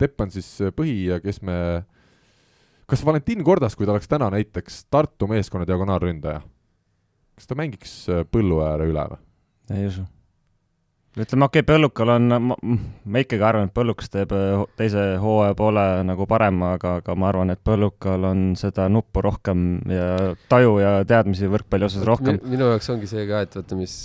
Tepp 0.00 0.24
on 0.24 0.32
siis 0.32 0.48
põhi 0.76 0.94
ja 1.10 1.20
kes 1.20 1.42
me, 1.44 1.58
kas 2.88 3.04
Valentin 3.04 3.44
Kordas, 3.44 3.76
kui 3.76 3.84
ta 3.84 3.92
oleks 3.92 4.08
täna 4.08 4.30
näiteks 4.32 4.86
Tartu 4.88 5.28
meeskonna 5.28 5.68
diagonaalründaja, 5.68 6.40
kas 7.36 7.52
ta 7.52 7.60
mängiks 7.60 7.98
äh, 8.08 8.24
Põlluääre 8.32 8.88
üle 8.88 9.04
või? 9.12 9.20
ei 9.76 9.90
usu. 9.92 10.08
ütleme, 11.18 11.46
okei 11.48 11.62
okay,, 11.62 11.66
Põllukal 11.66 12.12
on, 12.14 12.34
ma, 12.50 13.22
ikkagi 13.22 13.46
arvan, 13.46 13.70
et 13.70 13.74
Põllukas 13.76 14.12
teeb 14.12 14.34
teise 14.78 15.06
hooaja 15.22 15.56
poole 15.58 15.86
nagu 16.06 16.26
parem, 16.30 16.62
aga, 16.68 16.96
aga 17.02 17.16
ma 17.18 17.30
arvan, 17.32 17.54
et 17.54 17.62
Põllukal 17.66 18.26
on 18.30 18.44
seda 18.60 18.88
nuppu 18.92 19.24
rohkem 19.26 19.68
ja 19.90 20.34
taju 20.52 20.76
ja 20.82 20.92
teadmisi 21.08 21.50
võrkpalli 21.50 21.88
osas 21.88 22.06
rohkem. 22.06 22.38
minu 22.46 22.70
jaoks 22.70 22.92
ongi 22.94 23.10
see 23.10 23.26
ka, 23.30 23.42
et 23.46 23.58
vaata, 23.58 23.78
mis 23.78 23.96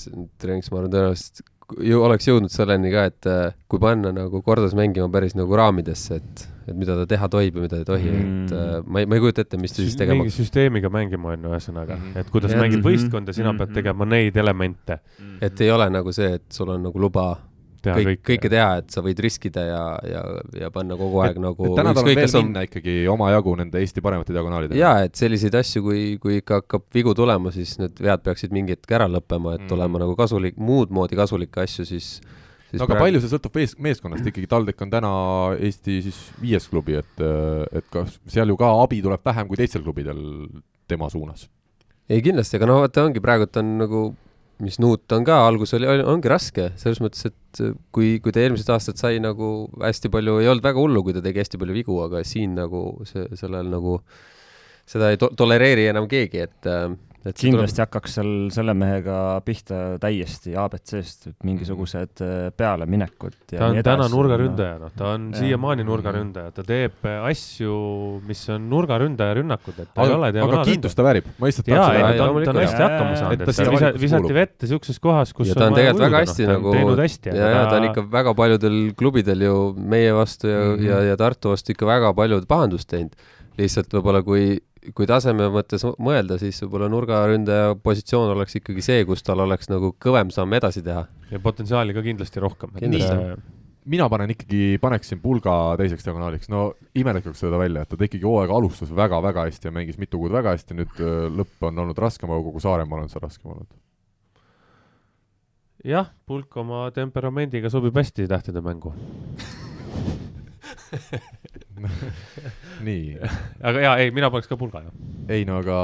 treeniks, 0.42 0.72
ma 0.74 0.82
arvan, 0.82 0.96
tõenäoliselt 0.96 1.46
ju 1.82 2.02
oleks 2.06 2.28
jõudnud 2.30 2.52
selleni 2.54 2.92
ka, 2.94 3.06
et 3.12 3.26
äh, 3.30 3.54
kui 3.72 3.80
panna 3.82 4.12
nagu 4.16 4.42
kordas 4.46 4.76
mängima 4.78 5.10
päris 5.12 5.34
nagu 5.36 5.56
raamidesse, 5.58 6.16
et, 6.22 6.44
et 6.68 6.76
mida 6.78 6.96
ta 7.00 7.06
teha 7.10 7.30
tohib 7.32 7.56
ja 7.58 7.62
mida 7.66 7.80
ei 7.82 7.86
tohi 7.88 8.12
mm., 8.12 8.44
et 8.46 8.52
äh, 8.54 8.84
ma 8.86 9.02
ei, 9.02 9.06
ma 9.10 9.16
ei 9.18 9.24
kujuta 9.24 9.42
ette, 9.46 9.58
mis 9.62 9.74
ta 9.74 9.82
siis 9.82 9.96
tegema 9.98 10.22
mingi 10.24 10.36
süsteemiga 10.36 10.90
mängima 10.94 11.34
on 11.34 11.42
ju, 11.48 11.50
ühesõnaga 11.56 11.98
Mhm., 11.98 12.18
et 12.22 12.30
kuidas 12.34 12.52
Jah. 12.54 12.62
mängid 12.62 12.80
Mhm. 12.82 12.88
võistkonda, 12.90 13.34
sina 13.34 13.54
pead 13.58 13.70
Mhm. 13.70 13.76
tegema 13.82 14.06
neid 14.06 14.38
elemente, 14.38 15.00
et 15.42 15.62
ei 15.62 15.72
ole 15.72 15.90
nagu 15.90 16.12
see, 16.14 16.34
et 16.36 16.46
sul 16.54 16.70
on 16.70 16.84
nagu 16.84 17.00
luba 17.00 17.38
teha 17.86 17.96
kõik, 18.00 18.08
kõik. 18.12 18.22
kõike 18.30 18.52
teha, 18.54 18.70
et 18.82 18.90
sa 18.96 19.04
võid 19.06 19.22
riskida 19.26 19.64
ja, 19.70 19.82
ja, 20.12 20.22
ja 20.66 20.70
panna 20.76 20.98
kogu 21.00 21.22
aeg 21.26 21.40
nagu 21.42 21.70
et 21.72 21.76
täna 21.80 21.94
ükskõik, 21.96 22.20
veel 22.22 22.38
on- 22.42 22.48
minna 22.50 22.66
ikkagi 22.68 22.96
omajagu 23.16 23.56
nende 23.62 23.80
Eesti 23.82 24.02
paremate 24.06 24.34
diagonaalidega. 24.36 24.80
jaa, 24.82 25.04
et 25.10 25.16
selliseid 25.16 25.56
asju, 25.62 25.84
kui, 25.86 26.06
kui 26.22 26.40
ikka 26.42 26.62
hakkab 26.64 26.86
vigu 26.94 27.14
tulema, 27.18 27.52
siis 27.56 27.78
need 27.82 28.02
vead 28.02 28.24
peaksid 28.26 28.52
mingi 28.56 28.76
hetk 28.76 28.92
ära 29.00 29.08
lõppema, 29.12 29.56
et 29.56 29.66
Mm. 29.66 29.76
olema 29.78 30.00
nagu 30.06 30.16
kasulik, 30.20 30.58
muud 30.58 30.92
moodi 30.92 31.16
kasulikke 31.16 31.62
asju, 31.64 31.86
siis, 31.86 32.20
no 32.74 32.84
aga 32.84 32.98
palju 33.00 33.22
see 33.24 33.32
sõltub 33.32 33.56
mees, 33.56 33.76
meeskonnast 33.80 34.26
ikkagi, 34.28 34.48
TalTech 34.52 34.82
on 34.84 34.90
täna 34.92 35.12
Eesti 35.60 36.02
siis 36.04 36.18
viies 36.42 36.68
klubi, 36.68 36.98
et, 37.00 37.22
et 37.72 37.86
kas 37.94 38.20
seal 38.28 38.48
ju 38.52 38.58
ka 38.60 38.74
abi 38.84 39.02
tuleb 39.06 39.24
vähem 39.24 39.48
kui 39.48 39.56
teistel 39.62 39.82
klubidel 39.86 40.20
tema 40.88 41.08
suunas. 41.10 41.48
ei 42.10 42.22
kindlasti, 42.22 42.58
aga 42.60 42.68
noh, 42.70 42.82
vaata 42.84 43.06
ongi 43.08 43.22
praegult 43.24 43.56
on 43.58 43.78
nagu, 43.80 44.02
mis 44.62 44.78
Nuut 44.80 45.12
on 45.12 45.24
ka, 45.26 45.40
algus 45.48 45.74
oli, 45.74 45.88
ongi 46.04 46.30
raske, 46.32 46.68
selles 46.80 47.00
mõttes, 47.04 47.26
et 47.26 47.34
kui, 47.96 48.20
kui 48.24 48.34
ta 48.36 48.44
eelmised 48.44 48.70
aastad 48.74 49.00
sai 49.00 49.20
nagu 49.24 49.50
hästi 49.82 50.12
palju, 50.14 50.40
ei 50.42 50.50
olnud 50.52 50.66
väga 50.66 50.82
hullu, 50.82 51.04
kui 51.06 51.16
ta 51.16 51.24
tegi 51.26 51.44
hästi 51.44 51.60
palju 51.62 51.76
vigu, 51.76 52.00
aga 52.06 52.24
siin 52.28 52.56
nagu 52.60 52.86
see, 53.10 53.28
sellel 53.40 53.70
nagu, 53.74 54.00
seda 54.86 55.12
ei 55.14 55.18
to-, 55.22 55.34
tolereeri 55.38 55.90
enam 55.90 56.08
keegi, 56.10 56.46
et, 56.46 56.68
et 57.26 57.40
see 57.40 57.48
kindlasti 57.50 57.82
hakkaks 57.82 58.20
seal 58.20 58.28
selle 58.54 58.76
mehega 58.78 59.16
pihta 59.46 59.96
täiesti 60.02 60.54
abc-st, 60.62 61.32
et 61.32 61.48
mingisugused 61.48 62.22
äh, 62.22 62.34
pealeminekud 62.54 63.56
ja 63.56 63.64
ta 63.64 63.70
on 63.72 63.78
nii 63.80 63.86
täna 63.88 64.04
edasi. 64.06 64.14
nurgaründaja, 64.14 64.76
noh, 64.84 64.92
ta 64.94 65.08
on 65.16 65.32
siiamaani 65.34 65.88
nurgaründaja, 65.88 66.54
ta 66.54 66.66
teeb 66.68 67.08
äh, 67.10 67.26
asju, 67.32 67.74
mis 68.30 68.44
on 68.54 68.70
nurgaründaja 68.70 69.40
rünnakud, 69.40 69.80
et 69.82 69.90
ta 69.90 70.06
ei 70.06 70.14
aga 70.14 70.20
ole, 70.20 70.30
aga 70.46 70.62
kiitust 70.70 71.00
ta 71.02 71.08
väärib, 71.08 71.32
ma 71.42 71.50
lihtsalt 71.50 71.72
tahtsin 71.72 71.98
ei 71.98 72.06
no 72.06 72.14
ta 72.22 72.30
on, 72.30 72.46
ta 72.46 72.54
on 72.54 72.62
hästi 72.62 72.86
hakkama 72.86 73.18
saanud, 73.24 73.42
et 73.42 73.50
ta 73.50 73.56
et 73.66 73.74
visa, 73.74 73.92
visati 74.06 74.38
vette 74.38 74.70
siukses 74.70 75.02
kohas, 75.02 75.34
kus 75.34 75.50
ja 75.50 75.58
ta 75.58 75.72
on 75.72 75.80
tegelikult 75.80 76.06
väga 76.06 76.24
hästi 76.28 76.46
noh, 76.46 76.54
on 76.54 76.62
nagu 76.62 76.78
teinud 76.78 77.04
hästi, 77.08 77.34
ja, 77.42 77.50
ja 77.56 77.66
ta 77.72 77.82
on 77.82 77.90
ikka 77.90 78.06
väga 78.14 78.36
paljudel 78.38 78.80
klubidel 79.02 79.48
ju 79.48 79.58
meie 79.82 80.14
vastu 80.14 80.54
ja 80.54 80.62
mm, 80.62 80.76
Mhm. 80.76 80.86
ja, 80.88 81.02
ja 81.12 81.18
Tartu 81.18 81.50
vastu 81.54 81.74
ikka 81.74 81.88
väga 81.90 82.14
palju 82.14 82.42
pahandust 82.50 82.90
teinud. 82.92 83.16
lihtsalt 83.56 83.88
võib-olla 83.88 84.20
kui, 84.20 84.58
kui 84.96 85.08
taseme 85.10 85.48
mõttes 85.54 85.86
mõelda, 86.02 86.38
siis 86.42 86.60
võib-olla 86.64 86.90
nurgaründaja 86.92 87.76
positsioon 87.84 88.34
oleks 88.36 88.58
ikkagi 88.60 88.84
see, 88.86 89.04
kus 89.08 89.24
tal 89.26 89.44
oleks 89.46 89.70
nagu 89.72 89.94
kõvem 90.02 90.32
samm 90.34 90.56
edasi 90.58 90.84
teha. 90.86 91.06
ja 91.32 91.42
potentsiaali 91.42 91.96
ka 91.96 92.04
kindlasti 92.06 92.44
rohkem. 92.44 92.74
Kindlasti. 92.80 93.38
mina 93.86 94.10
panen 94.10 94.34
ikkagi, 94.36 94.78
paneksin 94.82 95.22
pulga 95.24 95.56
teiseks 95.80 96.06
diagonaaliks, 96.06 96.50
no 96.54 96.68
imelik 96.98 97.30
oleks 97.30 97.44
öelda 97.46 97.62
välja, 97.62 97.86
et 97.86 97.94
ta 97.94 98.10
ikkagi 98.10 98.26
hooaega 98.26 98.58
alustas 98.58 98.94
väga-väga 98.96 99.48
hästi 99.50 99.70
ja 99.70 99.76
mängis 99.76 100.00
mitu 100.02 100.22
kuud 100.22 100.34
väga 100.36 100.56
hästi, 100.56 100.78
nüüd 100.82 101.02
öö, 101.02 101.28
lõpp 101.42 101.70
on 101.70 101.84
olnud 101.86 102.02
raskem, 102.02 102.32
aga 102.32 102.48
kogu 102.50 102.64
Saaremaal 102.64 103.06
on 103.06 103.14
see 103.14 103.24
raskem 103.24 103.54
olnud. 103.54 103.70
jah, 105.86 106.10
pulk 106.26 106.58
oma 106.58 106.88
temperamendiga 106.94 107.70
sobib 107.74 107.98
hästi 107.98 108.30
tähtede 108.30 108.62
mängu. 108.66 108.94
nii, 112.88 113.16
aga 113.64 113.82
jaa, 113.86 113.96
ei, 114.04 114.12
mina 114.16 114.30
paneks 114.34 114.48
ka 114.52 114.58
pulga, 114.60 114.82
jah. 114.86 114.94
ei 115.36 115.46
no 115.48 115.60
aga 115.62 115.78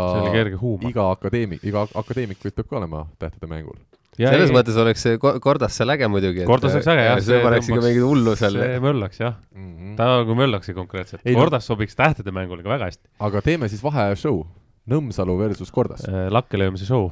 iga 0.90 1.08
akadeemik, 1.16 1.64
iga 1.68 1.86
akadeemik 2.02 2.42
võib 2.46 2.56
peab 2.60 2.70
ka 2.70 2.78
olema 2.82 3.06
tähtede 3.22 3.50
mängul. 3.52 3.80
selles 4.18 4.52
mõttes 4.54 4.78
oleks 4.78 5.02
see 5.06 5.18
ko- 5.22 5.38
Kordas 5.44 5.74
seal 5.78 5.90
äge 5.96 6.08
muidugi. 6.12 6.44
Kordas 6.46 6.76
oleks 6.78 6.88
äge, 6.94 7.06
jah, 7.08 7.20
see 7.26 7.42
paneks 7.44 7.70
ikka 7.72 7.82
mingit 7.86 8.04
hullu 8.06 8.36
seal. 8.40 8.58
see 8.60 8.80
möllaks 8.84 9.20
jah, 9.24 9.36
Mm 9.56 9.72
-hmm. 9.78 9.96
ta 9.98 10.06
nagu 10.20 10.36
möllakski 10.36 10.74
konkreetselt 10.74 11.22
Ei,. 11.26 11.34
no- 11.34 11.40
Kordas 11.42 11.66
sobiks 11.68 11.96
tähtede 11.96 12.32
mängule 12.32 12.64
ka 12.64 12.70
väga 12.70 12.86
hästi. 12.92 13.08
aga 13.20 13.42
teeme 13.42 13.70
siis 13.70 13.84
vaheshow. 13.84 14.44
Nõmsalu 14.90 15.38
versus 15.38 15.72
Kordas. 15.72 16.02
lakkelöömise 16.30 16.86
show. 16.86 17.12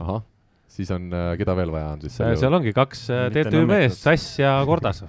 ahah, 0.00 0.22
siis 0.68 0.90
on, 0.90 1.10
keda 1.38 1.54
veel 1.56 1.70
vaja 1.72 1.88
on 1.88 2.00
siis? 2.00 2.16
seal 2.16 2.54
ongi 2.54 2.72
kaks 2.72 3.08
äh, 3.10 3.30
TTÜ 3.32 3.66
meest, 3.66 3.96
Sass 4.02 4.38
ja 4.38 4.62
Kordas. 4.66 5.04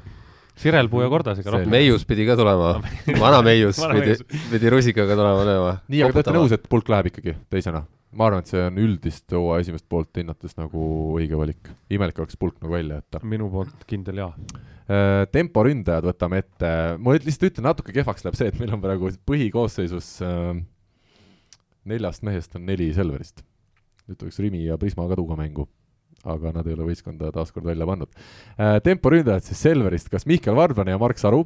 Sirelpuu 0.60 1.03
ja 1.03 1.12
Kordasega 1.12 1.53
rohkem. 1.53 1.72
Meius 1.72 2.03
pidi 2.07 2.26
ka 2.28 2.36
tulema, 2.39 2.74
vana 3.24 3.39
Meius 3.45 3.80
pidi 3.80 4.18
pidi 4.51 4.74
rusikaga 4.74 5.16
tulema 5.16 5.45
lööma. 5.47 5.78
nii, 5.88 6.03
aga 6.03 6.16
te 6.16 6.22
olete 6.22 6.36
nõus, 6.36 6.55
et 6.55 6.68
pulk 6.72 6.91
läheb 6.91 7.12
ikkagi 7.14 7.38
teisena? 7.51 7.86
ma 8.10 8.26
arvan, 8.26 8.41
et 8.41 8.49
see 8.49 8.62
on 8.66 8.80
üldist 8.82 9.36
hooaja 9.38 9.68
esimest 9.68 9.86
poolt 9.91 10.18
hinnates 10.18 10.55
nagu 10.57 10.82
õige 11.20 11.38
valik. 11.38 11.70
imelik 11.93 12.20
oleks 12.24 12.39
pulk 12.41 12.57
nagu 12.64 12.74
välja 12.74 12.99
jätta. 13.01 13.22
minu 13.24 13.49
poolt 13.53 13.86
kindel 13.89 14.24
jaa. 14.24 14.34
temporündajad 15.32 16.07
võtame 16.10 16.41
ette, 16.41 16.74
ma 16.97 17.14
lihtsalt 17.16 17.51
ütlen, 17.51 17.70
natuke 17.70 17.93
kehvaks 17.93 18.26
läheb 18.26 18.39
see, 18.39 18.49
et 18.49 18.60
meil 18.62 18.74
on 18.74 18.82
praegu 18.82 19.12
põhikoosseisus 19.30 20.16
äh, 20.26 20.57
neljast 21.89 22.26
mehest 22.26 22.57
on 22.57 22.66
neli 22.68 22.89
Selverist. 22.95 23.43
nüüd 24.10 24.18
tuleks 24.18 24.39
Rimi 24.41 24.64
ja 24.66 24.78
Prisma 24.82 25.05
ka 25.10 25.18
tuua 25.20 25.38
mängu, 25.38 25.68
aga 26.26 26.51
nad 26.55 26.67
ei 26.67 26.76
ole 26.76 26.89
võistkonda 26.89 27.32
taaskord 27.36 27.65
välja 27.70 27.88
pannud 27.88 28.11
äh,. 28.11 28.80
temporündajad 28.84 29.45
siis 29.47 29.61
Selverist, 29.67 30.09
kas 30.11 30.28
Mihkel 30.30 30.55
Varblane 30.57 30.91
ja 30.91 30.99
Mark 31.01 31.22
Saru, 31.22 31.45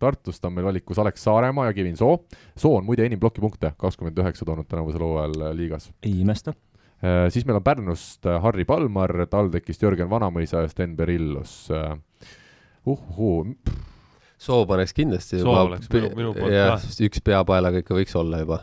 Tartust 0.00 0.44
on 0.44 0.54
meil 0.56 0.64
valikus 0.64 0.98
Alex 0.98 1.20
Saaremaa 1.24 1.66
ja 1.66 1.74
Kevin 1.76 1.96
Soo. 1.96 2.22
Soo 2.56 2.78
on 2.78 2.86
muide 2.86 3.04
enim 3.04 3.20
plokipunkte, 3.20 3.74
kakskümmend 3.76 4.16
üheksa 4.22 4.46
toonud 4.48 4.68
tänavusel 4.68 5.04
hooajal 5.04 5.46
äh, 5.50 5.54
liigas. 5.56 5.90
ei 6.02 6.20
imesta. 6.20 6.54
siis 7.32 7.46
meil 7.48 7.56
on 7.56 7.64
Pärnust 7.64 8.26
äh, 8.26 8.42
Harri 8.42 8.64
Palmar, 8.64 9.12
TalTechist 9.30 9.82
Jörgen 9.82 10.10
Vanamõisa 10.10 10.64
ja 10.64 10.68
Sten 10.68 10.96
Berillus 10.96 11.68
uh,. 11.72 11.96
Uh-huu, 12.88 13.44
soo 14.40 14.64
paneks 14.66 14.94
kindlasti 14.96 15.36
Soo 15.36 15.50
juba 15.50 15.66
oleks 15.68 15.88
minu- 15.92 16.14
minu 16.16 16.30
poolt 16.32 16.52
jah 16.54 16.86
üks 17.04 17.20
peapaelaga 17.24 17.82
ikka 17.82 17.96
võiks 17.98 18.16
olla 18.16 18.40
juba. 18.40 18.62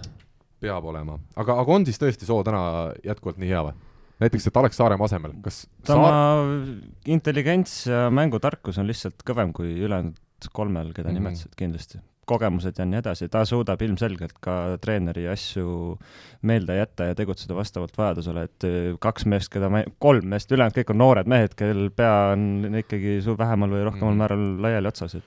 peab 0.62 0.86
olema, 0.90 1.20
aga, 1.38 1.60
aga 1.62 1.76
on 1.76 1.86
siis 1.86 2.02
tõesti 2.02 2.26
Soo 2.26 2.42
täna 2.46 2.94
jätkuvalt 3.06 3.38
nii 3.38 3.52
hea 3.52 3.62
või? 3.68 3.76
näiteks, 4.20 4.48
et 4.50 4.58
Alex 4.58 4.78
Saaremaa 4.80 5.06
asemel, 5.06 5.34
kas 5.46 5.64
tema 5.86 6.10
Saar... 6.10 6.68
intelligents 7.06 7.80
ja 7.88 8.08
mängutarkus 8.14 8.78
on 8.82 8.88
lihtsalt 8.90 9.22
kõvem 9.28 9.54
kui 9.54 9.74
ülejäänud 9.80 10.18
kolmel, 10.54 10.94
keda 10.94 11.10
mm 11.10 11.16
-hmm. 11.16 11.20
nimetasid 11.20 11.56
kindlasti. 11.58 12.00
kogemused 12.28 12.76
ja 12.78 12.86
nii 12.86 12.98
edasi, 13.00 13.30
ta 13.32 13.46
suudab 13.46 13.82
ilmselgelt 13.82 14.34
ka 14.44 14.78
treeneri 14.82 15.28
asju 15.32 15.98
meelde 16.42 16.76
jätta 16.76 17.04
ja 17.08 17.16
tegutseda 17.16 17.56
vastavalt 17.56 17.98
vajadusele, 17.98 18.44
et 18.44 18.64
öö, 18.64 18.98
kaks 19.00 19.26
meest, 19.26 19.50
keda 19.50 19.70
ma, 19.70 19.84
kolm 20.00 20.26
meest, 20.28 20.52
ülejäänud 20.52 20.76
kõik 20.76 20.92
on 20.92 20.98
noored 20.98 21.28
mehed, 21.28 21.56
kellel 21.56 21.90
pea 21.90 22.32
on 22.34 22.76
ikkagi 22.78 23.22
su 23.24 23.38
vähemal 23.38 23.70
või 23.70 23.84
rohkemal 23.86 24.12
Mhm. 24.12 24.18
määral 24.18 24.62
laiali 24.62 24.88
otsas, 24.88 25.16
et 25.16 25.24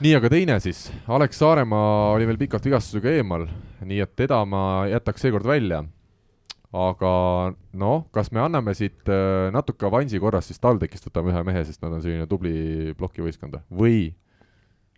nii, 0.00 0.14
aga 0.16 0.28
teine 0.28 0.60
siis, 0.60 0.92
Alex 1.08 1.38
Saaremaa 1.38 2.12
oli 2.12 2.26
veel 2.26 2.36
pikalt 2.36 2.64
vigastusega 2.64 3.08
eemal, 3.10 3.46
nii 3.80 4.00
et 4.00 4.16
teda 4.16 4.44
ma 4.44 4.86
jätaks 4.86 5.20
seekord 5.20 5.46
välja. 5.46 5.84
Aga 6.76 7.10
noh, 7.80 8.06
kas 8.12 8.32
me 8.34 8.42
anname 8.44 8.74
siit 8.76 9.08
äh, 9.08 9.48
natuke 9.54 9.88
avansi 9.88 10.20
korras 10.20 10.50
siis 10.50 10.60
TalTechist 10.60 11.08
võtame 11.08 11.32
ühe 11.32 11.44
mehe, 11.48 11.64
sest 11.64 11.80
nad 11.84 11.96
on 11.96 12.02
selline 12.04 12.28
tubli 12.28 12.96
plokivõistkond 12.98 13.60
või? 13.72 14.10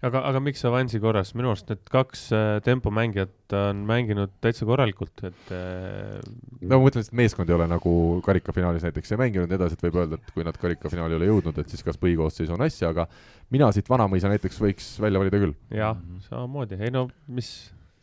Aga, 0.00 0.22
aga 0.24 0.40
miks 0.40 0.62
avansi 0.64 0.96
korras, 0.96 1.34
minu 1.36 1.50
arust 1.50 1.68
need 1.68 1.82
kaks 1.92 2.22
äh, 2.32 2.54
tempomängijat 2.64 3.52
on 3.58 3.82
mänginud 3.84 4.32
täitsa 4.40 4.64
korralikult, 4.64 5.12
et 5.28 5.50
äh, 5.52 6.16
no 6.62 6.78
ma 6.78 6.86
mõtlen, 6.86 7.04
et 7.04 7.18
meeskond 7.20 7.50
ei 7.52 7.56
ole 7.58 7.66
nagu 7.68 7.92
karikafinaalis 8.24 8.86
näiteks 8.86 9.12
ei 9.12 9.20
mänginud 9.20 9.52
edasi, 9.52 9.76
et 9.76 9.84
võib 9.84 9.98
öelda, 10.00 10.16
et 10.16 10.32
kui 10.32 10.46
nad 10.46 10.56
karikafinaali 10.56 11.14
ei 11.14 11.20
ole 11.20 11.28
jõudnud, 11.28 11.60
et 11.60 11.74
siis 11.74 11.84
kas 11.84 12.00
põhikoosseis 12.00 12.48
on 12.54 12.64
asja, 12.64 12.94
aga 12.94 13.10
mina 13.52 13.68
siit 13.76 13.92
Vanamõisa 13.92 14.32
näiteks 14.32 14.62
võiks 14.64 14.88
välja 15.04 15.20
valida 15.20 15.42
küll. 15.44 15.52
jah, 15.76 16.00
samamoodi, 16.30 16.80
ei 16.80 16.94
no 16.96 17.10
mis, 17.28 17.52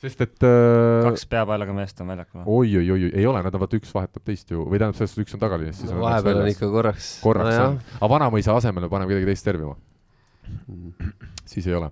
sest 0.02 0.24
et 0.24 0.45
äh, 0.45 1.04
kaks 1.08 1.26
peapaelaga 1.32 1.74
meest 1.76 2.02
on 2.04 2.12
väljakul. 2.12 2.43
oi-oi-oi, 2.45 3.12
ei 3.12 3.26
ole, 3.26 3.41
nad 3.45 3.56
on 3.56 3.64
vaata 3.64 3.80
üks 3.80 3.93
vahetab 3.95 4.26
teist 4.28 4.52
ju, 4.54 4.66
või 4.66 4.78
tähendab, 4.78 4.98
selles 5.00 5.16
suhtes 5.16 5.26
üks 5.26 5.38
on 5.38 5.43
tagaliinis, 5.43 5.80
siis 5.82 5.93
on 5.93 6.04
vahepeal 6.04 6.41
on 6.43 6.50
ikka 6.52 6.70
korraks. 6.74 7.12
korraks 7.26 7.62
on, 7.64 7.80
aga 7.98 8.12
Vanamõisa 8.14 8.58
asemele 8.60 8.91
paneme 8.91 9.16
kedagi 9.16 9.32
teist 9.32 9.50
servima, 9.50 9.74
siis 11.50 11.66
ei 11.66 11.78
ole. 11.80 11.89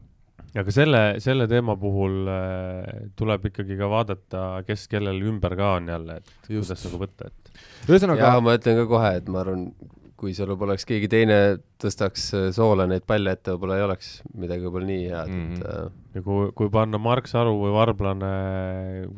aga 0.61 0.75
selle, 0.75 1.03
selle 1.25 1.49
teema 1.51 1.77
puhul 1.81 2.29
äh, 2.29 3.09
tuleb 3.17 3.49
ikkagi 3.49 3.79
ka 3.81 3.89
vaadata, 3.91 4.45
kes 4.69 4.85
kellel 4.91 5.25
ümber 5.25 5.57
ka 5.57 5.75
on 5.79 5.89
jälle, 5.95 6.21
et 6.21 6.33
Just. 6.45 6.69
kuidas 6.69 6.85
nagu 6.89 7.03
võtta, 7.07 7.33
et 7.33 7.89
ühesõnaga 7.89 8.35
ja, 8.35 8.41
ma 8.45 8.57
ütlen 8.59 8.83
ka 8.83 8.89
kohe, 8.93 9.13
et 9.17 9.33
ma 9.33 9.41
arvan, 9.41 9.69
kui 10.15 10.33
seal 10.33 10.47
võib-olla 10.47 10.73
oleks 10.75 10.85
keegi 10.87 11.07
teine, 11.11 11.37
tõstaks 11.81 12.29
äh, 12.37 12.47
soole 12.55 12.87
neid 12.87 13.03
palle 13.07 13.33
ette, 13.35 13.51
võib-olla 13.51 13.77
ei 13.77 13.85
oleks 13.87 14.21
midagi 14.33 14.63
võib-olla 14.63 14.89
nii 14.89 15.05
head 15.11 15.27
mm, 15.29 15.35
Mhm. 15.35 15.53
-hmm. 15.53 15.59
et 15.59 15.65
äh, 15.65 16.15
ja 16.15 16.21
kui, 16.21 16.51
kui 16.55 16.69
panna 16.69 16.97
Mark 16.97 17.27
Saru 17.27 17.57
või 17.59 17.73
Varblane 17.75 18.31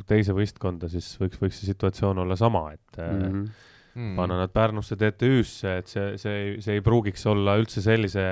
teise 0.10 0.34
võistkonda, 0.34 0.90
siis 0.90 1.14
võiks, 1.22 1.40
võiks 1.42 1.60
see 1.62 1.70
situatsioon 1.72 2.18
olla 2.26 2.36
sama, 2.36 2.72
et 2.74 2.98
mm 2.98 3.24
-hmm. 3.24 3.48
Mm, 3.98 4.16
panna 4.20 4.38
nad 4.40 4.54
Pärnusse 4.54 4.96
TTÜ-sse, 5.00 5.74
et 5.82 5.92
see, 5.92 6.08
see, 6.22 6.42
see 6.64 6.78
ei 6.78 6.84
pruugiks 6.86 7.26
olla 7.30 7.58
üldse 7.60 7.84
sellise, 7.84 8.26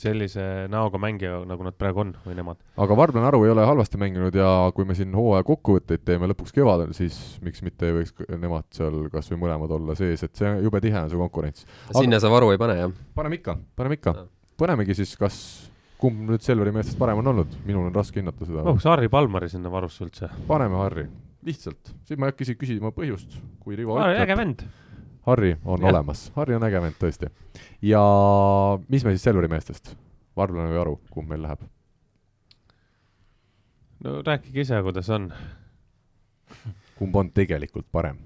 sellise 0.00 0.46
näoga 0.72 1.00
mängija, 1.02 1.42
nagu 1.48 1.66
nad 1.66 1.78
praegu 1.78 2.04
on 2.04 2.14
või 2.24 2.38
nemad. 2.40 2.60
aga 2.80 2.98
Varblane 2.98 3.30
Aru 3.30 3.44
ei 3.46 3.54
ole 3.54 3.66
halvasti 3.68 4.00
mänginud 4.00 4.36
ja 4.38 4.50
kui 4.76 4.88
me 4.88 4.96
siin 4.98 5.14
hooaja 5.14 5.46
kokkuvõtteid 5.48 6.06
teeme 6.08 6.30
lõpuks 6.32 6.56
kevadel, 6.56 6.94
siis 6.96 7.20
miks 7.44 7.62
mitte 7.66 7.90
ei 7.90 7.98
võiks 8.00 8.16
nemad 8.32 8.70
seal 8.74 9.04
kas 9.12 9.30
või 9.32 9.44
mõlemad 9.46 9.76
olla 9.78 9.98
sees, 9.98 10.26
et 10.26 10.34
see 10.40 10.56
jube 10.64 10.82
tihe 10.84 11.04
on 11.04 11.12
see 11.12 11.20
konkurents. 11.20 11.68
sinna 11.92 12.22
sa 12.22 12.32
varu 12.32 12.54
ei 12.54 12.60
pane, 12.60 12.80
jah? 12.80 12.96
paneme 13.14 13.38
ikka, 13.42 13.58
paneme 13.76 14.00
ikka 14.00 14.16
panemegi 14.60 14.96
siis, 14.98 15.14
kas, 15.18 15.36
kumb 16.00 16.24
nüüd 16.28 16.44
Selveri 16.44 16.72
meestest 16.74 16.98
parem 17.00 17.20
on 17.22 17.32
olnud, 17.32 17.58
minul 17.66 17.88
on 17.88 17.94
raske 17.94 18.20
hinnata 18.20 18.46
seda 18.46 18.64
oh,. 18.66 18.80
Harri 18.84 19.10
Palmari 19.12 19.50
sinna 19.52 19.72
varusse 19.72 20.04
üldse. 20.06 20.30
paneme 20.48 20.78
Harri, 20.80 21.06
lihtsalt, 21.46 21.94
siin 22.08 22.20
ma 22.20 22.28
ei 22.28 22.34
hakka 22.34 22.46
isegi 22.46 22.60
küsima 22.60 22.92
põhjust, 22.94 23.38
kui 23.62 23.78
Rivo 23.78 23.98
äge 24.02 24.24
ütleb, 24.24 24.40
vend. 24.40 24.66
Harri 25.26 25.56
on 25.64 25.80
Jah. 25.80 25.88
olemas, 25.90 26.32
Harri 26.36 26.56
on 26.56 26.64
äge 26.66 26.80
vend 26.84 26.96
tõesti. 27.00 27.30
ja 27.82 28.02
mis 28.88 29.04
me 29.04 29.14
siis 29.14 29.24
Selveri 29.24 29.48
meestest, 29.48 29.94
Varblane 30.36 30.72
või 30.72 30.80
Aru, 30.80 30.98
kumb 31.10 31.30
meil 31.32 31.42
läheb? 31.44 31.64
no 34.04 34.20
rääkige 34.22 34.60
ise, 34.60 34.80
kuidas 34.84 35.10
on. 35.10 35.30
kumb 36.98 37.16
on 37.16 37.30
tegelikult 37.34 37.86
parem 37.92 38.18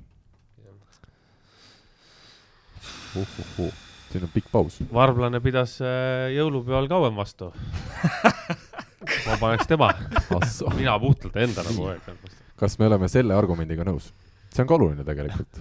uh,? 3.16 3.20
Uh, 3.22 3.62
uh. 3.64 3.72
siin 4.10 4.24
on 4.26 4.32
pikk 4.34 4.50
paus. 4.52 4.82
Varblane 4.92 5.40
pidas 5.40 5.78
äh, 5.80 6.28
jõulupeol 6.34 6.90
kauem 6.90 7.16
vastu. 7.16 7.52
ma 9.26 9.38
paneks 9.40 9.70
tema, 9.70 9.92
mina 10.76 10.98
puhtalt 11.00 11.36
enda 11.40 11.64
nagu 11.64 11.94
kas 12.58 12.78
me 12.78 12.88
oleme 12.90 13.08
selle 13.08 13.36
argumendiga 13.38 13.86
nõus? 13.86 14.10
see 14.52 14.64
on 14.64 14.68
ka 14.68 14.74
oluline 14.78 15.04
tegelikult. 15.06 15.60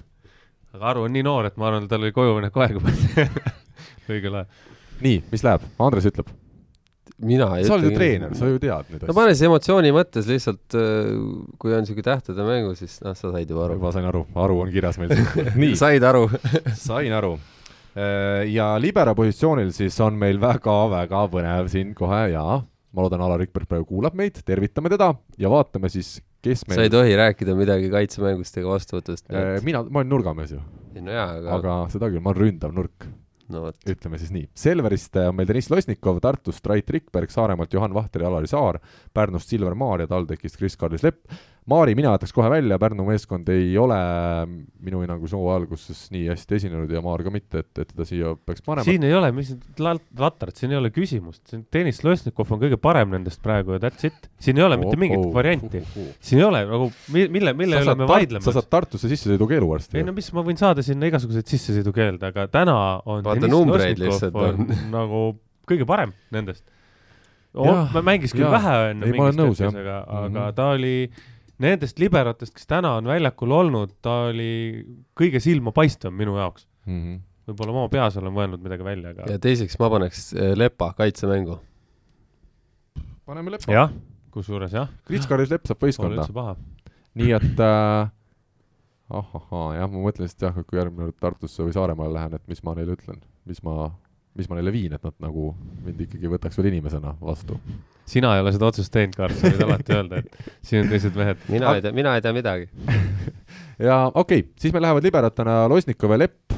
Aga 0.75 0.91
Aru 0.91 1.05
on 1.07 1.13
nii 1.15 1.23
noor, 1.25 1.47
et 1.49 1.55
ma 1.57 1.69
arvan, 1.69 1.85
et 1.87 1.91
tal 1.91 2.03
oli 2.03 2.11
kojuminek 2.15 2.57
aeg 2.57 2.75
juba 2.79 2.91
õigel 4.11 4.35
ajal. 4.41 4.51
nii, 5.03 5.21
mis 5.31 5.43
läheb, 5.45 5.65
Andres 5.83 6.07
ütleb. 6.09 6.29
mina 7.17 7.47
ei 7.57 7.65
sa 7.65 7.73
oled 7.73 7.87
ju 7.87 7.91
ütle- 7.91 7.97
treener, 7.97 8.33
sa 8.37 8.45
ju 8.49 8.59
tead 8.61 8.91
neid 8.91 9.01
no 9.01 9.07
asju. 9.07 9.17
pane 9.17 9.33
siis 9.33 9.47
emotsiooni 9.47 9.91
mõttes 9.95 10.27
lihtsalt, 10.29 10.77
kui 11.57 11.73
on 11.73 11.87
siuke 11.89 12.03
tähtede 12.05 12.45
mängu, 12.45 12.75
siis 12.77 12.99
noh, 13.05 13.15
sa 13.17 13.31
said 13.33 13.49
juba 13.49 13.65
aru. 13.65 13.77
juba 13.79 13.91
sain 13.95 14.05
aru, 14.09 14.25
Aru 14.37 14.59
on 14.61 14.71
kirjas 14.73 14.99
meil 15.01 15.13
siin. 15.15 15.49
nii, 15.63 15.75
said 15.79 16.03
aru? 16.05 16.27
sain 16.87 17.13
aru. 17.17 17.35
ja 18.53 18.67
libero 18.77 19.15
positsioonil 19.17 19.71
siis 19.73 19.95
on 20.05 20.13
meil 20.21 20.37
väga-väga 20.41 21.23
põnev 21.33 21.71
siin 21.73 21.95
kohe 21.97 22.27
ja 22.35 22.43
ma 22.97 23.03
loodan, 23.03 23.21
Alar 23.25 23.41
Rikberg 23.41 23.67
praegu 23.69 23.85
kuulab 23.89 24.13
meid, 24.17 24.37
tervitame 24.45 24.89
teda 24.93 25.11
ja 25.41 25.49
vaatame 25.49 25.89
siis, 25.89 26.19
kes 26.45 26.63
sa 26.65 26.75
ei 26.75 26.85
meil. 26.85 26.93
tohi 26.93 27.15
rääkida 27.19 27.55
midagi 27.57 27.91
kaitsemängust 27.93 28.59
ega 28.61 28.73
vastuvõtust. 28.73 29.29
mina, 29.65 29.83
ma 29.83 30.03
olen 30.03 30.11
nurgamees 30.13 30.53
ju, 30.55 30.61
no 31.01 31.15
jaa, 31.15 31.31
aga, 31.39 31.55
aga... 31.57 31.77
seda 31.93 32.11
küll, 32.11 32.23
ma 32.23 32.33
olen 32.33 32.43
ründav 32.45 32.75
nurk. 32.75 33.07
no 33.53 33.65
ütleme 33.87 34.19
siis 34.21 34.33
nii. 34.35 34.49
Selverist 34.57 35.15
on 35.23 35.37
meil 35.37 35.49
Deniss 35.49 35.71
Losnikov, 35.71 36.19
Tartust 36.23 36.65
Rait 36.67 36.89
Rikberg, 36.97 37.31
Saaremaalt 37.31 37.73
Johan 37.73 37.95
Vahter 37.95 38.25
ja 38.25 38.31
Alari 38.31 38.49
Saar, 38.51 38.81
Pärnust 39.15 39.53
Silver 39.53 39.75
Maar 39.77 40.03
ja 40.03 40.09
TalTechist 40.11 40.59
Kris-Karlis 40.59 41.05
Lepp. 41.07 41.25
Maari 41.67 41.95
mina 41.99 42.13
jätaks 42.15 42.31
kohe 42.31 42.47
välja, 42.47 42.77
Pärnu 42.79 43.03
meeskond 43.03 43.49
ei 43.51 43.73
ole 43.77 43.95
minu 44.79 45.01
hinnangul 45.03 45.27
soo 45.27 45.49
alguses 45.51 46.05
nii 46.13 46.29
hästi 46.29 46.55
esinenud 46.61 46.91
ja 46.95 47.01
Maar 47.03 47.25
ka 47.25 47.33
mitte, 47.33 47.59
et, 47.65 47.71
et 47.83 47.89
teda 47.91 48.05
siia 48.07 48.29
peaks 48.47 48.63
panema. 48.63 48.85
siin 48.87 49.03
ei 49.03 49.11
ole, 49.17 49.33
mis 49.35 49.49
latart, 49.83 50.55
siin 50.55 50.71
ei 50.71 50.79
ole 50.79 50.93
küsimust, 50.95 51.41
siin 51.51 51.65
Deniss 51.73 52.05
Losnikov 52.07 52.53
on 52.55 52.61
kõige 52.61 52.79
parem 52.79 53.11
nendest 53.17 53.41
praegu 53.43 53.75
ja 53.75 53.81
that's 53.83 54.07
it. 54.07 54.29
siin 54.39 54.57
ei 54.61 54.63
ole 54.63 54.77
mitte 54.79 54.95
mingit 55.01 55.27
varianti. 55.35 55.83
siin 56.23 56.39
ei 56.39 56.47
ole 56.47 56.63
nagu, 56.71 56.87
mille, 57.11 57.51
mille 57.53 57.83
üle 57.83 57.97
me 57.99 58.07
vaidleme 58.13 58.47
sa. 58.47 58.55
saad 58.55 58.71
Tartusse 58.71 59.11
sissesõidukeelu 59.11 59.67
varsti 59.73 59.99
ei. 59.99 60.07
no 60.07 60.15
mis, 60.15 60.31
ma 60.31 60.45
võin 60.47 60.57
saada 60.63 60.85
sinna 60.87 61.11
igasuguseid 61.11 61.51
sissesõidukeelde, 61.51 62.31
aga 62.31 62.47
täna 62.47 62.77
on 63.03 63.27
Vaata 63.27 63.41
Deniss 63.43 63.57
numbreid 63.57 63.99
lihtsalt 64.07 64.39
on 64.39 64.71
nagu 64.95 65.25
kõige 65.67 65.83
parem 65.89 66.15
nendest. 66.31 66.63
Jah, 67.57 67.89
mängis 68.05 68.31
küll 68.35 68.45
jah. 68.45 68.53
vähe 68.53 68.73
enne 68.93 69.07
Ei, 69.09 69.15
ma 69.17 69.27
olen 69.27 69.37
nõus, 69.39 69.59
jah. 69.59 69.73
aga, 69.73 69.95
aga 70.05 70.27
Mhm. 70.47 70.55
ta 70.55 70.67
oli 70.75 71.09
nendest 71.63 72.01
liberatest, 72.01 72.53
kes 72.55 72.69
täna 72.69 72.95
on 72.99 73.09
väljakul 73.09 73.53
olnud, 73.55 73.95
ta 74.05 74.27
oli 74.31 74.83
kõige 75.17 75.41
silmapaistvam 75.43 76.15
minu 76.17 76.37
jaoks. 76.37 76.67
mm. 76.85 76.99
-hmm. 76.99 77.23
võib-olla 77.49 77.73
ma 77.73 77.85
oma 77.85 77.93
peas 77.93 78.17
olen 78.17 78.33
mõelnud 78.33 78.63
midagi 78.63 78.83
välja, 78.83 79.15
aga 79.15 79.31
ja 79.31 79.39
teiseks 79.39 79.79
ma 79.79 79.89
paneks 79.93 80.33
äh, 80.33 80.53
Lepa 80.57 80.93
kaitsemängu. 80.97 81.59
paneme 83.25 83.51
Lepa. 83.51 83.73
jah, 83.73 83.93
kusjuures 84.31 84.73
jah, 84.73 84.91
Kris-Karis 85.09 85.51
Lepp 85.51 85.65
saab 85.67 85.81
võistkonda 85.81 86.55
nii 87.17 87.33
et 87.33 87.59
äh, 87.65 88.11
ahahaa, 89.09 89.67
jah, 89.77 89.89
ma 89.91 90.03
mõtlen 90.03 90.27
lihtsalt 90.27 90.49
jah, 90.49 90.57
et 90.59 90.67
kui 90.67 90.79
järgmine 90.79 91.07
kord 91.07 91.19
Tartusse 91.21 91.65
või 91.65 91.75
Saaremaale 91.75 92.15
lähen, 92.17 92.35
et 92.37 92.49
mis 92.51 92.63
ma 92.65 92.75
neile 92.77 92.97
ütlen, 92.97 93.21
mis 93.47 93.61
ma, 93.65 93.89
mis 94.37 94.49
ma 94.51 94.59
neile 94.59 94.73
viin, 94.75 94.95
et 94.97 95.03
nad 95.05 95.15
nagu 95.23 95.51
mind 95.85 96.03
ikkagi 96.07 96.31
võtaks 96.31 96.59
veel 96.59 96.71
inimesena 96.73 97.15
vastu. 97.21 97.59
Sina 98.07 98.35
ei 98.35 98.43
ole 98.43 98.53
seda 98.55 98.69
otsust 98.69 98.93
teinud, 98.93 99.15
Karl, 99.17 99.35
sa 99.35 99.51
võid 99.51 99.65
alati 99.65 99.95
öelda, 99.95 100.21
et 100.21 100.53
siin 100.65 100.85
on 100.85 100.91
teised 100.91 101.17
mehed. 101.17 101.43
mina 101.51 101.75
ei 101.75 101.83
tea, 101.83 101.95
mina 101.95 102.15
ei 102.15 102.23
tea 102.23 102.33
midagi. 102.35 102.69
ja 103.89 104.05
okei 104.13 104.45
okay,, 104.45 104.47
siis 104.59 104.75
meil 104.75 104.87
lähevad 104.87 105.07
liberatena 105.09 105.59
Losnikov 105.71 106.15
ja 106.15 106.21
Lepp 106.23 106.57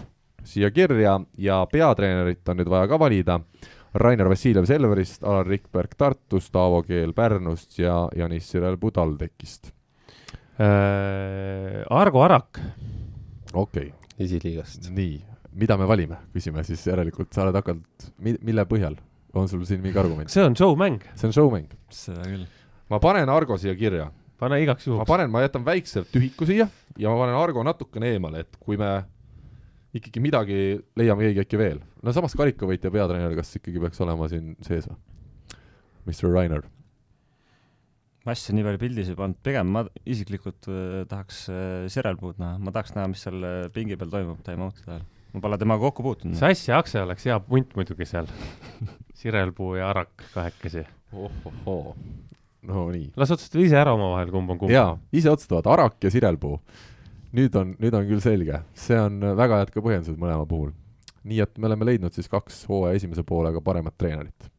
siia 0.50 0.72
kirja 0.72 1.20
ja 1.38 1.60
peatreenerit 1.72 2.48
on 2.50 2.62
nüüd 2.62 2.72
vaja 2.72 2.90
ka 2.90 3.00
valida. 3.00 3.40
Rainer 4.00 4.30
Vassiljev 4.30 4.68
Selverist, 4.70 5.24
Alar 5.26 5.48
Rikberg 5.50 5.96
Tartust, 5.98 6.54
Aavo 6.56 6.84
Keel 6.86 7.14
Pärnust 7.18 7.80
ja 7.80 8.04
Janis 8.16 8.52
Sirelpuu 8.52 8.92
TalTechist. 8.94 9.72
Äh, 10.60 11.82
Argo 11.90 12.22
Arak, 12.22 12.60
okei 13.54 13.94
esiliigast. 14.20 14.84
okay., 14.84 14.96
nii, 14.96 15.22
mida 15.58 15.78
me 15.80 15.88
valime, 15.88 16.20
küsime 16.36 16.64
siis 16.68 16.84
järelikult, 16.86 17.32
sa 17.34 17.46
oled 17.46 17.56
hakanud, 17.56 18.10
mille 18.20 18.66
põhjal 18.70 19.00
on 19.34 19.50
sul 19.52 19.66
siin 19.68 19.84
mingi 19.84 20.00
argument? 20.00 20.32
see 20.32 20.46
on 20.46 20.58
showmäng, 20.58 21.04
see 21.16 21.30
on 21.30 21.36
showmäng. 21.36 21.70
seda 21.94 22.26
küll. 22.26 22.48
ma 22.90 23.00
panen 23.04 23.30
Argo 23.30 23.58
siia 23.62 23.76
kirja, 23.78 24.10
pane 24.40 24.62
igaks 24.64 24.88
ma 24.88 24.94
juhuks. 24.94 25.10
panen, 25.10 25.32
ma 25.34 25.44
jätan 25.46 25.66
väikse 25.68 26.06
tühiku 26.10 26.48
siia 26.50 26.70
ja 26.98 27.14
ma 27.14 27.24
panen 27.24 27.38
Argo 27.40 27.64
natukene 27.66 28.14
eemale, 28.16 28.46
et 28.46 28.60
kui 28.60 28.80
me 28.80 29.04
ikkagi 29.98 30.22
midagi 30.22 30.58
leiame 31.00 31.30
keegi 31.30 31.44
äkki 31.46 31.62
veel. 31.62 31.80
no 32.04 32.14
samas 32.16 32.36
karikavõitja 32.38 32.92
peatreener, 32.94 33.38
kas 33.38 33.56
ikkagi 33.58 33.82
peaks 33.82 34.02
olema 34.06 34.30
siin 34.32 34.56
sees 34.66 34.90
või? 34.90 35.00
Mr 36.10 36.30
Rainer. 36.34 36.66
ma 38.26 38.34
asja 38.36 38.54
nii 38.56 38.66
palju 38.66 38.82
pildis 38.82 39.10
ei 39.10 39.18
pannud, 39.18 39.40
pigem 39.46 39.70
ma 39.74 39.86
isiklikult 40.06 40.70
äh, 40.70 41.06
tahaks 41.10 41.46
äh, 41.54 41.86
Sirelpuud 41.92 42.42
näha, 42.42 42.58
ma 42.62 42.74
tahaks 42.76 42.94
näha, 42.98 43.08
mis 43.14 43.24
seal 43.26 43.40
äh, 43.46 43.62
pingi 43.74 43.98
peal 43.98 44.12
toimub 44.14 44.42
time-out'ide 44.46 44.98
ajal. 44.98 45.08
Ma 45.34 45.42
pole 45.44 45.58
temaga 45.62 45.82
kokku 45.88 46.06
puutunud. 46.06 46.38
Sass 46.40 46.70
ja 46.70 46.80
Akse 46.82 47.02
oleks 47.02 47.26
hea 47.30 47.40
punt 47.40 47.76
muidugi 47.78 48.08
seal. 48.10 48.30
Sirelpuu 49.20 49.76
ja 49.76 49.90
Arak 49.90 50.24
kahekesi. 50.34 50.86
ohohoo, 51.14 51.96
no 52.70 52.86
nii. 52.94 53.10
las 53.18 53.32
otsustavad 53.34 53.66
ise 53.66 53.80
ära 53.82 53.96
omavahel, 53.98 54.30
kumb 54.32 54.54
on 54.54 54.60
kumb. 54.62 54.72
jaa, 54.72 54.94
ise 55.12 55.32
otsustavad, 55.32 55.68
Arak 55.74 55.98
ja 56.04 56.12
Sirelpuu. 56.14 56.60
nüüd 57.34 57.56
on, 57.58 57.74
nüüd 57.82 57.98
on 57.98 58.06
küll 58.10 58.22
selge, 58.24 58.62
see 58.74 58.98
on 58.98 59.20
väga 59.38 59.60
head 59.62 59.74
ka 59.74 59.82
põhjendused 59.86 60.22
mõlema 60.22 60.46
puhul. 60.50 60.72
nii 61.24 61.42
et 61.44 61.58
me 61.58 61.68
oleme 61.68 61.90
leidnud 61.90 62.16
siis 62.16 62.30
kaks 62.30 62.64
hooaja 62.70 63.02
esimese 63.02 63.24
poolega 63.24 63.62
paremat 63.62 63.98
treenerit. 63.98 64.52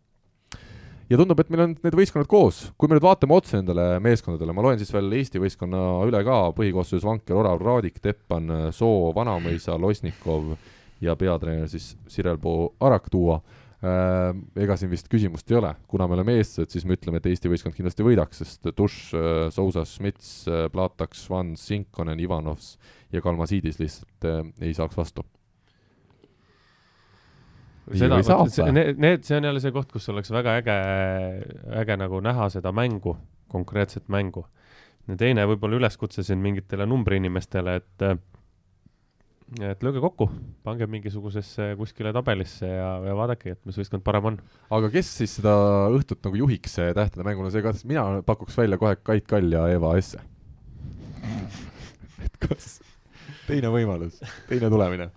Ja 1.11 1.19
tundub, 1.19 1.41
et 1.43 1.51
meil 1.53 1.65
on 1.65 1.77
need 1.77 1.97
võistkonnad 1.99 2.31
koos, 2.31 2.63
kui 2.79 2.91
me 2.91 2.97
nüüd 2.97 3.07
vaatame 3.07 3.35
otse 3.37 3.59
nendele 3.59 3.87
meeskondadele, 4.05 4.55
ma 4.55 4.67
loen 4.67 4.79
siis 4.81 4.93
veel 4.95 5.11
Eesti 5.19 5.43
võistkonna 5.43 5.81
üle 6.09 6.21
ka, 6.27 6.43
põhikoosseisus 6.57 7.07
Vanker, 7.07 7.39
Orav, 7.41 7.63
Raadik, 7.65 7.99
Teppan, 8.03 8.71
Soo, 8.77 9.11
Vanamõisa, 9.17 9.79
Losnikov 9.81 10.55
ja 11.03 11.17
peatreener 11.19 11.69
siis 11.73 11.95
Sirelpuu 12.09 12.71
Arak 12.87 13.11
tuua 13.11 13.41
Äh, 13.81 14.35
ega 14.61 14.75
siin 14.77 14.91
vist 14.93 15.07
küsimust 15.09 15.49
ei 15.49 15.57
ole, 15.57 15.71
kuna 15.89 16.05
me 16.05 16.19
oleme 16.19 16.35
eestlased, 16.37 16.69
siis 16.75 16.85
me 16.85 16.99
ütleme, 16.99 17.17
et 17.17 17.31
Eesti 17.31 17.49
võistkond 17.49 17.73
kindlasti 17.73 18.05
võidaks, 18.05 18.43
sest 18.43 18.69
Tuš, 18.77 18.97
Sousas, 19.57 19.95
Smits, 19.97 20.35
Plataks, 20.75 21.23
Vans, 21.33 21.65
Sinkonen, 21.65 22.21
Ivanovs 22.21 22.75
ja 23.09 23.25
Kalmasiidis 23.25 23.81
lihtsalt 23.81 24.29
äh, 24.29 24.43
ei 24.69 24.77
saaks 24.77 25.01
vastu. 25.01 25.25
Seda 27.99 28.71
need, 28.73 28.99
need, 29.03 29.27
see 29.27 29.39
on 29.39 29.49
jälle 29.49 29.63
see 29.63 29.75
koht, 29.75 29.91
kus 29.93 30.09
oleks 30.13 30.31
väga 30.35 30.57
äge, 30.61 30.79
äge 31.83 31.97
nagu 32.01 32.21
näha 32.25 32.49
seda 32.53 32.73
mängu, 32.77 33.17
konkreetset 33.51 34.09
mängu. 34.09 34.47
ja 35.09 35.17
teine 35.19 35.47
võib-olla 35.51 35.81
üleskutse 35.81 36.23
siin 36.23 36.39
mingitele 36.43 36.87
numbriinimestele, 36.87 37.77
et 37.81 38.05
et 39.59 39.81
lööge 39.83 39.99
kokku, 40.03 40.29
pange 40.63 40.87
mingisugusesse 40.87 41.73
kuskile 41.79 42.13
tabelisse 42.15 42.69
ja, 42.69 42.91
ja 43.03 43.15
vaadake, 43.19 43.57
et 43.57 43.65
mis 43.67 43.79
võistkond 43.81 44.05
parem 44.07 44.29
on. 44.31 44.37
aga 44.71 44.91
kes 44.93 45.11
siis 45.23 45.35
seda 45.41 45.55
õhtut 45.91 46.23
nagu 46.27 46.39
juhiks 46.45 46.79
tähtede 46.79 47.27
mänguna, 47.27 47.51
see 47.51 47.65
kas, 47.65 47.83
mina 47.89 48.23
pakuks 48.27 48.59
välja 48.61 48.79
kohe 48.79 49.01
Kait 49.03 49.27
Kall 49.31 49.51
ja 49.51 49.67
Eva 49.73 49.97
Esse. 49.99 50.23
et 52.27 52.39
kas, 52.47 52.77
teine 53.49 53.73
võimalus, 53.75 54.23
teine 54.49 54.71
tulemine. 54.71 55.11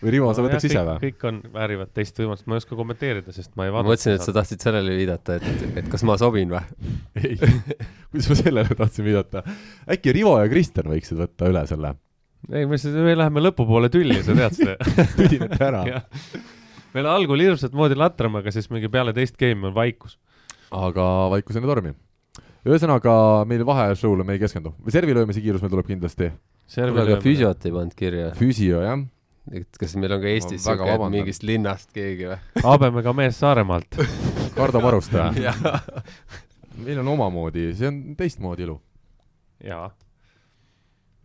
Või 0.00 0.14
Rivo, 0.16 0.32
sa 0.34 0.44
võtaks 0.44 0.68
ise 0.68 0.82
või? 0.86 0.98
kõik 1.06 1.24
on, 1.28 1.40
väärivad 1.54 1.94
teist 1.96 2.20
võimalust, 2.20 2.46
ma 2.48 2.56
ei 2.56 2.62
oska 2.62 2.76
kommenteerida, 2.78 3.34
sest 3.36 3.52
ma 3.56 3.66
ei 3.66 3.72
ma 3.72 3.78
vaadanud. 3.78 3.94
mõtlesin, 3.94 4.16
et 4.16 4.26
sa 4.26 4.34
tahtsid 4.36 4.64
sellele 4.64 4.96
viidata, 4.96 5.36
et, 5.40 5.66
et 5.82 5.90
kas 5.92 6.04
ma 6.08 6.16
sobin 6.20 6.52
või? 6.52 6.62
ei, 7.22 7.36
kuidas 8.10 8.30
ma 8.32 8.38
sellele 8.42 8.78
tahtsin 8.78 9.08
viidata. 9.08 9.44
äkki 9.96 10.16
Rivo 10.16 10.38
ja 10.40 10.48
Kristjan 10.52 10.88
võiksid 10.92 11.20
võtta 11.20 11.50
üle 11.52 11.66
selle, 11.68 11.94
ei, 12.48 12.64
me, 12.66 12.78
me 13.04 13.14
läheme 13.18 13.44
lõpupoole 13.44 13.90
tülli, 13.92 14.20
sa 14.24 14.36
tead 14.36 14.56
seda. 14.56 14.76
tüdinete 15.18 15.60
ära. 15.66 15.84
meil 16.94 17.08
algul 17.10 17.44
hirmsat 17.44 17.76
moodi 17.76 17.98
latrame, 17.98 18.40
aga 18.40 18.54
siis 18.54 18.70
mingi 18.72 18.90
peale 18.92 19.14
teist 19.16 19.36
game'i 19.40 19.70
on 19.70 19.76
vaikus. 19.76 20.16
aga 20.72 21.06
vaikus 21.34 21.60
enne 21.60 21.68
tormi. 21.70 21.94
ühesõnaga, 22.64 23.14
meil 23.50 23.66
vaheshow'le 23.68 24.24
me 24.24 24.38
ei 24.38 24.42
keskendu. 24.42 24.74
servilöömise 24.88 25.44
kiirus 25.44 25.62
meil 25.62 25.76
tuleb 25.76 25.92
kindlasti. 25.92 26.32
aga 26.88 27.20
füsiot 27.20 27.66
ei 27.66 27.76
pannud 27.76 27.96
kirja. 27.98 28.32
Füüsio, 28.38 28.84
jah. 28.86 29.04
Et 29.50 29.78
kas 29.80 29.96
meil 29.98 30.12
on 30.14 30.20
ka 30.22 30.30
Eestis 30.30 30.62
siuke, 30.64 30.86
et 30.94 31.04
mingist 31.10 31.42
linnast 31.46 31.90
keegi 31.96 32.28
või? 32.30 32.38
Habemega 32.66 33.14
mees 33.16 33.38
Saaremaalt. 33.42 33.98
Kardo 34.58 34.80
Maruste. 34.82 35.18
jaa. 35.46 35.80
meil 36.84 37.00
on 37.02 37.08
omamoodi, 37.16 37.70
see 37.78 37.88
on 37.90 38.00
teistmoodi 38.18 38.66
elu. 38.68 38.76
jaa. 39.66 39.90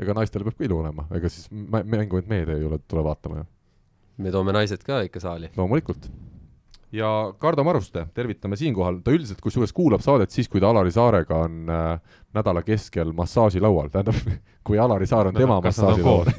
ega 0.02 0.14
naistel 0.18 0.43
peab 0.43 0.57
ka 0.60 0.65
ilu 0.68 0.81
olema, 0.81 1.06
ega 1.15 1.30
siis 1.31 1.47
mä- 1.52 1.84
mängu 1.84 2.18
ainult 2.18 2.30
mehed 2.31 2.49
ei 2.57 2.65
ole, 2.68 2.80
tule 2.88 3.03
vaatama 3.06 3.43
ju. 3.43 3.45
me 4.18 4.31
toome 4.31 4.53
naised 4.56 4.84
ka 4.84 5.02
ikka 5.07 5.19
saali. 5.23 5.49
loomulikult. 5.57 6.10
ja 6.91 7.11
Kardo 7.39 7.64
Maruste, 7.64 8.07
tervitame 8.14 8.57
siinkohal, 8.60 8.99
ta 9.06 9.11
üldiselt 9.15 9.41
kusjuures 9.43 9.73
kuulab 9.73 10.02
saadet 10.03 10.31
siis, 10.31 10.49
kui 10.49 10.60
ta 10.64 10.69
Alari 10.73 10.91
Saarega 10.91 11.39
on 11.47 11.69
äh, 11.69 12.19
nädala 12.34 12.64
keskel 12.68 13.14
massaažilaual, 13.15 13.89
tähendab, 13.93 14.19
kui 14.64 14.80
Alari 14.80 15.07
Saar 15.07 15.27
on 15.31 15.38
tema 15.39 15.57
on 15.61 15.64
massaažilaual. 15.64 16.31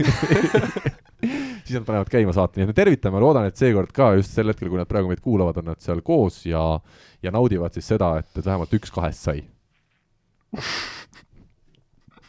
Siis 1.66 1.80
nad 1.80 1.86
panevad 1.88 2.10
käima 2.10 2.34
saate, 2.36 2.60
nii 2.60 2.66
et 2.66 2.70
me 2.70 2.76
tervitame, 2.76 3.20
loodan, 3.22 3.48
et 3.48 3.58
seekord 3.58 3.92
ka 3.94 4.12
just 4.18 4.34
sel 4.36 4.52
hetkel, 4.52 4.70
kui 4.70 4.80
nad 4.80 4.88
praegu 4.90 5.10
meid 5.10 5.22
kuulavad, 5.24 5.58
on 5.62 5.70
nad 5.72 5.82
seal 5.82 6.02
koos 6.06 6.40
ja, 6.46 6.62
ja 7.24 7.34
naudivad 7.34 7.74
siis 7.74 7.88
seda, 7.90 8.14
et, 8.22 8.30
et 8.36 8.46
vähemalt 8.46 8.72
üks 8.78 8.94
kahest 8.94 9.26
sai. 9.26 9.42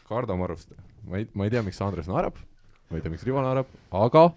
Kardo 0.08 0.38
Maruste, 0.40 0.78
ma 1.08 1.22
ei, 1.22 1.28
ma 1.38 1.48
ei 1.48 1.54
tea, 1.54 1.64
miks 1.66 1.82
Andres 1.86 2.10
naerab, 2.10 2.38
ma 2.90 2.98
ei 2.98 3.06
tea, 3.06 3.14
miks 3.14 3.26
Rivo 3.28 3.44
naerab, 3.46 3.70
aga 3.96 4.30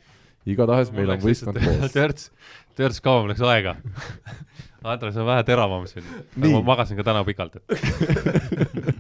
igatahes 0.50 0.92
meil 0.94 1.14
on 1.14 1.22
võistkond 1.22 1.60
koos. 1.62 1.92
törts, 1.96 2.30
törts 2.78 3.00
kauem 3.04 3.30
läks 3.30 3.44
aega. 3.46 3.76
Andres 4.80 5.16
on 5.20 5.28
vähe 5.28 5.44
teravam 5.44 5.84
siin. 5.88 6.06
Ma 6.40 6.62
magasin 6.64 6.96
ka 6.98 7.04
täna 7.06 7.24
pikalt, 7.26 7.58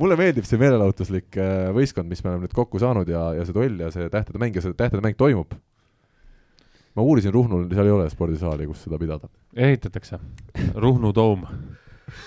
mulle 0.00 0.16
meeldib 0.18 0.46
see 0.46 0.60
meelelahutuslik 0.60 1.38
äh, 1.40 1.68
võistkond, 1.76 2.08
mis 2.10 2.22
me 2.24 2.32
oleme 2.32 2.46
nüüd 2.46 2.56
kokku 2.56 2.80
saanud 2.82 3.08
ja, 3.10 3.30
ja 3.38 3.46
see 3.46 3.56
duell 3.56 3.80
ja 3.80 3.90
see 3.94 4.10
tähtede 4.12 4.40
mäng 4.42 4.56
ja 4.56 4.64
see 4.64 4.76
tähtede 4.76 5.02
mäng 5.04 5.18
toimub. 5.18 5.56
ma 6.96 7.04
uurisin 7.04 7.32
Ruhnul, 7.32 7.66
seal 7.72 7.88
ei 7.88 7.92
ole 7.92 8.08
spordisaali, 8.12 8.66
kus 8.68 8.86
seda 8.86 8.98
pidada. 9.00 9.28
ehitatakse. 9.56 10.18
Ruhnu 10.74 11.12
toom, 11.16 11.44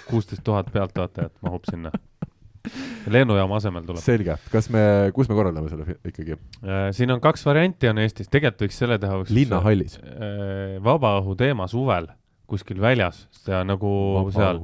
kuusteist 0.10 0.44
tuhat 0.46 0.72
pealtvaatajat 0.74 1.34
mahub 1.46 1.66
sinna. 1.70 1.91
lennujaama 3.10 3.56
asemel 3.58 3.86
tuleb. 3.88 4.04
selge, 4.04 4.38
kas 4.52 4.70
me, 4.74 4.82
kus 5.16 5.30
me 5.30 5.38
korraldame 5.38 5.70
selle 5.72 5.98
ikkagi? 6.06 6.38
siin 6.94 7.12
on 7.12 7.22
kaks 7.22 7.46
varianti 7.46 7.90
on 7.90 8.02
Eestis, 8.02 8.28
tegelikult 8.30 8.66
võiks 8.68 8.82
selle 8.82 9.00
teha. 9.00 9.22
linnahallis. 9.30 10.00
vabaõhu 10.84 11.38
teema 11.40 11.70
suvel 11.72 12.10
kuskil 12.49 12.80
väljas, 12.81 13.23
seda 13.31 13.61
nagu 13.67 13.89
seal 14.34 14.59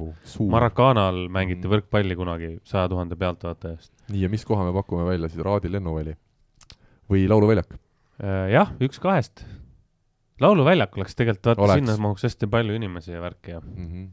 Maracanal 0.52 1.26
mängiti 1.32 1.64
Mm. 1.66 1.72
võrkpalli 1.76 2.16
kunagi 2.18 2.50
saja 2.66 2.88
tuhande 2.92 3.16
pealtvaataja 3.16 3.78
eest. 3.78 3.92
nii, 4.10 4.22
ja 4.26 4.28
mis 4.32 4.44
koha 4.44 4.64
me 4.66 4.72
pakume 4.76 5.06
välja 5.08 5.28
siis, 5.32 5.42
Raadi 5.46 5.70
lennuväli 5.72 6.16
või 7.10 7.28
Lauluväljak? 7.30 7.78
jah, 8.52 8.70
üks 8.80 8.98
kahest. 9.02 9.44
lauluväljak 10.40 10.96
oleks 10.96 11.14
tegelikult, 11.16 11.56
vaata 11.58 11.78
sinna 11.80 11.96
mahuks 12.00 12.22
hästi 12.26 12.46
palju 12.52 12.74
inimesi 12.76 13.12
ja 13.12 13.20
värki 13.24 13.50
ja. 13.56 13.60
Mhm. 13.60 14.06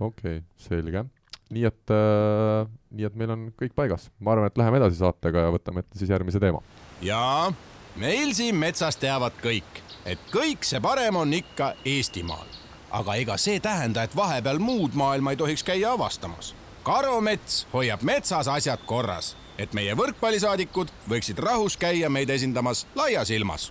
okei, 0.00 0.42
selge. 0.56 1.04
nii 1.52 1.64
et 1.68 1.90
äh,, 1.92 2.68
nii 2.90 3.04
et 3.06 3.14
meil 3.18 3.30
on 3.30 3.52
kõik 3.58 3.74
paigas. 3.74 4.10
ma 4.20 4.32
arvan, 4.32 4.46
et 4.46 4.58
läheme 4.58 4.76
edasi 4.82 4.96
saatega 5.02 5.46
ja 5.48 5.52
võtame 5.54 5.84
ette 5.84 5.98
siis 5.98 6.10
järgmise 6.10 6.40
teema. 6.40 6.62
jaa, 7.02 7.52
meil 7.96 8.32
siin 8.34 8.56
metsas 8.56 8.96
teavad 8.96 9.32
kõik, 9.42 9.82
et 10.06 10.18
kõik 10.32 10.64
see 10.66 10.80
parem 10.80 11.16
on 11.16 11.32
ikka 11.32 11.74
Eestimaal. 11.84 12.46
Aga 12.92 13.14
ega 13.16 13.36
see 13.40 13.60
tähenda, 13.62 14.04
et 14.04 14.16
vahepeal 14.16 14.60
muud 14.60 14.96
maailma 14.98 15.32
ei 15.32 15.40
tohiks 15.40 15.64
käia 15.64 15.94
avastamas. 15.96 16.54
karumets 16.82 17.66
hoiab 17.72 18.02
metsas 18.02 18.48
asjad 18.48 18.80
korras, 18.86 19.36
et 19.58 19.72
meie 19.72 19.94
võrkpallisaadikud 19.96 20.90
võiksid 21.08 21.38
rahus 21.38 21.76
käia 21.78 22.10
meid 22.10 22.30
esindamas 22.30 22.86
laias 22.94 23.30
ilmas. 23.30 23.70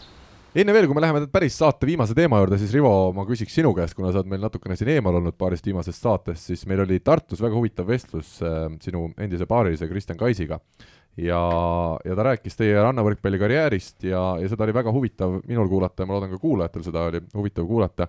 enne 0.55 0.73
veel, 0.73 0.87
kui 0.87 0.95
me 0.95 1.03
läheme 1.05 1.27
päris 1.31 1.57
saate 1.57 1.85
viimase 1.85 2.15
teema 2.17 2.39
juurde, 2.41 2.57
siis 2.57 2.73
Rivo, 2.73 3.11
ma 3.13 3.25
küsiks 3.27 3.53
sinu 3.55 3.75
käest, 3.77 3.95
kuna 3.95 4.11
sa 4.11 4.19
oled 4.19 4.31
meil 4.31 4.41
natukene 4.41 4.75
siin 4.75 4.89
eemal 4.95 5.19
olnud 5.21 5.37
paarist 5.37 5.69
viimasest 5.69 6.01
saatest, 6.01 6.49
siis 6.49 6.65
meil 6.67 6.81
oli 6.87 6.99
Tartus 6.99 7.41
väga 7.41 7.55
huvitav 7.55 7.87
vestlus 7.87 8.39
äh, 8.41 8.65
sinu 8.81 9.11
endise 9.21 9.45
paarilise 9.45 9.87
Kristjan 9.87 10.17
Kaisiga. 10.17 10.59
ja, 11.17 11.39
ja 12.05 12.15
ta 12.15 12.23
rääkis 12.23 12.55
teie 12.57 12.75
rannavõrkpalli 12.81 13.37
karjäärist 13.39 14.03
ja, 14.03 14.37
ja 14.41 14.49
seda 14.49 14.63
oli 14.63 14.73
väga 14.73 14.91
huvitav 14.91 15.41
minul 15.45 15.69
kuulata 15.69 16.03
ja 16.03 16.07
ma 16.07 16.15
loodan 16.15 16.31
ka 16.31 16.39
kuulajatel 16.39 16.83
seda 16.83 17.09
oli 17.11 17.19
huvitav 17.35 17.67
kuulata 17.67 18.07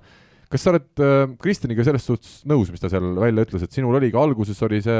kas 0.53 0.65
sa 0.66 0.73
oled 0.74 1.01
äh, 1.01 1.23
Kristjaniga 1.41 1.85
selles 1.87 2.05
suhtes 2.07 2.33
nõus, 2.49 2.70
mis 2.73 2.83
ta 2.83 2.91
seal 2.93 3.15
välja 3.16 3.47
ütles, 3.47 3.65
et 3.65 3.73
sinul 3.73 3.97
oli 3.97 4.11
ka 4.12 4.20
alguses 4.20 4.59
oli 4.66 4.83
see 4.85 4.99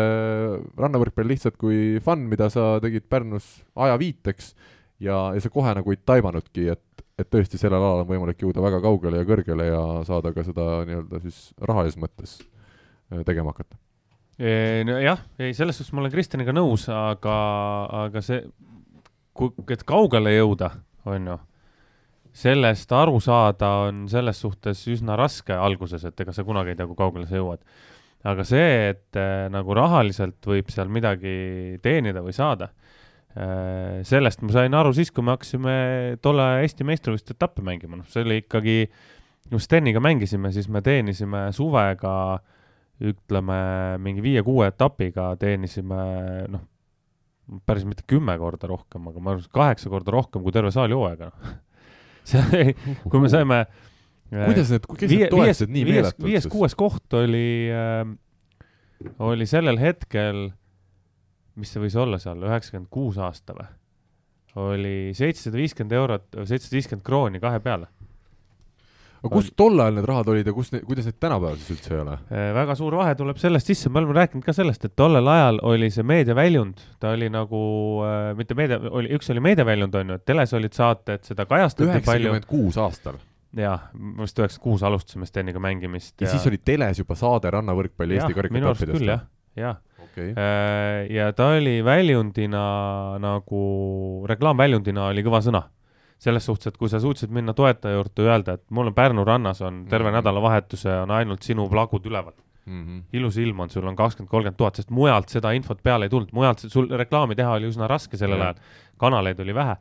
rannavõrkpall 0.81 1.29
lihtsalt 1.29 1.59
kui 1.61 1.99
fun, 2.05 2.25
mida 2.31 2.49
sa 2.53 2.77
tegid 2.83 3.05
Pärnus 3.13 3.49
ajaviiteks 3.77 4.55
ja, 5.05 5.19
ja 5.37 5.43
sa 5.43 5.53
kohe 5.53 5.75
nagu 5.77 5.93
ei 5.93 6.01
taibanudki, 6.01 6.71
et 6.73 6.89
et 7.21 7.29
tõesti 7.29 7.59
sellel 7.61 7.77
alal 7.77 8.01
on 8.03 8.09
võimalik 8.09 8.41
jõuda 8.41 8.63
väga 8.65 8.79
kaugele 8.83 9.21
ja 9.21 9.27
kõrgele 9.29 9.67
ja 9.69 9.81
saada 10.09 10.33
ka 10.35 10.43
seda 10.47 10.65
nii-öelda 10.89 11.21
siis 11.23 11.43
rahalises 11.61 12.01
mõttes 12.01 12.39
äh, 12.41 13.21
tegema 13.29 13.53
hakata? 13.55 13.77
nojah, 14.89 15.21
ei 15.39 15.53
selles 15.55 15.77
suhtes 15.79 15.93
ma 15.95 16.01
olen 16.01 16.11
Kristjaniga 16.11 16.55
nõus, 16.57 16.89
aga, 16.91 17.35
aga 18.09 18.23
see, 18.25 18.41
et 19.71 19.85
kaugele 19.87 20.33
jõuda, 20.33 20.73
on 21.07 21.29
ju, 21.29 21.37
sellest 22.33 22.93
aru 22.97 23.21
saada 23.21 23.69
on 23.89 24.07
selles 24.09 24.41
suhtes 24.41 24.87
üsna 24.89 25.17
raske 25.21 25.53
alguses, 25.53 26.05
et 26.09 26.21
ega 26.25 26.33
sa 26.33 26.45
kunagi 26.47 26.73
ei 26.73 26.79
tea, 26.79 26.87
kui 26.89 26.97
kaugele 26.99 27.27
sa 27.29 27.37
jõuad. 27.41 27.61
aga 28.25 28.45
see, 28.47 28.91
et 28.93 29.19
äh, 29.19 29.49
nagu 29.51 29.75
rahaliselt 29.75 30.47
võib 30.47 30.71
seal 30.71 30.89
midagi 30.89 31.79
teenida 31.83 32.23
või 32.23 32.33
saada 32.37 32.71
Äh, 33.33 34.03
sellest 34.05 34.43
ma 34.45 34.53
sain 34.53 34.75
aru 34.77 34.91
siis, 34.93 35.09
kui 35.09 35.25
me 35.25 35.33
hakkasime 35.33 35.75
tolle 36.25 36.45
Eesti 36.67 36.85
meistrivõistluste 36.85 37.33
etappe 37.33 37.63
mängima, 37.65 37.97
noh, 37.97 38.09
see 38.13 38.27
oli 38.27 38.43
ikkagi, 38.43 38.75
kui 39.49 39.63
Steniga 39.63 40.03
mängisime, 40.05 40.51
siis 40.53 40.69
me 40.69 40.83
teenisime 40.85 41.47
suvega 41.57 42.13
ütleme, 43.09 43.57
mingi 44.05 44.25
viie-kuue 44.25 44.69
etapiga 44.69 45.31
teenisime 45.41 46.03
noh, 46.53 46.67
päris 47.65 47.89
mitte 47.89 48.05
kümme 48.09 48.37
korda 48.39 48.69
rohkem, 48.69 49.09
aga 49.09 49.25
ma 49.25 49.33
arvan, 49.33 49.49
kaheksa 49.57 49.89
korda 49.93 50.13
rohkem 50.13 50.45
kui 50.45 50.53
terve 50.53 50.75
saali 50.75 50.99
hooaega, 50.99 51.33
noh. 51.33 51.57
See, 52.29 52.73
kui 53.09 53.23
me 53.23 53.31
saime 53.33 53.63
äh, 53.65 54.47
kuidas 54.47 54.73
need, 54.75 54.89
kes 54.99 55.15
need 55.15 55.31
toetused 55.33 55.73
nii 55.73 55.87
meeletud 55.89 56.27
viies-kuues 56.27 56.77
koht 56.79 57.19
oli 57.21 57.47
äh,, 57.75 58.03
oli 59.19 59.47
sellel 59.51 59.81
hetkel 59.83 60.51
mis 61.61 61.73
see 61.73 61.83
võis 61.83 61.97
olla 62.01 62.19
seal, 62.23 62.43
üheksakümmend 62.47 62.91
kuus 62.93 63.19
aasta 63.21 63.57
või? 63.57 63.69
oli 64.63 64.97
seitsesada 65.17 65.57
viiskümmend 65.57 65.95
eurot, 65.97 66.27
seitsesada 66.45 66.77
viiskümmend 66.77 67.05
krooni 67.07 67.41
kahe 67.41 67.61
peale. 67.65 67.87
Aga 69.23 69.33
kust 69.33 69.55
tol 69.59 69.81
ajal 69.81 69.99
need 69.99 70.09
rahad 70.09 70.31
olid 70.33 70.49
ja 70.51 70.55
kus, 70.57 70.73
kuidas 70.87 71.09
neid 71.09 71.19
tänapäeval 71.23 71.59
siis 71.61 71.77
üldse 71.77 71.95
ei 71.95 72.01
ole? 72.03 72.17
Äh, 72.29 72.49
väga 72.57 72.77
suur 72.79 72.97
vahe 72.99 73.17
tuleb 73.19 73.41
sellest 73.43 73.71
sisse, 73.71 73.93
me 73.93 74.03
oleme 74.03 74.17
rääkinud 74.19 74.47
ka 74.47 74.55
sellest, 74.57 74.87
et 74.89 74.97
tollel 74.99 75.29
ajal 75.33 75.61
oli 75.73 75.91
see 75.95 76.07
meediaväljund, 76.07 76.87
ta 77.03 77.15
oli 77.17 77.29
nagu 77.33 77.61
äh,, 78.07 78.33
mitte 78.39 78.59
meedia, 78.59 78.81
oli, 78.91 79.13
üks 79.19 79.31
oli 79.35 79.45
meediaväljund, 79.45 80.01
on 80.01 80.15
ju, 80.15 80.19
et 80.21 80.27
teles 80.29 80.57
olid 80.59 80.75
saated, 80.77 81.23
seda 81.29 81.47
kajastati 81.51 81.87
palju. 81.87 82.03
üheksakümmend 82.03 82.51
kuus 82.51 82.81
aastal 82.83 83.21
jah, 83.57 83.89
vist 84.23 84.39
üheksakümmend 84.43 84.67
kuus 84.67 84.83
alustasime 84.89 85.29
Steniga 85.29 85.63
mängimist. 85.63 86.17
ja 86.21 86.31
siis 86.33 86.47
oli 86.51 86.59
teles 86.59 87.03
juba 87.03 87.19
saade 87.19 87.53
Rannavõrkpalli 87.53 88.19
Eesti 88.19 88.39
karikaetappidest? 88.39 89.07
jah, 89.07 89.27
jah 89.59 89.81
okay.. 90.13 90.33
Äh, 90.37 91.13
ja 91.13 91.33
ta 91.33 91.53
oli 91.57 91.81
väljundina 91.85 92.65
nagu, 93.23 93.63
reklaamväljundina 94.29 95.09
oli 95.11 95.25
kõva 95.27 95.43
sõna. 95.45 95.65
Selles 96.23 96.47
suhtes, 96.47 96.71
et 96.71 96.79
kui 96.79 96.91
sa 96.91 97.01
suutsid 97.03 97.33
minna 97.35 97.55
toetaja 97.57 97.97
juurde 97.97 98.23
ja 98.23 98.31
öelda, 98.31 98.55
et 98.59 98.65
mul 98.71 98.93
on 98.93 98.95
Pärnu 98.95 99.25
rannas 99.27 99.63
on 99.63 99.85
terve 99.91 100.09
mm 100.09 100.13
-hmm. 100.13 100.21
nädalavahetuse 100.21 100.97
on 101.03 101.11
ainult 101.11 101.43
sinu 101.43 101.69
plagud 101.69 102.07
üleval 102.07 102.35
mm. 102.67 102.85
-hmm. 102.85 103.03
ilus 103.13 103.37
ilm 103.37 103.61
on, 103.61 103.71
sul 103.71 103.87
on 103.87 103.97
kakskümmend, 103.97 104.31
kolmkümmend 104.31 104.57
tuhat, 104.57 104.75
sest 104.77 104.91
mujalt 104.91 105.29
seda 105.29 105.51
infot 105.53 105.83
peale 105.83 106.05
ei 106.07 106.11
tulnud, 106.11 106.29
mujalt 106.33 106.59
sul 106.59 106.89
reklaami 106.91 107.35
teha 107.35 107.53
oli 107.53 107.69
üsna 107.69 107.89
raske 107.91 108.17
sellel 108.17 108.39
yeah. 108.39 108.49
ajal, 108.49 108.63
kanaleid 108.97 109.41
oli 109.41 109.55
vähe. 109.55 109.77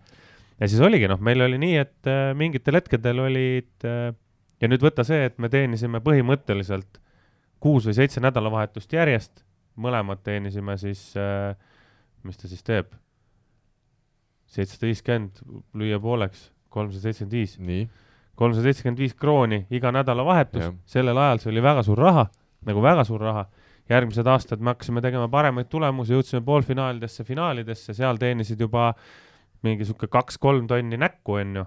ja 0.60 0.68
siis 0.68 0.82
oligi, 0.82 1.08
noh, 1.08 1.20
meil 1.20 1.42
oli 1.42 1.58
nii, 1.58 1.78
et 1.78 2.08
äh, 2.08 2.34
mingitel 2.38 2.76
hetkedel 2.80 3.20
olid 3.20 3.86
äh, 3.86 4.16
ja 4.62 4.68
nüüd 4.68 4.82
võta 4.82 5.06
see, 5.06 5.26
et 5.26 5.38
me 5.38 5.50
teenisime 5.50 6.02
põhimõtteliselt 6.02 7.02
kuus 7.60 7.86
või 7.86 7.94
seitse 7.94 8.22
nädalavahetust 8.22 8.94
järjest 8.94 9.46
mõlemad 9.78 10.24
teenisime 10.24 10.78
siis 10.78 11.14
äh,, 11.18 11.56
mis 12.24 12.38
ta 12.38 12.50
siis 12.50 12.64
teeb? 12.64 12.92
Seitsesada 14.52 14.90
viiskümmend 14.90 15.42
lüüa 15.78 16.00
pooleks, 16.04 16.50
kolmsada 16.72 17.08
seitsekümmend 17.08 17.72
viis. 17.72 17.90
kolmsada 18.36 18.68
seitsekümmend 18.68 19.00
viis 19.00 19.16
krooni 19.16 19.66
iga 19.72 19.92
nädalavahetus, 19.96 20.72
sellel 20.86 21.18
ajal 21.18 21.42
see 21.44 21.52
oli 21.52 21.64
väga 21.64 21.84
suur 21.88 22.00
raha, 22.00 22.28
nagu 22.68 22.84
väga 22.84 23.04
suur 23.08 23.22
raha. 23.22 23.46
järgmised 23.90 24.28
aastad 24.28 24.62
me 24.62 24.72
hakkasime 24.72 25.02
tegema 25.02 25.28
paremaid 25.28 25.68
tulemusi, 25.68 26.14
jõudsime 26.14 26.42
poolfinaalidesse, 26.46 27.24
finaalidesse, 27.28 27.94
seal 27.94 28.18
teenisid 28.18 28.60
juba 28.60 28.94
mingi 29.64 29.86
sihuke 29.86 30.08
kaks-kolm 30.08 30.68
tonni 30.68 30.98
näkku, 30.98 31.36
onju. 31.42 31.66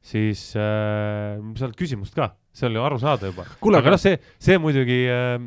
siis 0.00 0.52
äh, 0.56 1.38
sa 1.56 1.68
oled 1.68 1.78
küsimust 1.78 2.14
ka 2.14 2.32
see 2.52 2.68
oli 2.68 2.80
arusaadav 2.84 3.30
juba. 3.30 3.46
aga 3.78 3.94
noh, 3.94 4.00
see, 4.00 4.18
see 4.42 4.58
muidugi, 4.60 4.98
äh, 5.08 5.38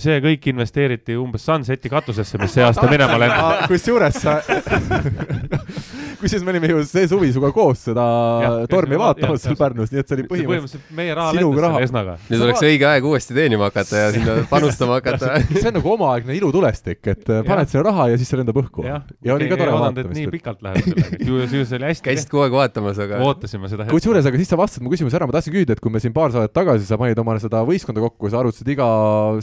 see 0.00 0.16
kõik 0.24 0.48
investeeriti 0.54 1.16
umbes 1.20 1.44
Sunseti 1.44 1.90
katusesse, 1.92 2.40
mis 2.40 2.54
see 2.56 2.64
aasta 2.64 2.88
minema 2.88 3.18
lendas. 3.20 3.66
kusjuures 3.68 4.16
sa 4.22 4.38
kusjuures 6.24 6.44
me 6.46 6.54
olime 6.54 6.70
ju 6.70 6.84
see 6.88 7.08
suvi 7.10 7.28
sinuga 7.34 7.50
koos 7.52 7.82
seda 7.90 8.04
ja, 8.40 8.52
tormi 8.70 8.96
vaatamas 9.00 9.44
seal 9.44 9.58
Pärnus, 9.60 9.92
nii 9.92 10.00
et 10.00 10.08
see 10.08 10.16
oli 10.16 10.24
põhimõtteliselt 10.30 10.94
meie 10.96 11.16
raha 11.18 11.34
lendas 11.36 11.60
selle 11.60 11.82
Esnaga. 11.84 12.16
nüüd 12.30 12.46
oleks 12.46 12.64
õige 12.70 12.88
aeg 12.88 13.08
uuesti 13.10 13.36
teenima 13.36 13.68
hakata 13.68 14.00
ja 14.00 14.08
sinna 14.16 14.38
panustama 14.54 14.96
hakata 15.02 15.34
see 15.50 15.68
on 15.68 15.78
nagu 15.82 15.92
omaaegne 15.98 16.38
ilutulestik, 16.38 17.02
et 17.12 17.28
äh, 17.28 17.44
paned 17.44 17.68
sinna 17.68 17.84
raha 17.90 18.08
ja 18.14 18.20
siis 18.20 18.32
see 18.32 18.40
lendab 18.40 18.62
õhku. 18.62 18.86
ja, 18.88 19.02
oli 19.36 19.50
ka 19.52 19.60
tore 19.60 19.76
vaatamist. 19.76 20.16
nii 20.16 20.32
pikalt 20.32 20.64
läheb 20.64 20.88
sellega, 20.88 21.20
ju, 21.28 21.44
ju 21.44 21.68
see 21.68 21.76
oli 21.76 21.90
hästi. 21.90 22.06
käisid 22.08 22.32
kogu 22.32 22.46
aeg 22.46 22.56
vaatamas, 22.56 23.04
aga. 23.04 23.20
ootasime 23.28 23.68
seda 23.68 23.84
hetke. 23.84 23.98
kusjuures, 23.98 24.32
aga 24.32 24.40
siis 24.40 24.52
sa 24.54 24.60
vastasid 24.60 24.86
mu 24.86 24.96
küsimuse 24.96 25.20
ära, 25.20 25.28
ma 25.28 25.36
tahtsin 25.36 25.58
küsida, 25.58 25.76
et 25.76 25.84
kui 25.84 25.92
me 25.92 26.00
siin 26.00 26.16
paar 26.16 26.32
saadet 26.32 26.53
tagasi 26.54 26.86
sa 26.88 26.98
panid 27.00 27.18
omale 27.20 27.42
seda 27.42 27.62
võistkonda 27.66 28.02
kokku 28.04 28.30
sa 28.32 28.40
arvutasid 28.40 28.70
iga 28.74 28.86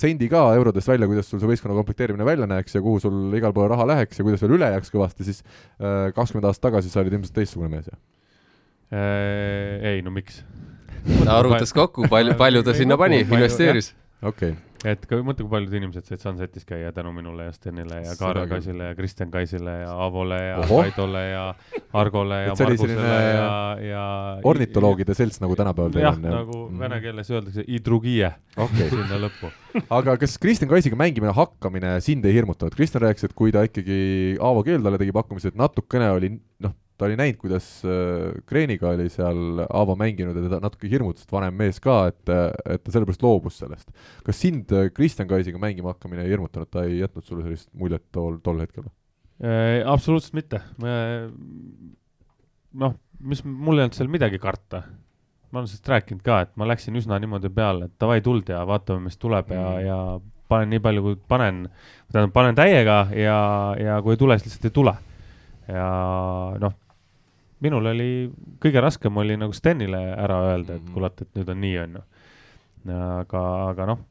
sendi 0.01 0.29
ka 0.31 0.45
eurodest 0.57 0.89
välja, 0.91 1.09
kuidas 1.09 1.29
sul 1.29 1.41
see 1.41 1.49
võistkonna 1.51 1.77
komplekteerimine 1.77 2.27
välja 2.27 2.47
näeks 2.49 2.77
ja 2.77 2.83
kuhu 2.83 3.01
sul 3.03 3.35
igal 3.37 3.53
pool 3.55 3.69
raha 3.71 3.87
läheks 3.93 4.21
ja 4.21 4.25
kuidas 4.27 4.43
veel 4.43 4.55
üle 4.57 4.71
jääks 4.75 4.93
kõvasti, 4.93 5.27
siis 5.27 5.43
äh, 5.43 6.09
kakskümmend 6.15 6.49
aastat 6.49 6.69
tagasi 6.69 6.93
sa 6.93 7.03
olid 7.03 7.17
ilmselt 7.17 7.35
teistsugune 7.37 7.71
mees, 7.73 7.91
jah? 7.91 7.99
Äh, 8.91 9.91
ei, 9.93 10.05
no 10.05 10.13
miks? 10.15 10.43
ta 11.23 11.39
arvutas 11.39 11.73
kokku, 11.75 12.07
palju, 12.11 12.35
palju 12.39 12.63
ta 12.65 12.75
sinna 12.77 12.97
pani, 12.99 13.23
investeeris. 13.25 13.93
Okei 14.21 14.51
okay 14.51 14.71
et 14.87 15.03
ka 15.05 15.19
mõtle, 15.21 15.45
kui 15.45 15.51
paljud 15.51 15.73
inimesed 15.77 16.07
said 16.07 16.21
Sunsetis 16.23 16.65
käia 16.67 16.91
tänu 16.95 17.11
minule 17.13 17.47
ja 17.47 17.53
Stenile 17.53 18.01
ja 18.01 18.15
Kaarel 18.17 18.47
Kaisile 18.49 18.89
ja 18.89 18.97
Kristjan 18.97 19.31
Kaisile 19.33 19.75
ja 19.83 19.91
Avole 20.05 20.39
ja 20.39 20.57
Oho. 20.63 20.81
Kaidole 20.81 21.23
ja 21.27 21.43
Argole 22.01 22.39
ja 22.47 22.55
Margusele 22.57 23.19
ja, 23.35 23.51
ja 23.85 24.05
ornitoloogide 24.47 25.15
selts, 25.17 25.41
nagu 25.43 25.57
tänapäeval 25.59 25.93
teil 25.93 26.07
on. 26.09 26.25
jah, 26.25 26.37
nagu 26.39 26.59
mm. 26.67 26.81
vene 26.81 27.01
keeles 27.03 27.31
öeldakse, 27.33 27.65
idrugie 27.67 28.31
okay. 28.57 28.89
sinna 28.89 29.21
lõppu 29.21 29.51
aga 29.99 30.17
kas 30.21 30.37
Kristjan 30.41 30.71
Kaisiga 30.71 30.97
mängimine 30.99 31.33
hakkamine 31.35 31.97
sind 32.03 32.25
ei 32.25 32.35
hirmutanud? 32.39 32.75
Kristjan 32.75 33.05
rääkis, 33.05 33.29
et 33.29 33.37
kui 33.37 33.53
ta 33.53 33.63
ikkagi 33.67 33.99
Aavo 34.41 34.65
Keldale 34.65 34.99
tegi 35.01 35.13
pakkumise, 35.15 35.53
et 35.53 35.59
natukene 35.59 36.09
oli 36.15 36.33
noh, 36.63 36.73
ta 37.01 37.07
oli 37.09 37.17
näinud, 37.17 37.39
kuidas 37.41 37.67
äh, 37.81 38.35
Kreeniga 38.45 38.91
oli 38.93 39.07
seal 39.09 39.63
Aavo 39.65 39.95
mänginud 39.97 40.37
ja 40.37 40.43
teda 40.45 40.59
natuke 40.61 40.89
hirmutas, 40.89 41.25
et 41.25 41.33
vanem 41.33 41.55
mees 41.57 41.81
ka, 41.81 42.03
et, 42.11 42.29
et 42.29 42.83
ta 42.83 42.93
sellepärast 42.93 43.23
loobus 43.25 43.57
sellest. 43.63 43.89
kas 44.25 44.41
sind 44.43 44.69
äh, 44.75 44.91
Kristjan 44.93 45.29
Kaisiga 45.29 45.57
mängima 45.61 45.95
hakkamine 45.95 46.27
ei 46.27 46.35
hirmutanud, 46.35 46.69
ta 46.69 46.85
ei 46.85 46.99
jätnud 46.99 47.25
sulle 47.25 47.45
sellist 47.47 47.71
muljet 47.73 48.05
tol, 48.13 48.37
tol 48.45 48.61
hetkel 48.61 48.85
äh,? 48.85 49.81
absoluutselt 49.89 50.37
mitte. 50.37 50.61
noh, 52.83 52.93
mis, 53.17 53.41
mul 53.45 53.81
ei 53.81 53.87
olnud 53.87 53.97
seal 53.97 54.11
midagi 54.13 54.37
karta. 54.43 54.83
ma 55.49 55.59
olen 55.63 55.71
sellest 55.71 55.89
rääkinud 55.89 56.21
ka, 56.25 56.43
et 56.45 56.53
ma 56.55 56.69
läksin 56.69 57.01
üsna 57.01 57.17
niimoodi 57.19 57.49
peale, 57.49 57.89
et 57.89 57.95
davai, 57.99 58.19
tuld 58.21 58.53
ja 58.53 58.61
vaatame, 58.69 59.07
mis 59.09 59.17
tuleb 59.17 59.49
mm. 59.49 59.57
ja, 59.57 59.73
ja 59.87 59.97
panen 60.51 60.69
nii 60.75 60.83
palju, 60.85 61.07
kui 61.07 61.17
panen, 61.33 61.65
tähendab, 62.11 62.35
panen 62.37 62.61
täiega 62.61 63.07
ja, 63.17 63.39
ja 63.81 63.97
kui 64.05 64.13
ei 64.13 64.21
tule, 64.21 64.37
siis 64.37 64.51
lihtsalt 64.51 64.69
ei 64.69 64.77
tule. 64.77 64.95
ja 65.71 65.89
noh 66.61 66.77
minul 67.61 67.91
oli, 67.93 68.11
kõige 68.61 68.83
raskem 68.83 69.17
oli 69.21 69.37
nagu 69.39 69.55
Stenile 69.55 70.01
ära 70.15 70.39
öelda, 70.51 70.77
et 70.77 70.85
mhm. 70.85 70.95
kuule, 70.95 71.11
et 71.11 71.37
nüüd 71.39 71.51
on 71.53 71.61
nii, 71.65 71.75
on 71.83 71.99
ju. 71.99 72.07
aga, 72.95 73.43
aga 73.71 73.91
noh, 73.93 74.07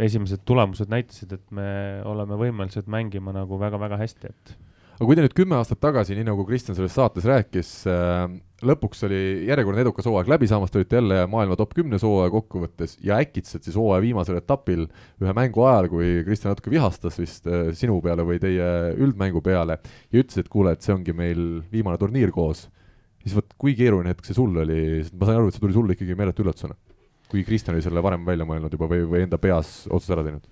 esimesed 0.00 0.42
tulemused 0.48 0.90
näitasid, 0.90 1.36
et 1.36 1.46
me 1.54 1.68
oleme 2.08 2.38
võimelised 2.40 2.90
mängima 2.90 3.34
nagu 3.36 3.58
väga-väga 3.60 4.00
hästi, 4.00 4.32
et. 4.32 4.54
aga 4.96 5.08
kui 5.08 5.16
te 5.16 5.24
nüüd 5.24 5.36
kümme 5.36 5.58
aastat 5.60 5.80
tagasi, 5.82 6.16
nii 6.16 6.26
nagu 6.28 6.46
Kristjan 6.48 6.78
selles 6.78 6.96
saates 6.96 7.28
rääkis 7.28 7.70
äh,, 7.90 8.24
lõpuks 8.66 9.06
oli 9.06 9.20
järjekordne 9.48 9.84
edukas 9.84 10.08
hooaeg 10.08 10.28
läbi 10.28 10.48
saamas, 10.50 10.72
te 10.72 10.80
olite 10.80 10.98
jälle 10.98 11.22
maailma 11.30 11.56
top 11.56 11.72
kümnes 11.76 12.02
hooaja 12.04 12.32
kokkuvõttes 12.34 12.98
ja 13.04 13.20
äkitselt 13.22 13.64
siis 13.64 13.78
hooaja 13.78 14.02
viimasel 14.04 14.40
etapil 14.40 14.88
ühe 15.22 15.36
mängu 15.36 15.64
ajal, 15.68 15.88
kui 15.92 16.10
Kristjan 16.26 16.52
natuke 16.56 16.72
vihastas 16.74 17.16
vist 17.20 17.48
äh, 17.48 17.70
sinu 17.76 18.00
peale 18.04 18.26
või 18.26 18.42
teie 18.42 18.66
üldmängu 18.98 19.44
peale 19.44 19.78
ja 20.10 20.24
ütles, 20.24 20.42
et 20.42 20.52
kuule, 20.52 20.74
et 20.74 20.84
see 20.84 20.96
ongi 20.96 21.16
meil 21.16 21.62
viimane 21.72 22.00
turniir 22.00 22.34
koos 22.34 22.66
siis 23.24 23.36
vot 23.36 23.58
kui 23.60 23.74
keeruline 23.78 24.14
hetk 24.14 24.28
see 24.28 24.36
sul 24.36 24.54
oli, 24.62 25.02
ma 25.16 25.28
sain 25.28 25.40
aru, 25.40 25.50
et 25.50 25.56
see 25.56 25.64
tuli 25.64 25.76
sulle 25.76 25.96
ikkagi 25.96 26.16
meeletu 26.18 26.44
üllatusena. 26.44 26.76
kui 27.30 27.44
Kristjan 27.46 27.76
oli 27.76 27.84
selle 27.84 28.02
varem 28.02 28.24
välja 28.26 28.42
mõelnud 28.42 28.72
juba 28.74 28.88
või, 28.90 29.04
või 29.06 29.20
enda 29.22 29.38
peas 29.38 29.84
otsuse 29.86 30.16
ära 30.16 30.24
teinud? 30.26 30.48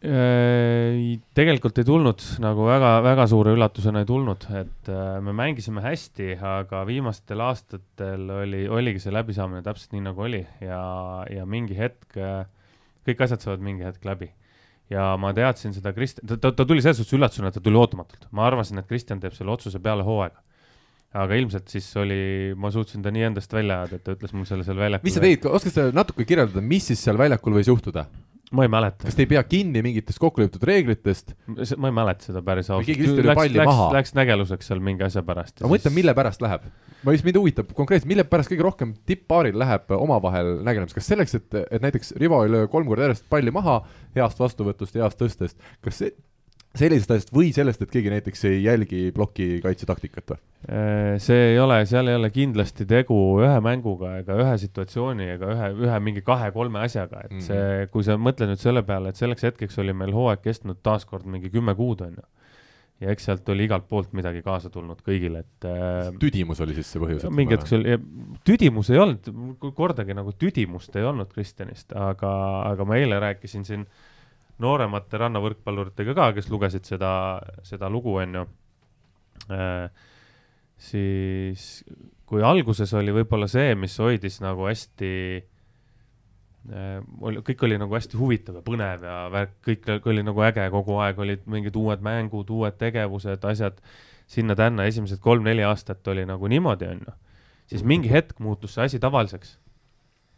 tegelikult 1.35 1.81
ei 1.81 1.87
tulnud 1.89 2.23
nagu 2.45 2.69
väga-väga 2.69 3.25
suure 3.33 3.55
üllatusena 3.57 4.05
ei 4.05 4.09
tulnud, 4.09 4.47
et 4.61 4.91
äh, 4.93 5.17
me 5.25 5.35
mängisime 5.35 5.83
hästi, 5.83 6.37
aga 6.39 6.85
viimastel 6.87 7.43
aastatel 7.49 8.31
oli, 8.45 8.67
oligi 8.71 9.03
see 9.03 9.15
läbisaamine 9.17 9.65
täpselt 9.67 9.97
nii, 9.97 10.05
nagu 10.07 10.27
oli 10.29 10.45
ja, 10.63 10.83
ja 11.35 11.49
mingi 11.51 11.79
hetk, 11.79 12.13
äh, 12.15 12.45
kõik 13.09 13.27
asjad 13.27 13.43
saavad 13.43 13.65
mingi 13.65 13.89
hetk 13.89 14.07
läbi. 14.07 14.31
ja 14.93 15.17
ma 15.21 15.35
teadsin 15.35 15.75
seda 15.75 15.91
Kristjan, 15.97 16.29
ta, 16.31 16.39
ta, 16.39 16.53
ta 16.53 16.69
tuli 16.69 16.85
selles 16.85 17.01
suhtes 17.01 17.17
üllatusena, 17.19 17.51
et 17.51 17.59
ta 17.59 17.65
tuli 17.65 17.81
ootamatult. 17.81 18.31
ma 18.31 18.47
arvasin, 18.47 18.79
et 18.79 18.87
Kristjan 18.87 19.19
teeb 19.25 19.35
selle 19.35 19.57
otsuse 19.57 19.83
peale 19.83 20.07
hooaega 20.07 20.45
aga 21.17 21.37
ilmselt 21.41 21.71
siis 21.73 21.89
oli, 21.97 22.55
ma 22.61 22.71
suutsin 22.73 23.05
ta 23.05 23.13
nii 23.15 23.29
endast 23.31 23.53
välja 23.53 23.83
ajada, 23.83 23.99
et 23.99 24.05
ta 24.05 24.17
ütles 24.17 24.35
mul 24.37 24.49
selle 24.49 24.67
seal 24.67 24.77
väljakul. 24.81 25.09
mis 25.09 25.17
sa 25.17 25.25
tegid, 25.25 25.47
oskad 25.49 25.77
sa 25.77 25.87
natuke 25.95 26.27
kirjeldada, 26.29 26.65
mis 26.65 26.91
siis 26.91 27.05
seal 27.05 27.21
väljakul 27.21 27.57
võis 27.57 27.71
juhtuda? 27.71 28.09
ma 28.53 28.65
ei 28.65 28.71
mäleta. 28.73 29.05
kas 29.05 29.17
te 29.17 29.25
ei 29.25 29.29
pea 29.29 29.43
kinni 29.45 29.83
mingitest 29.85 30.21
kokkulepitud 30.23 30.63
reeglitest? 30.69 31.35
ma 31.77 31.91
ei 31.91 31.97
mäleta 31.97 32.29
seda 32.29 32.43
päris 32.45 32.71
ausalt. 32.71 32.87
keegi 32.89 33.05
lihtsalt 33.05 33.25
lööb 33.25 33.41
palli 33.41 33.61
läks, 33.61 33.71
maha. 33.71 33.89
Läks 33.97 34.15
nägeluseks 34.17 34.71
seal 34.71 34.81
mingi 34.85 35.05
asja 35.05 35.25
pärast. 35.27 35.61
ma 35.65 35.73
mõtlen, 35.73 35.95
mille 35.97 36.15
pärast 36.17 36.45
läheb? 36.45 36.69
ma 37.05 37.17
just, 37.17 37.27
mind 37.29 37.41
huvitab 37.41 37.75
konkreetselt, 37.77 38.09
mille 38.13 38.25
pärast 38.29 38.53
kõige 38.53 38.65
rohkem 38.65 38.95
tipppaaril 39.09 39.59
läheb 39.61 39.93
omavahel 39.99 40.55
nägelemiseks, 40.67 41.01
kas 41.01 41.13
selleks, 41.13 41.37
et, 41.41 41.61
et 41.69 41.85
näiteks 41.85 42.15
Rivo 42.21 42.41
ei 42.45 42.53
löö 42.53 42.71
kolm 42.73 42.89
korda 42.89 43.09
järjest 43.09 43.29
palli 43.33 43.53
maha 43.55 43.83
heast 44.17 44.41
vastuvõtust, 44.41 44.97
heast 44.97 45.21
tõstest, 45.21 45.61
kas 45.85 46.01
see 46.03 46.17
sellisest 46.79 47.11
asjast 47.15 47.33
või 47.35 47.51
sellest, 47.55 47.83
et 47.83 47.91
keegi 47.93 48.13
näiteks 48.13 48.45
ei 48.49 48.63
jälgi 48.63 49.09
ploki 49.15 49.59
kaitse 49.65 49.89
taktikat 49.89 50.33
või? 50.33 50.41
Äh, 50.69 51.19
see 51.23 51.53
ei 51.53 51.61
ole, 51.63 51.81
seal 51.89 52.11
ei 52.11 52.19
ole 52.19 52.31
kindlasti 52.35 52.87
tegu 52.89 53.17
ühe 53.43 53.59
mänguga 53.65 54.17
ega 54.23 54.39
ühe 54.43 54.57
situatsiooni 54.65 55.29
ega 55.37 55.53
ühe, 55.55 55.69
ühe 55.87 56.01
mingi 56.03 56.25
kahe-kolme 56.27 56.83
asjaga, 56.87 57.23
et 57.29 57.45
see, 57.47 57.87
kui 57.93 58.07
sa 58.07 58.19
mõtled 58.21 58.53
nüüd 58.53 58.63
selle 58.63 58.83
peale, 58.87 59.13
et 59.13 59.21
selleks 59.21 59.47
hetkeks 59.49 59.79
oli 59.83 59.95
meil 59.97 60.15
hooaeg 60.17 60.43
kestnud 60.45 60.83
taaskord 60.87 61.29
mingi 61.31 61.53
kümme 61.55 61.77
kuud, 61.79 62.03
on 62.09 62.19
ju. 62.19 62.27
ja 63.05 63.15
eks 63.15 63.29
sealt 63.31 63.49
oli 63.55 63.69
igalt 63.69 63.87
poolt 63.89 64.13
midagi 64.19 64.43
kaasa 64.43 64.71
tulnud 64.75 65.01
kõigile, 65.07 65.45
et 65.47 65.71
äh, 65.71 66.11
tüdimus 66.19 66.61
oli 66.65 66.75
siis 66.79 66.91
see 66.91 67.03
põhjus? 67.05 67.29
mingi 67.31 67.55
hetk 67.55 67.75
oli, 67.79 67.99
tüdimus 68.49 68.91
ei 68.95 69.03
olnud, 69.05 69.33
kordagi 69.79 70.19
nagu 70.19 70.35
tüdimust 70.35 70.99
ei 70.99 71.07
olnud 71.07 71.31
Kristjanist, 71.35 71.95
aga, 71.95 72.35
aga 72.73 72.89
ma 72.89 72.99
eile 72.99 73.23
rääkisin 73.23 73.67
siin 73.69 73.87
nooremate 74.63 75.21
rannavõrkpalluritega 75.23 76.15
ka, 76.17 76.31
kes 76.37 76.49
lugesid 76.51 76.89
seda, 76.89 77.13
seda 77.67 77.91
lugu, 77.93 78.17
on 78.23 78.41
ju 78.41 78.47
äh,, 79.55 80.09
siis 80.79 81.69
kui 82.29 82.43
alguses 82.45 82.93
oli 82.99 83.15
võib-olla 83.15 83.49
see, 83.51 83.75
mis 83.79 83.95
hoidis 84.03 84.41
nagu 84.45 84.67
hästi 84.69 85.13
äh,, 85.39 86.99
oli, 87.21 87.45
kõik 87.47 87.65
oli 87.69 87.79
nagu 87.81 87.97
hästi 87.99 88.21
huvitav 88.21 88.61
ja 88.61 88.65
põnev 88.67 89.07
ja 89.09 89.21
värk, 89.35 89.57
kõik 89.69 90.11
oli 90.11 90.27
nagu 90.27 90.45
äge 90.49 90.69
kogu 90.75 90.99
aeg, 91.05 91.23
olid 91.25 91.47
mingid 91.51 91.79
uued 91.79 92.05
mängud, 92.05 92.51
uued 92.51 92.79
tegevused, 92.81 93.45
asjad. 93.45 93.83
Sinna-tänna, 94.29 94.85
esimesed 94.85 95.23
kolm-neli 95.25 95.63
aastat 95.65 96.05
oli 96.13 96.27
nagu 96.29 96.51
niimoodi, 96.53 96.85
on 96.85 96.99
ju. 97.01 97.13
siis 97.71 97.81
mingi 97.81 98.11
hetk 98.13 98.43
muutus 98.45 98.75
see 98.77 98.85
asi 98.85 98.99
tavaliseks 99.01 99.55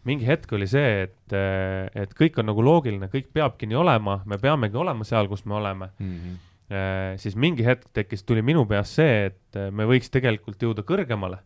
mingi 0.08 0.26
hetk 0.26 0.52
oli 0.56 0.68
see, 0.70 1.04
et, 1.06 1.34
et 1.98 2.14
kõik 2.16 2.38
on 2.40 2.48
nagu 2.50 2.64
loogiline, 2.64 3.10
kõik 3.12 3.30
peabki 3.36 3.68
nii 3.68 3.80
olema, 3.80 4.20
me 4.28 4.38
peamegi 4.40 4.78
olema 4.80 5.06
seal, 5.06 5.28
kus 5.28 5.44
me 5.44 5.58
oleme 5.58 5.90
mm. 5.98 6.14
-hmm. 6.14 7.18
siis 7.20 7.36
mingi 7.36 7.66
hetk 7.66 7.90
tekkis, 7.92 8.24
tuli 8.24 8.42
minu 8.42 8.64
peas 8.66 8.94
see, 8.96 9.26
et 9.30 9.60
me 9.70 9.84
võiks 9.84 10.10
tegelikult 10.10 10.62
jõuda 10.62 10.86
kõrgemale, 10.86 11.42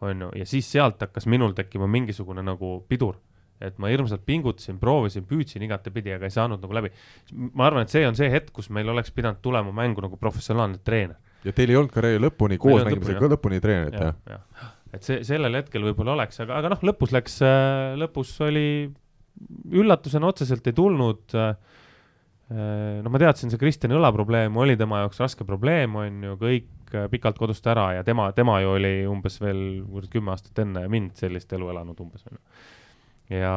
on 0.00 0.26
ju, 0.26 0.32
ja 0.34 0.46
siis 0.46 0.72
sealt 0.72 1.00
hakkas 1.00 1.26
minul 1.26 1.54
tekkima 1.54 1.86
mingisugune 1.86 2.42
nagu 2.42 2.84
pidur. 2.88 3.16
et 3.60 3.78
ma 3.78 3.88
hirmsalt 3.88 4.20
pingutasin, 4.26 4.76
proovisin, 4.78 5.24
püüdsin 5.24 5.62
igatepidi, 5.64 6.12
aga 6.12 6.26
ei 6.28 6.30
saanud 6.30 6.60
nagu 6.60 6.74
läbi. 6.74 6.90
ma 7.54 7.66
arvan, 7.66 7.82
et 7.82 7.88
see 7.88 8.06
on 8.08 8.16
see 8.16 8.30
hetk, 8.30 8.52
kus 8.52 8.68
meil 8.70 8.88
oleks 8.88 9.10
pidanud 9.10 9.40
tulema 9.42 9.72
mängu 9.72 10.00
nagu 10.00 10.16
professionaalne 10.16 10.78
treener. 10.84 11.16
ja 11.44 11.52
teil 11.52 11.70
ei 11.70 11.76
olnud 11.76 11.92
karjääri 11.92 12.20
lõpuni, 12.20 12.58
koos 12.58 12.84
mängimisega 12.84 13.20
lõpuni, 13.20 13.32
lõpuni 13.32 13.60
treenerit, 13.60 14.00
jah 14.00 14.14
ja.? 14.26 14.75
Et 14.96 15.06
see, 15.06 15.22
sellel 15.26 15.58
hetkel 15.58 15.84
võib-olla 15.86 16.16
oleks, 16.16 16.40
aga, 16.44 16.60
aga 16.60 16.72
noh, 16.74 16.84
lõpus 16.90 17.12
läks, 17.14 17.40
äh, 17.46 17.96
lõpus 18.00 18.32
oli, 18.46 18.68
üllatusena 19.76 20.30
otseselt 20.30 20.66
ei 20.66 20.76
tulnud. 20.76 21.24
Äh, 21.36 21.50
äh, 22.52 23.02
no 23.04 23.12
ma 23.12 23.20
teadsin, 23.22 23.52
see 23.52 23.60
Kristjani 23.60 23.98
õlaprobleem 23.98 24.56
oli 24.62 24.78
tema 24.80 25.04
jaoks 25.04 25.22
raske 25.24 25.46
probleem, 25.48 25.98
on 26.00 26.24
ju, 26.30 26.38
kõik 26.40 26.72
pikalt 27.10 27.38
kodust 27.40 27.66
ära 27.66 27.90
ja 27.96 28.06
tema, 28.06 28.30
tema 28.32 28.60
ju 28.62 28.76
oli 28.76 28.94
umbes 29.10 29.40
veel 29.42 29.82
kümme 30.12 30.30
aastat 30.32 30.62
enne 30.62 30.84
mind 30.88 31.16
sellist 31.18 31.50
elu 31.52 31.72
elanud 31.72 31.98
umbes, 32.00 32.22
on 32.30 32.38
ju 32.38 32.42
ja 33.40 33.52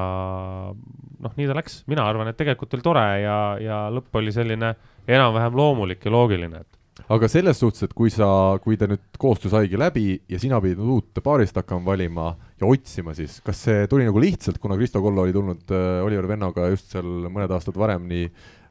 noh, 0.74 1.34
nii 1.38 1.48
ta 1.50 1.56
läks, 1.58 1.84
mina 1.90 2.06
arvan, 2.10 2.32
et 2.32 2.38
tegelikult 2.40 2.74
oli 2.74 2.86
tore 2.86 3.06
ja, 3.22 3.38
ja 3.62 3.80
lõpp 3.94 4.18
oli 4.18 4.34
selline 4.34 4.74
enam-vähem 5.10 5.58
loomulik 5.58 6.06
ja 6.06 6.14
loogiline, 6.14 6.64
et 6.64 6.79
aga 7.10 7.30
selles 7.32 7.58
suhtes, 7.58 7.88
et 7.88 7.94
kui 7.98 8.12
sa, 8.14 8.28
kui 8.62 8.78
te 8.78 8.88
nüüd 8.90 9.18
koostöö 9.22 9.52
saigi 9.54 9.80
läbi 9.80 10.06
ja 10.30 10.40
sina 10.42 10.60
pidid 10.62 10.82
uut 10.84 11.22
paarist 11.26 11.58
hakkama 11.58 11.88
valima 11.88 12.30
ja 12.60 12.70
otsima, 12.70 13.16
siis 13.18 13.40
kas 13.46 13.64
see 13.66 13.88
tuli 13.90 14.06
nagu 14.06 14.22
lihtsalt, 14.22 14.60
kuna 14.62 14.78
Kristo 14.78 15.02
Kollo 15.02 15.26
oli 15.26 15.34
tulnud 15.34 15.74
äh, 15.74 16.04
Oliver 16.06 16.30
Vennoga 16.30 16.70
just 16.70 16.94
seal 16.94 17.30
mõned 17.32 17.52
aastad 17.56 17.78
varem 17.80 18.06
nii 18.10 18.30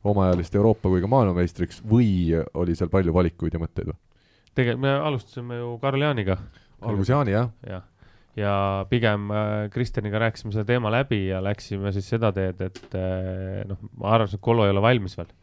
omaealist 0.08 0.54
Euroopa 0.54 0.90
kui 0.92 1.02
ka 1.02 1.10
maailmameistriks 1.10 1.82
või 1.88 2.30
oli 2.54 2.78
seal 2.78 2.92
palju 2.92 3.14
valikuid 3.14 3.58
ja 3.58 3.62
mõtteid 3.62 3.90
või? 3.90 3.98
tegelikult 4.58 4.84
me 4.86 4.94
alustasime 5.10 5.58
ju 5.58 5.74
Karl 5.82 6.02
Jaaniga. 6.02 6.38
algus 6.82 7.10
Jaani, 7.10 7.34
jah? 7.34 7.50
jah, 7.66 7.84
ja 8.38 8.54
pigem 8.90 9.32
äh, 9.34 9.66
Kristjaniga 9.74 10.22
rääkisime 10.22 10.54
selle 10.54 10.68
teema 10.68 10.94
läbi 10.94 11.24
ja 11.26 11.42
läksime 11.42 11.90
siis 11.96 12.06
seda 12.14 12.30
teed, 12.34 12.62
et 12.70 12.94
äh, 12.94 13.66
noh, 13.66 13.82
ma 13.98 14.14
arvasin, 14.14 14.38
et 14.38 14.46
Kollo 14.46 14.66
ei 14.66 14.74
ole 14.74 14.84
valmis 14.84 15.18
veel 15.18 15.34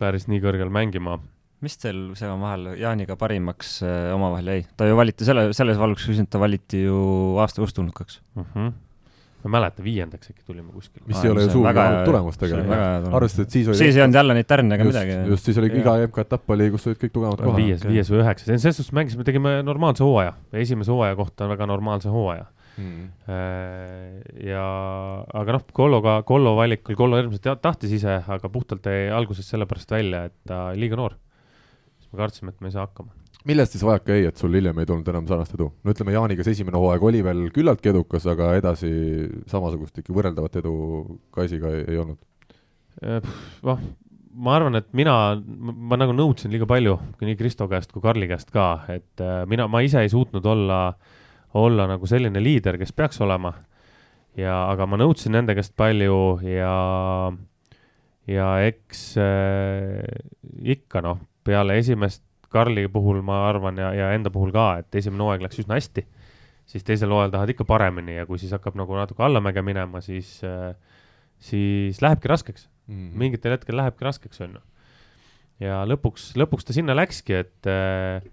päris 0.00 0.28
nii 0.30 0.42
kõrgel 0.44 0.72
mängima. 0.72 1.18
mis 1.64 1.78
teil 1.80 2.10
segan 2.18 2.40
vahel 2.42 2.74
Jaaniga 2.80 3.16
parimaks 3.16 3.78
äh, 3.86 4.10
omavahel 4.14 4.52
jäi? 4.52 4.66
ta 4.76 4.88
ju 4.88 4.96
valiti 4.98 5.28
selle, 5.28 5.48
selles 5.56 5.78
valguses 5.80 6.12
küsin, 6.12 6.28
et 6.28 6.32
ta 6.32 6.42
valiti 6.42 6.82
ju 6.84 6.98
aasta 7.42 7.62
kustulnukaks 7.64 8.20
uh. 8.36 8.44
-huh 8.54 8.74
ma 9.46 9.50
ei 9.50 9.60
mäleta, 9.60 9.82
viiendaks 9.84 10.30
äkki 10.32 10.42
tulime 10.46 10.72
kuskil. 10.74 11.02
mis 11.06 11.22
ei 11.22 11.30
ole 11.30 11.44
ju 11.44 11.50
suur 11.52 11.68
tulemus 12.04 12.38
tegelikult. 12.40 13.12
arvestades, 13.14 13.46
et 13.46 13.54
siis 13.54 13.68
oli 13.68 13.78
siis 13.78 13.96
ei 13.96 14.02
olnud 14.02 14.18
jälle 14.18 14.34
neid 14.34 14.48
tärne 14.50 14.74
ega 14.74 14.86
midagi. 14.88 15.16
just, 15.30 15.46
siis 15.46 15.60
oli 15.62 15.70
iga 15.70 15.94
MK-etapp 16.06 16.50
oli, 16.56 16.68
kus 16.74 16.86
olid 16.90 17.00
kõik 17.02 17.14
tugevamad 17.14 17.42
kohad. 17.44 17.60
viies, 17.60 17.84
viies 17.86 18.10
või 18.10 18.22
üheksas, 18.24 18.50
selles 18.50 18.80
suhtes 18.80 18.92
mängisime, 18.96 19.26
tegime 19.28 19.60
normaalse 19.66 20.04
hooaja, 20.04 20.34
esimese 20.64 20.90
hooaja 20.94 21.18
kohta 21.18 21.48
väga 21.52 21.68
normaalse 21.70 22.10
hooaja 22.12 22.48
mm.. 22.76 23.04
ja, 24.46 24.64
aga 25.40 25.56
noh, 25.56 25.66
Kolloga, 25.76 26.16
Kollo 26.28 26.54
valikul, 26.58 26.96
Kollo 26.98 27.20
ilmselt 27.20 27.48
tahtis 27.64 27.96
ise, 27.98 28.18
aga 28.36 28.50
puhtalt 28.52 28.86
jäi 28.88 29.08
alguses 29.14 29.48
sellepärast 29.52 29.96
välja, 29.96 30.26
et 30.30 30.36
ta 30.48 30.68
liiga 30.76 30.98
noor. 30.98 31.16
siis 31.98 32.12
me 32.12 32.22
kartsime, 32.22 32.54
et 32.54 32.60
me 32.60 32.70
ei 32.70 32.76
saa 32.76 32.86
hakkama. 32.86 33.12
millest 33.48 33.76
siis 33.76 33.84
vajaka 33.86 34.16
jäi, 34.16 34.30
et 34.30 34.40
sul 34.42 34.56
hiljem 34.56 34.80
ei 34.82 34.88
tulnud 34.88 35.12
enam 35.12 35.28
sarnast 35.28 35.58
edu? 35.58 35.70
no 35.82 35.94
ütleme, 35.96 36.16
Jaaniga 36.16 36.46
see 36.46 36.58
esimene 36.58 36.80
hooaeg 36.80 37.10
oli 37.10 37.22
veel 37.26 37.44
küllaltki 37.54 37.92
edukas, 37.92 38.28
aga 38.30 38.54
edasi 38.60 38.90
samasugust 39.50 40.02
ikka 40.02 40.16
võrreldavat 40.16 40.62
edu 40.62 40.74
Kaisiga 41.34 41.72
ei, 41.74 41.84
ei 41.94 42.02
olnud? 42.02 42.20
noh, 43.66 43.80
ma 44.36 44.54
arvan, 44.56 44.78
et 44.78 44.88
mina, 44.96 45.36
ma 45.36 45.98
nagu 46.00 46.14
nõudsin 46.16 46.52
liiga 46.52 46.68
palju 46.68 46.96
nii 47.20 47.36
Kristo 47.36 47.68
käest 47.68 47.92
kui 47.92 48.04
Karli 48.04 48.28
käest 48.28 48.52
ka, 48.52 48.86
et 48.92 49.24
äh, 49.24 49.44
mina, 49.48 49.68
ma 49.68 49.82
ise 49.84 50.00
ei 50.04 50.12
suutnud 50.12 50.44
olla 50.48 50.80
äh, 50.88 51.15
olla 51.56 51.86
nagu 51.90 52.08
selline 52.08 52.42
liider, 52.42 52.78
kes 52.80 52.92
peaks 52.96 53.20
olema. 53.24 53.54
ja, 54.36 54.66
aga 54.70 54.86
ma 54.86 54.98
nõudsin 55.00 55.32
nende 55.32 55.56
käest 55.56 55.72
palju 55.76 56.38
ja, 56.44 56.74
ja 58.28 58.48
eks 58.66 59.02
äh, 59.22 60.04
ikka 60.76 61.02
noh, 61.04 61.22
peale 61.44 61.78
esimest 61.80 62.22
Karli 62.52 62.86
puhul 62.88 63.24
ma 63.26 63.40
arvan 63.48 63.78
ja, 63.80 63.90
ja 63.92 64.12
enda 64.14 64.30
puhul 64.32 64.52
ka, 64.54 64.78
et 64.80 64.94
esimene 65.00 65.24
hooaeg 65.24 65.42
läks 65.44 65.58
üsna 65.64 65.76
hästi, 65.76 66.06
siis 66.68 66.84
teisel 66.86 67.10
hooajal 67.12 67.34
tahad 67.34 67.52
ikka 67.52 67.66
paremini 67.68 68.20
ja 68.20 68.26
kui 68.28 68.38
siis 68.40 68.54
hakkab 68.54 68.78
nagu 68.78 68.96
natuke 68.96 69.24
allamäge 69.26 69.64
minema, 69.66 70.00
siis 70.04 70.38
äh,, 70.46 70.72
siis 71.42 72.00
lähebki 72.04 72.30
raskeks 72.30 72.68
mm. 72.86 73.10
mingitel 73.18 73.56
hetkel 73.56 73.76
lähebki 73.80 74.06
raskeks, 74.06 74.40
on 74.46 74.56
ju. 74.58 74.62
ja 75.66 75.82
lõpuks, 75.88 76.30
lõpuks 76.38 76.68
ta 76.68 76.76
sinna 76.76 76.96
läkski, 76.96 77.40
et 77.42 77.70
äh, 77.70 78.24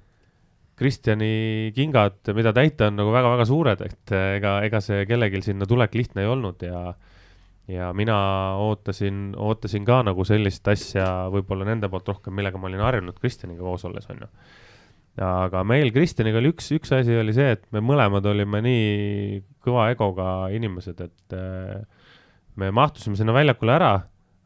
Kristjani 0.83 1.71
kingad, 1.75 2.19
mida 2.35 2.51
täita, 2.55 2.89
on 2.91 2.99
nagu 2.99 3.13
väga-väga 3.15 3.47
suured, 3.47 3.83
et 3.87 4.11
eh, 4.11 4.37
ega, 4.41 4.57
ega 4.67 4.83
see 4.83 5.05
kellelgi 5.07 5.39
sinna 5.45 5.67
tulek 5.69 5.95
lihtne 5.95 6.25
ei 6.25 6.31
olnud 6.33 6.67
ja 6.67 6.91
ja 7.71 7.93
mina 7.95 8.17
ootasin, 8.59 9.31
ootasin 9.39 9.85
ka 9.87 10.01
nagu 10.03 10.25
sellist 10.27 10.67
asja 10.67 11.05
võib-olla 11.31 11.67
nende 11.69 11.87
poolt 11.91 12.09
rohkem, 12.11 12.35
millega 12.35 12.59
ma 12.59 12.67
olin 12.67 12.83
harjunud 12.83 13.15
Kristjaniga 13.21 13.63
koos 13.63 13.85
olles, 13.87 14.09
on 14.11 14.25
ju. 14.25 14.29
aga 15.23 15.63
meil 15.67 15.93
Kristjaniga 15.95 16.41
oli 16.41 16.51
üks, 16.51 16.67
üks 16.75 16.91
asi 16.97 17.15
oli 17.15 17.35
see, 17.35 17.55
et 17.55 17.63
me 17.71 17.79
mõlemad 17.79 18.27
olime 18.27 18.59
nii 18.65 19.39
kõva 19.63 19.87
egoga 19.93 20.27
inimesed, 20.51 21.05
et 21.07 21.37
äh, 21.39 22.09
me 22.59 22.73
mahtusime 22.75 23.15
sinna 23.15 23.35
väljakule 23.35 23.77
ära, 23.77 23.93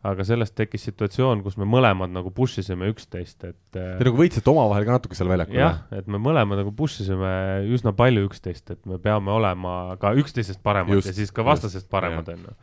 aga 0.07 0.25
sellest 0.27 0.55
tekkis 0.57 0.87
situatsioon, 0.89 1.43
kus 1.45 1.57
me 1.59 1.67
mõlemad 1.69 2.11
nagu 2.13 2.31
push 2.35 2.61
isime 2.61 2.89
üksteist, 2.93 3.43
et. 3.47 3.59
Te 3.75 3.85
nagu 4.07 4.19
võitsite 4.19 4.51
omavahel 4.51 4.87
ka 4.87 4.97
natuke 4.97 5.17
seal 5.19 5.31
väljakul? 5.31 5.59
jah, 5.59 5.83
et 5.95 6.09
me 6.11 6.21
mõlemad 6.21 6.61
nagu 6.63 6.73
push 6.75 7.03
isime 7.03 7.31
üsna 7.73 7.93
palju 7.97 8.27
üksteist, 8.29 8.73
et 8.75 8.89
me 8.89 8.99
peame 9.01 9.33
olema 9.35 9.97
ka 10.01 10.15
üksteisest 10.17 10.63
paremad 10.65 10.99
just, 10.99 11.11
ja 11.11 11.17
siis 11.17 11.33
ka 11.35 11.45
vastasest 11.47 11.89
paremad, 11.91 12.29
on 12.33 12.49
ju 12.49 12.57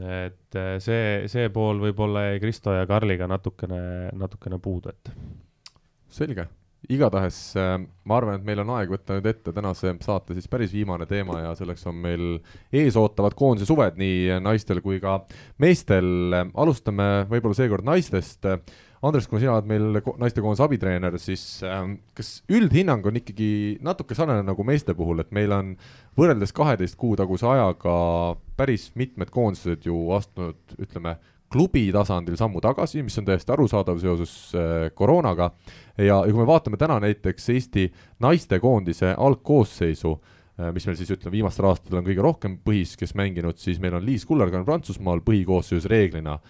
et 0.00 0.56
äh, 0.56 0.76
see, 0.80 1.26
see 1.28 1.50
pool 1.52 1.80
võib-olla 1.82 2.30
jäi 2.30 2.40
Kristo 2.40 2.72
ja 2.72 2.86
Karliga 2.88 3.26
natukene, 3.28 3.82
natukene 4.16 4.60
puudu, 4.62 4.94
et. 4.94 5.10
selge, 6.14 6.46
igatahes 6.88 7.38
äh, 7.60 7.76
ma 8.08 8.16
arvan, 8.16 8.40
et 8.40 8.46
meil 8.46 8.62
on 8.64 8.74
aeg 8.78 8.92
võtta 8.92 9.16
nüüd 9.16 9.30
ette 9.30 9.52
tänase 9.56 9.92
saate 10.04 10.36
siis 10.36 10.48
päris 10.50 10.72
viimane 10.74 11.06
teema 11.10 11.42
ja 11.42 11.54
selleks 11.58 11.86
on 11.90 11.98
meil 12.02 12.28
eesootavad 12.72 13.36
koondise 13.38 13.68
suved 13.68 13.98
nii 14.00 14.40
naistel 14.44 14.80
kui 14.84 15.00
ka 15.02 15.20
meestel. 15.60 16.32
alustame 16.54 17.26
võib-olla 17.30 17.58
seekord 17.58 17.84
naistest 17.84 18.48
Andres, 19.00 19.24
kuna 19.30 19.40
sina 19.40 19.54
oled 19.54 19.68
meil 19.68 20.00
naistekoondise 20.20 20.64
abitreener, 20.66 21.14
siis 21.20 21.42
äh, 21.64 21.86
kas 22.16 22.42
üldhinnang 22.52 23.06
on 23.08 23.16
ikkagi 23.16 23.78
natuke 23.84 24.16
sarnane 24.16 24.44
nagu 24.44 24.64
meeste 24.68 24.92
puhul, 24.96 25.22
et 25.22 25.30
meil 25.32 25.54
on 25.56 25.70
võrreldes 26.20 26.52
kaheteist 26.56 26.98
kuu 27.00 27.14
taguse 27.16 27.48
ajaga 27.48 27.94
päris 28.60 28.90
mitmed 29.00 29.32
koondised 29.32 29.88
ju 29.88 30.02
astunud, 30.12 30.60
ütleme, 30.76 31.16
klubi 31.50 31.86
tasandil 31.94 32.36
sammu 32.38 32.60
tagasi, 32.62 33.00
mis 33.02 33.16
on 33.18 33.26
täiesti 33.26 33.54
arusaadav 33.56 33.98
seoses 34.02 34.34
äh, 34.52 34.90
koroonaga. 34.94 35.48
Ja, 36.00 36.20
ja 36.24 36.32
kui 36.32 36.40
me 36.40 36.48
vaatame 36.48 36.80
täna 36.80 36.98
näiteks 37.02 37.48
Eesti 37.54 37.86
naistekoondise 38.22 39.14
algkoosseisu 39.16 40.14
äh,, 40.16 40.72
mis 40.74 40.86
meil 40.88 40.98
siis 40.98 41.12
ütleme, 41.14 41.36
viimastel 41.38 41.68
aastatel 41.70 42.00
on 42.00 42.08
kõige 42.08 42.24
rohkem 42.24 42.58
põhis, 42.64 42.96
kes 43.00 43.14
mänginud, 43.18 43.60
siis 43.60 43.80
meil 43.82 43.96
on 43.98 44.04
Liis 44.06 44.26
Kullergann 44.28 44.66
Prantsusmaal 44.68 45.22
põhikoosseisus 45.26 45.88
reeglina. 45.90 46.40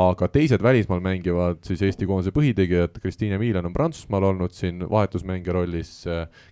Aga 0.00 0.28
teised 0.30 0.62
välismaal 0.62 1.00
mängivad 1.02 1.64
siis 1.66 1.80
Eesti 1.82 2.06
koondise 2.06 2.30
põhitegijad, 2.30 3.00
Kristiine 3.02 3.40
Miilan 3.42 3.66
on 3.66 3.74
Prantsusmaal 3.74 4.28
olnud 4.28 4.54
siin 4.54 4.84
vahetusmängija 4.86 5.56
rollis, 5.56 5.94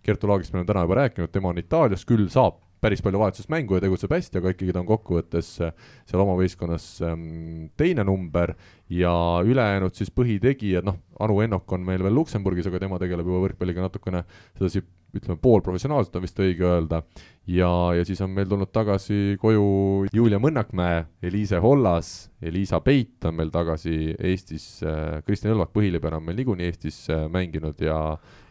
Kertu 0.02 0.26
Laagist 0.26 0.52
me 0.52 0.58
oleme 0.58 0.72
täna 0.72 0.82
juba 0.82 0.96
rääkinud, 1.04 1.30
tema 1.30 1.52
on 1.52 1.60
Itaalias, 1.62 2.02
küll 2.08 2.26
saab 2.34 2.58
päris 2.82 3.02
palju 3.04 3.20
vahetusest 3.22 3.50
mängu 3.52 3.78
ja 3.78 3.84
tegutseb 3.84 4.12
hästi, 4.14 4.40
aga 4.40 4.52
ikkagi 4.54 4.74
ta 4.74 4.82
on 4.82 4.90
kokkuvõttes 4.90 5.54
seal 5.58 6.22
oma 6.24 6.36
võistkonnas 6.38 6.86
ähm, 7.06 7.70
teine 7.78 8.04
number 8.06 8.54
ja 8.92 9.12
ülejäänud 9.44 9.96
siis 9.98 10.12
põhitegijad, 10.14 10.86
noh, 10.88 11.00
Anu 11.20 11.40
Ennok 11.44 11.72
on 11.74 11.82
meil 11.86 12.04
veel 12.04 12.14
Luksemburgis, 12.14 12.68
aga 12.70 12.80
tema 12.84 13.00
tegeleb 13.02 13.26
juba 13.26 13.42
võrkpalliga 13.48 13.82
natukene 13.84 14.22
sedasi 14.54 14.84
ütleme, 15.16 15.38
poolprofessionaalselt 15.40 16.16
on 16.18 16.24
vist 16.24 16.40
õige 16.42 16.66
öelda, 16.68 17.00
ja, 17.48 17.68
ja 17.96 18.04
siis 18.04 18.20
on 18.24 18.32
meil 18.36 18.48
tulnud 18.48 18.70
tagasi 18.74 19.38
koju 19.40 20.08
Julia 20.12 20.40
Mõnnakmäe, 20.42 21.06
Eliise 21.24 21.60
Hollas, 21.64 22.28
Elisa 22.44 22.80
Peit 22.84 23.24
on 23.28 23.38
meil 23.38 23.52
tagasi 23.54 24.12
Eestis, 24.14 24.66
äh, 24.84 25.22
Kristjan 25.26 25.54
Õlvak 25.54 25.72
põhilipeana 25.76 26.20
on 26.20 26.28
meil 26.28 26.36
niikuinii 26.42 26.68
Eestis 26.68 27.06
äh, 27.12 27.24
mänginud 27.32 27.80
ja 27.84 27.98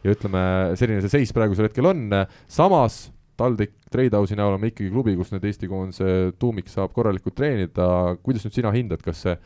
ja 0.04 0.14
ütleme, 0.14 0.42
selline 0.80 1.04
see 1.04 1.14
seis 1.20 1.34
praegusel 1.36 1.68
hetkel 1.68 1.90
on, 1.90 2.10
samas 2.52 3.08
TalTech 3.38 3.74
Treidausi 3.94 4.36
näol 4.38 4.58
on 4.58 4.66
ikkagi 4.68 4.90
klubi, 4.92 5.16
kus 5.20 5.32
nüüd 5.34 5.46
Eesti 5.48 5.70
koondise 5.70 6.34
tuumik 6.40 6.70
saab 6.72 6.94
korralikult 6.96 7.38
treenida, 7.38 7.88
kuidas 8.24 8.48
nüüd 8.48 8.58
sina 8.58 8.74
hindad, 8.76 9.04
kas 9.06 9.24
see 9.26 9.38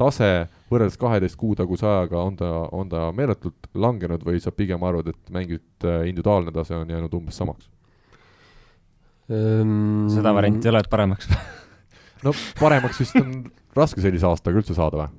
tase 0.00 0.30
võrreldes 0.70 0.98
kaheteist 1.00 1.38
kuu 1.40 1.54
taguse 1.58 1.86
ajaga, 1.86 2.22
on 2.24 2.38
ta, 2.38 2.50
on 2.76 2.88
ta 2.92 3.08
meeletult 3.16 3.68
langenud 3.74 4.24
või 4.24 4.40
sa 4.42 4.52
pigem 4.54 4.82
arvad, 4.86 5.12
et 5.12 5.34
mängijate 5.34 6.00
individuaalne 6.08 6.54
tase 6.54 6.78
on 6.78 6.90
jäänud 6.90 7.16
umbes 7.20 7.40
samaks 7.40 7.68
um...? 9.28 10.06
seda 10.12 10.34
varianti 10.36 10.68
ei 10.68 10.74
ole, 10.74 10.84
et 10.84 10.92
paremaks 10.92 11.28
no 12.26 12.34
paremaks 12.60 13.02
vist 13.02 13.18
on 13.20 13.34
raske 13.76 14.02
sellise 14.04 14.28
aastaga 14.28 14.62
üldse 14.62 14.76
saada 14.78 15.02
või? 15.02 15.10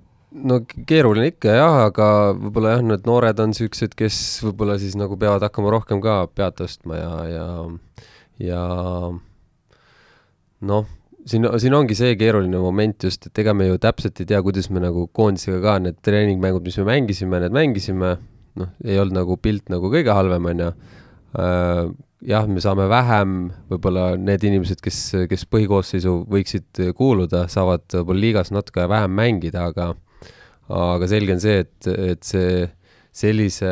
no 0.49 0.61
keeruline 0.87 1.31
ikka 1.33 1.55
jah, 1.59 1.77
aga 1.89 2.07
võib-olla 2.37 2.77
jah, 2.77 2.85
need 2.93 3.07
noored 3.09 3.43
on 3.43 3.55
siuksed, 3.57 3.95
kes 3.99 4.17
võib-olla 4.47 4.77
siis 4.81 4.95
nagu 4.99 5.17
peavad 5.19 5.43
hakkama 5.47 5.73
rohkem 5.75 6.01
ka 6.03 6.23
pead 6.31 6.57
tõstma 6.61 6.99
ja, 6.99 7.11
ja, 7.29 7.47
ja 8.39 8.61
noh, 10.61 10.85
siin, 11.25 11.47
siin 11.61 11.75
ongi 11.77 11.97
see 11.97 12.15
keeruline 12.19 12.61
moment 12.61 13.07
just, 13.07 13.27
et 13.29 13.41
ega 13.43 13.55
me 13.57 13.67
ju 13.69 13.79
täpselt 13.81 14.21
ei 14.21 14.29
tea, 14.29 14.41
kuidas 14.45 14.69
me 14.73 14.83
nagu 14.83 15.07
koondisega 15.13 15.61
ka 15.63 15.77
need 15.83 15.99
treeningmängud, 16.05 16.63
mis 16.65 16.79
me 16.81 16.87
mängisime, 16.91 17.41
need 17.43 17.57
mängisime, 17.57 18.15
noh, 18.61 18.71
ei 18.85 19.01
olnud 19.01 19.17
nagu 19.21 19.37
pilt 19.41 19.71
nagu 19.73 19.91
kõige 19.93 20.15
halvem, 20.15 20.47
on 20.53 20.65
ju. 20.65 20.71
Äh, 21.41 21.83
jah, 22.27 22.45
me 22.47 22.61
saame 22.63 22.85
vähem, 22.91 23.35
võib-olla 23.71 24.11
need 24.19 24.43
inimesed, 24.45 24.81
kes, 24.83 25.01
kes 25.31 25.47
põhikoosseisu 25.49 26.21
võiksid 26.29 26.85
kuuluda, 26.97 27.47
saavad 27.51 27.87
võib-olla 27.95 28.25
liigas 28.27 28.53
natuke 28.53 28.85
vähem 28.91 29.15
mängida, 29.17 29.67
aga 29.71 29.93
aga 30.71 31.07
selge 31.09 31.35
on 31.35 31.41
see, 31.43 31.65
et, 31.65 31.89
et 32.13 32.23
see 32.23 32.67
sellise 33.15 33.71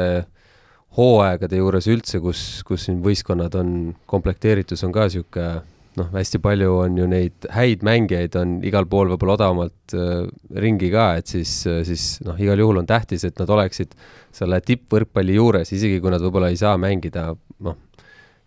hooaegade 0.99 1.59
juures 1.59 1.88
üldse, 1.89 2.21
kus, 2.23 2.45
kus 2.67 2.88
siin 2.88 3.01
võistkonnad 3.05 3.55
on, 3.59 3.76
komplekteeritus 4.09 4.84
on 4.88 4.95
ka 4.95 5.07
niisugune 5.07 5.51
noh, 5.99 6.09
hästi 6.13 6.39
palju 6.43 6.76
on 6.84 6.97
ju 6.99 7.07
neid 7.09 7.47
häid 7.53 7.84
mängijaid 7.85 8.35
on 8.39 8.57
igal 8.67 8.88
pool 8.89 9.11
võib-olla 9.11 9.35
odavamalt 9.38 9.95
äh, 9.97 10.23
ringi 10.63 10.91
ka, 10.93 11.11
et 11.19 11.31
siis, 11.31 11.53
äh, 11.69 11.81
siis 11.88 12.19
noh, 12.26 12.38
igal 12.41 12.61
juhul 12.61 12.81
on 12.81 12.89
tähtis, 12.89 13.26
et 13.27 13.39
nad 13.41 13.49
oleksid 13.55 13.95
selle 14.35 14.61
tippvõrkpalli 14.65 15.38
juures, 15.39 15.73
isegi 15.76 15.99
kui 16.03 16.13
nad 16.13 16.23
võib-olla 16.23 16.51
ei 16.53 16.59
saa 16.59 16.76
mängida, 16.81 17.30
noh, 17.65 17.77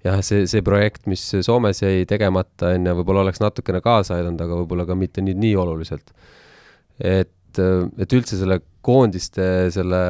jah, 0.06 0.18
see, 0.24 0.46
see 0.50 0.64
projekt, 0.66 1.06
mis 1.10 1.24
Soomes 1.44 1.82
jäi 1.82 2.06
tegemata, 2.08 2.72
ju, 2.76 2.96
võib-olla 2.98 3.26
oleks 3.26 3.42
natukene 3.42 3.82
kaasa 3.84 4.18
aidanud, 4.18 4.42
aga 4.44 4.62
võib-olla 4.62 4.88
ka 4.88 4.98
mitte 4.98 5.24
nii, 5.24 5.36
nii 5.46 5.54
oluliselt. 5.64 6.14
et, 6.98 7.58
äh, 7.58 7.78
et 7.98 8.18
üldse 8.18 8.38
selle 8.38 8.62
koondiste, 8.82 9.70
selle, 9.74 10.02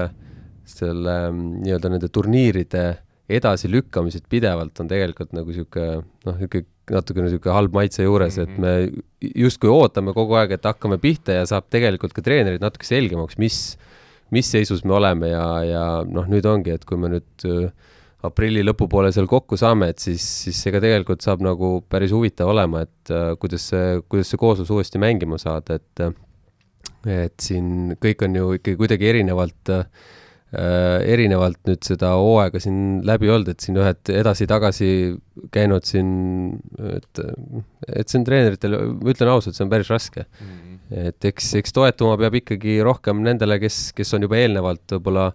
selle 0.68 1.16
nii-öelda 1.32 1.90
nende 1.93 2.10
turniiride 2.12 2.84
edasilükkamised 3.32 4.26
pidevalt 4.30 4.80
on 4.82 4.90
tegelikult 4.90 5.32
nagu 5.36 5.51
niisugune 5.52 6.02
noh, 6.02 6.36
niisugune 6.36 6.68
natukene 6.90 7.28
niisugune 7.28 7.55
halb 7.55 7.76
maitse 7.76 8.02
juures 8.02 8.36
mm, 8.36 8.44
-hmm. 8.44 8.51
et 8.51 8.59
me 8.59 9.32
justkui 9.44 9.70
ootame 9.70 10.12
kogu 10.12 10.34
aeg, 10.39 10.56
et 10.56 10.66
hakkame 10.66 10.98
pihta 10.98 11.39
ja 11.39 11.47
saab 11.47 11.68
tegelikult 11.70 12.12
ka 12.12 12.24
treenerid 12.26 12.62
natuke 12.62 12.86
selgemaks, 12.86 13.39
mis, 13.39 13.78
mis 14.34 14.51
seisus 14.51 14.84
me 14.84 14.97
oleme 14.98 15.30
ja, 15.30 15.47
ja 15.64 15.84
noh, 16.09 16.26
nüüd 16.28 16.47
ongi, 16.47 16.74
et 16.74 16.84
kui 16.84 16.98
me 16.98 17.12
nüüd 17.14 17.47
äh, 17.47 17.70
aprilli 18.26 18.64
lõpupoole 18.66 19.12
seal 19.14 19.26
kokku 19.30 19.56
saame, 19.59 19.93
et 19.94 20.02
siis, 20.02 20.24
siis 20.44 20.59
ega 20.70 20.82
tegelikult 20.82 21.22
saab 21.22 21.43
nagu 21.43 21.80
päris 21.90 22.12
huvitav 22.14 22.51
olema, 22.51 22.84
et 22.86 23.14
uh, 23.14 23.32
kuidas 23.39 23.64
see, 23.72 23.97
kuidas 24.09 24.30
see 24.30 24.39
kooslus 24.39 24.70
uuesti 24.70 25.01
mängima 25.02 25.39
saada, 25.43 25.78
et 25.80 26.05
uh, 26.06 26.12
et 27.02 27.34
siin 27.43 27.97
kõik 27.98 28.20
on 28.22 28.36
ju 28.39 28.52
ikkagi 28.60 28.78
kuidagi 28.78 29.09
erinevalt 29.10 29.72
Äh, 29.74 29.86
erinevalt 30.53 31.61
nüüd 31.65 31.81
seda 31.87 32.12
hooaega 32.20 32.61
siin 32.61 33.01
läbi 33.09 33.31
olnud, 33.33 33.49
et 33.55 33.65
siin 33.65 33.79
ühed 33.81 34.11
edasi-tagasi 34.12 34.91
käinud 35.55 35.87
siin, 35.89 36.11
et, 36.93 37.23
et 37.89 38.12
see 38.12 38.20
on 38.20 38.27
treeneritel, 38.29 38.77
ma 38.99 39.15
ütlen 39.15 39.33
ausalt, 39.33 39.57
see 39.57 39.65
on 39.65 39.73
päris 39.73 39.89
raske 39.93 40.27
mm. 40.27 40.53
-hmm. 40.53 41.09
et 41.09 41.29
eks, 41.33 41.55
eks 41.62 41.73
toetuma 41.73 42.19
peab 42.20 42.37
ikkagi 42.43 42.77
rohkem 42.85 43.24
nendele, 43.24 43.57
kes, 43.62 43.95
kes 43.97 44.12
on 44.12 44.29
juba 44.29 44.43
eelnevalt 44.43 44.97
võib-olla 44.99 45.31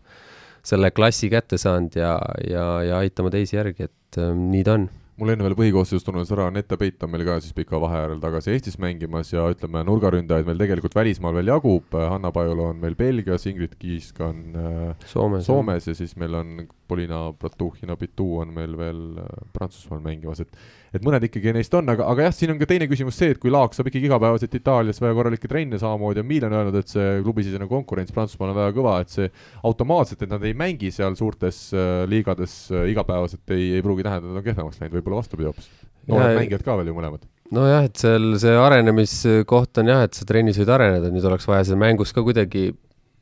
selle 0.68 0.92
klassi 0.92 1.32
kätte 1.34 1.58
saanud 1.58 1.96
ja, 1.98 2.14
ja, 2.46 2.68
ja 2.84 3.02
aitama 3.02 3.32
teisi 3.34 3.58
järgi, 3.58 3.90
et 3.90 4.22
äh, 4.22 4.34
nii 4.36 4.64
ta 4.68 4.78
on 4.78 4.90
mul 5.18 5.34
enne 5.34 5.46
veel 5.48 5.58
põhikoosseisus 5.58 6.06
tunnus 6.06 6.32
ära, 6.34 6.48
Nette 6.54 6.78
Peit 6.80 7.02
on 7.06 7.12
meil 7.14 7.26
ka 7.28 7.40
siis 7.44 7.56
pika 7.58 7.80
vahe 7.82 8.04
järel 8.04 8.20
tagasi 8.22 8.54
Eestis 8.54 8.78
mängimas 8.82 9.32
ja 9.34 9.48
ütleme, 9.52 9.82
nurgaründajaid 9.88 10.48
meil 10.48 10.62
tegelikult 10.62 10.98
välismaal 10.98 11.38
veel 11.40 11.54
jagub, 11.54 11.98
Hanna 11.98 12.32
Pajula 12.36 12.72
on 12.72 12.82
meil 12.84 12.98
Belgias, 13.00 13.48
Ingrid 13.50 13.78
Kiisk 13.82 14.22
on 14.26 14.44
äh, 14.54 15.08
Soomes, 15.10 15.48
Soomes 15.50 15.90
ja 15.90 15.98
siis 15.98 16.14
meil 16.22 16.38
on 16.38 16.54
Polina 16.88 17.28
Platuhhina 17.38 17.98
Pitu 18.00 18.28
on 18.42 18.54
meil 18.56 18.76
veel 18.80 19.02
äh, 19.22 19.32
Prantsusmaal 19.54 20.04
mängimas, 20.04 20.42
et 20.44 20.60
et 20.96 21.04
mõned 21.04 21.24
ikkagi 21.28 21.52
neist 21.56 21.74
on, 21.78 21.90
aga, 21.92 22.06
aga 22.10 22.28
jah, 22.28 22.36
siin 22.36 22.54
on 22.54 22.60
ka 22.62 22.68
teine 22.70 22.88
küsimus 22.90 23.18
see, 23.20 23.34
et 23.34 23.42
kui 23.42 23.52
Laak 23.54 23.76
saab 23.76 23.90
ikkagi 23.92 24.08
igapäevaselt 24.08 24.56
Itaalias 24.56 25.02
väga 25.04 25.18
korralikke 25.20 25.50
trenne, 25.52 25.80
samamoodi 25.82 26.24
on 26.24 26.30
Milan 26.30 26.56
öelnud, 26.56 26.78
et 26.80 26.92
see 26.92 27.18
klubisisene 27.26 27.68
konkurents 27.70 28.16
Prantsusmaal 28.16 28.54
on 28.54 28.60
väga 28.62 28.76
kõva, 28.78 28.98
et 29.04 29.14
see 29.14 29.28
automaatselt, 29.68 30.24
et 30.24 30.32
nad 30.32 30.46
ei 30.48 30.56
mängi 30.58 30.92
seal 30.96 31.18
suurtes 31.20 31.68
äh, 31.76 32.04
liigades 32.10 32.60
äh, 32.72 32.88
igapäevaselt, 32.94 33.44
ei, 33.56 33.74
ei 33.78 33.86
pruugi 33.86 34.08
tähendada, 34.08 34.32
et 34.32 34.38
nad 34.38 34.44
on 34.44 34.48
kehvemaks 34.48 34.82
läinud, 34.82 35.00
võib-olla 35.00 35.22
vastupidi 35.22 35.52
hoopis. 35.52 35.72
noored 36.08 36.40
mängijad 36.40 36.64
ka 36.64 36.78
veel 36.80 36.94
ju 36.94 36.96
mõlemad 36.98 37.28
nojah, 37.54 37.88
et 37.88 38.00
seal 38.00 38.34
see 38.42 38.56
arenemiskoht 38.60 39.82
on 39.82 39.92
jah, 39.92 40.06
et 40.08 40.18
sa 40.18 40.28
trennis 40.28 40.60
võid 40.60 40.72
areneda, 40.74 41.12
nüüd 41.12 41.28
oleks 41.30 41.48
vaja 41.48 41.68
seda 41.68 41.80
mängus 41.80 42.14
ka 42.16 42.24
kuidagi, 42.26 42.72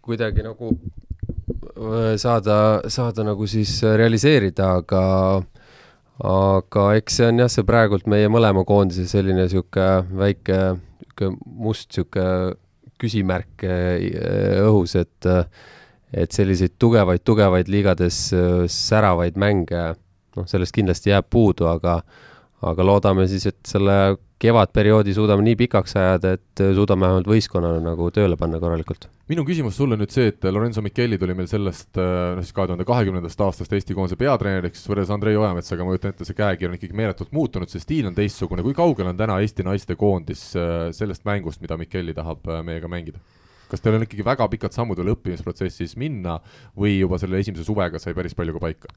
kuidagi 0.05 0.45
nagu 0.45 0.71
saada, 2.21 2.57
saada 2.87 3.25
nagu 3.27 3.47
siis 3.47 3.77
realiseerida, 3.83 4.75
aga 4.79 5.03
aga 6.23 6.83
eks 6.95 7.19
see 7.19 7.27
on 7.27 7.41
jah, 7.43 7.51
see 7.51 7.65
praegult 7.67 8.05
meie 8.07 8.29
mõlema 8.31 8.63
koondise 8.67 9.03
selline 9.09 9.43
niisugune 9.43 10.19
väike 10.21 10.59
niisugune 10.79 11.41
must 11.43 11.89
niisugune 11.91 12.55
küsimärk 13.01 13.65
eh, 13.67 14.61
õhus, 14.63 14.95
et 14.95 15.31
et 16.15 16.31
selliseid 16.31 16.77
tugevaid, 16.79 17.25
tugevaid 17.27 17.67
liigades 17.67 18.29
säravaid 18.71 19.35
mänge, 19.35 19.81
noh, 20.37 20.45
sellest 20.47 20.71
kindlasti 20.71 21.11
jääb 21.11 21.27
puudu, 21.27 21.67
aga 21.67 21.97
aga 22.65 22.85
loodame 22.85 23.27
siis, 23.29 23.45
et 23.49 23.59
selle 23.67 23.95
kevadperioodi 24.41 25.13
suudame 25.15 25.45
nii 25.45 25.55
pikaks 25.61 25.95
ajada, 25.99 26.33
et 26.35 26.61
suudame 26.75 27.05
vähemalt 27.05 27.29
võistkonnana 27.29 27.79
nagu 27.83 28.07
tööle 28.13 28.35
panna 28.39 28.59
korralikult. 28.59 29.07
minu 29.31 29.45
küsimus 29.47 29.77
sulle 29.79 29.97
nüüd 29.97 30.11
see, 30.11 30.27
et 30.33 30.43
Lorenzo 30.51 30.83
Micheli 30.85 31.17
tuli 31.21 31.33
meil 31.37 31.47
sellest, 31.49 31.95
noh 31.95 32.43
siis 32.43 32.55
kahe 32.55 32.69
tuhande 32.69 32.85
kahekümnendast 32.87 33.41
aastast 33.45 33.73
Eesti 33.73 33.95
koondise 33.95 34.19
peatreeneriks, 34.19 34.83
võrreldes 34.89 35.13
Andrei 35.15 35.39
Ojametsaga, 35.39 35.85
ma 35.85 35.95
kujutan 35.95 36.13
ette, 36.13 36.27
see 36.27 36.37
käekiri 36.37 36.69
on 36.69 36.75
ikkagi 36.77 36.99
meeletult 36.99 37.31
muutunud, 37.35 37.71
see 37.71 37.83
stiil 37.83 38.11
on 38.11 38.17
teistsugune, 38.17 38.65
kui 38.65 38.75
kaugel 38.77 39.09
on 39.13 39.17
täna 39.17 39.39
Eesti 39.45 39.65
naiste 39.65 39.97
koondis 39.99 40.49
äh, 40.59 40.91
sellest 40.95 41.25
mängust, 41.25 41.63
mida 41.63 41.79
Micheli 41.79 42.17
tahab 42.17 42.45
äh, 42.49 42.61
meiega 42.65 42.91
mängida? 42.91 43.23
kas 43.65 43.81
teil 43.81 43.95
on 43.97 44.03
ikkagi 44.05 44.21
väga 44.21 44.45
pikad 44.51 44.75
sammud 44.75 44.99
veel 45.01 45.15
õppimisprotsessis 45.15 45.95
minna 45.97 46.35
või 46.77 46.99
juba 46.99 47.17
selle 47.17 47.39
esimese 47.41 47.65
suvega 47.65 47.97
sai 47.97 48.13
päris 48.13 48.37
palju 48.37 48.53
ka 48.53 48.61
paika? 48.61 48.91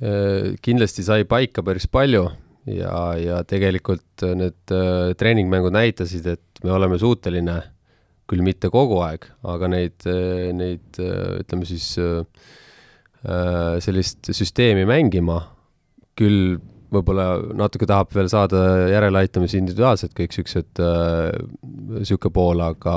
Äh, 0.00 0.54
kindlasti 0.64 1.04
sai 1.04 1.26
paika 1.28 1.60
päris 1.66 1.84
palju 1.84 2.24
ja, 2.66 3.00
ja 3.20 3.40
tegelikult 3.48 4.26
need 4.36 4.74
treeningmängud 5.18 5.74
näitasid, 5.76 6.26
et 6.36 6.62
me 6.64 6.74
oleme 6.74 6.98
suuteline 7.00 7.60
küll 8.26 8.42
mitte 8.42 8.70
kogu 8.74 8.98
aeg, 9.06 9.28
aga 9.46 9.68
neid, 9.70 10.06
neid 10.58 10.98
ütleme 10.98 11.68
siis 11.68 11.92
sellist 13.86 14.30
süsteemi 14.34 14.82
mängima, 14.88 15.38
küll 16.18 16.56
võib-olla 16.92 17.26
natuke 17.58 17.86
tahab 17.88 18.12
veel 18.14 18.28
saada 18.30 18.60
järeleaitamisi 18.90 19.60
individuaalselt, 19.60 20.14
kõik 20.16 20.34
siuksed, 20.34 20.82
sihuke 22.06 22.30
pool, 22.34 22.62
aga 22.66 22.96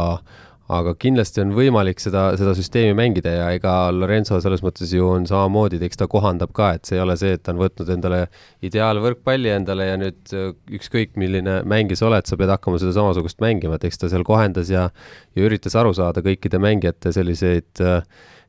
aga 0.70 0.94
kindlasti 1.02 1.42
on 1.42 1.52
võimalik 1.58 2.02
seda, 2.02 2.28
seda 2.38 2.54
süsteemi 2.58 2.94
mängida 2.98 3.32
ja 3.34 3.48
ega 3.58 3.74
Lorenzo 3.94 4.38
selles 4.44 4.62
mõttes 4.62 4.92
ju 4.94 5.08
on 5.10 5.26
samamoodi, 5.30 5.80
eks 5.86 5.98
ta 5.98 6.08
kohandab 6.12 6.54
ka, 6.56 6.72
et 6.78 6.90
see 6.90 7.00
ei 7.00 7.04
ole 7.04 7.16
see, 7.18 7.34
et 7.38 7.44
ta 7.46 7.56
on 7.56 7.62
võtnud 7.64 7.90
endale 7.96 8.22
ideaalvõrkpalli 8.66 9.54
endale 9.56 9.90
ja 9.90 10.00
nüüd 10.02 10.34
äh, 10.38 10.52
ükskõik, 10.78 11.16
milline 11.22 11.60
mängija 11.70 12.04
sa 12.04 12.10
oled, 12.12 12.30
sa 12.30 12.38
pead 12.38 12.54
hakkama 12.54 12.82
seda 12.82 12.94
samasugust 13.00 13.42
mängima, 13.42 13.80
et 13.80 13.88
eks 13.90 14.04
ta 14.04 14.12
seal 14.12 14.26
kohendas 14.28 14.70
ja 14.70 14.90
ja 15.36 15.46
üritas 15.46 15.78
aru 15.80 15.94
saada 15.98 16.22
kõikide 16.26 16.62
mängijate 16.62 17.14
selliseid 17.16 17.82
äh, 17.82 18.04